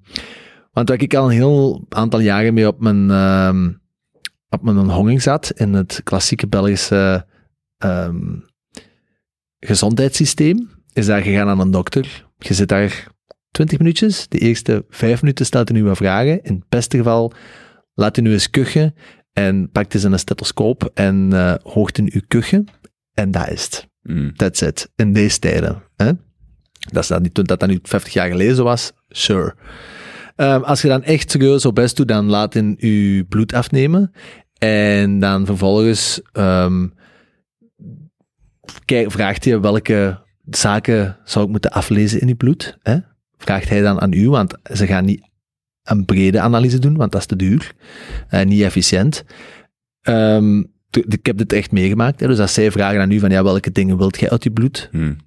want 0.71 0.89
waar 0.89 1.01
ik 1.01 1.13
al 1.13 1.25
een 1.25 1.31
heel 1.31 1.85
aantal 1.89 2.19
jaren 2.19 2.53
mee 2.53 2.67
op 2.67 2.79
mijn, 2.79 3.11
ehm, 3.11 3.69
op 4.51 4.61
mijn 4.61 4.89
honging 4.89 5.21
zat, 5.21 5.51
in 5.55 5.73
het 5.73 6.01
klassieke 6.03 6.47
Belgische 6.47 7.25
ehm, 7.77 8.39
gezondheidssysteem, 9.59 10.69
is 10.93 11.05
dat 11.05 11.23
je 11.23 11.31
gaat 11.31 11.47
aan 11.47 11.59
een 11.59 11.71
dokter. 11.71 12.25
Je 12.37 12.53
zit 12.53 12.67
daar 12.67 13.07
20 13.51 13.77
minuutjes. 13.77 14.27
De 14.27 14.37
eerste 14.37 14.85
vijf 14.89 15.21
minuten 15.21 15.45
stelt 15.45 15.69
hij 15.69 15.77
nu 15.77 15.83
wat 15.83 15.97
vragen. 15.97 16.43
In 16.43 16.53
het 16.53 16.69
beste 16.69 16.97
geval 16.97 17.33
laat 17.93 18.15
hij 18.15 18.25
nu 18.25 18.31
eens 18.31 18.49
kuchen 18.49 18.95
en 19.33 19.71
pakt 19.71 19.91
hij 19.91 20.01
zijn 20.01 20.19
stethoscoop 20.19 20.91
en 20.93 21.33
eh 21.33 21.53
hoogt 21.63 21.97
in 21.97 22.09
uw 22.13 22.21
kuchen. 22.27 22.67
En 23.13 23.31
dat 23.31 23.49
is 23.49 23.63
het. 23.63 23.87
Hmm. 24.01 24.35
That's 24.35 24.61
it. 24.61 24.91
In 24.95 25.13
deze 25.13 25.39
tijden. 25.39 25.83
Hè? 25.95 26.11
Dat, 26.91 27.03
is 27.03 27.07
dat, 27.07 27.21
niet, 27.21 27.33
toen 27.33 27.45
dat 27.45 27.59
dat 27.59 27.69
nu 27.69 27.79
50 27.83 28.13
jaar 28.13 28.29
geleden 28.29 28.55
zo 28.55 28.63
was, 28.63 28.91
sure. 29.09 29.55
Ehm, 30.41 30.61
als 30.61 30.81
je 30.81 30.87
dan 30.87 31.03
echt 31.03 31.31
serieus 31.31 31.61
zo 31.61 31.73
best 31.73 31.97
doet, 31.97 32.07
dan 32.07 32.25
laat 32.25 32.55
in 32.55 32.75
je 32.79 33.25
bloed 33.29 33.53
afnemen. 33.53 34.11
En 34.57 35.19
dan 35.19 35.45
vervolgens 35.45 36.21
ehm, 36.31 36.87
kijk, 38.85 39.11
vraagt 39.11 39.45
hij 39.45 39.59
welke 39.59 40.19
zaken 40.49 41.17
zou 41.23 41.45
ik 41.45 41.51
moeten 41.51 41.71
aflezen 41.71 42.21
in 42.21 42.27
je 42.27 42.35
bloed. 42.35 42.77
Hè? 42.81 42.97
Vraagt 43.37 43.69
hij 43.69 43.81
dan 43.81 44.01
aan 44.01 44.13
u, 44.13 44.29
want 44.29 44.57
ze 44.73 44.85
gaan 44.85 45.05
niet 45.05 45.29
een 45.83 46.05
brede 46.05 46.39
analyse 46.39 46.79
doen, 46.79 46.97
want 46.97 47.11
dat 47.11 47.21
is 47.21 47.27
te 47.27 47.35
duur. 47.35 47.73
en 48.27 48.47
niet 48.47 48.61
efficiënt. 48.61 49.23
Ehm, 50.01 50.59
ik 50.89 51.25
heb 51.25 51.37
dit 51.37 51.53
echt 51.53 51.71
meegemaakt. 51.71 52.19
Hè, 52.19 52.27
dus 52.27 52.39
als 52.39 52.53
zij 52.53 52.71
vragen 52.71 53.01
aan 53.01 53.11
u 53.11 53.19
van, 53.19 53.29
ja, 53.29 53.43
welke 53.43 53.71
dingen 53.71 53.97
wilt 53.97 54.19
jij 54.19 54.29
uit 54.29 54.43
je 54.43 54.51
bloed 54.51 54.87
Hmm. 54.91 55.17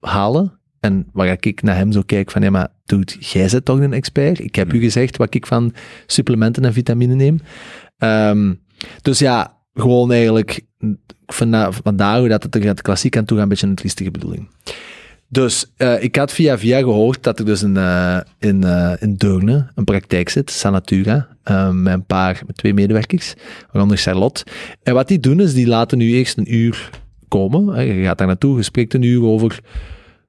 halen? 0.00 0.60
En 0.84 1.06
waar 1.12 1.36
ik 1.40 1.62
naar 1.62 1.76
hem 1.76 1.92
zo 1.92 2.02
kijk 2.06 2.30
van, 2.30 2.42
ja, 2.42 2.50
maar 2.50 2.68
dude, 2.84 3.12
jij 3.18 3.48
bent 3.50 3.64
toch 3.64 3.80
een 3.80 3.92
expert? 3.92 4.38
Ik 4.38 4.54
heb 4.54 4.72
u 4.72 4.80
gezegd 4.80 5.16
wat 5.16 5.34
ik 5.34 5.46
van 5.46 5.74
supplementen 6.06 6.64
en 6.64 6.72
vitamine 6.72 7.14
neem. 7.14 7.40
Ehm, 7.98 8.54
dus 9.02 9.18
ja, 9.18 9.58
gewoon 9.74 10.12
eigenlijk, 10.12 10.60
vanda- 11.26 11.72
vandaar 11.72 12.18
hoe 12.18 12.28
dat 12.28 12.42
het 12.42 12.54
er 12.54 12.62
gaat 12.62 12.82
klassiek 12.82 13.16
aan 13.16 13.24
toe 13.24 13.36
gaat, 13.36 13.42
een 13.44 13.50
beetje 13.50 13.66
een 13.66 13.74
triestige 13.74 14.10
bedoeling. 14.10 14.48
Dus 15.28 15.72
eh, 15.76 16.02
ik 16.02 16.16
had 16.16 16.32
via 16.32 16.58
via 16.58 16.78
gehoord 16.78 17.22
dat 17.22 17.38
er 17.38 17.44
dus 17.44 17.62
een, 17.62 17.76
eh, 17.76 18.18
in, 18.38 18.64
eh, 18.64 18.92
in 18.98 19.14
Deurne 19.14 19.70
een 19.74 19.84
praktijk 19.84 20.28
zit, 20.28 20.50
Sanatura, 20.50 21.28
met 21.72 21.92
een 21.92 22.06
paar, 22.06 22.42
met 22.46 22.56
twee 22.56 22.74
medewerkers, 22.74 23.34
waaronder 23.72 23.96
Charlotte. 23.98 24.44
En 24.82 24.94
wat 24.94 25.08
die 25.08 25.20
doen 25.20 25.40
is, 25.40 25.54
die 25.54 25.66
laten 25.66 25.98
nu 25.98 26.12
eerst 26.12 26.38
een 26.38 26.54
uur 26.54 26.90
komen. 27.28 27.74
Hè. 27.74 27.80
Je 27.80 28.04
gaat 28.04 28.18
daar 28.18 28.26
naartoe, 28.26 28.56
je 28.56 28.62
spreekt 28.62 28.94
een 28.94 29.02
uur 29.02 29.22
over, 29.22 29.60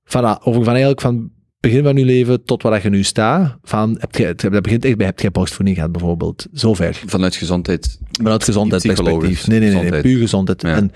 van, 0.05 0.39
over 0.43 0.63
van 0.63 0.73
eigenlijk 0.73 1.01
van 1.01 1.31
begin 1.59 1.83
van 1.83 1.95
je 1.95 2.05
leven 2.05 2.43
tot 2.43 2.63
waar 2.63 2.71
dat 2.71 2.81
je 2.81 2.89
nu 2.89 3.03
staat. 3.03 3.57
Van, 3.63 3.97
heb 3.99 4.15
je, 4.15 4.35
dat 4.35 4.61
begint 4.61 4.85
echt 4.85 4.97
bij, 4.97 5.05
heb 5.05 5.19
jij 5.19 5.31
borstvoeding 5.31 5.75
gehad 5.75 5.91
bijvoorbeeld? 5.91 6.47
Zover. 6.51 7.01
Vanuit 7.05 7.35
gezondheid. 7.35 7.99
Vanuit 8.11 8.43
gezondheidsperspectief. 8.43 9.47
Nee, 9.47 9.59
nee, 9.59 9.73
nee, 9.73 9.89
nee, 9.89 10.01
puur 10.01 10.19
gezondheid. 10.19 10.61
Ja. 10.61 10.75
En 10.75 10.91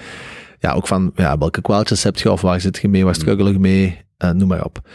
ja, 0.59 0.73
ook 0.73 0.87
van 0.87 1.11
ja, 1.15 1.37
welke 1.37 1.61
kwaaltjes 1.61 2.03
heb 2.03 2.17
je 2.17 2.31
of 2.31 2.41
waar 2.41 2.61
zit 2.61 2.77
je 2.77 2.87
mee, 2.87 3.05
waar 3.05 3.15
struggle 3.15 3.51
je 3.51 3.59
mee, 3.59 3.97
eh, 4.17 4.31
noem 4.31 4.47
maar 4.47 4.65
op. 4.65 4.89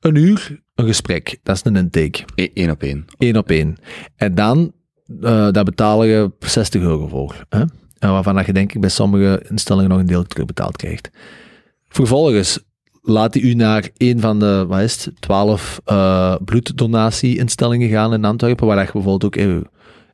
Een 0.00 0.14
uur, 0.14 0.62
een 0.74 0.86
gesprek, 0.86 1.38
dat 1.42 1.56
is 1.56 1.64
een 1.64 1.76
intake. 1.76 2.24
Eén 2.34 2.70
op 2.70 2.82
één. 2.82 3.04
Eén 3.18 3.36
op 3.36 3.50
één. 3.50 3.76
En 4.16 4.34
dan, 4.34 4.72
eh 5.20 5.48
daar 5.50 5.64
betaal 5.64 6.04
je 6.04 6.32
60 6.38 6.82
euro 6.82 7.06
voor. 7.06 7.46
Hè? 7.48 7.64
En 7.98 8.10
waarvan 8.10 8.34
dat 8.34 8.46
je 8.46 8.52
denk 8.52 8.72
ik 8.72 8.80
bij 8.80 8.90
sommige 8.90 9.44
instellingen 9.48 9.90
nog 9.90 9.98
een 9.98 10.06
deel 10.06 10.24
terugbetaald 10.24 10.76
krijgt. 10.76 11.10
Vervolgens 11.88 12.64
laat 13.06 13.34
hij 13.34 13.42
u 13.42 13.54
naar 13.54 13.88
een 13.96 14.20
van 14.20 14.38
de, 14.38 14.64
wat 14.68 14.80
is 14.80 15.04
het, 15.04 15.20
12 15.20 15.80
eh 15.84 16.34
bloeddonatie-instellingen 16.44 17.88
gaan 17.88 18.12
in 18.12 18.24
Antwerpen, 18.24 18.66
waar 18.66 18.76
je 18.86 18.92
bijvoorbeeld 18.92 19.24
ook, 19.24 19.36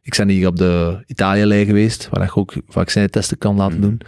ik 0.02 0.16
ben 0.16 0.28
hier 0.28 0.46
op 0.46 0.56
de 0.56 1.02
Italië-lijn 1.06 1.66
geweest, 1.66 2.08
waar 2.10 2.22
je 2.22 2.34
ook 2.34 2.54
vaccintesten 2.68 3.38
kan 3.38 3.56
laten 3.56 3.80
doen. 3.80 4.00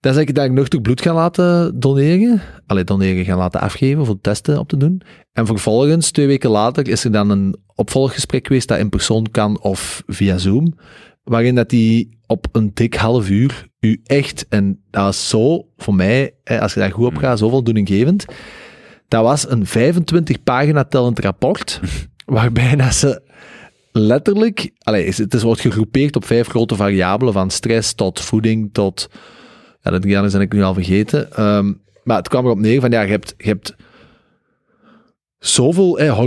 Dan 0.00 0.14
zeg 0.14 0.24
ik 0.24 0.34
dat 0.34 0.44
ik 0.44 0.52
nuchter 0.52 0.80
bloed 0.80 1.02
ga 1.02 1.14
laten 1.14 1.80
doneren. 1.80 2.42
Allee, 2.66 2.84
doneren 2.84 3.24
gaan 3.24 3.38
laten 3.38 3.60
afgeven 3.60 4.06
voor 4.06 4.20
testen 4.20 4.58
op 4.58 4.68
te 4.68 4.76
doen. 4.76 5.02
En 5.32 5.46
vervolgens, 5.46 6.10
twee 6.10 6.26
weken 6.26 6.50
later, 6.50 6.88
is 6.88 7.04
er 7.04 7.12
dan 7.12 7.30
een 7.30 7.56
opvolggesprek 7.74 8.46
geweest 8.46 8.68
dat 8.68 8.78
in 8.78 8.88
persoon 8.88 9.30
kan 9.30 9.60
of 9.60 10.02
via 10.06 10.38
Zoom. 10.38 10.74
Waarin 11.24 11.54
dat 11.54 11.68
die 11.68 12.18
op 12.26 12.46
een 12.52 12.70
dik 12.74 12.94
half 12.94 13.30
uur 13.30 13.68
u 13.80 14.00
echt, 14.04 14.46
en 14.48 14.82
dat 14.90 15.02
was 15.02 15.28
zo 15.28 15.68
voor 15.76 15.94
mij, 15.94 16.34
als 16.44 16.74
je 16.74 16.80
daar 16.80 16.92
goed 16.92 17.06
op 17.06 17.16
gaat, 17.16 17.38
zo 17.38 17.48
voldoeninggevend. 17.48 18.24
Dat 19.08 19.22
was 19.22 19.50
een 19.50 19.66
25 19.66 20.42
pagina 20.42 20.84
tellend 20.84 21.18
rapport, 21.18 21.80
waarbij 22.24 22.76
dat 22.76 22.94
ze 22.94 23.22
letterlijk, 23.92 24.70
allee, 24.78 25.04
is- 25.06 25.18
het 25.18 25.34
is, 25.34 25.42
wordt 25.42 25.60
gegroepeerd 25.60 26.16
op 26.16 26.24
vijf 26.24 26.48
grote 26.48 26.76
variabelen, 26.76 27.32
van 27.32 27.50
stress 27.50 27.94
tot 27.94 28.20
voeding 28.20 28.68
tot, 28.72 29.08
ja, 29.80 29.90
dat 29.90 30.02
drie 30.02 30.28
zijn 30.28 30.42
ik 30.42 30.52
nu 30.52 30.62
al 30.62 30.74
vergeten. 30.74 31.32
Ehm, 31.32 31.72
maar 32.04 32.16
het 32.16 32.28
kwam 32.28 32.44
erop 32.44 32.58
neer 32.58 32.80
van, 32.80 32.90
ja, 32.90 33.00
je 33.00 33.10
hebt, 33.10 33.34
je 33.36 33.46
hebt 33.48 33.74
zoveel 35.38 35.98
eh, 35.98 36.18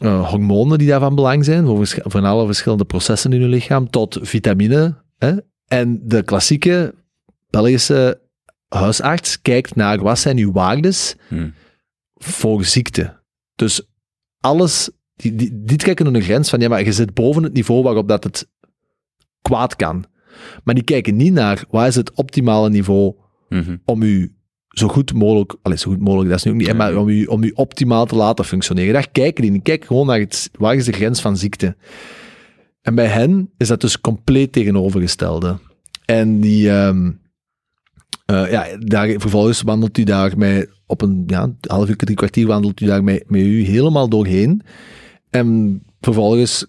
eh, 0.00 0.28
hormonen 0.28 0.78
die 0.78 0.88
daarvan 0.88 1.14
belang 1.14 1.44
zijn, 1.44 1.66
voor, 1.66 1.86
voor 1.86 2.24
alle 2.26 2.46
verschillende 2.46 2.84
processen 2.84 3.32
in 3.32 3.40
je 3.40 3.46
lichaam, 3.46 3.90
tot 3.90 4.18
vitamine. 4.22 4.94
Hè? 5.18 5.32
En 5.66 6.00
de 6.04 6.22
klassieke 6.22 6.94
Belgische 7.50 8.20
huisarts 8.68 9.40
kijkt 9.42 9.74
naar 9.74 10.02
wat 10.02 10.18
zijn 10.18 10.38
uw 10.38 10.52
waardes 10.52 11.16
Hmm. 11.28 11.54
voor 12.14 12.64
ziekte. 12.64 13.18
Dus 13.54 13.82
alles, 14.40 14.90
die, 15.16 15.34
die, 15.34 15.50
die 15.64 15.76
trekken 15.76 16.14
een 16.14 16.22
grens 16.22 16.50
van, 16.50 16.60
ja, 16.60 16.68
maar 16.68 16.84
je 16.84 16.92
zit 16.92 17.14
boven 17.14 17.42
het 17.42 17.52
niveau 17.52 17.82
waarop 17.82 18.08
dat 18.08 18.24
het 18.24 18.48
kwaad 19.42 19.76
kan. 19.76 20.04
Maar 20.64 20.74
die 20.74 20.84
kijken 20.84 21.16
niet 21.16 21.32
naar, 21.32 21.64
wat 21.70 21.86
is 21.86 21.94
het 21.94 22.12
optimale 22.14 22.70
niveau 22.70 23.14
Mhm. 23.48 23.76
om 23.84 24.02
u 24.02 24.34
zo 24.70 24.88
goed 24.88 25.12
mogelijk, 25.12 25.56
allee, 25.62 25.78
zo 25.78 25.90
goed 25.90 26.00
mogelijk, 26.00 26.28
dat 26.28 26.38
is 26.38 26.44
nu 26.44 26.50
ook 26.50 26.56
niet, 26.56 26.76
maar 26.76 26.96
om 26.96 27.08
u, 27.08 27.24
om 27.24 27.42
u 27.42 27.52
optimaal 27.54 28.06
te 28.06 28.16
laten 28.16 28.44
functioneren. 28.44 28.92
Daar 28.92 29.10
kijken 29.10 29.42
die 29.42 29.50
niet. 29.50 29.62
Kijken 29.62 29.86
gewoon 29.86 30.06
naar 30.06 30.18
het, 30.18 30.50
waar 30.58 30.74
is 30.74 30.84
de 30.84 30.92
grens 30.92 31.20
van 31.20 31.36
ziekte. 31.36 31.76
En 32.82 32.94
bij 32.94 33.06
hen 33.06 33.50
is 33.56 33.68
dat 33.68 33.80
dus 33.80 34.00
compleet 34.00 34.52
tegenovergestelde. 34.52 35.58
En 36.04 36.40
die, 36.40 36.70
ehm, 36.70 37.10
eh, 38.26 38.50
ja, 38.50 38.66
daar, 38.78 39.08
vervolgens 39.08 39.62
wandelt 39.62 39.98
u 39.98 40.04
daar 40.04 40.38
met, 40.38 40.70
op 40.86 41.02
een 41.02 41.24
ja, 41.26 41.52
half 41.66 41.88
uur, 41.88 41.96
drie 41.96 42.16
kwartier 42.16 42.46
wandelt 42.46 42.80
u 42.80 42.86
daar 42.86 43.04
met, 43.04 43.30
met 43.30 43.40
u 43.40 43.62
helemaal 43.64 44.08
doorheen. 44.08 44.62
En 45.30 45.80
vervolgens 46.00 46.66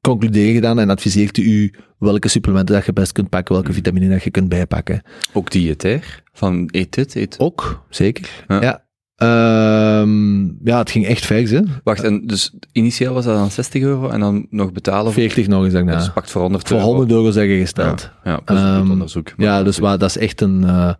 concludeer 0.00 0.52
je 0.52 0.60
dan 0.60 0.78
en 0.78 0.90
adviseert 0.90 1.36
u 1.36 1.74
welke 1.98 2.28
supplementen 2.28 2.74
dat 2.74 2.84
je 2.84 2.92
best 2.92 3.12
kunt 3.12 3.28
pakken, 3.28 3.54
welke 3.54 3.72
vitamine 3.72 4.08
dat 4.08 4.22
je 4.22 4.30
kunt 4.30 4.48
bijpakken. 4.48 5.02
Ook 5.32 5.50
diëtair? 5.50 6.22
Van 6.32 6.68
eet 6.70 6.94
dit, 6.94 7.14
eet... 7.14 7.38
Ook, 7.38 7.84
zeker. 7.88 8.44
Ja. 8.48 8.60
Ja. 8.60 8.86
Ehm, 9.18 10.42
ja, 10.44 10.78
het 10.78 10.90
ging 10.90 11.06
echt 11.06 11.26
vers, 11.26 11.50
hè. 11.50 11.60
Wacht, 11.84 12.02
en 12.02 12.26
dus 12.26 12.54
initieel 12.72 13.14
was 13.14 13.24
dat 13.24 13.36
dan 13.36 13.50
60 13.50 13.82
euro 13.82 14.08
en 14.08 14.20
dan 14.20 14.46
nog 14.50 14.72
betalen? 14.72 15.12
40 15.12 15.46
nog 15.46 15.64
eens 15.64 15.72
daarna. 15.72 15.96
Dus 15.96 16.12
pakt 16.12 16.30
voor 16.30 16.40
100 16.40 16.68
Voor 16.68 16.76
euro. 16.76 16.88
100 16.88 17.10
euro 17.10 17.30
zeggen 17.30 17.58
gesteld. 17.58 18.10
Ja, 18.24 18.30
ja 18.30 18.40
plus 18.40 18.58
Ehm, 18.58 18.74
bloedonderzoek. 18.74 19.32
Ja, 19.36 19.62
dus 19.62 19.78
waar, 19.78 19.98
dat 19.98 20.08
is 20.08 20.16
echt 20.18 20.40
een, 20.40 20.64
eh, 20.64 20.92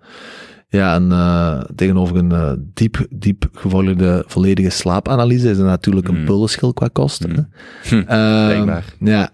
ja, 0.69 0.97
een, 0.97 1.13
eh, 1.13 1.61
tegenover 1.75 2.17
een 2.17 2.33
eh, 2.33 2.53
diep, 2.75 3.07
diep 3.11 3.49
gevorderde 3.53 4.25
volledige 4.27 4.71
slaapanalyse 4.71 5.51
is 5.51 5.59
er 5.59 5.65
natuurlijk 5.65 6.09
een 6.09 6.19
Mm. 6.19 6.25
pullenschil 6.25 6.73
qua 6.73 6.89
kosten. 6.93 7.53
Hm, 7.83 8.03
blijkbaar. 8.05 8.85
Ja. 9.01 9.31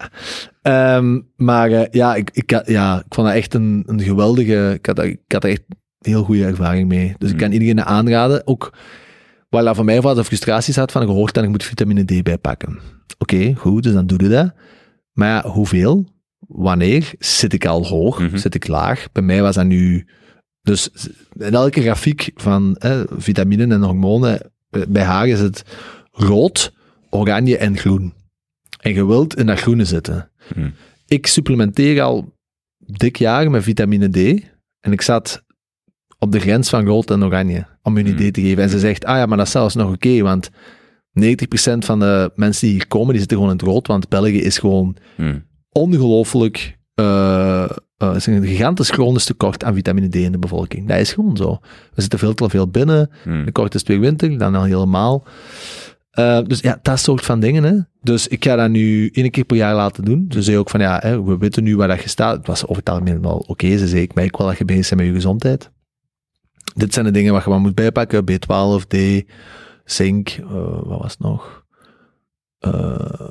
Ehm, 0.62 1.20
maar 1.36 1.70
eh, 1.70 1.86
ja, 1.90 2.14
ik, 2.14 2.30
ik, 2.32 2.62
ja, 2.66 2.98
ik 2.98 3.14
vond 3.14 3.26
dat 3.26 3.36
echt 3.36 3.54
een, 3.54 3.82
een 3.86 4.00
geweldige... 4.00 4.72
Ik 4.74 4.86
had, 4.86 4.98
ik 5.02 5.20
had 5.28 5.44
er 5.44 5.50
echt 5.50 5.62
heel 5.98 6.22
goede 6.24 6.44
ervaring 6.44 6.88
mee. 6.88 7.14
Dus 7.18 7.28
ik 7.28 7.34
Mm. 7.34 7.40
kan 7.40 7.52
iedereen 7.52 7.84
aanraden. 7.84 8.46
Ook 8.46 8.72
waar 9.48 9.64
dat 9.64 9.76
voor 9.76 9.84
mij 9.84 10.00
was 10.00 10.16
de 10.16 10.24
frustratie 10.24 10.72
zat 10.72 10.92
van 10.92 11.02
gehoord 11.02 11.34
dat 11.34 11.44
ik 11.44 11.50
moet 11.50 11.64
vitamine 11.64 12.04
D 12.04 12.22
bijpakken. 12.22 12.78
Oké, 13.18 13.54
goed, 13.56 13.82
dus 13.82 13.92
dan 13.92 14.06
doe 14.06 14.22
je 14.22 14.28
dat. 14.28 14.52
Maar 15.12 15.28
ja, 15.28 15.50
hoeveel? 15.50 16.06
Wanneer? 16.38 17.12
Zit 17.18 17.52
ik 17.52 17.66
al 17.66 17.86
hoog? 17.86 18.18
Mhm. 18.20 18.36
Zit 18.36 18.54
ik 18.54 18.68
laag? 18.68 19.06
Bij 19.12 19.22
mij 19.22 19.42
was 19.42 19.54
dat 19.54 19.66
nu... 19.66 20.06
Dus 20.64 20.90
in 21.38 21.54
elke 21.54 21.80
grafiek 21.82 22.30
van 22.34 22.76
eh, 22.76 23.00
vitaminen 23.16 23.72
en 23.72 23.82
hormonen, 23.82 24.40
eh, 24.70 24.82
bij 24.88 25.02
haar 25.02 25.28
is 25.28 25.40
het 25.40 25.64
rood, 26.10 26.72
oranje 27.10 27.56
en 27.56 27.76
groen. 27.76 28.12
En 28.80 28.94
je 28.94 29.06
wilt 29.06 29.36
in 29.36 29.46
dat 29.46 29.60
groene 29.60 29.84
zitten. 29.84 30.30
Hmm. 30.54 30.72
Ik 31.06 31.26
supplementeer 31.26 32.02
al 32.02 32.32
dik 32.78 33.16
jaar 33.16 33.50
met 33.50 33.62
vitamine 33.62 34.08
D. 34.10 34.42
En 34.80 34.92
ik 34.92 35.00
zat 35.00 35.42
op 36.18 36.32
de 36.32 36.40
grens 36.40 36.68
van 36.68 36.86
rood 36.86 37.10
en 37.10 37.24
oranje, 37.24 37.66
om 37.82 37.94
je 37.98 38.00
een 38.04 38.06
Hmm. 38.10 38.16
idee 38.18 38.30
te 38.30 38.40
geven. 38.40 38.62
En 38.62 38.68
ze 38.68 38.78
zegt, 38.78 39.04
ah 39.04 39.16
ja, 39.16 39.26
maar 39.26 39.36
dat 39.36 39.46
is 39.46 39.52
zelfs 39.52 39.74
nog 39.74 39.92
oké, 39.92 40.20
want 40.22 40.50
90% 41.12 41.84
van 41.84 41.98
de 41.98 42.30
mensen 42.34 42.66
die 42.66 42.76
hier 42.76 42.86
komen, 42.86 43.08
die 43.10 43.18
zitten 43.18 43.36
gewoon 43.36 43.52
in 43.52 43.58
het 43.58 43.66
rood, 43.66 43.86
want 43.86 44.08
België 44.08 44.40
is 44.42 44.58
gewoon 44.58 44.96
ongelooflijk... 45.72 46.78
eh 46.94 47.70
eh, 47.96 48.14
is 48.14 48.26
een 48.26 48.46
gigantisch 48.46 48.90
chronisch 48.90 49.24
tekort 49.24 49.64
aan 49.64 49.74
vitamine 49.74 50.08
D 50.08 50.14
in 50.14 50.32
de 50.32 50.38
bevolking. 50.38 50.88
Dat 50.88 50.98
is 50.98 51.12
gewoon 51.12 51.36
zo. 51.36 51.58
We 51.94 52.00
zitten 52.00 52.18
veel 52.18 52.34
te 52.34 52.48
veel 52.48 52.68
binnen. 52.68 53.10
Hm. 53.22 53.30
Binnenkort 53.30 53.74
is 53.74 53.80
het 53.80 53.88
weer 53.88 54.00
winter, 54.00 54.38
dan 54.38 54.54
al 54.54 54.64
helemaal. 54.64 55.24
Eh, 56.10 56.40
dus 56.46 56.60
ja, 56.60 56.78
dat 56.82 56.98
soort 56.98 57.24
van 57.24 57.40
dingen. 57.40 57.64
Hè. 57.64 57.78
Dus 58.02 58.28
ik 58.28 58.44
ga 58.44 58.56
dat 58.56 58.70
nu 58.70 59.08
één 59.08 59.30
keer 59.30 59.44
per 59.44 59.56
jaar 59.56 59.74
laten 59.74 60.04
doen. 60.04 60.26
Ze 60.28 60.42
zei 60.42 60.58
ook 60.58 60.70
van 60.70 60.80
ja, 60.80 60.98
hè, 61.02 61.22
we 61.22 61.38
weten 61.38 61.62
nu 61.62 61.76
waar 61.76 61.88
dat 61.88 62.02
je 62.02 62.08
staat. 62.08 62.36
Het 62.36 62.46
was 62.46 62.62
over 62.62 62.76
het 62.76 62.88
algemeen 62.88 63.22
wel 63.22 63.44
oké. 63.46 63.76
Ze 63.76 63.88
zei, 63.88 64.02
ik 64.02 64.14
merk 64.14 64.36
wel 64.36 64.46
dat 64.46 64.58
je 64.58 64.64
bezig 64.64 64.88
bent 64.88 65.00
met 65.00 65.08
je 65.08 65.14
gezondheid. 65.14 65.70
Dit 66.74 66.92
zijn 66.92 67.04
de 67.04 67.10
dingen 67.10 67.32
wat 67.32 67.44
je 67.44 67.50
maar 67.50 67.60
moet 67.60 67.74
bijpakken. 67.74 68.24
B12, 68.30 68.86
D, 68.88 69.24
zink, 69.84 70.28
eh, 70.28 70.82
wat 70.82 71.00
was 71.00 71.10
het 71.10 71.20
nog? 71.20 71.64
Eh, 72.58 73.28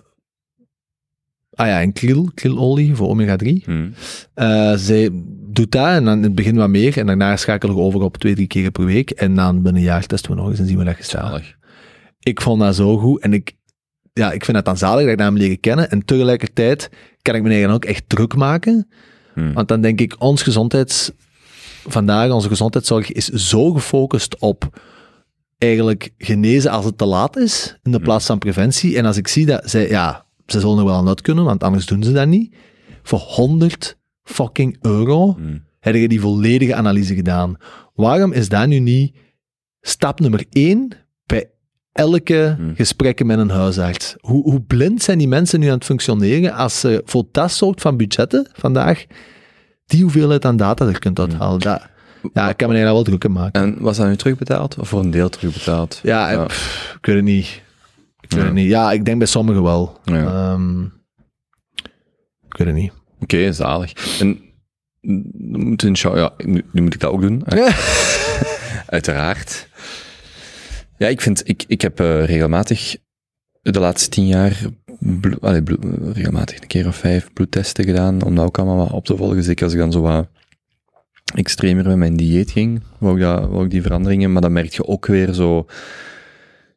ah 1.55 1.67
ja, 1.67 1.81
en 1.81 1.93
kriel, 1.93 2.31
krilolie 2.33 2.95
voor 2.95 3.09
omega-3. 3.09 3.63
Hm. 3.63 3.89
Eh, 4.33 4.73
zij 4.75 5.09
doet 5.53 5.71
dat 5.71 5.87
en 5.87 6.05
dan 6.05 6.17
in 6.17 6.23
het 6.23 6.35
begin 6.35 6.55
wat 6.55 6.69
meer. 6.69 6.97
En 6.97 7.05
daarna 7.05 7.37
schakelen 7.37 7.75
we 7.75 7.81
over 7.81 8.01
op 8.01 8.17
twee, 8.17 8.35
drie 8.35 8.47
keer 8.47 8.71
per 8.71 8.85
week. 8.85 9.09
En 9.09 9.35
dan 9.35 9.61
binnen 9.61 9.81
een 9.81 9.87
jaar 9.87 10.05
testen 10.05 10.31
we 10.31 10.37
nog 10.37 10.49
eens 10.49 10.59
en 10.59 10.65
zien 10.65 10.77
we 10.77 10.83
dat. 10.83 10.95
Zalig. 10.99 11.55
Ik 12.19 12.41
vond 12.41 12.61
dat 12.61 12.75
zo 12.75 12.97
goed. 12.97 13.21
En 13.21 13.33
ik, 13.33 13.53
ja, 14.13 14.31
ik 14.31 14.45
vind 14.45 14.57
het 14.57 14.65
dan 14.65 14.77
zalig 14.77 15.03
dat 15.03 15.11
ik 15.11 15.17
dat 15.17 15.27
hem 15.27 15.37
leren 15.37 15.59
kennen. 15.59 15.89
En 15.89 16.05
tegelijkertijd 16.05 16.89
kan 17.21 17.35
ik 17.35 17.43
me 17.43 17.49
eigen 17.49 17.69
ook 17.69 17.85
echt 17.85 18.03
druk 18.07 18.35
maken. 18.35 18.87
Hm. 19.33 19.53
Want 19.53 19.67
dan 19.67 19.81
denk 19.81 19.99
ik, 19.99 20.15
ons 20.19 20.41
gezondheids... 20.41 21.11
Vandaag, 21.87 22.31
onze 22.31 22.47
gezondheidszorg 22.47 23.11
is 23.11 23.27
zo 23.27 23.71
gefocust 23.71 24.39
op 24.39 24.81
eigenlijk 25.57 26.09
genezen 26.17 26.71
als 26.71 26.85
het 26.85 26.97
te 26.97 27.05
laat 27.05 27.37
is, 27.37 27.77
in 27.83 27.91
de 27.91 27.99
plaats 27.99 28.25
van 28.25 28.37
preventie. 28.37 28.97
En 28.97 29.05
als 29.05 29.17
ik 29.17 29.27
zie 29.27 29.45
dat 29.45 29.69
zij, 29.69 29.89
ja, 29.89 30.25
ze 30.45 30.59
zullen 30.59 30.77
er 30.77 30.85
wel 30.85 30.93
aan 30.95 31.07
uit 31.07 31.21
kunnen, 31.21 31.43
want 31.43 31.63
anders 31.63 31.85
doen 31.85 32.03
ze 32.03 32.11
dat 32.11 32.27
niet. 32.27 32.55
voor 33.03 33.19
100 33.19 33.97
fucking 34.23 34.77
euro 34.81 35.35
Mm. 35.39 35.63
heb 35.79 35.95
je 35.95 36.07
die 36.07 36.21
volledige 36.21 36.75
analyse 36.75 37.15
gedaan. 37.15 37.55
Waarom 37.95 38.31
is 38.31 38.49
dat 38.49 38.67
nu 38.67 38.79
niet 38.79 39.15
stap 39.81 40.19
nummer 40.19 40.45
één 40.49 40.91
bij 41.25 41.49
elke 41.91 42.53
Hmm. 42.57 42.75
gesprekken 42.75 43.25
met 43.25 43.37
een 43.39 43.49
huisarts? 43.49 44.15
Hoe, 44.19 44.43
hoe 44.43 44.61
blind 44.61 45.01
zijn 45.03 45.17
die 45.17 45.27
mensen 45.27 45.59
nu 45.59 45.67
aan 45.67 45.73
het 45.73 45.85
functioneren 45.85 46.53
als 46.53 46.79
ze 46.79 47.01
voor 47.05 47.23
dat 47.31 47.51
soort 47.51 47.81
van 47.81 47.97
budgetten 47.97 48.47
vandaag 48.53 49.05
die 49.85 50.01
hoeveelheid 50.01 50.45
aan 50.45 50.57
data 50.57 50.85
er 50.87 50.99
kunt 50.99 51.19
uithalen? 51.19 51.59
Dat, 51.59 51.81
ja, 52.33 52.49
ik 52.49 52.57
kan 52.57 52.69
me 52.69 52.75
daar 52.75 52.83
wel 52.83 53.03
druk 53.03 53.23
in 53.23 53.31
maken. 53.31 53.61
En 53.61 53.75
was 53.81 53.97
dat 53.97 54.07
nu 54.07 54.15
terugbetaald? 54.15 54.77
Of 54.79 54.89
voor 54.89 54.99
een 54.99 55.11
deel 55.11 55.29
terugbetaald? 55.29 55.99
Ja, 56.03 56.31
Ja. 56.31 56.45
pff, 56.45 56.93
ik 56.99 57.05
weet 57.05 57.15
het 57.15 57.25
niet. 57.25 57.61
Ik 58.33 58.39
weet 58.39 58.47
Ja. 58.47 58.53
het 58.53 58.53
niet. 58.53 58.69
Ja, 58.69 58.91
ik 58.91 59.05
denk 59.05 59.17
bij 59.17 59.27
sommigen 59.27 59.63
wel. 59.63 59.99
Ehm, 60.05 60.83
ik 62.49 62.57
weet 62.57 62.67
het 62.67 62.75
niet. 62.75 62.91
Oké, 63.19 63.51
zalig. 63.51 64.19
En 64.19 64.39
moeten 65.41 65.87
een 65.87 65.97
show, 65.97 66.17
ja, 66.17 66.33
nu, 66.37 66.65
nu 66.71 66.81
moet 66.81 66.93
ik 66.93 66.99
dat 66.99 67.11
ook 67.11 67.21
doen. 67.21 67.43
Uiteraard. 68.85 69.67
Ja, 70.97 71.07
ik 71.07 71.21
vind, 71.21 71.47
ik, 71.47 71.63
ik 71.67 71.81
heb 71.81 71.99
eh, 71.99 72.25
regelmatig 72.25 72.97
de 73.61 73.79
laatste 73.79 74.09
tien 74.09 74.27
jaar 74.27 74.59
allee, 75.41 75.61
regelmatig 76.13 76.61
een 76.61 76.67
keer 76.67 76.87
of 76.87 76.95
vijf 76.95 77.33
bloedtesten 77.33 77.85
gedaan, 77.85 78.21
om 78.21 78.35
dat 78.35 78.45
ook 78.45 78.57
allemaal 78.57 78.77
wat 78.77 78.91
op 78.91 79.05
te 79.05 79.17
volgen. 79.17 79.43
Zeker 79.43 79.63
als 79.63 79.73
ik 79.73 79.79
dan 79.79 79.91
zo 79.91 80.01
wat 80.01 80.27
extremer 81.35 81.87
met 81.87 81.97
mijn 81.97 82.15
dieet 82.17 82.51
ging, 82.51 82.81
wou 82.97 83.15
ik, 83.15 83.21
dat, 83.21 83.49
wou 83.49 83.63
ik 83.63 83.71
die 83.71 83.81
veranderingen, 83.81 84.31
maar 84.31 84.41
dan 84.41 84.53
merk 84.53 84.73
je 84.73 84.87
ook 84.87 85.05
weer 85.05 85.33
zo, 85.33 85.65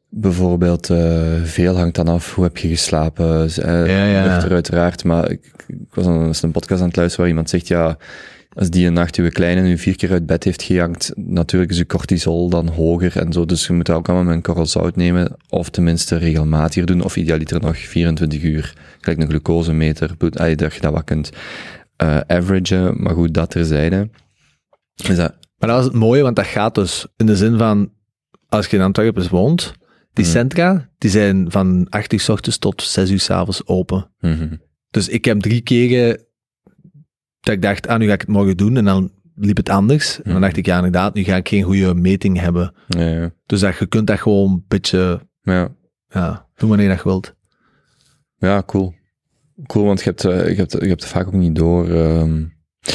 bijvoorbeeld, 0.09 0.89
eh, 0.89 1.43
veel 1.43 1.75
hangt 1.75 1.95
dan 1.95 2.07
af, 2.07 2.33
hoe 2.35 2.43
heb 2.43 2.57
je 2.57 2.67
geslapen, 2.67 3.43
eh, 3.49 3.87
Ja, 3.87 4.05
ja. 4.05 4.25
nuchter 4.33 4.51
uiteraard, 4.51 5.03
maar 5.03 5.31
ik, 5.31 5.53
ik 5.67 5.77
was 5.93 6.41
een 6.41 6.51
podcast 6.51 6.81
aan 6.81 6.87
het 6.87 6.95
luisteren 6.95 7.19
waar 7.19 7.27
iemand 7.29 7.49
zegt, 7.49 7.67
ja, 7.67 7.97
als 8.53 8.69
die 8.69 8.87
een 8.87 8.93
nacht 8.93 9.15
uw 9.15 9.29
kleine 9.29 9.61
nu 9.61 9.77
vier 9.77 9.95
keer 9.95 10.11
uit 10.11 10.25
bed 10.25 10.43
heeft 10.43 10.61
gejankt, 10.63 11.11
natuurlijk 11.15 11.71
is 11.71 11.77
uw 11.77 11.85
cortisol 11.85 12.49
dan 12.49 12.67
hoger 12.67 13.17
en 13.17 13.33
zo. 13.33 13.45
Dus 13.45 13.67
je 13.67 13.73
moet 13.73 13.85
dat 13.85 13.95
ook 13.95 14.07
allemaal 14.07 14.25
met 14.25 14.35
een 14.35 14.41
korrel 14.41 14.65
zout 14.65 14.95
nemen. 14.95 15.35
Of 15.49 15.69
tenminste 15.69 16.15
regelmatiger 16.17 16.85
doen. 16.87 17.01
Of 17.03 17.15
idealiter 17.15 17.61
nog 17.61 17.77
24 17.77 18.43
uur. 18.43 18.73
Gelijk 19.01 19.21
een 19.21 19.27
glucosemeter. 19.27 20.15
bloed- 20.17 20.39
allee, 20.39 20.55
Dat 20.55 20.73
je 20.73 20.81
dat 20.81 20.93
wat 20.93 21.03
kunt 21.03 21.29
eh 21.95 22.17
averagen. 22.27 23.01
Maar 23.01 23.13
goed, 23.13 23.33
dat 23.33 23.49
terzijde. 23.49 24.09
Is 25.09 25.15
dat, 25.15 25.33
Maar 25.57 25.69
dat 25.69 25.79
is 25.79 25.85
het 25.85 25.93
mooie, 25.93 26.21
want 26.23 26.35
dat 26.35 26.45
gaat 26.45 26.75
dus 26.75 27.07
in 27.17 27.25
de 27.25 27.35
zin 27.35 27.57
van, 27.57 27.91
als 28.49 28.67
je 28.67 28.77
in 28.77 28.83
Antwerpen 28.83 29.29
woont, 29.29 29.73
die 30.17 30.25
Mhm. 30.25 30.33
centra, 30.35 30.89
die 30.97 31.09
zijn 31.09 31.51
van 31.51 31.87
8 31.89 32.13
uur 32.13 32.19
s 32.19 32.29
ochtends 32.29 32.57
tot 32.57 32.81
6 32.81 33.09
uur 33.11 33.19
s 33.19 33.29
avonds 33.29 33.67
open. 33.67 34.11
mhm. 34.19 34.55
Dus 34.89 35.07
ik 35.09 35.25
heb 35.25 35.39
drie 35.39 35.61
keren 35.61 36.25
dat 37.39 37.53
ik 37.53 37.61
dacht, 37.61 37.87
ah, 37.87 37.99
nu 37.99 38.07
ga 38.07 38.13
ik 38.13 38.21
het 38.21 38.29
morgen 38.29 38.57
doen, 38.57 38.77
en 38.77 38.85
dan 38.85 39.11
liep 39.35 39.57
het 39.57 39.69
anders. 39.69 40.15
En 40.17 40.21
dan 40.23 40.33
Mhm. 40.33 40.41
dacht 40.41 40.57
ik, 40.57 40.65
ja, 40.65 40.75
inderdaad, 40.75 41.13
nu 41.13 41.23
ga 41.23 41.35
ik 41.35 41.47
geen 41.47 41.63
goede 41.63 41.93
meting 41.93 42.39
hebben. 42.39 42.73
ja, 42.87 43.07
ja. 43.07 43.31
Dus 43.45 43.59
dat, 43.59 43.77
je 43.77 43.85
kunt 43.87 44.07
dat 44.07 44.19
gewoon 44.19 44.51
een 44.51 44.63
beetje, 44.67 45.27
ja. 45.41 45.75
ja, 46.09 46.47
doen 46.55 46.69
wanneer 46.69 46.87
dat 46.87 46.97
je 46.97 47.03
wilt. 47.03 47.35
Ja, 48.37 48.63
cool. 48.65 48.93
Cool, 49.65 49.85
want 49.85 49.99
je 49.99 50.05
hebt, 50.05 50.25
eh, 50.25 50.49
je 50.49 50.55
hebt, 50.55 50.71
je 50.71 50.87
hebt 50.87 51.01
het 51.03 51.11
vaak 51.11 51.27
ook 51.27 51.33
niet 51.33 51.55
door. 51.55 51.89
ehm. 51.89 52.43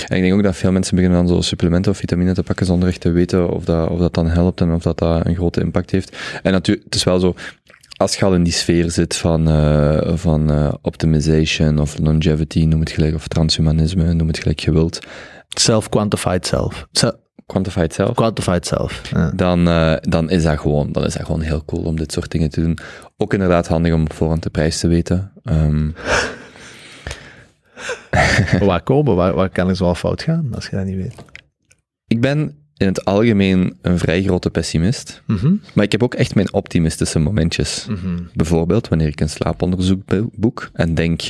En 0.08 0.16
ik 0.16 0.22
denk 0.22 0.34
ook 0.34 0.42
dat 0.42 0.56
veel 0.56 0.72
mensen 0.72 0.94
beginnen 0.96 1.26
dan 1.26 1.34
zo 1.36 1.40
supplementen 1.40 1.90
of 1.92 1.98
vitamine 1.98 2.32
te 2.32 2.42
pakken 2.42 2.66
zonder 2.66 2.88
echt 2.88 3.00
te 3.00 3.10
weten 3.10 3.48
of 3.50 3.64
dat, 3.64 3.88
of 3.88 3.98
dat 3.98 4.14
dan 4.14 4.26
helpt 4.28 4.60
en 4.60 4.72
of 4.72 4.82
dat, 4.82 4.98
dat 4.98 5.26
een 5.26 5.34
grote 5.34 5.60
impact 5.60 5.90
heeft. 5.90 6.16
En 6.42 6.52
natuurlijk, 6.52 6.84
het 6.86 6.94
is 6.94 7.04
wel 7.04 7.20
zo, 7.20 7.34
als 7.96 8.16
je 8.16 8.24
al 8.24 8.34
in 8.34 8.42
die 8.42 8.52
sfeer 8.52 8.90
zit 8.90 9.16
van, 9.16 9.48
eh, 9.48 10.12
van 10.14 10.50
eh, 10.50 10.72
optimization 10.82 11.78
of 11.78 11.98
longevity, 11.98 12.64
noem 12.64 12.80
het 12.80 12.90
gelijk, 12.90 13.14
of 13.14 13.28
transhumanisme, 13.28 14.12
noem 14.12 14.28
het 14.28 14.38
gelijk 14.38 14.60
je 14.60 14.72
wilt, 14.72 14.98
Self-quantified 15.48 16.46
self. 16.46 16.86
Se- 16.92 17.16
quantified 17.46 17.94
self, 17.94 18.14
quantified 18.14 18.66
self. 18.66 19.00
Ja. 19.10 19.30
dan, 19.36 19.68
eh, 19.68 19.94
dan, 20.00 20.30
is 20.30 20.42
dat 20.42 20.58
gewoon, 20.60 20.92
dan 20.92 21.04
is 21.04 21.12
dat 21.14 21.26
gewoon 21.26 21.40
heel 21.40 21.64
cool 21.64 21.82
om 21.82 21.96
dit 21.96 22.12
soort 22.12 22.30
dingen 22.30 22.50
te 22.50 22.60
doen. 22.62 22.78
Ook 23.16 23.32
inderdaad 23.32 23.66
handig 23.66 23.92
om 23.92 24.12
voorhand 24.12 24.42
de 24.42 24.50
prijs 24.50 24.80
te 24.80 24.88
weten. 24.88 25.32
Maar 25.42 25.70
waar 28.60 28.82
komen, 28.82 29.16
waar, 29.16 29.34
waar 29.34 29.50
kan 29.50 29.68
er 29.68 29.76
zo 29.76 29.94
fout 29.94 30.22
gaan, 30.22 30.54
als 30.54 30.66
je 30.68 30.76
dat 30.76 30.84
niet 30.84 30.96
weet? 30.96 31.14
ik 32.06 32.20
ben 32.20 32.56
in 32.76 32.86
het 32.86 33.04
algemeen 33.04 33.78
een 33.82 33.98
vrij 33.98 34.22
grote 34.22 34.50
pessimist. 34.50 35.22
Mhm. 35.26 35.54
Maar 35.74 35.84
ik 35.84 35.92
heb 35.92 36.02
ook 36.02 36.14
echt 36.14 36.34
mijn 36.34 36.52
optimistische 36.52 37.18
momentjes. 37.18 37.86
Mhm. 37.88 38.18
Bijvoorbeeld 38.34 38.88
wanneer 38.88 39.08
ik 39.08 39.20
een 39.20 39.28
slaaponderzoek 39.30 40.02
boek 40.32 40.70
en 40.72 40.94
denk, 40.94 41.20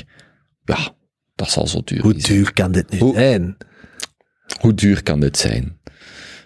ja, 0.64 0.94
dat 1.34 1.50
zal 1.50 1.66
zo 1.66 1.80
duur 1.84 2.00
Hoe 2.02 2.14
zijn. 2.20 2.34
duur 2.38 2.52
kan 2.52 2.72
dit 2.72 2.90
nu 2.90 2.98
Hoe- 2.98 3.14
zijn? 3.14 3.56
Hoe 4.60 4.74
duur 4.74 5.02
kan 5.02 5.20
dit 5.20 5.38
zijn? 5.38 5.80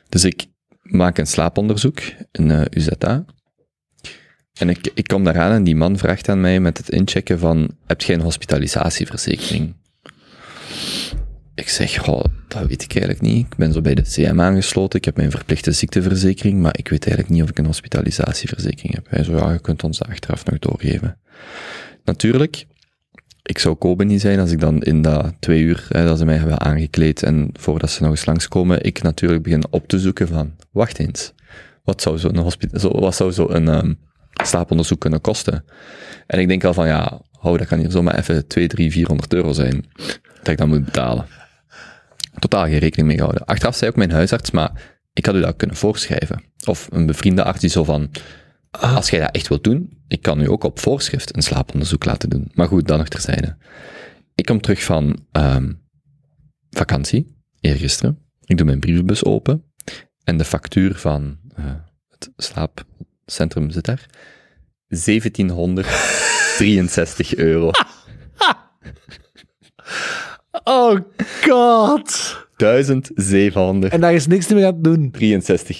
Dus 0.09 0.25
ik 0.25 0.47
maak 0.83 1.19
een 1.19 1.27
slaaponderzoek, 1.27 2.01
een 2.33 2.51
eh, 2.51 2.65
UZA. 2.71 3.25
En 4.59 4.69
ik, 4.69 4.91
ik 4.95 5.07
kom 5.07 5.25
daaraan 5.25 5.53
en 5.53 5.65
die 5.65 5.77
man 5.77 5.99
vraagt 5.99 6.29
aan 6.29 6.41
mij 6.41 6.61
met 6.61 6.79
het 6.79 6.89
inchecken 6.89 7.39
van, 7.39 7.71
heb 7.87 8.03
jij 8.03 8.15
een 8.15 8.21
hospitalisatieverzekering? 8.23 9.75
Ik 11.57 11.69
zeg, 11.69 12.03
dat 12.49 12.67
weet 12.67 12.83
ik 12.83 12.91
eigenlijk 12.91 13.21
niet. 13.21 13.47
Ik 13.47 13.57
ben 13.57 13.73
zo 13.73 13.81
bij 13.81 13.95
de 13.95 14.03
CM 14.03 14.41
aangesloten, 14.41 14.99
ik 14.99 15.05
heb 15.05 15.17
mijn 15.17 15.31
verplichte 15.31 15.73
ziekteverzekering, 15.73 16.61
maar 16.61 16.79
ik 16.79 16.89
weet 16.89 17.05
eigenlijk 17.07 17.35
niet 17.35 17.43
of 17.43 17.49
ik 17.49 17.59
een 17.59 17.67
hospitalisatieverzekering 17.67 18.95
heb. 18.95 19.07
Hij 19.11 19.25
zo, 19.25 19.37
ja, 19.37 19.53
je 19.53 19.59
kunt 19.59 19.85
ons 19.85 20.03
achteraf 20.03 20.45
nog 20.45 20.59
doorgeven. 20.59 21.19
Natuurlijk, 22.05 22.67
ik 23.43 23.59
zou 23.59 23.75
Kobe 23.75 24.05
niet 24.05 24.21
zijn 24.21 24.39
als 24.39 24.51
ik 24.51 24.61
dan 24.61 24.83
in 24.83 25.03
dat 25.03 25.35
twee 25.39 25.63
uur, 25.63 25.87
hè, 25.89 26.05
dat 26.05 26.19
ze 26.19 26.25
mij 26.25 26.37
hebben 26.37 26.61
aangekleed 26.61 27.23
en 27.23 27.51
voordat 27.53 27.91
ze 27.91 28.03
nog 28.03 28.11
eens 28.11 28.27
langskomen, 28.27 28.83
ik 28.85 29.03
natuurlijk 29.03 29.43
begin 29.43 29.65
op 29.71 29.89
te 29.89 29.99
zoeken 29.99 30.29
van, 30.29 30.55
wacht 30.71 30.99
eens, 30.99 31.33
wat 31.85 32.03
zou 32.03 32.19
zo'n 32.19 32.53
zo, 32.73 33.01
wat 33.01 33.15
zou 33.15 33.33
zo'n 33.33 33.69
ehm, 33.69 33.95
slaaponderzoek 34.33 35.01
kunnen 35.01 35.21
kosten? 35.21 35.65
En 36.27 36.39
ik 36.39 36.49
denk 36.49 36.65
al 36.65 36.75
van, 36.75 36.87
ja, 36.87 37.21
hou, 37.39 37.59
dat 37.59 37.67
kan 37.67 37.79
hier 37.79 37.91
zomaar 37.91 38.19
even 38.19 38.47
2, 38.47 38.67
3, 38.67 38.91
400 38.91 39.35
euro 39.35 39.53
zijn, 39.53 39.85
dat 40.39 40.49
ik 40.49 40.59
dat 40.59 40.67
moet 40.67 40.85
betalen. 40.85 41.27
Totaal 42.39 42.65
geen 42.65 42.79
rekening 42.79 43.09
mee 43.09 43.17
gehouden. 43.17 43.45
Achteraf 43.45 43.77
zei 43.77 43.91
ook 43.91 43.97
mijn 43.97 44.11
huisarts, 44.11 44.51
maar 44.51 44.97
ik 45.13 45.27
had 45.27 45.35
u 45.35 45.41
dat 45.41 45.57
kunnen 45.57 45.77
voorschrijven. 45.77 46.43
Of 46.67 46.89
een 46.91 47.07
bevriende 47.07 47.45
arts 47.45 47.61
die 47.61 47.71
zo 47.71 47.85
van, 47.85 48.11
als 48.71 49.11
jij 49.11 49.21
dat 49.21 49.35
echt 49.35 49.49
wilt 49.49 49.65
doen, 49.65 50.03
ik 50.09 50.23
kan 50.23 50.41
u 50.41 50.49
ook 50.49 50.65
op 50.65 50.79
voorschrift 50.79 51.37
een 51.37 51.43
slaaponderzoek 51.43 52.05
laten 52.05 52.31
doen. 52.31 52.51
Maar 52.55 52.69
goed, 52.69 52.87
dan 52.87 52.99
nog 52.99 53.09
terzijde. 53.09 53.57
Ik 54.35 54.45
kom 54.45 54.61
terug 54.61 54.83
van 54.83 55.27
ehm, 55.33 55.73
vakantie, 56.71 57.37
eergisteren. 57.61 58.19
Ik 58.45 58.57
doe 58.57 58.67
mijn 58.67 58.81
brievenbus 58.81 59.25
open. 59.25 59.65
En 60.25 60.37
de 60.37 60.45
factuur 60.45 60.95
van 60.95 61.39
eh, 61.55 61.65
het 62.09 62.31
slaapcentrum 62.37 63.71
zit 63.71 63.85
daar. 63.85 64.07
1763 64.89 67.35
euro. 67.35 67.71
Oh 70.65 70.97
god. 71.43 72.45
1763 72.57 73.91
En 73.91 74.01
daar 74.01 74.15
is 74.15 74.27
niks 74.27 74.49
meer 74.49 74.67
aan 74.67 74.83
doen. 74.83 75.15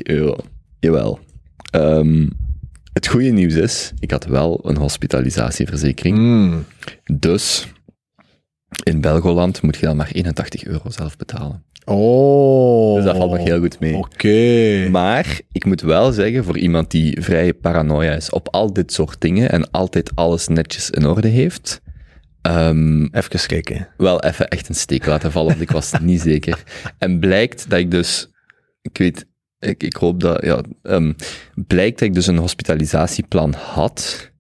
euro. 0.03 0.37
Jawel. 0.81 1.19
Ehm, 1.71 2.29
het 2.93 3.07
goede 3.07 3.31
nieuws 3.31 3.55
is, 3.55 3.93
ik 3.99 4.11
had 4.11 4.25
wel 4.25 4.61
een 4.63 4.77
hospitalisatieverzekering. 4.77 6.19
Mm. 6.19 6.65
Dus 7.19 7.67
in 8.83 9.01
Belgoland 9.01 9.63
moet 9.63 9.77
je 9.77 9.87
dan 9.87 9.97
maar 9.97 10.11
81 10.13 10.65
euro 10.65 10.91
zelf 10.91 11.17
betalen. 11.17 11.65
Oh. 11.85 12.95
Dus 12.95 13.05
dat 13.05 13.17
valt 13.17 13.31
nog 13.31 13.45
heel 13.45 13.59
goed 13.59 13.81
mee. 13.81 13.97
Oké. 13.97 14.89
Maar 14.91 15.41
ik 15.53 15.65
moet 15.65 15.81
wel 15.81 16.13
zeggen, 16.13 16.45
voor 16.45 16.59
iemand 16.59 16.91
die 16.91 17.23
vrij 17.23 17.55
paranoia 17.55 18.13
is 18.13 18.31
op 18.31 18.49
al 18.51 18.73
dit 18.73 18.93
soort 18.93 19.21
dingen 19.21 19.51
en 19.51 19.71
altijd 19.71 20.11
alles 20.15 20.49
netjes 20.49 20.91
in 20.91 21.07
orde 21.07 21.29
heeft, 21.29 21.81
ehm, 22.51 23.05
Even 23.05 23.47
kijken. 23.47 23.89
wel 23.97 24.23
even 24.23 24.49
echt 24.49 24.69
een 24.69 24.75
steek 24.75 25.07
laten 25.07 25.33
vallen, 25.33 25.49
want 25.49 25.61
ik 25.61 25.71
was 25.71 25.93
niet 26.01 26.21
zeker. 26.21 26.63
En 26.99 27.19
blijkt 27.19 27.71
dat 27.71 27.79
ik 27.79 27.91
dus, 27.91 28.31
ik 28.83 28.99
weet, 28.99 29.27
ik, 29.59 29.83
ik 29.83 29.97
hoop 29.97 30.21
dat, 30.21 30.45
ja, 30.45 30.61
ehm, 30.83 31.13
blijkt 31.55 31.99
dat 31.99 32.09
ik 32.09 32.15
dus 32.15 32.27
een 32.27 32.39
hospitalisatieplan 32.39 33.53
had, 33.53 34.31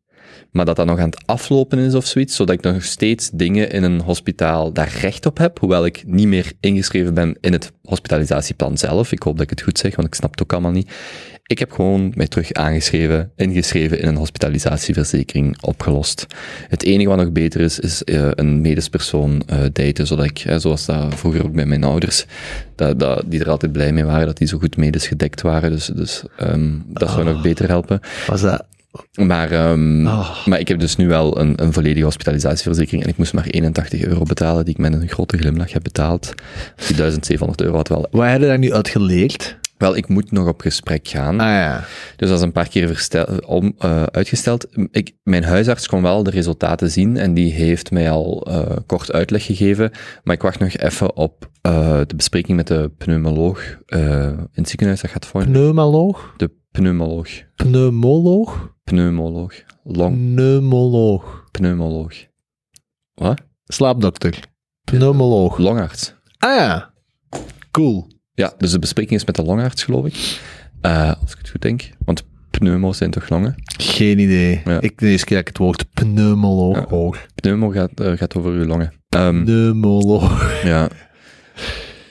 maar 0.50 0.64
dat 0.64 0.76
dat 0.76 0.86
nog 0.86 0.98
aan 0.98 1.10
het 1.10 1.26
aflopen 1.26 1.78
is 1.78 1.94
of 1.94 2.06
zoiets, 2.06 2.36
zodat 2.36 2.54
ik 2.54 2.62
nog 2.62 2.84
steeds 2.84 3.30
dingen 3.30 3.70
in 3.70 3.82
een 3.82 4.00
hospitaal 4.00 4.72
daar 4.72 4.92
recht 5.00 5.26
op 5.26 5.38
heb, 5.38 5.58
hoewel 5.58 5.86
ik 5.86 6.02
niet 6.06 6.26
meer 6.26 6.52
ingeschreven 6.60 7.14
ben 7.14 7.36
in 7.40 7.52
het 7.52 7.72
hospitalisatieplan 7.82 8.78
zelf. 8.78 9.12
Ik 9.12 9.22
hoop 9.22 9.34
dat 9.34 9.42
ik 9.42 9.50
het 9.50 9.62
goed 9.62 9.78
zeg, 9.78 9.96
want 9.96 10.08
ik 10.08 10.14
snap 10.14 10.30
het 10.30 10.42
ook 10.42 10.52
allemaal 10.52 10.70
niet. 10.70 10.92
Ik 11.46 11.58
heb 11.58 11.72
gewoon 11.72 12.12
mij 12.14 12.26
terug 12.26 12.52
aangeschreven, 12.52 13.30
ingeschreven 13.36 14.00
in 14.00 14.08
een 14.08 14.16
hospitalisatieverzekering 14.16 15.62
opgelost. 15.62 16.26
Het 16.68 16.82
enige 16.82 17.08
wat 17.08 17.18
nog 17.18 17.32
beter 17.32 17.60
is, 17.60 17.78
is 17.78 18.04
eh, 18.04 18.28
een 18.34 18.60
medisch 18.60 18.88
persoon 18.88 19.42
eh 19.46 19.58
daten, 19.72 20.06
zodat 20.06 20.24
ik, 20.24 20.38
eh, 20.38 20.56
zoals 20.58 20.86
dat 20.86 21.14
vroeger 21.14 21.44
ook 21.44 21.52
bij 21.52 21.66
mijn 21.66 21.84
ouders, 21.84 22.26
dat, 22.74 22.98
dat, 22.98 23.22
die 23.26 23.40
er 23.40 23.50
altijd 23.50 23.72
blij 23.72 23.92
mee 23.92 24.04
waren, 24.04 24.26
dat 24.26 24.36
die 24.36 24.48
zo 24.48 24.58
goed 24.58 24.76
medisch 24.76 25.06
gedekt 25.06 25.40
waren. 25.42 25.70
Dus, 25.70 25.86
dus 25.86 26.22
ehm, 26.36 26.70
dat 26.86 27.10
zou 27.10 27.24
nog 27.24 27.42
beter 27.42 27.68
helpen. 27.68 28.00
Was 28.26 28.40
dat, 28.40 28.64
Maar, 29.14 29.50
ehm, 29.50 30.06
Ah. 30.06 30.46
maar 30.46 30.60
ik 30.60 30.68
heb 30.68 30.80
dus 30.80 30.96
nu 30.96 31.08
wel 31.08 31.38
een, 31.40 31.62
een 31.62 31.72
volledige 31.72 32.04
hospitalisatieverzekering 32.04 33.02
en 33.02 33.08
ik 33.08 33.16
moest 33.16 33.32
maar 33.32 33.46
81 33.46 34.02
euro 34.02 34.22
betalen, 34.22 34.64
die 34.64 34.74
ik 34.74 34.80
met 34.80 34.92
een 34.92 35.08
grote 35.08 35.38
glimlach 35.38 35.72
heb 35.72 35.82
betaald. 35.82 36.34
Die 36.86 36.96
1700 36.96 37.60
euro 37.60 37.76
had 37.76 37.88
wel... 37.88 38.06
Wat 38.10 38.26
heb 38.26 38.40
je 38.40 38.46
daar 38.46 38.58
nu 38.58 38.72
uit 38.72 38.88
geleerd? 38.88 39.56
Wel, 39.78 39.96
ik 39.96 40.08
moet 40.08 40.30
nog 40.32 40.48
op 40.48 40.60
gesprek 40.60 41.08
gaan. 41.08 41.40
Ah 41.40 41.46
ja. 41.46 41.84
Dus 42.16 42.28
dat 42.28 42.38
is 42.38 42.44
een 42.44 42.52
paar 42.52 42.68
keer 42.68 42.86
verstel, 42.86 43.26
om, 43.46 43.74
eh, 43.78 44.02
uitgesteld. 44.02 44.66
Ik, 44.90 45.12
mijn 45.22 45.44
huisarts 45.44 45.86
kon 45.88 46.02
wel 46.02 46.22
de 46.22 46.30
resultaten 46.30 46.90
zien 46.90 47.16
en 47.16 47.34
die 47.34 47.52
heeft 47.52 47.90
mij 47.90 48.10
al 48.10 48.46
eh, 48.46 48.76
kort 48.86 49.12
uitleg 49.12 49.44
gegeven. 49.44 49.90
Maar 50.24 50.34
ik 50.34 50.42
wacht 50.42 50.58
nog 50.58 50.72
even 50.76 51.16
op 51.16 51.50
eh, 51.62 52.00
de 52.06 52.16
bespreking 52.16 52.56
met 52.56 52.66
de 52.66 52.90
pneumoloog 52.98 53.78
eh, 53.86 54.26
in 54.28 54.48
het 54.52 54.68
ziekenhuis. 54.68 55.00
Dat 55.00 55.10
gaat 55.10 55.26
voor 55.26 55.44
Pneumoloog? 55.44 56.34
de 56.36 56.50
pneumoloog. 56.70 57.28
Pneumoloog? 57.54 58.74
Pneumoloog. 58.84 59.54
Long 59.82 60.34
Pneumoloog. 60.34 61.44
pneumoloog. 61.50 62.14
Wat? 63.14 63.40
Slaapdokter. 63.64 64.38
Pneumoloog. 64.84 65.58
Longarts. 65.58 66.14
Ah 66.38 66.56
ja. 66.56 66.92
Cool. 67.70 68.08
Ja, 68.36 68.54
dus 68.58 68.70
de 68.70 68.78
bespreking 68.78 69.20
is 69.20 69.26
met 69.26 69.34
de 69.36 69.42
longarts, 69.42 69.84
geloof 69.84 70.06
ik. 70.06 70.40
Eh, 70.80 71.12
als 71.22 71.32
ik 71.32 71.38
het 71.38 71.48
goed 71.50 71.62
denk. 71.62 71.88
Want 72.04 72.24
pneumo's 72.50 72.96
zijn 72.96 73.10
toch 73.10 73.28
longen? 73.28 73.54
Geen 73.78 74.18
idee. 74.18 74.60
Ja. 74.64 74.80
Ik 74.80 74.98
de 74.98 75.06
eerste 75.08 75.26
keer 75.26 75.36
dat 75.36 75.46
ik 75.48 75.52
het 75.52 75.58
woord 75.62 75.84
pneumoloog 75.94 76.76
Ja. 76.76 76.84
hoor. 76.88 77.26
Pneumo 77.34 77.68
gaat, 77.68 78.00
eh, 78.00 78.12
gaat 78.16 78.34
over 78.36 78.50
uw 78.50 78.64
longen. 78.64 78.92
Ehm, 79.08 79.44
Pneumoloog. 79.44 80.62
ja. 80.64 80.88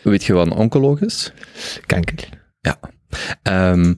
Weet 0.03 0.23
je 0.23 0.34
wat 0.34 0.45
een 0.45 0.53
oncoloog 0.53 1.02
is? 1.02 1.31
Kanker. 1.85 2.30
Ehm, 3.41 3.93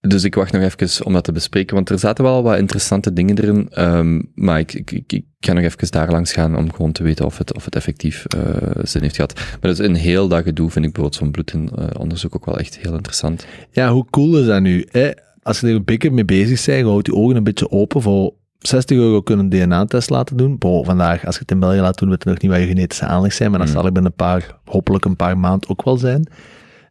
dus 0.00 0.24
ik 0.24 0.34
wacht 0.34 0.52
nog 0.52 0.62
even 0.62 1.06
om 1.06 1.12
dat 1.12 1.24
te 1.24 1.32
bespreken, 1.32 1.74
want 1.74 1.90
er 1.90 1.98
zaten 1.98 2.24
wel 2.24 2.42
wat 2.42 2.58
interessante 2.58 3.12
dingen 3.12 3.38
erin. 3.38 3.68
ehm, 3.70 4.20
maar 4.34 4.58
ik, 4.58 4.74
ik, 4.74 4.90
ik, 4.90 5.12
ik 5.12 5.24
ga 5.40 5.52
nog 5.52 5.64
even 5.64 5.90
daar 5.90 6.10
langs 6.10 6.32
gaan 6.32 6.56
om 6.56 6.72
gewoon 6.72 6.92
te 6.92 7.02
weten 7.02 7.24
of 7.24 7.38
het, 7.38 7.54
of 7.54 7.64
het 7.64 7.74
effectief 7.74 8.24
eh, 8.26 8.40
zin 8.82 9.02
heeft 9.02 9.14
gehad. 9.14 9.34
Maar 9.34 9.70
dus 9.70 9.78
een 9.78 9.94
heel 9.94 10.28
dat 10.28 10.42
gedoe 10.42 10.70
vind 10.70 10.84
ik 10.84 10.92
bijvoorbeeld 10.92 11.22
zo'n 11.22 11.30
bloedonderzoek 11.30 12.34
ook 12.36 12.44
wel 12.46 12.58
echt 12.58 12.78
heel 12.78 12.94
interessant. 12.94 13.46
Ja, 13.70 13.92
hoe 13.92 14.06
cool 14.10 14.38
is 14.38 14.46
dat 14.46 14.60
nu? 14.60 14.86
Hè? 14.90 15.10
Als 15.42 15.60
je 15.60 15.66
er 15.66 15.74
een 15.74 15.84
beetje 15.84 16.10
mee 16.10 16.24
bezig 16.24 16.64
bent, 16.64 16.86
houd 16.86 17.06
je 17.06 17.14
ogen 17.14 17.36
een 17.36 17.44
beetje 17.44 17.70
open 17.70 18.02
voor 18.02 18.32
60 18.58 18.96
euro 18.96 19.20
kunnen 19.22 19.44
een 19.52 19.66
DNA-test 19.66 20.10
laten 20.10 20.36
doen. 20.36 20.58
Bo, 20.58 20.82
vandaag, 20.82 21.26
als 21.26 21.34
je 21.34 21.40
het 21.40 21.50
in 21.50 21.60
België 21.60 21.80
laat 21.80 21.98
doen, 21.98 22.08
weet 22.08 22.22
je 22.22 22.28
nog 22.30 22.40
niet 22.40 22.50
wat 22.50 22.60
je 22.60 22.66
genetische 22.66 23.04
aanleg 23.04 23.32
zijn, 23.32 23.50
maar 23.50 23.58
dat 23.58 23.68
Mm. 23.68 23.74
zal 23.74 23.84
er 23.86 23.92
binnen 23.92 24.10
een 24.10 24.16
paar, 24.26 24.58
hopelijk 24.64 25.04
een 25.04 25.16
paar 25.16 25.38
maanden 25.38 25.68
ook 25.70 25.84
wel 25.84 25.96
zijn. 25.96 26.28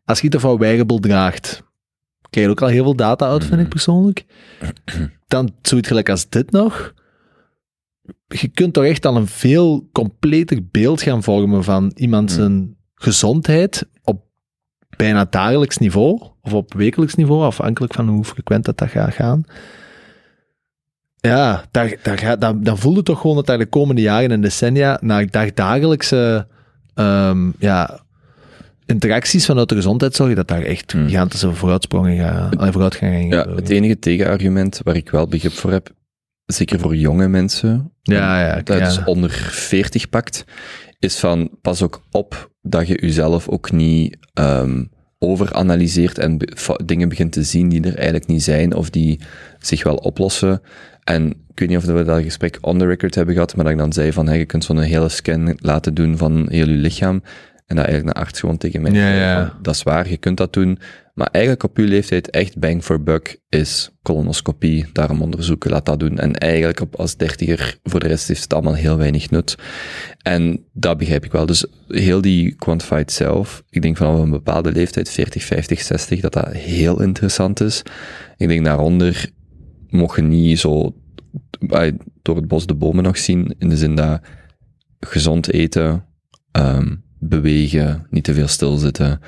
Als 0.06 0.22
je 0.22 0.27
het 0.27 0.41
van 0.41 0.57
weigable 0.57 0.99
draagt, 0.99 1.64
krijg 2.30 2.45
je 2.45 2.51
ook 2.51 2.61
al 2.61 2.68
heel 2.68 2.84
veel 2.84 2.95
data 2.95 3.27
uit, 3.30 3.41
vind 3.43 3.53
ik 3.56 3.64
Mm. 3.64 3.69
persoonlijk. 3.69 4.26
Dan 5.27 5.51
zoiets 5.61 5.88
gelijk 5.88 6.10
als 6.10 6.30
dit 6.30 6.51
nog. 6.51 6.93
Je 8.27 8.47
kunt 8.47 8.73
toch 8.73 8.84
echt 8.84 9.06
al 9.06 9.15
een 9.15 9.27
veel 9.27 9.89
completer 9.91 10.60
beeld 10.72 11.01
gaan 11.01 11.23
vormen 11.23 11.64
van 11.64 11.91
iemand 11.95 12.30
Mm. 12.30 12.35
zijn 12.35 12.76
gezondheid 12.95 13.89
op 14.03 14.22
bijna 14.97 15.26
dagelijks 15.26 15.77
niveau 15.77 16.22
of 16.41 16.53
op 16.53 16.73
wekelijks 16.73 17.15
niveau, 17.15 17.43
afhankelijk 17.43 17.93
van 17.93 18.07
hoe 18.07 18.23
frequent 18.23 18.65
dat, 18.65 18.77
dat 18.77 18.89
gaat 18.89 19.14
gaan. 19.14 19.43
Ja, 21.22 21.64
daar, 21.72 21.95
daar, 22.03 22.18
gaat- 22.18 22.41
dan, 22.41 22.64
dan 22.64 22.77
voel 22.77 22.95
je 22.95 23.03
toch 23.03 23.22
gewoon 23.22 23.35
dat 23.35 23.45
daar 23.45 23.57
de 23.57 23.65
komende 23.65 24.01
jaren 24.01 24.31
en 24.31 24.41
decennia 24.41 24.97
naar 25.01 25.30
dag- 25.31 25.53
dagelijkse 25.53 26.47
ehm, 26.93 27.49
ja, 27.60 27.99
interacties 28.90 29.45
vanuit 29.45 29.70
de 29.70 29.76
gezondheidszorg, 29.76 30.36
dat 30.36 30.48
daar 30.48 30.61
echt 30.61 30.91
Hmm. 30.91 31.07
gigantische 31.07 31.53
vooruitsprongen 31.53 32.18
gaan, 32.18 32.49
Ja, 33.28 33.56
het 33.56 33.70
enige 33.70 33.99
tegenargument 33.99 34.80
waar 34.84 34.95
ik 34.95 35.10
wel 35.10 35.28
begrip 35.28 35.52
voor 35.52 35.72
heb, 35.72 35.90
zeker 36.45 36.80
voor 36.80 36.95
jonge 36.95 37.28
mensen, 37.28 37.91
Ja, 38.02 38.45
ja, 38.48 38.61
dat 38.61 38.78
ja. 38.80 38.86
dus 38.86 39.03
onder 39.03 39.30
40 39.52 40.10
pakt, 40.10 40.45
is 40.99 41.20
van 41.20 41.49
pas 41.61 41.82
ook 41.82 42.03
op 42.11 42.52
dat 42.61 42.88
je 42.88 42.98
jezelf 43.02 43.48
ook 43.49 43.72
niet 43.72 44.18
ehm, 44.34 44.84
overanalyseert 45.20 46.18
en 46.18 46.38
be- 46.38 46.80
dingen 46.86 47.10
begint 47.10 47.32
te 47.32 47.44
zien 47.44 47.70
die 47.70 47.82
er 47.84 47.95
eigenlijk 47.95 48.28
niet 48.28 48.44
zijn 48.44 48.74
of 48.74 48.90
die 48.90 49.20
zich 49.60 49.84
wel 49.84 49.95
oplossen. 49.95 50.61
En 51.03 51.28
ik 51.30 51.60
weet 51.60 51.70
niet 51.70 51.78
of 51.78 51.84
we 51.86 52.03
dat 52.03 52.22
gesprek 52.24 52.57
on 52.61 52.78
the 52.78 52.86
record 52.86 53.16
hebben 53.16 53.34
gehad, 53.34 53.56
maar 53.56 53.64
dat 53.66 53.74
ik 53.74 53.80
dan 53.80 53.94
zei 53.94 54.14
van, 54.14 54.28
hey, 54.28 54.38
je 54.38 54.45
kunt 54.45 54.64
zo'n 54.64 54.80
hele 54.80 55.10
scan 55.10 55.57
laten 55.60 55.94
doen 55.94 56.18
van 56.18 56.48
heel 56.49 56.68
je 56.68 56.72
lichaam. 56.72 57.24
En 57.70 57.76
dat 57.76 57.86
eigenlijk 57.86 58.18
een 58.18 58.24
arts 58.24 58.40
gewoon 58.40 58.58
tegen 58.58 58.82
mij 58.82 58.91
Ja, 58.91 59.14
ja. 59.14 59.58
dat 59.62 59.76
is 59.76 59.84
waar, 59.84 60.10
je 60.10 60.18
kunt 60.18 60.38
dat 60.38 60.54
doen. 60.54 60.80
Maar 61.14 61.28
eigenlijk 61.32 61.64
op 61.64 61.78
uw 61.78 61.86
leeftijd 61.86 62.30
echt 62.30 62.58
bang 62.58 62.84
for 62.84 63.04
buck 63.04 63.40
is 63.50 63.90
colonoscopie, 64.02 64.86
daarom 64.94 65.22
onderzoeken, 65.22 65.72
laat 65.72 65.86
dat 65.86 66.00
doen. 66.00 66.18
En 66.18 66.34
eigenlijk 66.36 66.80
op, 66.80 66.96
als 66.96 67.18
dertiger, 67.18 67.78
voor 67.84 68.00
de 68.00 68.08
rest 68.08 68.28
heeft 68.28 68.44
het 68.44 68.54
allemaal 68.54 68.74
heel 68.74 68.98
weinig 68.98 69.30
nut. 69.30 69.56
En 70.22 70.66
dat 70.74 70.98
begrijp 70.98 71.26
ik 71.26 71.32
wel. 71.32 71.46
Dus 71.46 71.66
heel 71.88 72.22
die 72.22 72.56
quantified 72.56 73.12
self, 73.12 73.64
ik 73.70 73.82
denk 73.82 73.98
vanaf 73.98 74.20
een 74.20 74.30
bepaalde 74.30 74.72
leeftijd, 74.72 75.10
40, 75.10 75.44
50, 75.44 75.82
60, 75.82 76.20
dat 76.20 76.34
dat 76.34 76.52
heel 76.52 77.02
interessant 77.02 77.62
is. 77.62 77.84
Ik 78.38 78.48
denk 78.48 78.66
daaronder 78.66 79.30
mocht 79.90 80.16
je 80.16 80.22
niet 80.22 80.60
zo 80.60 80.96
door 82.22 82.36
het 82.36 82.48
bos 82.48 82.66
de 82.66 82.76
bomen 82.76 83.04
nog 83.04 83.18
zien, 83.18 83.56
in 83.58 83.70
de 83.70 83.78
zin 83.78 83.96
dat 83.96 84.22
gezond 85.00 85.52
eten, 85.52 86.06
ehm, 86.52 86.96
bewegen, 87.20 88.08
niet 88.10 88.24
te 88.24 88.34
veel 88.34 88.48
stilzitten, 88.48 89.20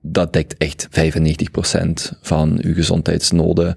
dat 0.00 0.32
dekt 0.32 0.56
echt 0.56 0.88
95% 0.90 2.18
van 2.20 2.58
je 2.62 2.74
gezondheidsnoden. 2.74 3.76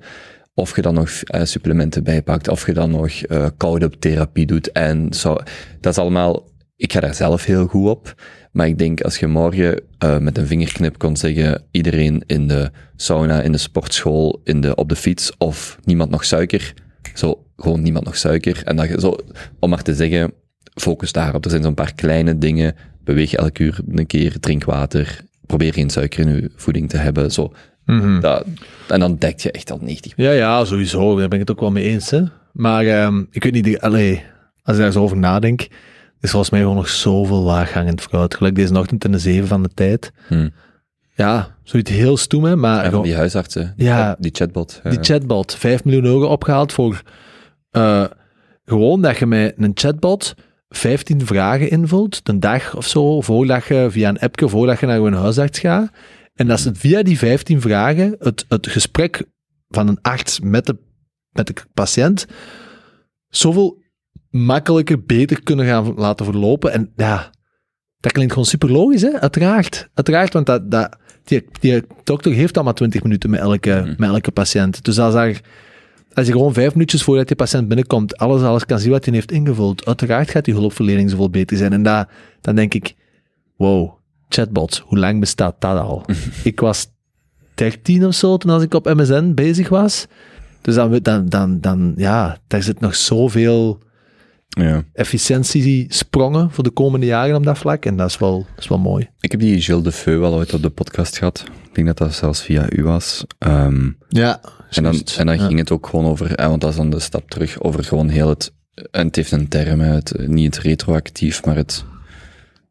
Of 0.53 0.75
je 0.75 0.81
dan 0.81 0.93
nog 0.93 1.09
eh, 1.09 1.43
supplementen 1.43 2.03
bijpakt, 2.03 2.47
of 2.47 2.65
je 2.65 2.73
dan 2.73 2.91
nog 2.91 3.11
eh 3.11 3.47
koude 3.57 3.89
therapie 3.99 4.45
doet. 4.45 4.71
En 4.71 5.13
zo, 5.13 5.35
dat 5.79 5.91
is 5.91 5.97
allemaal, 5.97 6.49
ik 6.75 6.93
ga 6.93 6.99
daar 6.99 7.15
zelf 7.15 7.45
heel 7.45 7.67
goed 7.67 7.87
op. 7.87 8.15
Maar 8.51 8.67
ik 8.67 8.77
denk 8.77 9.01
als 9.01 9.17
je 9.17 9.27
morgen 9.27 9.81
eh, 9.97 10.17
met 10.17 10.37
een 10.37 10.47
vingerknip 10.47 10.97
kon 10.97 11.17
zeggen, 11.17 11.63
iedereen 11.71 12.23
in 12.25 12.47
de 12.47 12.71
sauna, 12.95 13.41
in 13.41 13.51
de 13.51 13.57
sportschool, 13.57 14.41
in 14.43 14.61
de, 14.61 14.75
op 14.75 14.89
de 14.89 14.95
fiets, 14.95 15.31
of 15.37 15.77
niemand 15.83 16.09
nog 16.09 16.25
suiker. 16.25 16.73
Zo, 17.13 17.45
gewoon 17.57 17.81
niemand 17.81 18.05
nog 18.05 18.17
suiker. 18.17 18.61
En 18.63 18.75
dat 18.75 18.87
je 18.87 18.99
zo, 18.99 19.15
om 19.59 19.69
maar 19.69 19.81
te 19.81 19.95
zeggen, 19.95 20.33
focus 20.73 21.11
daarop. 21.11 21.43
Er 21.45 21.51
zijn 21.51 21.63
zo'n 21.63 21.73
paar 21.73 21.93
kleine 21.93 22.37
dingen. 22.37 22.75
Beweeg 23.09 23.33
elke 23.33 23.63
uur 23.63 23.79
een 23.91 24.07
keer, 24.07 24.39
drink 24.39 24.63
water. 24.63 25.19
Probeer 25.45 25.73
geen 25.73 25.89
suiker 25.89 26.27
in 26.27 26.35
je 26.35 26.51
voeding 26.55 26.89
te 26.89 26.97
hebben. 26.97 27.31
Zo, 27.31 27.53
Mhm. 27.85 28.19
dat, 28.19 28.45
en 28.87 28.99
dan 28.99 29.15
dekt 29.17 29.41
je 29.41 29.51
echt 29.51 29.71
al 29.71 29.77
90. 29.81 30.13
Ja, 30.15 30.31
ja, 30.31 30.65
sowieso. 30.65 31.17
Daar 31.17 31.27
ben 31.27 31.39
ik 31.39 31.47
het 31.47 31.51
ook 31.55 31.59
wel 31.59 31.71
mee 31.71 31.83
eens. 31.83 32.09
Hè? 32.09 32.21
Maar 32.53 32.85
ehm, 32.85 33.23
ik 33.31 33.43
weet 33.43 33.53
niet, 33.63 33.79
allee, 33.79 34.23
als 34.63 34.75
ik 34.77 34.81
daar 34.83 34.91
zo 34.91 35.01
over 35.01 35.17
nadenk, 35.17 35.67
is 36.19 36.29
volgens 36.29 36.51
mij 36.51 36.59
gewoon 36.59 36.75
nog 36.75 36.89
zoveel 36.89 37.41
laaghangend 37.41 38.01
fruit. 38.01 38.35
Gelijk 38.35 38.55
deze 38.55 38.77
ochtend 38.79 39.05
in 39.05 39.11
de 39.11 39.19
zeven 39.19 39.47
van 39.47 39.63
de 39.63 39.69
tijd. 39.73 40.11
Hm. 40.27 40.49
Ja, 41.15 41.55
zoiets 41.63 41.91
heel 41.91 42.17
stoem, 42.17 42.43
hè, 42.43 42.55
maar 42.55 42.85
gewoon- 42.85 43.03
die 43.03 43.15
huisartsen. 43.15 43.73
Ja. 43.77 44.15
Die 44.19 44.31
chatbot. 44.35 44.81
die 44.89 44.99
chatbot, 45.01 45.55
5 45.55 45.83
miljoen 45.83 46.05
euro 46.05 46.27
opgehaald 46.27 46.73
voor 46.73 47.01
eh, 47.71 48.03
gewoon 48.65 49.01
dat 49.01 49.17
je 49.17 49.25
met 49.25 49.53
een 49.57 49.71
chatbot 49.73 50.35
15 50.69 51.25
vragen 51.25 51.69
invult, 51.69 52.21
een 52.23 52.39
dag 52.39 52.75
of 52.75 52.87
zo, 52.87 53.21
voordat 53.21 53.65
je 53.65 53.87
via 53.89 54.09
een 54.09 54.19
appje, 54.19 54.49
voordat 54.49 54.79
je 54.79 54.85
naar 54.85 54.99
een 54.99 55.13
huisarts 55.13 55.59
gaat. 55.59 55.89
En 56.35 56.47
dat 56.47 56.59
ze 56.59 56.75
via 56.75 57.03
die 57.03 57.17
15 57.17 57.61
vragen 57.61 58.15
het, 58.19 58.45
het 58.47 58.67
gesprek 58.67 59.23
van 59.69 59.87
een 59.87 60.01
arts 60.01 60.39
met 60.39 60.65
de, 60.65 60.77
met 61.31 61.47
de 61.47 61.53
patiënt 61.73 62.25
zoveel 63.27 63.81
makkelijker, 64.29 65.03
beter 65.03 65.43
kunnen 65.43 65.65
gaan 65.65 65.93
laten 65.95 66.25
verlopen. 66.25 66.71
En 66.71 66.91
ja, 66.95 67.31
dat 67.99 68.11
klinkt 68.11 68.31
gewoon 68.33 68.47
super 68.47 68.71
logisch, 68.71 69.01
hè? 69.01 69.19
Uiteraard. 69.19 69.89
Uiteraard, 69.93 70.33
want 70.33 70.45
dat, 70.45 70.71
dat, 70.71 70.97
die, 71.23 71.45
die 71.59 71.83
dokter 72.03 72.31
heeft 72.31 72.57
al 72.57 72.63
maar 72.63 72.73
20 72.73 73.03
minuten 73.03 73.29
met 73.29 73.39
elke, 73.39 73.69
Mhm. 73.85 73.93
met 73.97 74.09
elke 74.09 74.31
patiënt. 74.31 74.83
Dus 74.85 74.99
als, 74.99 75.15
er, 75.15 75.41
als 76.19 76.27
je 76.27 76.33
gewoon 76.33 76.53
vijf 76.53 76.73
minuutjes 76.73 77.03
voordat 77.03 77.27
die 77.27 77.35
patiënt 77.35 77.67
binnenkomt, 77.67 78.17
alles, 78.17 78.41
alles 78.41 78.65
kan 78.65 78.79
zien 78.79 78.91
wat 78.91 79.05
hij 79.05 79.13
heeft 79.13 79.31
ingevuld, 79.31 79.85
uiteraard 79.85 80.29
gaat 80.29 80.45
die 80.45 80.53
hulpverlening 80.53 81.09
zoveel 81.09 81.29
beter 81.29 81.57
zijn. 81.57 81.73
En 81.73 81.83
dat, 81.83 82.07
dan 82.41 82.55
denk 82.55 82.73
ik, 82.73 82.95
wow, 83.57 83.91
chatbots, 84.29 84.79
hoe 84.79 84.97
lang 84.97 85.19
bestaat 85.19 85.55
dat 85.59 85.79
al? 85.79 86.05
ik 86.43 86.59
was 86.59 86.87
13 87.53 88.05
of 88.05 88.13
zo 88.13 88.37
toen 88.37 88.51
als 88.51 88.63
ik 88.63 88.73
op 88.73 88.85
MSN 88.85 89.33
bezig 89.33 89.69
was. 89.69 90.07
Dus 90.61 90.75
dan, 90.75 90.99
dan, 91.01 91.29
dan, 91.29 91.59
dan 91.59 91.93
ja, 91.95 92.37
daar 92.47 92.63
zit 92.63 92.79
nog 92.79 92.95
zoveel 92.95 93.79
Ja. 94.49 94.83
efficiëntiesprongen 94.93 96.51
voor 96.51 96.63
de 96.63 96.69
komende 96.69 97.05
jaren 97.05 97.35
op 97.35 97.43
dat 97.43 97.57
vlak. 97.57 97.85
En 97.85 97.95
dat 97.97 98.09
is 98.09 98.17
wel, 98.17 98.37
dat 98.55 98.63
is 98.63 98.67
wel 98.69 98.79
mooi. 98.79 99.09
Ik 99.19 99.31
heb 99.31 99.39
die 99.39 99.61
Gilles 99.61 99.83
de 99.83 99.91
Feu 99.91 100.17
wel 100.17 100.33
ooit 100.33 100.53
op 100.53 100.61
de 100.61 100.69
podcast 100.69 101.17
gehad. 101.17 101.43
Ik 101.67 101.75
denk 101.75 101.87
dat 101.87 101.97
dat 101.97 102.13
zelfs 102.13 102.41
via 102.41 102.65
u 102.71 102.83
was. 102.83 103.25
Ehm, 103.37 103.89
Ja, 104.09 104.41
en 104.69 104.83
dan, 104.83 105.01
en 105.17 105.25
dan 105.25 105.39
ging 105.39 105.59
het 105.59 105.71
ook 105.71 105.87
gewoon 105.87 106.05
over, 106.05 106.35
eh, 106.35 106.47
want 106.47 106.61
dat 106.61 106.69
is 106.69 106.75
dan 106.75 106.89
de 106.89 106.99
stap 106.99 107.29
terug, 107.29 107.61
over 107.61 107.83
gewoon 107.83 108.09
heel 108.09 108.29
het, 108.29 108.53
en 108.91 109.05
het 109.07 109.15
heeft 109.15 109.31
een 109.31 109.47
term, 109.47 109.79
het, 109.79 110.13
niet 110.27 110.55
het 110.55 110.63
retroactief, 110.63 111.45
maar 111.45 111.55
het, 111.55 111.83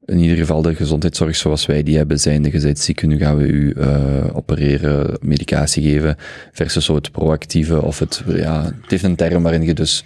in 0.04 0.18
ieder 0.18 0.36
geval 0.36 0.62
de 0.62 0.74
gezondheidszorg 0.74 1.36
zoals 1.36 1.66
wij 1.66 1.82
die 1.82 1.96
hebben, 1.96 2.20
zijnde 2.20 2.52
je 2.52 2.60
bent 2.60 2.78
ziek, 2.78 3.02
nu 3.02 3.18
gaan 3.18 3.36
we 3.36 3.46
u 3.46 3.72
eh, 3.72 4.36
opereren, 4.36 5.18
medicatie 5.20 5.82
geven, 5.82 6.16
versus 6.52 6.84
zo 6.84 6.94
het 6.94 7.10
proactieve 7.10 7.82
of 7.82 7.98
het, 7.98 8.22
ja, 8.26 8.64
het 8.64 8.90
heeft 8.90 9.02
een 9.04 9.16
term 9.16 9.42
waarin 9.42 9.62
je 9.62 9.74
dus, 9.74 10.04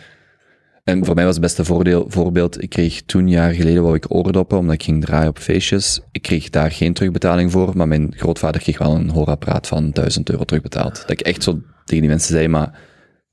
en 0.85 1.05
voor 1.05 1.15
mij 1.15 1.25
was 1.25 1.35
het 1.35 1.43
beste 1.43 1.65
voordeel, 1.65 2.05
voorbeeld, 2.09 2.63
ik 2.63 2.71
kreeg 2.71 3.03
toen 3.03 3.29
jaar 3.29 3.53
geleden 3.53 3.83
wou 3.83 3.95
ik 3.95 4.15
oordoppen, 4.15 4.59
omdat 4.59 4.75
ik 4.75 4.83
ging 4.83 5.05
draaien 5.05 5.29
op 5.29 5.39
feestjes. 5.39 6.01
Ik 6.11 6.23
kreeg 6.23 6.51
daar 6.51 6.71
geen 6.71 6.93
terugbetaling 6.93 7.53
voor, 7.53 7.77
maar 7.77 7.89
mijn 7.89 8.15
grootvader 8.17 8.61
kreeg 8.61 8.79
wel 8.79 8.95
een 8.95 9.11
hoorapparaat 9.11 9.67
van 9.67 9.91
1000 9.91 10.31
euro 10.31 10.45
terugbetaald. 10.45 11.01
Dat 11.01 11.11
ik 11.11 11.21
echt 11.21 11.43
zo 11.43 11.53
tegen 11.85 12.03
die 12.03 12.11
mensen 12.11 12.35
zei, 12.35 12.49
maar 12.49 12.79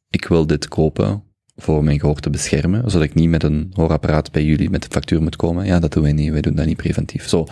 ik 0.10 0.28
wil 0.28 0.48
dit 0.48 0.68
kopen 0.68 1.24
voor 1.60 1.84
mijn 1.84 2.00
gehoor 2.00 2.20
te 2.20 2.30
beschermen, 2.30 2.92
zodat 2.92 3.08
ik 3.08 3.14
niet 3.14 3.30
met 3.30 3.44
een 3.44 3.72
hoorapparaat 3.74 4.32
bij 4.32 4.44
jullie 4.44 4.70
met 4.70 4.82
de 4.82 4.88
factuur 4.92 5.22
moet 5.22 5.36
komen. 5.36 5.66
Ja, 5.66 5.80
dat 5.80 5.94
doen 5.94 6.04
wij 6.04 6.12
niet. 6.12 6.32
Wij 6.32 6.42
doen 6.42 6.56
dat 6.56 6.66
niet 6.66 6.78
preventief. 6.78 7.28
Zo, 7.28 7.48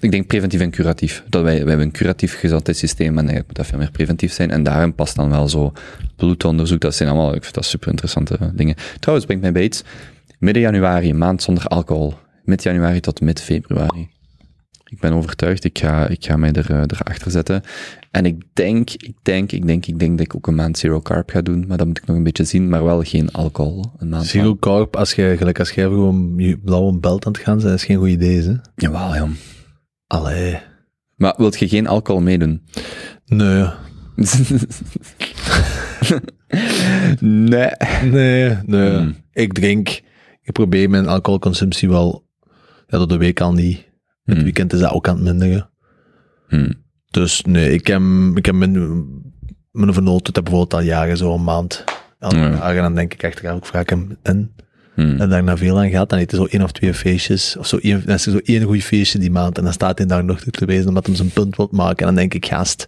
ik 0.00 0.10
denk 0.10 0.26
preventief 0.26 0.60
en 0.60 0.70
curatief. 0.70 1.22
Dat 1.28 1.42
wij, 1.42 1.58
wij 1.58 1.68
hebben 1.68 1.86
een 1.86 1.92
curatief 1.92 2.38
gezondheidssysteem 2.38 3.08
en 3.08 3.16
eigenlijk 3.16 3.46
moet 3.46 3.56
dat 3.56 3.66
veel 3.66 3.78
meer 3.78 3.90
preventief 3.90 4.32
zijn. 4.32 4.50
En 4.50 4.62
daarin 4.62 4.94
past 4.94 5.16
dan 5.16 5.30
wel 5.30 5.48
zo 5.48 5.72
bloedonderzoek. 6.16 6.80
Dat 6.80 6.94
zijn 6.94 7.08
allemaal, 7.08 7.34
ik 7.34 7.42
vind 7.42 7.54
dat 7.54 7.64
super 7.64 7.88
interessante 7.88 8.38
dingen. 8.54 8.74
Trouwens, 9.00 9.26
brengt 9.26 9.42
mij 9.42 9.52
bij 9.52 9.62
iets. 9.62 9.84
Midden 10.38 10.62
januari, 10.62 11.14
maand 11.14 11.42
zonder 11.42 11.64
alcohol. 11.64 12.14
Mid 12.44 12.62
januari 12.62 13.00
tot 13.00 13.20
mid 13.20 13.40
februari. 13.40 14.08
Ik 14.88 15.00
ben 15.00 15.12
overtuigd, 15.12 15.64
ik 15.64 15.78
ga, 15.78 16.08
ik 16.08 16.24
ga 16.24 16.36
mij 16.36 16.52
er, 16.52 16.70
uh, 16.70 16.82
erachter 16.86 17.30
zetten. 17.30 17.62
En 18.10 18.26
ik 18.26 18.42
denk, 18.52 18.90
ik 18.90 19.16
denk, 19.22 19.52
ik 19.52 19.66
denk, 19.66 19.86
ik 19.86 19.98
denk 19.98 20.18
dat 20.18 20.26
ik 20.26 20.34
ook 20.34 20.46
een 20.46 20.54
maand 20.54 20.78
zero 20.78 21.00
carb 21.00 21.30
ga 21.30 21.40
doen, 21.40 21.64
maar 21.66 21.76
dat 21.76 21.86
moet 21.86 21.98
ik 21.98 22.06
nog 22.06 22.16
een 22.16 22.22
beetje 22.22 22.44
zien, 22.44 22.68
maar 22.68 22.84
wel 22.84 23.02
geen 23.02 23.32
alcohol. 23.32 23.84
Een 23.98 24.08
maand 24.08 24.26
zero 24.26 24.44
lang. 24.44 24.60
carb, 24.60 24.96
als 24.96 25.14
je, 25.14 25.34
gelijk 25.38 25.58
als 25.58 25.70
jij 25.70 25.84
gewoon 25.84 26.34
je 26.36 26.58
blauwe 26.58 26.98
belt 26.98 27.26
aan 27.26 27.32
het 27.32 27.40
gaan 27.40 27.60
zijn, 27.60 27.74
is 27.74 27.84
geen 27.84 27.96
goed 27.96 28.08
idee, 28.08 28.42
hè? 28.42 28.54
Jawel, 28.76 29.14
ja. 29.14 29.28
Allee. 30.06 30.58
Maar 31.16 31.34
wilt 31.36 31.58
je 31.58 31.68
geen 31.68 31.86
alcohol 31.86 32.20
meedoen? 32.20 32.62
Nee. 33.24 33.66
nee. 37.20 37.70
Nee, 38.04 38.56
nee. 38.64 38.90
Hmm. 38.90 39.16
Ik 39.32 39.52
drink, 39.52 40.00
ik 40.42 40.52
probeer 40.52 40.90
mijn 40.90 41.06
alcoholconsumptie 41.06 41.88
wel, 41.88 42.26
ja, 42.86 42.98
door 42.98 43.08
de 43.08 43.16
week 43.16 43.40
al 43.40 43.52
niet. 43.52 43.84
Het 44.26 44.34
hmm. 44.34 44.44
weekend 44.44 44.72
is 44.72 44.80
dat 44.80 44.92
ook 44.92 45.08
aan 45.08 45.14
het 45.14 45.24
minderen. 45.24 45.70
Hmm. 46.48 46.74
Dus 47.10 47.42
nee, 47.42 47.72
ik 47.72 47.86
heb, 47.86 48.02
ik 48.34 48.46
heb 48.46 48.54
mijn, 48.54 48.72
mijn 49.70 49.92
vernoten 49.92 50.32
dat 50.32 50.44
bijvoorbeeld 50.44 50.74
al 50.74 50.86
jaren 50.88 51.16
zo 51.16 51.34
een 51.34 51.44
maand. 51.44 51.84
En 52.18 52.38
ja. 52.38 52.72
dan 52.72 52.94
denk 52.94 53.14
ik 53.14 53.24
achteraf, 53.24 53.58
ik 53.58 53.64
vraag 53.64 53.90
hem 53.90 54.18
in. 54.22 54.54
Hmm. 54.94 55.20
En 55.20 55.28
daar 55.28 55.42
na 55.42 55.56
veel 55.56 55.78
aan 55.78 55.90
gaat, 55.90 56.08
dan 56.08 56.18
hij 56.18 56.28
zo 56.30 56.44
één 56.44 56.62
of 56.62 56.72
twee 56.72 56.94
feestjes, 56.94 57.56
of 57.56 57.66
zo 57.66 57.76
één, 57.76 58.02
dan 58.06 58.14
is 58.14 58.26
er 58.26 58.32
zo 58.32 58.38
één 58.42 58.62
goed 58.62 58.82
feestje 58.82 59.18
die 59.18 59.30
maand, 59.30 59.58
en 59.58 59.64
dan 59.64 59.72
staat 59.72 59.98
hij 59.98 60.06
daar 60.06 60.24
nog 60.24 60.40
te 60.40 60.64
wezen 60.64 60.88
omdat 60.88 61.06
hij 61.06 61.16
zijn 61.16 61.30
punt 61.30 61.56
wil 61.56 61.68
maken. 61.70 61.98
En 61.98 62.06
dan 62.06 62.14
denk 62.14 62.34
ik, 62.34 62.46
gast, 62.46 62.86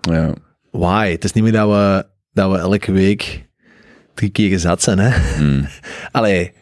ja. 0.00 0.34
why? 0.70 1.10
Het 1.10 1.24
is 1.24 1.32
niet 1.32 1.44
meer 1.44 1.52
dat 1.52 1.68
we, 1.68 2.06
dat 2.32 2.50
we 2.50 2.58
elke 2.58 2.92
week 2.92 3.48
drie 4.14 4.30
keer 4.30 4.48
gezet 4.48 4.82
zijn, 4.82 4.98
hè? 4.98 5.42
Mm. 5.42 5.66
Allee, 6.12 6.52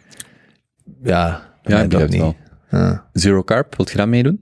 ja, 1.02 1.50
ja, 1.62 1.80
ik 1.82 1.88
begrijp 1.88 2.10
niet. 2.10 2.20
wel. 2.20 2.36
Ja. 2.72 3.08
Zero 3.12 3.42
carb, 3.42 3.76
wilt 3.76 3.90
je 3.90 3.96
dat 3.96 4.08
meedoen? 4.08 4.40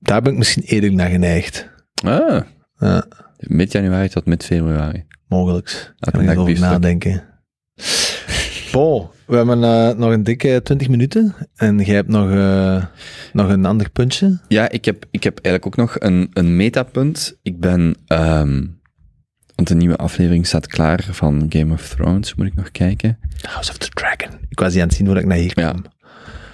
Daar 0.00 0.22
ben 0.22 0.32
ik 0.32 0.38
misschien 0.38 0.62
eerder 0.62 0.92
naar 0.92 1.10
geneigd. 1.10 1.70
Ah. 2.04 2.40
Ja. 2.78 3.06
Mid 3.36 3.72
januari 3.72 4.08
tot 4.08 4.26
mid 4.26 4.44
februari. 4.44 5.04
Mogelijk. 5.28 5.94
Elke 5.98 6.18
Kan 6.18 6.30
ik 6.30 6.38
over 6.38 6.60
nadenken. 6.60 7.22
Bo, 8.72 9.12
we 9.26 9.36
hebben 9.36 9.64
eh, 9.64 9.96
nog 9.96 10.12
een 10.12 10.22
dikke 10.22 10.60
20 10.62 10.88
minuten. 10.88 11.34
En 11.54 11.78
jij 11.78 11.94
hebt 11.94 12.08
nog, 12.08 12.30
eh, 12.30 12.84
nog 13.32 13.48
een 13.48 13.64
ander 13.64 13.90
puntje. 13.90 14.38
Ja, 14.48 14.68
ik 14.68 14.84
heb, 14.84 15.06
ik 15.10 15.24
heb 15.24 15.38
eigenlijk 15.38 15.66
ook 15.66 15.86
nog 15.86 16.00
een, 16.00 16.30
een 16.32 16.56
metapunt. 16.56 17.38
Ik 17.42 17.60
ben, 17.60 17.96
ehm 18.06 18.62
want 19.54 19.68
de 19.68 19.74
nieuwe 19.74 19.96
aflevering 19.96 20.46
staat 20.46 20.66
klaar 20.66 21.06
van 21.10 21.46
Game 21.48 21.72
of 21.72 21.88
Thrones, 21.88 22.34
moet 22.34 22.46
ik 22.46 22.54
nog 22.54 22.70
kijken. 22.70 23.18
House 23.40 23.70
of 23.70 23.78
the 23.78 23.88
Dragon. 23.88 24.38
Ik 24.48 24.58
was 24.60 24.72
die 24.72 24.80
aan 24.82 24.86
het 24.88 24.96
zien 24.96 25.06
voordat 25.06 25.22
ik 25.24 25.28
naar 25.28 25.38
hier 25.38 25.52
kwam. 25.54 25.84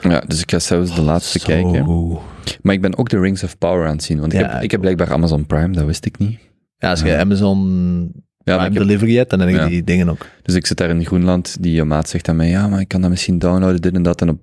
Ja, 0.02 0.20
dus 0.26 0.40
ik 0.40 0.50
ga 0.50 0.58
zelfs 0.58 0.94
de 0.94 1.02
laatste 1.02 1.38
kijken. 1.38 2.18
Maar 2.62 2.74
ik 2.74 2.80
ben 2.80 2.98
ook 2.98 3.08
de 3.08 3.20
Rings 3.20 3.42
of 3.42 3.58
Power 3.58 3.86
aan 3.86 3.92
het 3.92 4.02
zien, 4.02 4.20
want 4.20 4.32
ik, 4.32 4.40
Ja, 4.40 4.48
heb, 4.52 4.62
ik 4.62 4.70
heb 4.70 4.80
blijkbaar 4.80 5.12
Amazon 5.12 5.46
Prime, 5.46 5.72
dat 5.72 5.84
wist 5.84 6.04
ik 6.06 6.18
niet. 6.18 6.38
Ja, 6.78 6.90
als 6.90 7.00
je 7.00 7.06
Ja. 7.06 7.20
Amazon 7.20 7.58
Ja, 8.44 8.56
Prime 8.56 8.66
ik 8.70 8.72
heb- 8.78 8.82
Delivery 8.86 9.16
hebt, 9.16 9.30
dan 9.30 9.40
heb 9.40 9.48
Ja. 9.50 9.66
die 9.66 9.84
dingen 9.84 10.08
ook. 10.08 10.26
Dus 10.42 10.54
ik 10.54 10.66
zit 10.66 10.76
daar 10.76 10.90
in 10.90 11.04
Groenland, 11.06 11.56
die 11.62 11.84
maat 11.84 12.08
zegt 12.08 12.28
aan 12.28 12.36
mij, 12.36 12.48
ja, 12.48 12.68
maar 12.68 12.80
ik 12.80 12.88
kan 12.88 13.00
dat 13.00 13.10
misschien 13.10 13.38
downloaden, 13.38 13.80
dit 13.80 13.94
en 13.94 14.02
dat. 14.02 14.20
En 14.20 14.28
op 14.28 14.40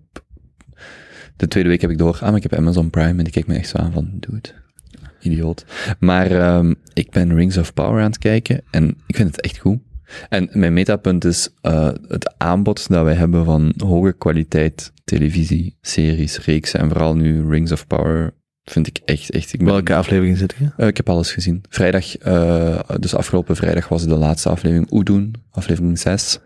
de 1.35 1.47
tweede 1.47 1.69
week 1.69 1.81
heb 1.81 1.89
ik 1.89 1.97
door, 1.97 2.13
ah, 2.13 2.21
maar 2.21 2.35
ik 2.35 2.43
heb 2.43 2.53
Amazon 2.55 2.89
Prime. 2.89 3.09
En 3.09 3.23
die 3.23 3.29
kijkt 3.33 3.47
me 3.47 3.55
echt 3.55 3.69
zo 3.69 3.77
aan 3.77 3.91
van, 3.91 4.09
doe 4.19 4.35
het. 4.35 4.53
Idioot. 5.21 5.65
Maar 5.99 6.31
ehm, 6.31 6.73
ik 6.97 7.11
ben 7.11 7.35
Rings 7.35 7.57
of 7.57 7.73
Power 7.73 8.01
aan 8.01 8.09
het 8.09 8.17
kijken 8.17 8.61
en 8.71 8.97
ik 9.07 9.15
vind 9.15 9.35
het 9.35 9.41
echt 9.41 9.57
goed. 9.57 9.79
En 10.29 10.49
mijn 10.51 10.73
metapunt 10.73 11.25
is 11.25 11.49
eh, 11.61 11.89
het 12.07 12.33
aanbod 12.37 12.87
dat 12.89 13.03
wij 13.03 13.13
hebben 13.13 13.45
van 13.45 13.73
hoge 13.77 14.13
kwaliteit 14.13 14.91
televisie, 15.03 15.77
series, 15.81 16.45
reeksen 16.45 16.79
en 16.79 16.89
vooral 16.89 17.15
nu 17.15 17.49
Rings 17.49 17.71
of 17.71 17.87
Power 17.87 18.33
vind 18.63 18.87
ik 18.87 18.99
echt, 19.05 19.31
echt... 19.31 19.53
Ik 19.53 19.59
ben, 19.59 19.67
Welke 19.67 19.95
aflevering 19.95 20.37
zit 20.37 20.55
je? 20.59 20.69
eh, 20.77 20.87
ik 20.87 20.97
heb 20.97 21.09
alles 21.09 21.31
gezien. 21.31 21.63
Vrijdag, 21.69 22.17
eh, 22.17 22.79
dus 22.99 23.15
afgelopen 23.15 23.55
vrijdag 23.55 23.87
was 23.87 24.03
de 24.03 24.15
laatste 24.15 24.49
aflevering 24.49 24.91
Oedoen, 24.91 25.33
aflevering 25.51 25.99
6. 25.99 26.39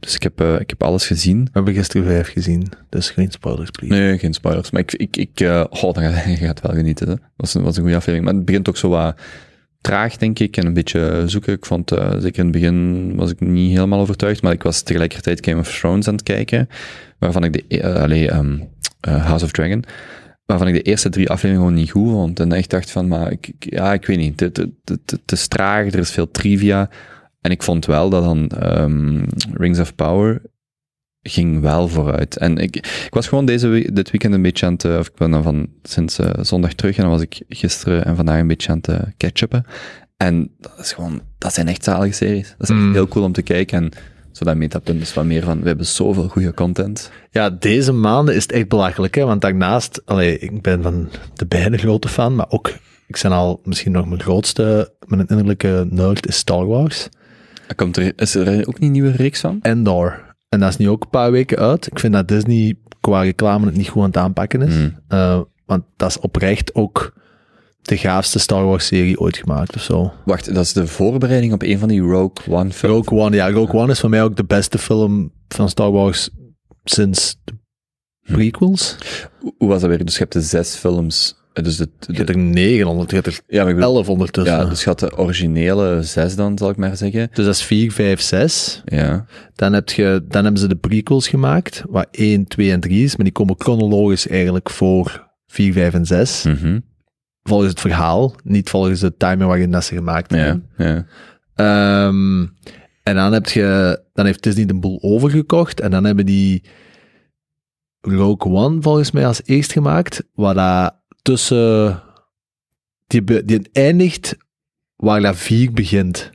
Dus 0.00 0.14
ik 0.14 0.22
heb, 0.22 0.40
ik 0.40 0.70
heb 0.70 0.82
alles 0.82 1.06
gezien. 1.06 1.44
We 1.44 1.50
hebben 1.52 1.74
gisteren 1.74 2.06
vijf 2.06 2.28
gezien, 2.28 2.68
dus 2.88 3.10
geen 3.10 3.30
spoilers, 3.30 3.70
please. 3.70 3.94
Nee, 3.94 4.18
geen 4.18 4.34
spoilers. 4.34 4.70
Maar 4.70 4.80
ik, 4.80 4.92
ik, 4.92 5.16
ik 5.16 5.40
eh, 5.40 5.64
oh, 5.70 5.92
dan 5.92 6.02
gaat, 6.02 6.24
je 6.38 6.46
gaat 6.46 6.60
wel 6.60 6.74
genieten. 6.74 7.08
Hè. 7.08 7.14
Dat 7.14 7.30
was 7.36 7.54
een, 7.54 7.62
was 7.62 7.76
een 7.76 7.82
goede 7.82 7.96
aflevering. 7.96 8.24
Maar 8.24 8.34
het 8.34 8.44
begint 8.44 8.68
ook 8.68 8.76
zo 8.76 8.88
wat 8.88 9.16
traag, 9.84 10.16
denk 10.16 10.38
ik, 10.38 10.56
en 10.56 10.66
een 10.66 10.72
beetje 10.72 11.22
zoeken. 11.26 11.52
Ik 11.52 11.66
vond, 11.66 11.92
eh, 11.92 12.12
zeker 12.18 12.38
in 12.38 12.44
het 12.44 12.52
begin 12.52 13.12
was 13.16 13.30
ik 13.30 13.40
niet 13.40 13.72
helemaal 13.72 14.00
overtuigd, 14.00 14.42
maar 14.42 14.52
ik 14.52 14.62
was 14.62 14.82
tegelijkertijd 14.82 15.44
Game 15.44 15.60
of 15.60 15.78
Thrones 15.78 16.08
aan 16.08 16.14
het 16.14 16.22
kijken, 16.22 16.68
waarvan 17.18 17.44
ik 17.44 17.52
de, 17.52 17.78
eh, 17.78 18.02
allee, 18.02 18.30
ehm, 18.30 18.58
eh, 19.00 19.26
House 19.26 19.44
of 19.44 19.50
Dragon, 19.50 19.84
waarvan 20.46 20.68
ik 20.68 20.74
de 20.74 20.82
eerste 20.82 21.08
drie 21.08 21.28
afleveringen 21.28 21.66
gewoon 21.66 21.82
niet 21.82 21.90
goed 21.90 22.10
vond. 22.10 22.40
En 22.40 22.52
echt 22.52 22.70
dacht 22.70 22.90
van, 22.90 23.08
maar 23.08 23.30
ik, 23.30 23.52
ja, 23.58 23.92
ik 23.92 24.06
weet 24.06 24.18
niet, 24.18 24.40
het 24.40 25.32
is 25.32 25.48
traag, 25.48 25.86
er 25.86 25.98
is 25.98 26.10
veel 26.10 26.30
trivia. 26.30 26.90
En 27.40 27.50
ik 27.50 27.62
vond 27.62 27.86
wel 27.86 28.10
dat 28.10 28.24
dan 28.24 28.48
ehm, 28.48 29.22
Rings 29.52 29.78
of 29.78 29.94
Power 29.94 30.42
ging 31.26 31.60
wel 31.60 31.88
vooruit. 31.88 32.36
En 32.36 32.56
ik, 32.58 32.76
ik 32.76 33.06
was 33.14 33.28
gewoon 33.28 33.44
deze 33.46 33.68
we- 33.68 33.92
dit 33.92 34.10
weekend 34.10 34.34
een 34.34 34.42
beetje 34.42 34.66
aan 34.66 34.72
het, 34.72 34.84
eh, 34.84 34.96
of 34.98 35.06
ik 35.06 35.14
ben 35.14 35.30
dan 35.30 35.42
van 35.42 35.66
sinds 35.82 36.18
eh, 36.18 36.30
zondag 36.40 36.72
terug 36.72 36.96
en 36.96 37.02
dan 37.02 37.10
was 37.12 37.20
ik 37.22 37.42
gisteren 37.48 38.04
en 38.04 38.16
vandaag 38.16 38.40
een 38.40 38.46
beetje 38.46 38.70
aan 38.70 38.76
het 38.82 38.88
uh, 38.88 38.98
catch-uppen. 39.16 39.64
En 40.16 40.50
dat 40.60 40.72
is 40.78 40.92
gewoon, 40.92 41.20
dat 41.38 41.54
zijn 41.54 41.68
echt 41.68 41.84
zalige 41.84 42.12
series. 42.14 42.54
Dat 42.58 42.68
is 42.68 42.74
echt 42.76 42.84
Mm. 42.84 42.92
heel 42.92 43.08
cool 43.08 43.24
om 43.24 43.32
te 43.32 43.42
kijken 43.42 43.82
en 43.82 43.90
zo 44.32 44.44
dat 44.44 44.56
metapunt 44.56 45.00
is 45.02 45.14
wat 45.14 45.24
meer 45.24 45.42
van, 45.42 45.60
we 45.60 45.66
hebben 45.66 45.86
zoveel 45.86 46.28
goede 46.28 46.54
content. 46.54 47.10
Ja, 47.30 47.50
deze 47.50 47.92
maanden 47.92 48.34
is 48.34 48.42
het 48.42 48.52
echt 48.52 48.68
belachelijk, 48.68 49.14
hè? 49.14 49.24
want 49.24 49.40
daarnaast, 49.40 50.02
allee, 50.04 50.38
ik 50.38 50.62
ben 50.62 50.82
van 50.82 51.08
de 51.34 51.46
beide 51.46 51.76
grote 51.76 52.08
fan, 52.08 52.34
maar 52.34 52.46
ook, 52.48 52.68
ik 53.06 53.18
ben 53.22 53.32
al 53.32 53.60
misschien 53.64 53.92
nog 53.92 54.06
mijn 54.08 54.20
grootste, 54.20 54.92
mijn 55.06 55.26
innerlijke 55.26 55.86
nerd 55.90 56.26
is 56.26 56.36
Star 56.36 56.66
Wars. 56.66 57.08
Komt 57.76 57.96
er, 57.96 58.12
is 58.16 58.34
er 58.34 58.58
ook 58.66 58.78
niet 58.78 58.82
een 58.82 58.90
nieuwe 58.90 59.10
reeks 59.10 59.40
van? 59.40 59.58
Endor. 59.62 60.33
En 60.54 60.60
dat 60.60 60.68
is 60.68 60.76
nu 60.76 60.88
ook 60.88 61.02
een 61.02 61.10
paar 61.10 61.30
weken 61.30 61.58
uit. 61.58 61.86
Ik 61.86 61.98
vind 61.98 62.12
dat 62.12 62.28
Disney 62.28 62.76
qua 63.00 63.22
reclame 63.22 63.66
het 63.66 63.76
niet 63.76 63.88
goed 63.88 64.02
aan 64.02 64.08
het 64.08 64.16
aanpakken 64.16 64.62
is. 64.62 64.74
Mm. 64.74 64.98
Eh, 65.08 65.40
want 65.66 65.84
dat 65.96 66.08
is 66.10 66.18
oprecht 66.18 66.74
ook 66.74 67.12
de 67.82 67.96
gaafste 67.96 68.38
Star 68.38 68.64
Wars 68.64 68.86
serie 68.86 69.20
ooit 69.20 69.36
gemaakt 69.36 69.74
of 69.74 69.82
zo. 69.82 70.12
Wacht, 70.24 70.54
dat 70.54 70.64
is 70.64 70.72
de 70.72 70.86
voorbereiding 70.86 71.52
op 71.52 71.62
een 71.62 71.78
van 71.78 71.88
die 71.88 72.00
Rogue 72.00 72.46
One 72.48 72.70
films. 72.70 73.06
Rogue 73.06 73.18
One, 73.18 73.36
ja, 73.36 73.50
Rogue 73.50 73.80
One 73.80 73.92
is 73.92 74.00
voor 74.00 74.10
mij 74.10 74.22
ook 74.22 74.36
de 74.36 74.44
beste 74.44 74.78
film 74.78 75.32
van 75.48 75.68
Star 75.68 75.90
Wars 75.90 76.30
sinds 76.84 77.36
de 77.44 77.54
prequels. 78.22 78.96
Hoe 79.40 79.68
was 79.68 79.80
dat 79.80 79.88
weer? 79.88 80.04
Dus 80.04 80.14
je 80.14 80.20
hebt 80.20 80.32
de 80.32 80.40
zes 80.40 80.74
films. 80.74 81.43
Dus 81.62 81.76
de- 81.76 81.88
Je 82.06 82.12
hebt 82.16 82.28
er 82.28 82.38
900, 82.38 83.10
je 83.10 83.16
hebt 83.16 83.26
er 83.28 83.40
ja, 83.46 83.64
bedoel, 83.64 83.82
11 83.82 84.08
ondertussen. 84.08 84.56
ja, 84.56 84.64
dus 84.64 84.80
je 84.82 84.88
had 84.88 84.98
de 84.98 85.18
originele 85.18 86.02
zes 86.02 86.36
dan, 86.36 86.58
zal 86.58 86.70
ik 86.70 86.76
maar 86.76 86.96
zeggen. 86.96 87.28
Dus 87.32 87.44
dat 87.44 87.54
is 87.54 87.62
4, 87.62 87.92
5, 87.92 88.20
6. 88.20 88.82
Ja. 88.84 89.26
Dan, 89.54 89.72
heb 89.72 89.88
je, 89.90 90.24
dan 90.28 90.42
hebben 90.42 90.60
ze 90.60 90.68
de 90.68 90.76
prequels 90.76 91.28
gemaakt, 91.28 91.82
waar 91.88 92.06
1, 92.10 92.46
2 92.46 92.70
en 92.72 92.80
3 92.80 93.04
is, 93.04 93.16
maar 93.16 93.24
die 93.24 93.34
komen 93.34 93.54
chronologisch 93.58 94.28
eigenlijk 94.28 94.70
voor 94.70 95.30
4, 95.46 95.72
5 95.72 95.94
en 95.94 96.06
6. 96.06 96.42
Mhm. 96.42 96.80
Volgens 97.42 97.70
het 97.70 97.80
verhaal, 97.80 98.34
niet 98.44 98.70
volgens 98.70 99.00
de 99.00 99.16
timer 99.16 99.46
waarin 99.46 99.70
dat 99.70 99.84
ze 99.84 99.94
gemaakt 99.94 100.30
Ja, 100.32 100.38
hebben. 100.38 100.66
ja. 100.76 101.06
Ehm, 101.54 102.40
en 103.02 103.14
dan, 103.14 103.32
heb 103.32 103.46
je, 103.48 104.02
dan 104.12 104.26
heeft 104.26 104.42
Disney 104.42 104.66
de 104.66 104.74
boel 104.78 104.98
overgekocht 105.02 105.80
en 105.80 105.90
dan 105.90 106.04
hebben 106.04 106.26
die 106.26 106.64
Rogue 108.00 108.52
One 108.52 108.82
volgens 108.82 109.10
mij 109.10 109.26
als 109.26 109.40
eerst 109.44 109.72
gemaakt, 109.72 110.24
waar 110.34 110.54
dat 110.54 111.02
tussen... 111.24 112.02
Die, 113.06 113.44
die 113.44 113.68
eindigt 113.72 114.36
waar 114.96 115.20
dat 115.20 115.36
4 115.36 115.72
begint. 115.72 116.30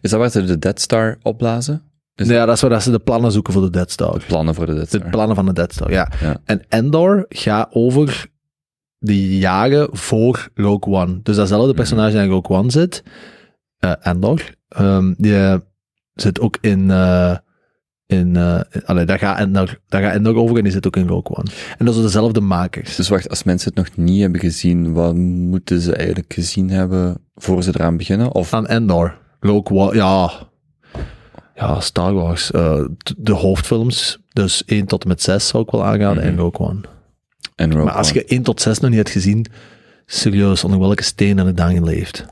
Is 0.00 0.10
dat 0.10 0.20
waar 0.20 0.30
ze 0.30 0.44
de 0.44 0.58
Dead 0.58 0.80
Star 0.80 1.18
opblazen? 1.22 1.82
Is 2.14 2.28
ja, 2.28 2.44
dat 2.46 2.54
is 2.54 2.60
waar 2.60 2.70
dat 2.70 2.82
ze 2.82 2.90
de 2.90 2.98
plannen 2.98 3.32
zoeken 3.32 3.52
voor 3.52 3.62
de 3.62 3.70
Dead 3.70 3.90
Star. 3.90 4.22
plannen 4.26 4.54
voor 4.54 4.66
de 4.66 4.74
Death 4.74 4.90
De 4.90 4.96
Star. 4.98 5.10
plannen 5.10 5.36
van 5.36 5.46
de 5.46 5.52
Dead 5.52 5.72
Star, 5.72 5.90
ja. 5.90 6.12
Ja. 6.20 6.40
En 6.44 6.64
Endor 6.68 7.26
gaat 7.28 7.68
over 7.72 8.26
de 8.98 9.38
jaren 9.38 9.88
voor 9.96 10.48
Rogue 10.54 10.94
One. 10.94 11.22
Dus 11.22 11.36
datzelfde 11.36 11.66
Mhm. 11.68 11.76
personage 11.76 12.12
die 12.12 12.20
in 12.22 12.28
Rogue 12.30 12.56
One 12.56 12.70
zit, 12.70 13.02
eh, 13.78 13.92
Endor, 14.00 14.42
ehm, 14.68 15.14
die 15.16 15.60
zit 16.14 16.40
ook 16.40 16.56
in... 16.60 16.90
eh 16.90 17.36
in 18.18 18.36
eh, 18.36 18.60
allee, 18.84 19.04
daar, 19.04 19.18
gaat 19.18 19.38
Endor, 19.38 19.78
daar 19.88 20.02
gaat 20.02 20.14
Endor 20.14 20.36
over 20.36 20.56
en 20.56 20.62
die 20.62 20.72
zit 20.72 20.86
ook 20.86 20.96
in 20.96 21.06
Rogue 21.08 21.36
One. 21.36 21.50
En 21.78 21.84
dat 21.84 21.94
zijn 21.94 22.06
dezelfde 22.06 22.40
makers. 22.40 22.96
Dus 22.96 23.08
wacht, 23.08 23.28
als 23.30 23.42
mensen 23.42 23.68
het 23.74 23.76
nog 23.78 24.06
niet 24.06 24.20
hebben 24.20 24.40
gezien, 24.40 24.92
wat 24.92 25.14
moeten 25.14 25.80
ze 25.80 25.94
eigenlijk 25.96 26.32
gezien 26.32 26.70
hebben 26.70 27.16
voor 27.34 27.62
ze 27.62 27.70
eraan 27.74 27.96
beginnen? 27.96 28.32
Of 28.34 28.52
Aan 28.54 28.66
Endor. 28.66 29.18
Rogue 29.40 29.78
One, 29.78 29.94
ja... 29.94 30.30
Ja, 31.56 31.80
Star 31.80 32.12
Wars. 32.14 32.50
eh, 32.50 32.84
de 33.18 33.32
hoofdfilms, 33.32 34.18
dus 34.32 34.62
1 34.64 34.86
tot 34.86 35.02
en 35.02 35.08
met 35.08 35.22
6 35.22 35.48
zou 35.48 35.62
ik 35.62 35.70
wel 35.70 35.84
aanraden, 35.84 36.22
en 36.22 36.32
Mhm. 36.32 36.40
Rogue 36.42 36.66
One. 36.68 36.80
en 37.56 37.70
Rogue 37.70 37.84
Maar 37.84 37.94
als 37.94 38.10
je 38.10 38.24
1 38.24 38.42
tot 38.42 38.60
6 38.60 38.78
nog 38.78 38.88
niet 38.90 38.98
hebt 38.98 39.10
gezien, 39.10 39.46
serieus, 40.06 40.64
onder 40.64 40.78
welke 40.80 41.02
steen 41.02 41.38
en 41.38 41.46
het 41.46 41.56
dan 41.56 41.72
geleefd? 41.74 42.24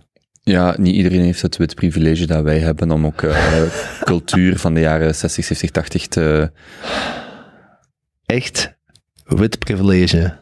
Ja, 0.44 0.74
niet 0.78 0.94
iedereen 0.94 1.20
heeft 1.20 1.42
het 1.42 1.56
wit 1.56 1.74
privilege 1.74 2.26
dat 2.26 2.42
wij 2.42 2.58
hebben 2.58 2.90
om 2.90 3.06
ook 3.06 3.22
eh, 3.22 3.62
cultuur 4.04 4.58
van 4.58 4.74
de 4.74 4.80
jaren 4.80 5.14
60, 5.14 5.44
70, 5.44 5.70
80 5.70 6.06
te... 6.06 6.50
Echt 8.26 8.76
wit 9.24 9.58
privilege. 9.58 10.36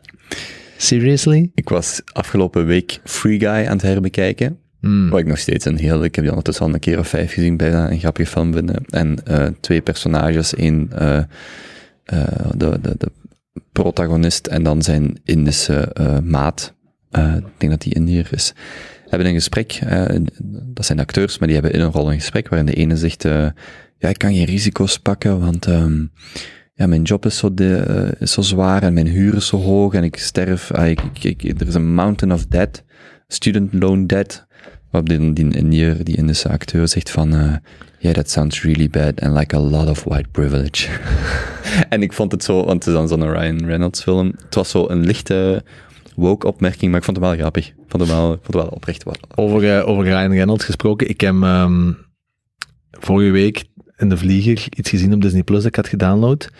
Seriously? 0.76 1.50
Ik 1.54 1.68
was 1.68 2.00
afgelopen 2.12 2.66
week 2.66 3.00
Free 3.04 3.38
Guy 3.38 3.48
aan 3.48 3.76
het 3.76 3.82
herbekijken. 3.82 4.58
Hmm. 4.80 5.10
Wat 5.10 5.20
ik 5.20 5.26
nog 5.26 5.38
steeds 5.38 5.64
een 5.64 5.78
heel... 5.78 6.04
Ik 6.04 6.14
heb 6.14 6.24
die 6.24 6.32
ondertussen 6.32 6.66
al 6.66 6.74
een 6.74 6.80
keer 6.80 6.98
of 6.98 7.08
vijf 7.08 7.32
gezien, 7.32 7.56
bijna 7.56 7.90
een 7.90 7.98
grappige 7.98 8.30
film 8.30 8.52
vinden. 8.52 8.84
En 8.88 9.24
eh, 9.24 9.46
twee 9.60 9.80
personages, 9.80 10.54
één 10.54 10.90
eh, 10.92 11.22
de, 12.56 12.78
de, 12.80 12.94
de 12.98 13.10
protagonist 13.72 14.46
en 14.46 14.62
dan 14.62 14.82
zijn 14.82 15.20
Indische 15.24 15.92
maat. 16.24 16.74
Ik 17.10 17.58
denk 17.58 17.72
dat 17.72 17.82
die 17.82 17.94
Indiër 17.94 18.28
is. 18.30 18.54
Hebben 19.10 19.28
een 19.28 19.34
gesprek, 19.34 19.72
eh, 19.86 20.04
dat 20.64 20.84
zijn 20.86 21.00
acteurs, 21.00 21.38
maar 21.38 21.48
die 21.48 21.56
hebben 21.56 21.74
in 21.76 21.80
een 21.84 21.92
rol 21.92 22.08
een 22.12 22.18
gesprek 22.18 22.48
waarin 22.48 22.66
de 22.66 22.74
ene 22.74 22.96
zegt, 22.96 23.24
eh, 23.24 23.46
ja, 23.98 24.08
ik 24.08 24.18
kan 24.18 24.34
geen 24.34 24.44
risico's 24.44 24.98
pakken, 24.98 25.40
want 25.40 25.66
ehm, 25.66 26.04
ja, 26.74 26.86
mijn 26.86 27.02
job 27.02 27.26
is 27.26 27.36
zo, 27.38 27.54
de, 27.54 27.76
eh, 27.76 28.20
is 28.20 28.32
zo 28.32 28.42
zwaar 28.42 28.82
en 28.82 28.92
mijn 28.94 29.06
huur 29.06 29.34
is 29.34 29.46
zo 29.46 29.56
hoog 29.56 29.94
en 29.94 30.04
ik 30.04 30.16
sterf, 30.16 30.72
ah, 30.72 30.88
ik, 30.88 31.00
ik, 31.22 31.42
ik- 31.42 31.60
er 31.60 31.66
is 31.66 31.74
een 31.74 31.94
mountain 31.94 32.34
of 32.34 32.46
debt, 32.46 32.84
student 33.28 33.72
loan 33.72 34.06
debt, 34.06 34.46
waarop 34.90 35.08
die, 35.08 35.32
die 35.32 36.02
die 36.02 36.16
Indische 36.16 36.48
acteur 36.48 36.88
zegt 36.88 37.10
van, 37.10 37.34
eh 37.34 37.54
yeah, 37.98 38.14
that 38.14 38.30
sounds 38.30 38.62
really 38.62 38.88
bad 38.90 39.20
and 39.20 39.36
like 39.38 39.56
a 39.56 39.60
lot 39.60 39.88
of 39.88 40.04
white 40.04 40.28
privilege. 40.30 40.88
en 41.88 42.02
ik 42.02 42.12
vond 42.12 42.32
het 42.32 42.44
zo, 42.44 42.54
want 42.64 42.84
het 42.84 42.86
is 42.86 42.92
dan 42.92 43.08
zo'n 43.08 43.32
Ryan 43.32 43.64
Reynolds 43.64 44.02
film, 44.02 44.32
het 44.44 44.54
was 44.54 44.70
zo 44.70 44.88
een 44.88 45.00
lichte 45.06 45.64
woke 46.20 46.46
opmerking, 46.46 46.90
maar 46.90 47.00
ik 47.00 47.04
vond 47.04 47.16
het 47.16 47.26
wel 47.26 47.36
grappig. 47.36 47.68
Ik 47.68 47.74
vond 47.86 48.02
het 48.02 48.12
wel, 48.12 48.32
ik 48.32 48.38
vond 48.42 48.54
wel 48.54 48.66
oprecht 48.66 49.04
wel. 49.04 49.14
Over, 49.34 49.76
eh, 49.76 49.88
over 49.88 50.04
Ryan 50.04 50.32
Reynolds 50.32 50.64
gesproken. 50.64 51.08
Ik 51.08 51.20
heb 51.20 51.34
ehm, 51.42 51.92
vorige 52.90 53.30
week 53.30 53.64
in 53.96 54.08
de 54.08 54.16
vlieger 54.16 54.66
iets 54.76 54.90
gezien 54.90 55.14
op 55.14 55.20
Disney 55.20 55.42
Plus 55.42 55.58
dat 55.58 55.66
ik 55.66 55.76
had 55.76 55.88
gedownload. 55.88 56.50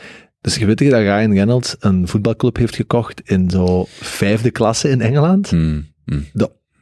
Dus 0.40 0.56
je 0.56 0.66
weet 0.66 0.78
dat 0.78 0.88
Ryan 0.88 1.32
Reynolds 1.32 1.76
een 1.78 2.08
voetbalclub 2.08 2.56
heeft 2.56 2.76
gekocht 2.76 3.20
in 3.24 3.50
zo 3.50 3.84
vijfde 3.88 4.50
klasse 4.50 4.88
in 4.88 5.00
Engeland? 5.00 5.50
Hmm, 5.50 5.86
hmm. 6.04 6.24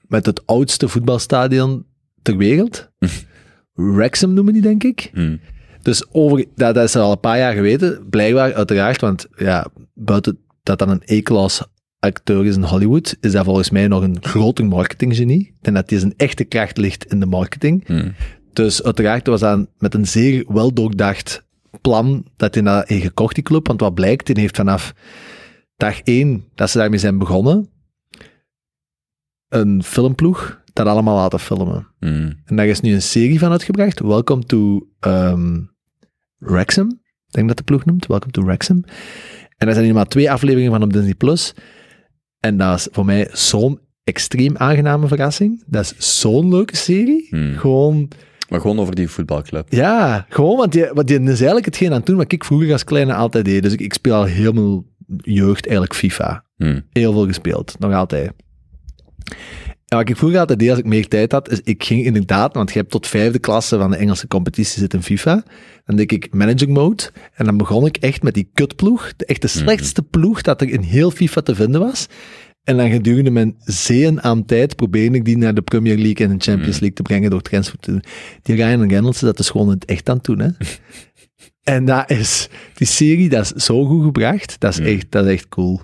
Met 0.06 0.26
het 0.26 0.46
oudste 0.46 0.88
voetbalstadion 0.88 1.86
ter 2.22 2.36
wereld. 2.36 2.90
Wrexham 3.72 4.34
noemen 4.34 4.52
die, 4.52 4.62
denk 4.62 4.84
ik. 4.84 5.10
Hmm. 5.12 5.40
Dus 5.82 6.12
over, 6.12 6.44
dat, 6.54 6.74
dat 6.74 6.84
is 6.84 6.96
al 6.96 7.12
een 7.12 7.20
paar 7.20 7.38
jaar 7.38 7.54
geweten, 7.54 8.06
blijkbaar 8.10 8.54
uiteraard, 8.54 9.00
want 9.00 9.26
ja, 9.36 9.66
buiten 9.94 10.38
dat 10.62 10.78
dat 10.78 10.88
een 10.88 11.02
E-klas 11.04 11.62
acteur 11.98 12.46
is 12.46 12.56
in 12.56 12.62
Hollywood, 12.62 13.16
is 13.20 13.32
dat 13.32 13.44
volgens 13.44 13.70
mij 13.70 13.88
nog 13.88 14.02
een 14.02 14.16
grote 14.20 14.62
marketinggenie. 14.62 15.56
Denk 15.60 15.76
dat 15.76 15.90
hij 15.90 15.98
zijn 15.98 16.14
echte 16.16 16.44
kracht 16.44 16.76
ligt 16.76 17.04
in 17.04 17.20
de 17.20 17.26
marketing. 17.26 17.86
Hmm. 17.86 18.14
Dus 18.52 18.82
uiteraard 18.82 19.26
was 19.26 19.40
dat 19.40 19.68
met 19.78 19.94
een 19.94 20.06
zeer 20.06 20.44
wel 20.48 20.72
doordacht 20.72 21.46
plan 21.80 22.26
dat 22.36 22.54
hij 22.54 22.62
dat 22.62 22.88
heeft 22.88 23.02
gekocht, 23.02 23.34
die 23.34 23.44
club. 23.44 23.66
Want 23.66 23.80
wat 23.80 23.94
blijkt, 23.94 24.28
hij 24.28 24.40
heeft 24.40 24.56
vanaf 24.56 24.94
dag 25.76 26.00
één 26.00 26.44
dat 26.54 26.70
ze 26.70 26.78
daarmee 26.78 26.98
zijn 26.98 27.18
begonnen, 27.18 27.68
een 29.48 29.82
filmploeg 29.82 30.62
dat 30.72 30.86
allemaal 30.86 31.16
laten 31.16 31.40
filmen. 31.40 31.86
Hmm. 31.98 32.42
En 32.44 32.56
daar 32.56 32.66
is 32.66 32.80
nu 32.80 32.92
een 32.92 33.02
serie 33.02 33.38
van 33.38 33.50
uitgebracht. 33.50 34.00
Welcome 34.00 34.44
to 34.44 34.88
ehm 35.00 35.60
Wrexham. 36.38 36.88
Ik 37.26 37.34
denk 37.34 37.48
dat 37.48 37.56
de 37.56 37.62
ploeg 37.62 37.84
noemt. 37.84 38.06
Welcome 38.06 38.32
to 38.32 38.42
Wrexham. 38.44 38.84
En 39.56 39.66
daar 39.66 39.72
zijn 39.72 39.84
hier 39.84 39.94
maar 39.94 40.06
twee 40.06 40.30
afleveringen 40.30 40.72
van 40.72 40.82
op 40.82 40.92
Disney+. 40.92 41.14
Plus. 41.14 41.54
En 42.40 42.56
dat 42.56 42.78
is 42.78 42.88
voor 42.90 43.04
mij 43.04 43.28
zo'n 43.32 43.80
extreem 44.04 44.56
aangename 44.56 45.06
verrassing. 45.08 45.62
Dat 45.66 45.94
is 45.98 46.20
zo'n 46.20 46.48
leuke 46.48 46.76
serie. 46.76 47.26
Hmm. 47.30 47.56
Gewoon, 47.56 48.08
Maar 48.48 48.60
gewoon 48.60 48.78
over 48.80 48.94
die 48.94 49.08
voetbalclub. 49.08 49.72
ja, 49.72 50.26
gewoon, 50.28 50.56
want 50.56 50.72
die, 50.72 50.90
want 50.92 51.08
die 51.08 51.20
is 51.20 51.26
eigenlijk 51.26 51.64
hetgeen 51.64 51.90
aan 51.90 51.96
het 51.96 52.06
doen 52.06 52.16
wat 52.16 52.32
ik 52.32 52.44
vroeger 52.44 52.72
als 52.72 52.84
kleine 52.84 53.14
altijd 53.14 53.44
deed. 53.44 53.62
Dus 53.62 53.72
ik, 53.72 53.80
ik 53.80 53.92
speel 53.92 54.14
al 54.14 54.24
helemaal 54.24 54.84
jeugd 55.16 55.64
eigenlijk 55.64 55.94
FIFA. 55.94 56.44
Hmm. 56.56 56.82
Heel 56.92 57.12
veel 57.12 57.26
gespeeld, 57.26 57.76
nog 57.78 57.92
altijd. 57.92 58.32
En 59.88 59.96
wat 59.96 60.08
ik 60.08 60.16
vroeger 60.16 60.38
altijd 60.38 60.58
deed 60.58 60.70
als 60.70 60.78
ik 60.78 60.84
meer 60.84 61.08
tijd 61.08 61.32
had, 61.32 61.50
is 61.50 61.60
ik 61.64 61.84
ging 61.84 62.04
inderdaad, 62.04 62.54
want 62.54 62.72
je 62.72 62.78
hebt 62.78 62.90
tot 62.90 63.06
vijfde 63.06 63.38
klasse 63.38 63.78
van 63.78 63.90
de 63.90 63.96
Engelse 63.96 64.26
competitie 64.26 64.80
zit 64.80 64.94
in 64.94 65.02
FIFA, 65.02 65.42
dan 65.84 65.96
deed 65.96 66.12
ik 66.12 66.34
manager 66.34 66.68
mode 66.68 67.10
en 67.34 67.44
dan 67.44 67.56
begon 67.56 67.86
ik 67.86 67.96
echt 67.96 68.22
met 68.22 68.34
die 68.34 68.50
kutploeg, 68.54 69.12
de 69.16 69.24
echt 69.24 69.42
de 69.42 69.48
slechtste 69.48 70.02
ploeg 70.02 70.42
dat 70.42 70.60
er 70.60 70.68
in 70.68 70.80
heel 70.80 71.10
FIFA 71.10 71.40
te 71.40 71.54
vinden 71.54 71.80
was. 71.80 72.06
En 72.64 72.76
dan 72.76 72.90
gedurende 72.90 73.30
mijn 73.30 73.54
zeeën 73.58 74.22
aan 74.22 74.44
tijd 74.44 74.76
probeerde 74.76 75.16
ik 75.16 75.24
die 75.24 75.36
naar 75.36 75.54
de 75.54 75.62
Premier 75.62 75.96
League 75.96 76.26
en 76.26 76.38
de 76.38 76.44
Champions 76.44 76.78
League 76.78 76.92
te 76.92 77.02
brengen 77.02 77.30
door 77.30 77.42
transfer 77.42 77.78
te 77.78 77.90
doen. 77.90 78.02
Die 78.42 78.54
Ryan 78.54 78.88
Reynolds, 78.88 79.20
dat 79.20 79.38
is 79.38 79.50
gewoon 79.50 79.68
het 79.68 79.84
echt 79.84 80.08
aan 80.08 80.16
het 80.16 80.24
doen, 80.24 80.38
hè. 80.38 80.48
En 81.62 81.84
dat 81.84 82.10
is, 82.10 82.48
die 82.74 82.86
serie, 82.86 83.28
dat 83.28 83.54
is 83.54 83.64
zo 83.64 83.84
goed 83.84 84.04
gebracht. 84.04 84.60
Dat 84.60 84.78
is, 84.78 84.78
echt, 84.78 85.06
dat 85.10 85.24
is 85.24 85.32
echt 85.32 85.48
cool. 85.48 85.80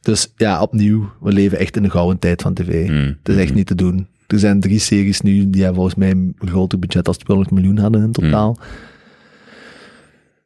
Dus 0.00 0.32
ja, 0.36 0.62
opnieuw, 0.62 1.12
we 1.20 1.32
leven 1.32 1.58
echt 1.58 1.76
in 1.76 1.82
de 1.82 1.90
gouden 1.90 2.18
tijd 2.18 2.42
van 2.42 2.54
tv. 2.54 2.86
Hmm. 2.86 3.16
Het 3.22 3.28
is 3.28 3.36
echt 3.36 3.54
niet 3.54 3.66
te 3.66 3.74
doen. 3.74 4.08
Er 4.26 4.38
zijn 4.38 4.60
drie 4.60 4.78
series 4.78 5.20
nu 5.20 5.50
die 5.50 5.62
hebben 5.62 5.74
volgens 5.74 5.94
mij 5.94 6.10
een 6.10 6.34
groter 6.38 6.78
budget 6.78 7.08
als 7.08 7.16
200 7.16 7.56
miljoen 7.56 7.78
hadden 7.78 8.02
in 8.02 8.12
totaal. 8.12 8.58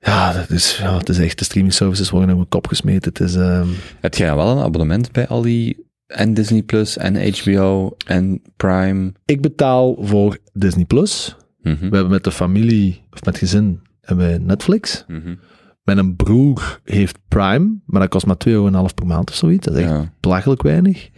Ja, 0.01 0.33
dat 0.33 0.51
is, 0.51 0.77
ja, 0.77 0.97
het 0.97 1.09
is 1.09 1.19
echt, 1.19 1.39
de 1.39 1.45
streaming 1.45 1.75
services 1.75 2.11
worden 2.11 2.29
in 2.29 2.37
mijn 2.37 2.49
kop 2.49 2.67
gesmeten. 2.67 3.13
Het 3.13 3.21
is, 3.21 3.35
ehm, 3.35 3.69
Heb 4.01 4.15
jij 4.15 4.35
wel 4.35 4.57
een 4.57 4.63
abonnement 4.63 5.13
bij 5.13 5.29
al 5.29 5.43
die... 5.43 5.83
En 6.07 6.35
Disney 6.35 6.63
Plus, 6.63 6.97
en 6.97 7.29
HBO, 7.39 7.97
en 8.07 8.43
Prime? 8.57 9.13
ik 9.25 9.41
betaal 9.41 9.97
voor 10.01 10.39
Disney+. 10.53 10.85
Plus. 10.85 11.37
Mhm. 11.63 11.89
We 11.89 11.95
hebben 11.95 12.11
met 12.11 12.25
de 12.25 12.31
familie, 12.33 13.03
of 13.11 13.25
met 13.25 13.39
gezin, 13.39 13.81
hebben 14.01 14.33
we 14.33 14.39
Netflix. 14.39 15.05
Mhm. 15.09 15.35
Mijn 15.85 16.17
broer 16.17 16.81
heeft 16.85 17.19
Prime, 17.29 17.81
maar 17.87 18.01
dat 18.01 18.11
kost 18.11 18.27
maar 18.27 18.37
2,5 18.49 18.53
euro 18.53 18.87
per 18.95 19.07
maand 19.07 19.31
of 19.31 19.37
zoiets. 19.37 19.67
Dat 19.67 19.75
is 19.77 19.83
echt 19.83 19.91
Ja. 19.91 20.13
belachelijk 20.21 20.63
weinig. 20.63 21.11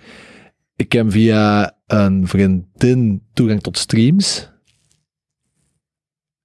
Ik 0.77 0.93
heb 0.93 1.11
via 1.11 1.73
een 1.87 2.27
vriendin 2.29 3.23
toegang 3.33 3.61
tot 3.63 3.79
streams. 3.79 4.51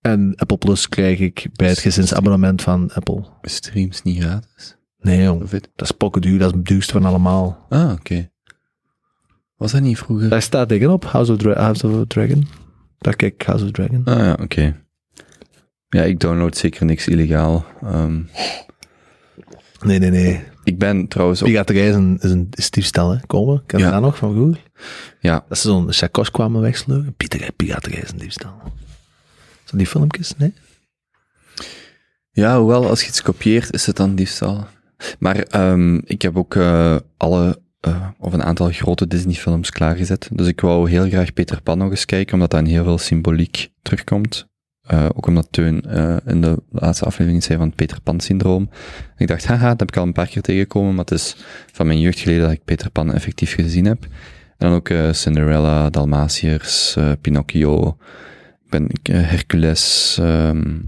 En 0.02 0.34
Apple 0.36 0.58
Plus 0.58 0.90
krijg 0.90 1.20
ik 1.20 1.48
bij 1.54 1.68
het 1.68 1.80
gezinsabonnement 1.80 2.62
van 2.62 2.92
Apple. 2.94 3.24
Streams 3.42 4.02
niet 4.02 4.22
gratis? 4.22 4.76
Nee, 4.98 5.22
jong. 5.24 5.50
Dat 5.50 5.70
is 5.76 5.92
pokkenduur, 5.92 6.40
dat 6.40 6.50
is 6.52 6.58
het 6.58 6.66
duurste 6.68 6.92
van 6.94 7.06
allemaal. 7.06 7.66
Ah, 7.70 7.92
oké. 7.92 8.30
Was 9.56 9.72
dat 9.72 9.82
niet 9.82 9.98
vroeger? 9.98 10.30
Daar 10.30 10.42
staat 10.42 10.70
dingen 10.70 10.90
op, 10.92 11.06
House 11.06 11.32
of, 11.32 11.38
Dra- 11.38 11.62
House 11.62 11.88
of 11.88 12.08
Dragon. 12.08 12.48
Daar 12.98 13.16
kijk 13.16 13.34
ik 13.34 13.42
House 13.42 13.66
of 13.66 13.72
Dragon. 13.72 14.04
Ah 14.06 14.18
ja, 14.18 14.38
oké. 14.42 14.84
Ja, 15.92 16.04
ik 16.04 16.20
download 16.20 16.56
zeker 16.58 16.86
niks 16.86 17.08
illegaal. 17.08 17.66
Ehm, 17.82 18.22
Nee, 19.86 20.00
nee, 20.00 20.10
nee. 20.10 20.44
ik 20.64 20.78
ben 20.78 21.08
trouwens 21.08 21.42
ook... 21.42 21.48
Piraterij 21.48 21.88
is 21.90 21.96
een, 21.96 22.18
is 22.22 22.32
een 22.32 22.48
is 22.52 22.70
diefstal, 22.72 23.12
hè. 23.12 23.18
Komen, 23.28 23.64
ken 23.66 23.80
je 23.80 23.86
Ja. 23.86 23.92
dat 23.92 24.02
nog 24.02 24.18
van 24.18 24.34
vroeger? 24.34 24.62
Ja, 25.20 25.46
Dat 25.48 25.58
ze 25.58 25.68
zo'n 25.68 25.92
chakos 25.94 26.32
kwamen 26.32 26.62
wegsleuren. 26.62 27.14
Piraterij, 27.14 27.52
piraterij 27.56 28.00
is 28.02 28.12
een 28.12 28.18
diefstal. 28.18 28.62
Zo 29.66 29.78
die 29.78 29.86
filmpjes, 29.88 30.34
nee? 30.38 30.54
Ja, 32.32 32.60
hoewel 32.60 32.88
als 32.90 33.02
je 33.02 33.08
iets 33.08 33.22
kopieert, 33.22 33.74
is 33.74 33.86
het 33.86 33.96
dan 33.96 34.16
diefstal. 34.16 34.68
Maar 35.20 35.36
ehm, 35.38 35.96
ik 35.96 36.22
heb 36.22 36.38
ook 36.38 36.56
eh, 36.56 36.96
alle, 37.18 37.62
eh, 37.80 38.08
of 38.20 38.34
een 38.34 38.44
aantal 38.44 38.70
grote 38.72 39.08
Disney-films 39.08 39.70
klaargezet. 39.70 40.30
Dus 40.32 40.48
ik 40.48 40.62
wou 40.62 40.90
heel 40.90 41.10
graag 41.10 41.34
Peter 41.34 41.62
Pan 41.62 41.78
nog 41.78 41.90
eens 41.90 42.06
kijken, 42.06 42.34
omdat 42.34 42.52
daar 42.52 42.64
heel 42.64 42.84
veel 42.84 42.98
symboliek 42.98 43.70
terugkomt. 43.82 44.50
Eh, 44.92 45.06
ook 45.16 45.28
omdat 45.28 45.48
Teun 45.50 45.82
eh, 45.82 46.16
in 46.26 46.42
de 46.42 46.58
laatste 46.72 47.06
aflevering 47.06 47.44
zei 47.44 47.58
van 47.58 47.68
het 47.68 47.76
Peter 47.76 48.02
Pan-syndroom. 48.02 48.70
Ik 49.18 49.28
dacht, 49.28 49.46
haha, 49.46 49.70
dat 49.70 49.80
heb 49.80 49.90
ik 49.90 49.98
al 49.98 50.04
een 50.04 50.14
paar 50.14 50.28
keer 50.28 50.42
tegengekomen, 50.42 50.96
maar 50.96 51.06
het 51.06 51.14
is 51.14 51.36
van 51.72 51.88
mijn 51.88 52.00
jeugd 52.00 52.20
geleden 52.20 52.42
dat 52.44 52.52
ik 52.52 52.64
Peter 52.66 52.90
Pan 52.90 53.14
effectief 53.14 53.54
gezien 53.54 53.86
heb. 53.86 54.04
En 54.04 54.68
dan 54.68 54.74
ook 54.74 54.90
eh, 54.90 55.12
Cinderella, 55.12 55.90
Dalmatiërs, 55.90 56.98
Pinocchio, 57.22 57.98
ik 58.64 58.70
ben, 58.70 58.90
Hercules, 59.12 60.18
ehm, 60.20 60.80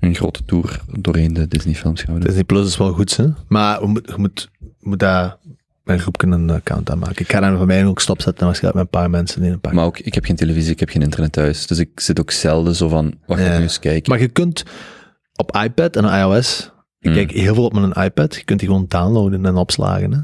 een 0.00 0.14
grote 0.14 0.44
tour 0.44 0.80
doorheen 0.98 1.32
de 1.32 1.48
Disney-films 1.48 2.02
gaan 2.02 2.14
doen. 2.14 2.24
Disney 2.24 2.44
Plus 2.44 2.66
is 2.66 2.76
wel 2.76 2.92
goed, 2.92 3.16
hè? 3.16 3.26
Maar 3.48 3.80
je 3.80 3.86
moet, 3.86 4.06
je 4.06 4.14
moet, 4.16 4.50
moet 4.80 4.98
daar 4.98 5.36
mijn 5.84 6.00
groep 6.00 6.18
kunnen 6.18 6.40
een 6.40 6.50
account 6.50 6.90
aanmaken. 6.90 7.20
Ik 7.20 7.32
ga 7.32 7.40
daar 7.40 7.56
van 7.56 7.66
mij 7.66 7.86
ook 7.86 8.00
stopzetten 8.00 8.46
waarschijnlijk 8.46 8.84
met 8.84 8.94
een 8.94 9.00
paar 9.00 9.10
mensen 9.10 9.42
in 9.42 9.52
een 9.52 9.60
paar. 9.60 9.74
Maar 9.74 9.84
ook, 9.84 9.98
ik 9.98 10.14
heb 10.14 10.24
geen 10.24 10.36
televisie, 10.36 10.72
ik 10.72 10.80
heb 10.80 10.88
geen 10.88 11.02
internet 11.02 11.32
thuis. 11.32 11.66
Dus 11.66 11.78
ik 11.78 12.00
zit 12.00 12.20
ook 12.20 12.30
zelden 12.30 12.74
zo 12.74 12.88
van, 12.88 13.14
wat 13.26 13.38
ga 13.38 13.44
ik 13.44 13.56
nu 13.56 13.62
eens 13.62 13.78
kijken? 13.78 14.10
Maar 14.10 14.20
je 14.20 14.28
kunt 14.28 14.64
op 15.36 15.56
iPad 15.64 15.96
en 15.96 16.04
iOS, 16.04 16.70
ik 16.98 17.06
Hmm. 17.06 17.14
kijk 17.14 17.30
heel 17.30 17.54
veel 17.54 17.64
op 17.64 17.72
mijn 17.72 17.92
iPad, 17.92 18.34
je 18.34 18.44
kunt 18.44 18.58
die 18.58 18.68
gewoon 18.68 18.84
downloaden 18.88 19.46
en 19.46 19.56
opslagen. 19.56 20.12
Hè? 20.12 20.20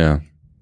Ja, 0.00 0.20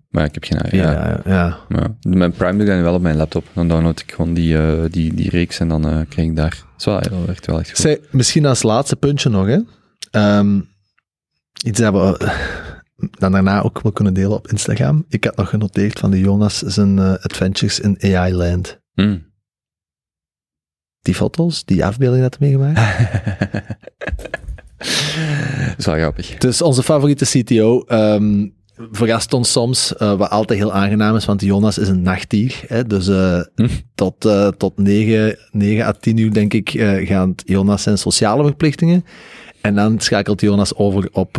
maar 0.08 0.24
ik 0.24 0.34
heb 0.34 0.44
geen... 0.44 0.58
Ja, 0.70 0.90
Ja, 0.90 1.08
ja, 1.08 1.20
ja. 1.24 1.58
ja. 1.68 1.96
Mijn 2.00 2.32
Prime 2.32 2.52
doe 2.52 2.60
ik 2.60 2.66
dan 2.66 2.82
wel 2.82 2.94
op 2.94 3.02
mijn 3.02 3.16
laptop. 3.16 3.44
Dan 3.52 3.68
download 3.68 4.00
ik 4.00 4.12
gewoon 4.12 4.34
die, 4.34 4.58
eh, 4.58 4.84
die, 4.90 5.14
die 5.14 5.30
reeks 5.30 5.58
en 5.58 5.68
dan 5.68 5.88
eh, 5.88 6.00
krijg 6.08 6.28
ik 6.28 6.36
daar... 6.36 6.50
Dat 6.50 6.78
is 6.78 6.84
wel 6.84 7.28
echt 7.28 7.46
wel 7.46 7.58
echt 7.58 7.68
goed. 7.68 7.78
Zij, 7.78 8.00
misschien 8.10 8.46
als 8.46 8.62
laatste 8.62 8.96
puntje 8.96 9.28
nog, 9.28 9.46
hè. 9.46 9.58
Ehm, 10.10 10.60
iets 11.64 11.80
we 11.80 12.16
eh, 12.18 12.28
dan 12.96 13.32
daarna 13.32 13.62
ook 13.62 13.82
wel 13.82 13.92
kunnen 13.92 14.14
delen 14.14 14.36
op 14.36 14.48
Instagram. 14.48 15.04
Ik 15.08 15.24
had 15.24 15.36
nog 15.36 15.48
genoteerd 15.48 15.98
van 15.98 16.10
de 16.10 16.18
Jonas 16.20 16.58
zijn 16.58 16.98
eh, 16.98 17.12
adventures 17.12 17.80
in 17.80 17.98
AI 18.00 18.34
Land. 18.34 18.80
Hmm. 18.94 19.32
Die 21.00 21.14
foto's, 21.14 21.64
die 21.64 21.84
afbeeldingen 21.84 22.30
dat 22.30 22.38
hij 22.38 22.48
meegemaakt. 22.48 22.80
Dat 25.68 25.78
is 25.78 25.86
wel 25.86 25.94
grappig. 25.94 26.38
Dus 26.38 26.62
onze 26.62 26.82
favoriete 26.82 27.24
CTO 27.24 27.80
ehm, 27.80 28.48
verrast 28.90 29.32
ons 29.32 29.52
soms, 29.52 29.96
eh, 29.96 30.16
wat 30.16 30.30
altijd 30.30 30.58
heel 30.58 30.72
aangenaam 30.72 31.16
is, 31.16 31.24
want 31.24 31.40
Jonas 31.40 31.78
is 31.78 31.88
een 31.88 32.02
nachtdier. 32.02 32.64
Hè, 32.66 32.86
dus 32.86 33.08
eh, 33.08 33.40
Hm. 33.54 33.68
tot, 33.94 34.20
tot 34.56 34.78
9, 34.78 35.38
9 35.50 35.84
à 35.86 35.92
10 35.92 36.16
uur, 36.16 36.32
denk 36.32 36.54
ik, 36.54 36.70
gaan 37.06 37.34
Jonas 37.36 37.82
zijn 37.82 37.98
sociale 37.98 38.44
verplichtingen. 38.44 39.04
En 39.60 39.74
dan 39.74 40.00
schakelt 40.00 40.40
Jonas 40.40 40.74
over 40.74 41.08
op 41.12 41.36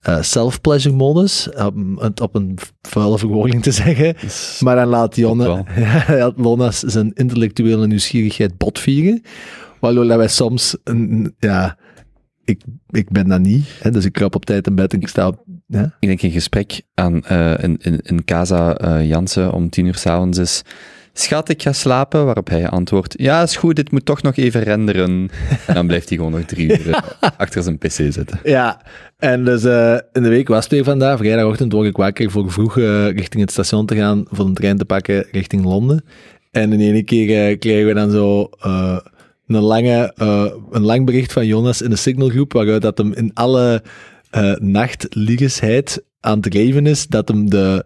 eh, 0.00 0.22
self-pleasure 0.22 0.94
modus, 0.96 1.48
om 1.74 1.98
het 1.98 2.20
op 2.20 2.34
een 2.34 2.58
vuile 2.82 3.18
verwoording 3.18 3.62
te 3.62 3.72
zeggen. 3.72 4.14
Maar 4.60 4.76
dan 4.76 4.88
laat 4.88 5.16
laat 6.08 6.34
Jonas 6.36 6.78
zijn 6.78 7.12
intellectuele 7.14 7.86
nieuwsgierigheid 7.86 8.56
botvieren. 8.56 9.22
Waardoor 9.80 10.06
wij 10.06 10.28
soms, 10.28 10.76
een, 10.84 11.34
ja, 11.38 11.78
ik, 12.44 12.62
ik 12.90 13.10
ben 13.10 13.28
dat 13.28 13.40
niet, 13.40 13.66
hè, 13.80 13.90
dus 13.90 14.04
ik 14.04 14.12
krap 14.12 14.34
op 14.34 14.44
tijd 14.44 14.66
in 14.66 14.74
bed 14.74 14.92
en 14.92 15.00
ik 15.00 15.08
sta 15.08 15.26
op, 15.26 15.44
ja. 15.66 15.96
Ik 16.00 16.08
denk 16.08 16.22
een 16.22 16.30
gesprek 16.30 16.82
aan, 16.94 17.24
eh, 17.24 17.62
in, 17.62 17.76
in, 17.80 18.00
in 18.00 18.24
Casa 18.24 18.74
eh, 18.76 19.08
Jansen 19.08 19.52
om 19.52 19.70
tien 19.70 19.86
uur 19.86 19.94
s'avonds 19.94 20.38
is... 20.38 20.62
Schat, 21.20 21.48
ik 21.48 21.62
ga 21.62 21.72
slapen, 21.72 22.24
waarop 22.24 22.48
hij 22.48 22.68
antwoordt... 22.68 23.14
Ja, 23.16 23.42
is 23.42 23.56
goed, 23.56 23.76
dit 23.76 23.90
moet 23.90 24.04
toch 24.04 24.22
nog 24.22 24.36
even 24.36 24.62
renderen. 24.62 25.30
En 25.66 25.74
dan 25.74 25.86
blijft 25.86 26.08
hij 26.08 26.16
gewoon 26.16 26.32
nog 26.32 26.44
drie 26.44 26.78
uur 26.78 26.90
eh, 26.90 27.30
achter 27.36 27.62
zijn 27.62 27.78
pc 27.78 27.90
zitten. 27.90 28.40
Ja, 28.42 28.80
en 29.16 29.44
dus 29.44 29.64
eh, 29.64 29.98
in 30.12 30.22
de 30.22 30.28
week 30.28 30.48
was 30.48 30.62
het 30.62 30.72
weer 30.72 30.84
vandaag. 30.84 31.18
Vrijdagochtend 31.18 31.72
word 31.72 31.86
ik 31.86 31.96
wakker 31.96 32.30
voor 32.30 32.52
vroeg 32.52 32.78
eh, 32.78 33.10
richting 33.10 33.42
het 33.42 33.50
station 33.50 33.86
te 33.86 33.96
gaan, 33.96 34.24
voor 34.30 34.46
een 34.46 34.54
trein 34.54 34.78
te 34.78 34.84
pakken 34.84 35.26
richting 35.30 35.64
Londen. 35.64 36.04
En 36.50 36.72
in 36.72 36.80
ene 36.80 37.02
keer 37.02 37.48
eh, 37.48 37.58
krijgen 37.58 37.86
we 37.86 37.94
dan 37.94 38.10
zo 38.10 38.48
een, 39.46 39.62
lange, 39.62 40.12
een 40.70 40.84
lang 40.84 41.06
bericht 41.06 41.32
van 41.32 41.46
Jonas 41.46 41.82
in 41.82 41.90
de 41.90 41.96
signalgroep, 41.96 42.52
waaruit 42.52 42.82
dat 42.82 42.98
hem 42.98 43.12
in 43.12 43.30
alle 43.34 43.82
nachtliegesheid 44.60 46.04
aan 46.20 46.38
het 46.40 46.54
geven 46.54 46.86
is, 46.86 47.06
dat 47.06 47.28
hem 47.28 47.50
de 47.50 47.84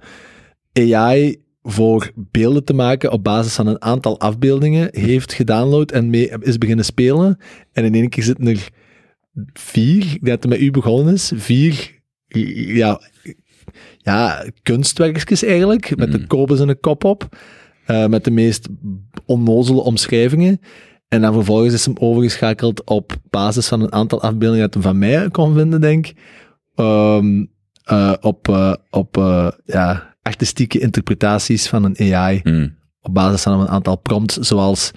AI 0.72 1.41
voor 1.62 2.10
beelden 2.14 2.64
te 2.64 2.74
maken 2.74 3.12
op 3.12 3.24
basis 3.24 3.54
van 3.54 3.66
een 3.66 3.82
aantal 3.82 4.20
afbeeldingen 4.20 4.88
heeft 4.90 5.32
gedownload 5.32 5.90
en 5.90 6.10
mee 6.10 6.32
is 6.40 6.58
beginnen 6.58 6.84
spelen. 6.84 7.38
En 7.72 7.84
in 7.84 7.94
één 7.94 8.08
keer 8.08 8.22
zitten 8.22 8.46
er 8.46 8.68
vier, 9.52 10.18
dat 10.20 10.42
het 10.42 10.48
met 10.48 10.60
u 10.60 10.70
begonnen 10.70 11.14
is, 11.14 11.32
vier 11.34 12.00
ja, 12.66 13.00
ja, 13.98 14.44
kunstwerkjes 14.62 15.42
eigenlijk, 15.44 15.96
met 15.96 16.12
de 16.12 16.18
Mm. 16.18 16.26
kobus 16.26 16.60
en 16.60 16.68
een 16.68 16.80
kop 16.80 17.04
op, 17.04 17.28
eh, 17.86 18.06
met 18.06 18.24
de 18.24 18.30
meest 18.30 18.68
onnozele 19.26 19.80
omschrijvingen. 19.80 20.60
En 21.08 21.20
dan 21.20 21.32
vervolgens 21.32 21.74
is 21.74 21.84
hem 21.84 21.96
overgeschakeld 21.98 22.84
op 22.84 23.12
basis 23.30 23.68
van 23.68 23.80
een 23.80 23.92
aantal 23.92 24.22
afbeeldingen 24.22 24.64
dat 24.64 24.74
hij 24.74 24.82
van 24.82 24.98
mij 24.98 25.28
kon 25.30 25.54
vinden, 25.54 25.80
denk 25.80 26.06
ik. 26.06 26.16
Ehm, 26.74 27.44
eh, 27.84 28.12
op 28.20 28.48
eh, 28.48 28.74
op 28.90 29.16
ja, 29.64 30.11
artistieke 30.22 30.78
interpretaties 30.78 31.68
van 31.68 31.84
een 31.84 32.14
AI 32.14 32.40
Hmm. 32.42 32.74
op 33.00 33.14
basis 33.14 33.42
van 33.42 33.60
een 33.60 33.68
aantal 33.68 33.96
prompts, 33.96 34.36
zoals 34.36 34.90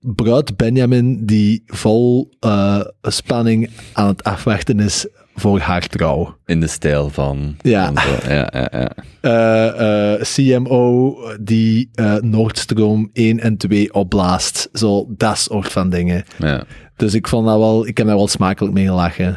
bruid 0.00 0.56
Benjamin 0.56 1.26
die 1.26 1.62
vol 1.66 2.32
eh, 2.40 2.80
spanning 3.02 3.70
aan 3.92 4.06
het 4.06 4.24
afwachten 4.24 4.80
is 4.80 5.06
voor 5.34 5.58
haar 5.60 5.86
trouw. 5.86 6.36
In 6.46 6.60
de 6.60 6.66
stijl 6.66 7.10
van... 7.10 7.56
Ja. 7.60 7.92
van 7.94 8.34
ja, 8.34 8.48
ja, 8.52 8.68
ja. 8.72 8.90
Eh, 9.20 10.12
eh, 10.14 10.20
CMO 10.20 11.16
die 11.40 11.90
Noordstroom 12.20 13.10
1 13.12 13.40
en 13.40 13.56
2 13.56 13.94
opblaast. 13.94 14.68
Zo, 14.72 15.06
dat 15.16 15.38
soort 15.38 15.72
van 15.72 15.90
dingen. 15.90 16.24
ja. 16.38 16.64
Dus 16.96 17.14
ik 17.14 17.28
vond 17.28 17.46
dat 17.46 17.58
wel, 17.58 17.86
ik 17.86 17.96
heb 17.98 18.06
daar 18.06 18.16
wel 18.16 18.28
smakelijk 18.28 18.74
mee 18.74 18.86
gelachen. 18.86 19.36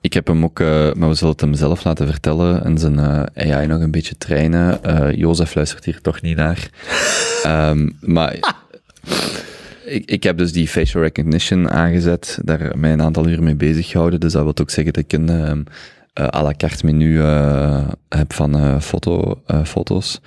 Ik 0.00 0.12
heb 0.12 0.26
hem 0.26 0.44
ook, 0.44 0.60
eh, 0.60 0.92
maar 0.92 1.08
we 1.08 1.14
zullen 1.14 1.32
het 1.32 1.40
hem 1.40 1.54
zelf 1.54 1.84
laten 1.84 2.06
vertellen 2.06 2.64
en 2.64 2.78
zijn 2.78 2.98
eh, 2.98 3.52
AI 3.54 3.66
nog 3.66 3.80
een 3.80 3.90
beetje 3.90 4.16
trainen. 4.16 4.84
Eh 4.84 5.12
Jozef 5.12 5.54
luistert 5.54 5.84
hier 5.84 6.00
toch 6.00 6.22
niet 6.22 6.36
naar. 6.36 6.68
Ehm, 7.42 7.88
maar 8.00 8.34
ik, 9.84 10.10
ik 10.10 10.22
heb 10.22 10.38
dus 10.38 10.52
die 10.52 10.68
facial 10.68 11.02
recognition 11.02 11.70
aangezet, 11.70 12.38
daar 12.44 12.78
mij 12.78 12.92
een 12.92 13.02
aantal 13.02 13.28
uur 13.28 13.42
mee 13.42 13.56
bezig 13.56 13.88
gehouden. 13.88 14.20
Dus 14.20 14.32
dat 14.32 14.42
wil 14.42 14.58
ook 14.60 14.70
zeggen 14.70 14.92
dat 14.92 15.04
ik 15.04 15.12
een 15.12 15.28
eh, 16.12 16.26
à 16.34 16.42
la 16.42 16.52
carte 16.56 16.86
menu 16.86 17.20
heb 18.08 18.32
van 18.32 18.82
foto, 18.82 19.42
foto's. 19.64 20.20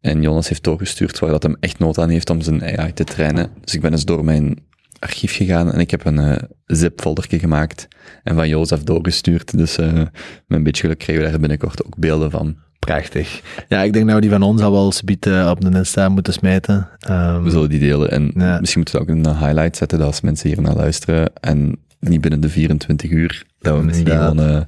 En 0.00 0.22
Jonas 0.22 0.48
heeft 0.48 0.64
doorgestuurd 0.64 1.18
waar 1.18 1.30
dat 1.30 1.42
hem 1.42 1.56
echt 1.60 1.78
nood 1.78 1.98
aan 1.98 2.08
heeft 2.08 2.30
om 2.30 2.40
zijn 2.40 2.78
AI 2.78 2.92
te 2.92 3.04
trainen. 3.04 3.50
Dus 3.60 3.74
ik 3.74 3.80
ben 3.80 3.92
eens 3.92 4.04
door 4.04 4.24
mijn 4.24 4.58
archief 4.98 5.34
gegaan 5.36 5.72
en 5.72 5.80
ik 5.80 5.90
heb 5.90 6.04
een 6.04 6.18
eh 6.18 6.42
zip-foldertje 6.66 7.38
gemaakt 7.38 7.88
en 8.22 8.34
van 8.34 8.48
Jozef 8.48 8.82
doorgestuurd. 8.82 9.56
Dus 9.58 9.78
eh, 9.78 9.92
met 9.92 10.08
een 10.48 10.62
beetje 10.62 10.82
geluk 10.82 10.98
krijgen 10.98 11.24
we 11.24 11.30
daar 11.30 11.40
binnenkort 11.40 11.84
ook 11.84 11.96
beelden 11.96 12.30
van. 12.30 12.56
Prachtig. 12.78 13.40
Ja, 13.68 13.82
ik 13.82 13.92
denk 13.92 14.10
we 14.10 14.20
die 14.20 14.30
van 14.30 14.42
ons 14.42 14.60
al 14.62 14.72
wel 14.72 14.92
subiet 14.92 15.26
eh, 15.26 15.48
op 15.50 15.60
de 15.60 15.78
Insta 15.78 16.08
moeten 16.08 16.32
smijten. 16.32 16.88
Ehm, 16.98 17.42
We 17.42 17.50
zullen 17.50 17.68
die 17.68 17.78
delen 17.78 18.10
en 18.10 18.30
Ja. 18.34 18.60
misschien 18.60 18.80
moeten 18.82 19.00
we 19.00 19.00
ook 19.00 19.16
een 19.16 19.36
highlight 19.38 19.76
zetten, 19.76 19.98
dat 19.98 20.06
als 20.06 20.20
mensen 20.20 20.48
hier 20.48 20.62
naar 20.62 20.74
luisteren 20.74 21.30
en 21.40 21.76
niet 22.00 22.20
binnen 22.20 22.40
de 22.40 22.48
24 22.48 23.10
uur, 23.10 23.44
dat 23.60 23.78
we 23.78 23.84
misschien 23.84 24.06
gewoon 24.06 24.66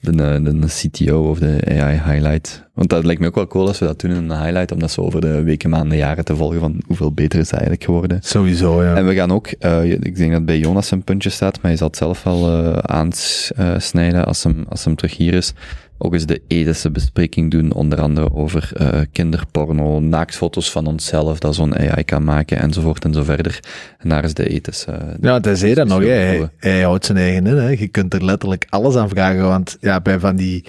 de, 0.00 0.12
de, 0.42 0.58
de 0.58 0.66
CTO 0.66 1.28
of 1.30 1.38
de 1.38 1.60
AI 1.66 2.00
highlight. 2.04 2.68
Want 2.74 2.88
dat 2.88 3.04
lijkt 3.04 3.20
me 3.20 3.26
ook 3.26 3.34
wel 3.34 3.46
cool 3.46 3.66
als 3.66 3.78
we 3.78 3.86
dat 3.86 4.00
doen 4.00 4.10
in 4.10 4.16
een 4.30 4.42
highlight, 4.42 4.72
om 4.72 4.78
dat 4.78 4.90
zo 4.90 5.00
over 5.00 5.20
de 5.20 5.42
weken, 5.42 5.70
maanden, 5.70 5.98
jaren 5.98 6.24
te 6.24 6.36
volgen 6.36 6.60
van 6.60 6.82
hoeveel 6.86 7.12
beter 7.12 7.38
is 7.38 7.44
dat 7.48 7.58
eigenlijk 7.58 7.84
geworden. 7.84 8.18
Sowieso, 8.22 8.82
ja. 8.82 8.96
En 8.96 9.06
we 9.06 9.14
gaan 9.14 9.32
ook, 9.32 9.46
eh, 9.46 9.84
ik 9.84 10.16
denk 10.16 10.32
dat 10.32 10.44
bij 10.44 10.58
Jonas 10.58 10.90
een 10.90 11.04
puntje 11.04 11.30
staat, 11.30 11.62
maar 11.62 11.70
je 11.70 11.76
zal 11.76 11.86
het 11.86 11.96
zelf 11.96 12.22
wel 12.22 12.48
eh 12.48 12.78
aansnijden 12.78 14.24
als 14.24 14.42
hem, 14.42 14.64
als 14.68 14.84
hem 14.84 14.96
terug 14.96 15.16
hier 15.16 15.34
is. 15.34 15.52
Ook 16.02 16.12
eens 16.12 16.26
de 16.26 16.42
ethische 16.46 16.90
bespreking 16.90 17.50
doen, 17.50 17.72
onder 17.72 18.00
andere 18.00 18.34
over 18.34 18.70
eh, 18.74 19.00
kinderporno, 19.12 20.00
naaktfoto's 20.00 20.70
van 20.70 20.86
onszelf, 20.86 21.38
dat 21.38 21.54
zo'n 21.54 21.76
AI 21.76 22.04
kan 22.04 22.24
maken, 22.24 22.58
enzovoort 22.58 23.04
en 23.04 23.12
zo 23.12 23.22
verder. 23.22 23.60
En 23.98 24.08
daar 24.08 24.24
is 24.24 24.34
de 24.34 24.48
ethische... 24.48 24.90
Ja, 25.20 25.30
want 25.30 25.44
hij 25.44 25.54
zei 25.54 25.74
dat 25.74 25.86
nog, 25.86 26.02
hij, 26.02 26.48
hij 26.58 26.82
houdt 26.82 27.06
zijn 27.06 27.18
eigen 27.18 27.46
in. 27.46 27.56
Hè. 27.56 27.68
Je 27.68 27.88
kunt 27.88 28.14
er 28.14 28.24
letterlijk 28.24 28.66
alles 28.68 28.96
aan 28.96 29.08
vragen, 29.08 29.42
want 29.42 29.76
ja, 29.80 30.00
bij 30.00 30.18
van 30.18 30.36
die, 30.36 30.64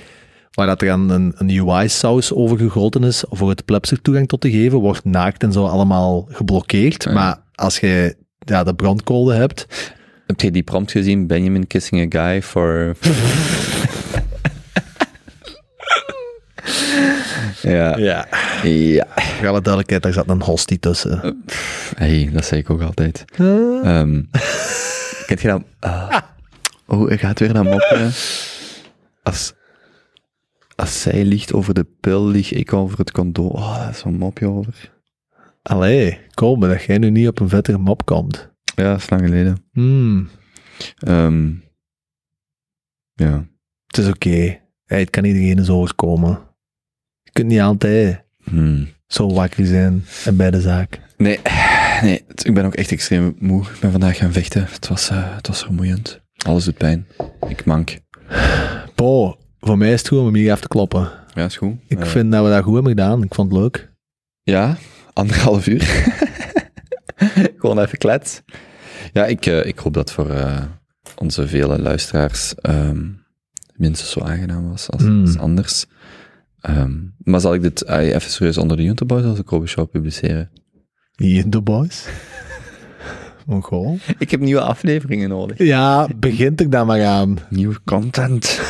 waar 0.51 0.67
dat 0.67 0.81
er 0.81 0.87
dan 0.87 1.09
een, 1.09 1.33
een 1.37 1.67
UI-saus 1.67 2.33
over 2.33 2.57
gegoten 2.57 3.03
is, 3.03 3.23
voor 3.29 3.49
het 3.49 3.65
plebser 3.65 4.01
toegang 4.01 4.27
tot 4.27 4.41
te 4.41 4.51
geven, 4.51 4.79
wordt 4.79 5.05
naakt 5.05 5.43
en 5.43 5.51
zo 5.51 5.65
allemaal 5.65 6.27
geblokkeerd. 6.29 7.03
Ja. 7.03 7.11
Maar 7.11 7.37
als 7.55 7.79
je 7.79 8.15
ja, 8.39 8.63
de 8.63 8.75
brandcode 8.75 9.33
hebt, 9.33 9.67
Heb 10.27 10.41
je 10.41 10.51
die 10.51 10.63
prompt 10.63 10.91
gezien? 10.91 11.27
Benjamin 11.27 11.67
kissing 11.67 12.15
a 12.15 12.21
guy 12.21 12.41
for... 12.41 12.95
ja. 17.61 17.97
ja. 17.97 18.27
Ja. 18.63 19.07
voor 19.15 19.47
alle 19.47 19.61
duidelijkheid, 19.61 20.03
daar 20.03 20.13
zat 20.13 20.29
een 20.29 20.41
hostie 20.41 20.79
tussen. 20.79 21.43
Hey, 21.95 22.29
dat 22.33 22.45
zei 22.45 22.61
ik 22.61 22.69
ook 22.69 22.81
altijd. 22.81 23.25
Ehm 23.37 24.21
kent 25.35 25.41
je 25.41 25.47
dat? 25.47 25.63
ah. 25.79 26.17
oh, 26.87 27.07
hij 27.07 27.17
gaat 27.17 27.39
weer 27.39 27.53
naar 27.53 27.63
moppen. 27.63 28.11
Als, 29.23 29.53
als 30.75 31.01
zij 31.01 31.25
liegt 31.25 31.53
over 31.53 31.73
de 31.73 31.83
pil, 31.99 32.27
lieg 32.27 32.51
ik 32.51 32.73
over 32.73 32.97
het 32.97 33.11
condoom. 33.11 33.49
Oh, 33.49 33.75
daar 33.75 33.89
is 33.89 33.99
zo'n 33.99 34.17
mopje 34.17 34.47
over. 34.47 34.91
Allee, 35.61 36.19
kom, 36.33 36.59
dat 36.59 36.83
jij 36.83 36.97
nu 36.97 37.09
niet 37.09 37.27
op 37.27 37.39
een 37.39 37.49
vettere 37.49 37.77
mop 37.77 38.05
komt. 38.05 38.49
Ja, 38.75 38.91
dat 38.91 38.97
is 38.97 39.09
lang 39.09 39.21
geleden. 39.21 39.65
Hmm, 39.71 40.29
Ehm, 40.97 41.51
ja. 43.13 43.47
het 43.87 43.97
is 43.97 44.07
oké. 44.07 44.59
Hey, 44.85 44.99
het 44.99 45.09
kan 45.09 45.23
iedereen 45.23 45.57
eens 45.57 45.69
overkomen. 45.69 46.39
Je 47.33 47.39
kunt 47.39 47.47
niet 47.47 47.59
altijd 47.61 48.21
Hmm. 48.43 48.87
zo 49.07 49.33
wakker 49.33 49.65
zijn 49.65 50.05
en 50.25 50.35
bij 50.35 50.51
de 50.51 50.61
zaak. 50.61 50.99
Nee, 51.17 51.39
Nee, 52.01 52.23
ik 52.43 52.53
ben 52.53 52.65
ook 52.65 52.75
echt 52.75 52.91
extreem 52.91 53.35
moe. 53.39 53.61
Ik 53.63 53.79
ben 53.79 53.91
vandaag 53.91 54.17
gaan 54.17 54.31
vechten. 54.31 54.67
Het 54.71 54.87
was, 54.87 55.09
eh, 55.09 55.35
het 55.35 55.47
was 55.47 55.61
vermoeiend. 55.63 56.21
Alles 56.45 56.65
doet 56.65 56.77
pijn. 56.77 57.07
Ik 57.47 57.65
mank. 57.65 57.97
Po, 58.95 59.37
voor 59.59 59.77
mij 59.77 59.91
is 59.93 59.99
het 59.99 60.07
goed 60.07 60.19
om 60.19 60.25
hem 60.25 60.35
hier 60.35 60.49
even 60.49 60.61
te 60.61 60.67
kloppen. 60.67 61.11
Ja, 61.33 61.45
is 61.45 61.57
goed. 61.57 61.75
Ik 61.87 61.99
Eh, 61.99 62.05
vind 62.05 62.31
dat 62.31 62.43
we 62.43 62.49
dat 62.49 62.63
goed 62.63 62.73
hebben 62.73 62.91
gedaan. 62.91 63.23
Ik 63.23 63.33
vond 63.33 63.51
het 63.51 63.61
leuk. 63.61 63.91
Ja, 64.43 64.77
anderhalf 65.13 65.67
uur. 65.67 65.81
Gewoon 67.57 67.79
even 67.79 67.97
klets. 67.97 68.41
Ja, 69.13 69.25
ik, 69.25 69.45
eh, 69.45 69.65
ik 69.65 69.79
hoop 69.79 69.93
dat 69.93 70.11
voor 70.11 70.35
onze 71.17 71.47
vele 71.47 71.79
luisteraars 71.81 72.55
ehm, 72.55 73.05
minstens 73.75 74.11
zo 74.11 74.19
aangenaam 74.19 74.69
was 74.69 74.89
als, 74.89 75.01
Mm. 75.03 75.21
als 75.25 75.37
anders. 75.37 75.85
Ehm, 76.61 76.93
maar 77.17 77.39
zal 77.39 77.53
ik 77.53 77.61
dit 77.61 77.81
eh, 77.81 78.07
even 78.07 78.31
serieus 78.31 78.57
onder 78.57 78.77
de 78.77 78.83
Junterboys 78.83 79.23
als 79.23 79.39
ik 79.39 79.45
Kobe 79.45 79.67
Show 79.67 79.89
publiceren? 79.89 80.51
De 81.45 81.61
boys. 81.61 82.05
Mongool. 83.45 83.97
Ik 84.17 84.31
heb 84.31 84.39
nieuwe 84.39 84.61
afleveringen 84.61 85.29
nodig. 85.29 85.57
Ja, 85.57 86.07
begint 86.15 86.61
ik 86.61 86.71
dan 86.71 86.87
maar 86.87 87.05
aan. 87.05 87.37
Nieuwe 87.49 87.79
content. 87.85 88.61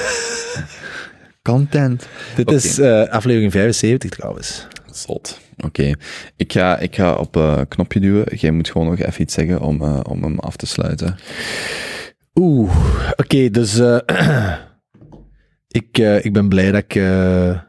content. 1.41 2.07
Dit 2.35 2.51
is 2.51 2.79
eh, 2.79 3.07
aflevering 3.07 3.51
75 3.51 4.09
trouwens. 4.09 4.67
Zot. 4.91 5.39
Oké. 5.65 5.93
Ik, 6.35 6.53
ga, 6.53 6.77
ik 6.77 6.95
ga 6.95 7.13
op 7.13 7.35
een 7.35 7.67
knopje 7.67 7.99
duwen. 7.99 8.35
Jij 8.35 8.51
moet 8.51 8.71
gewoon 8.71 8.87
nog 8.87 8.99
even 8.99 9.21
iets 9.21 9.33
zeggen 9.33 9.61
om, 9.61 9.81
eh, 9.81 9.99
om 10.03 10.23
hem 10.23 10.39
af 10.39 10.55
te 10.55 10.65
sluiten. 10.65 11.15
Oeh, 12.35 12.75
oké, 13.15 13.49
dus 13.49 13.79
eh, 13.79 13.99
ik, 15.81 15.97
eh, 15.97 16.25
ik 16.25 16.33
ben 16.33 16.49
blij 16.49 16.71
dat 16.71 16.83
ik 16.83 16.95
eh, 16.95 17.59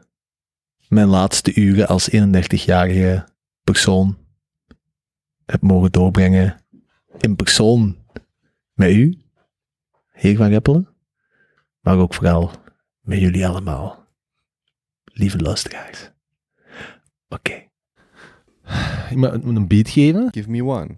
mijn 0.93 1.07
laatste 1.07 1.55
uren 1.55 1.87
als 1.87 2.09
31-jarige 2.11 3.27
persoon 3.63 4.17
heb 5.45 5.61
mogen 5.61 5.91
doorbrengen 5.91 6.61
in 7.17 7.35
persoon 7.35 7.97
met 8.73 8.91
u, 8.91 9.21
heer 10.11 10.35
Van 10.35 10.51
Geppelen, 10.51 10.87
maar 11.79 11.97
ook 11.97 12.13
vooral 12.13 12.51
met 13.01 13.19
jullie 13.19 13.47
allemaal, 13.47 14.05
lieve 15.03 15.39
luisteraars. 15.39 16.11
Oké. 17.29 17.53
Ik 19.09 19.15
moet 19.15 19.33
ik 19.33 19.43
moet 19.43 19.55
een 19.55 19.67
beat 19.67 19.89
geven. 19.89 20.27
Give 20.31 20.49
me 20.49 20.63
one. 20.63 20.95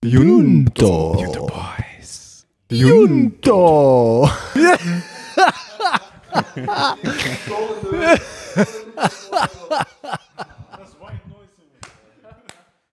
Junto. 0.00 1.16
Junto. 2.70 4.28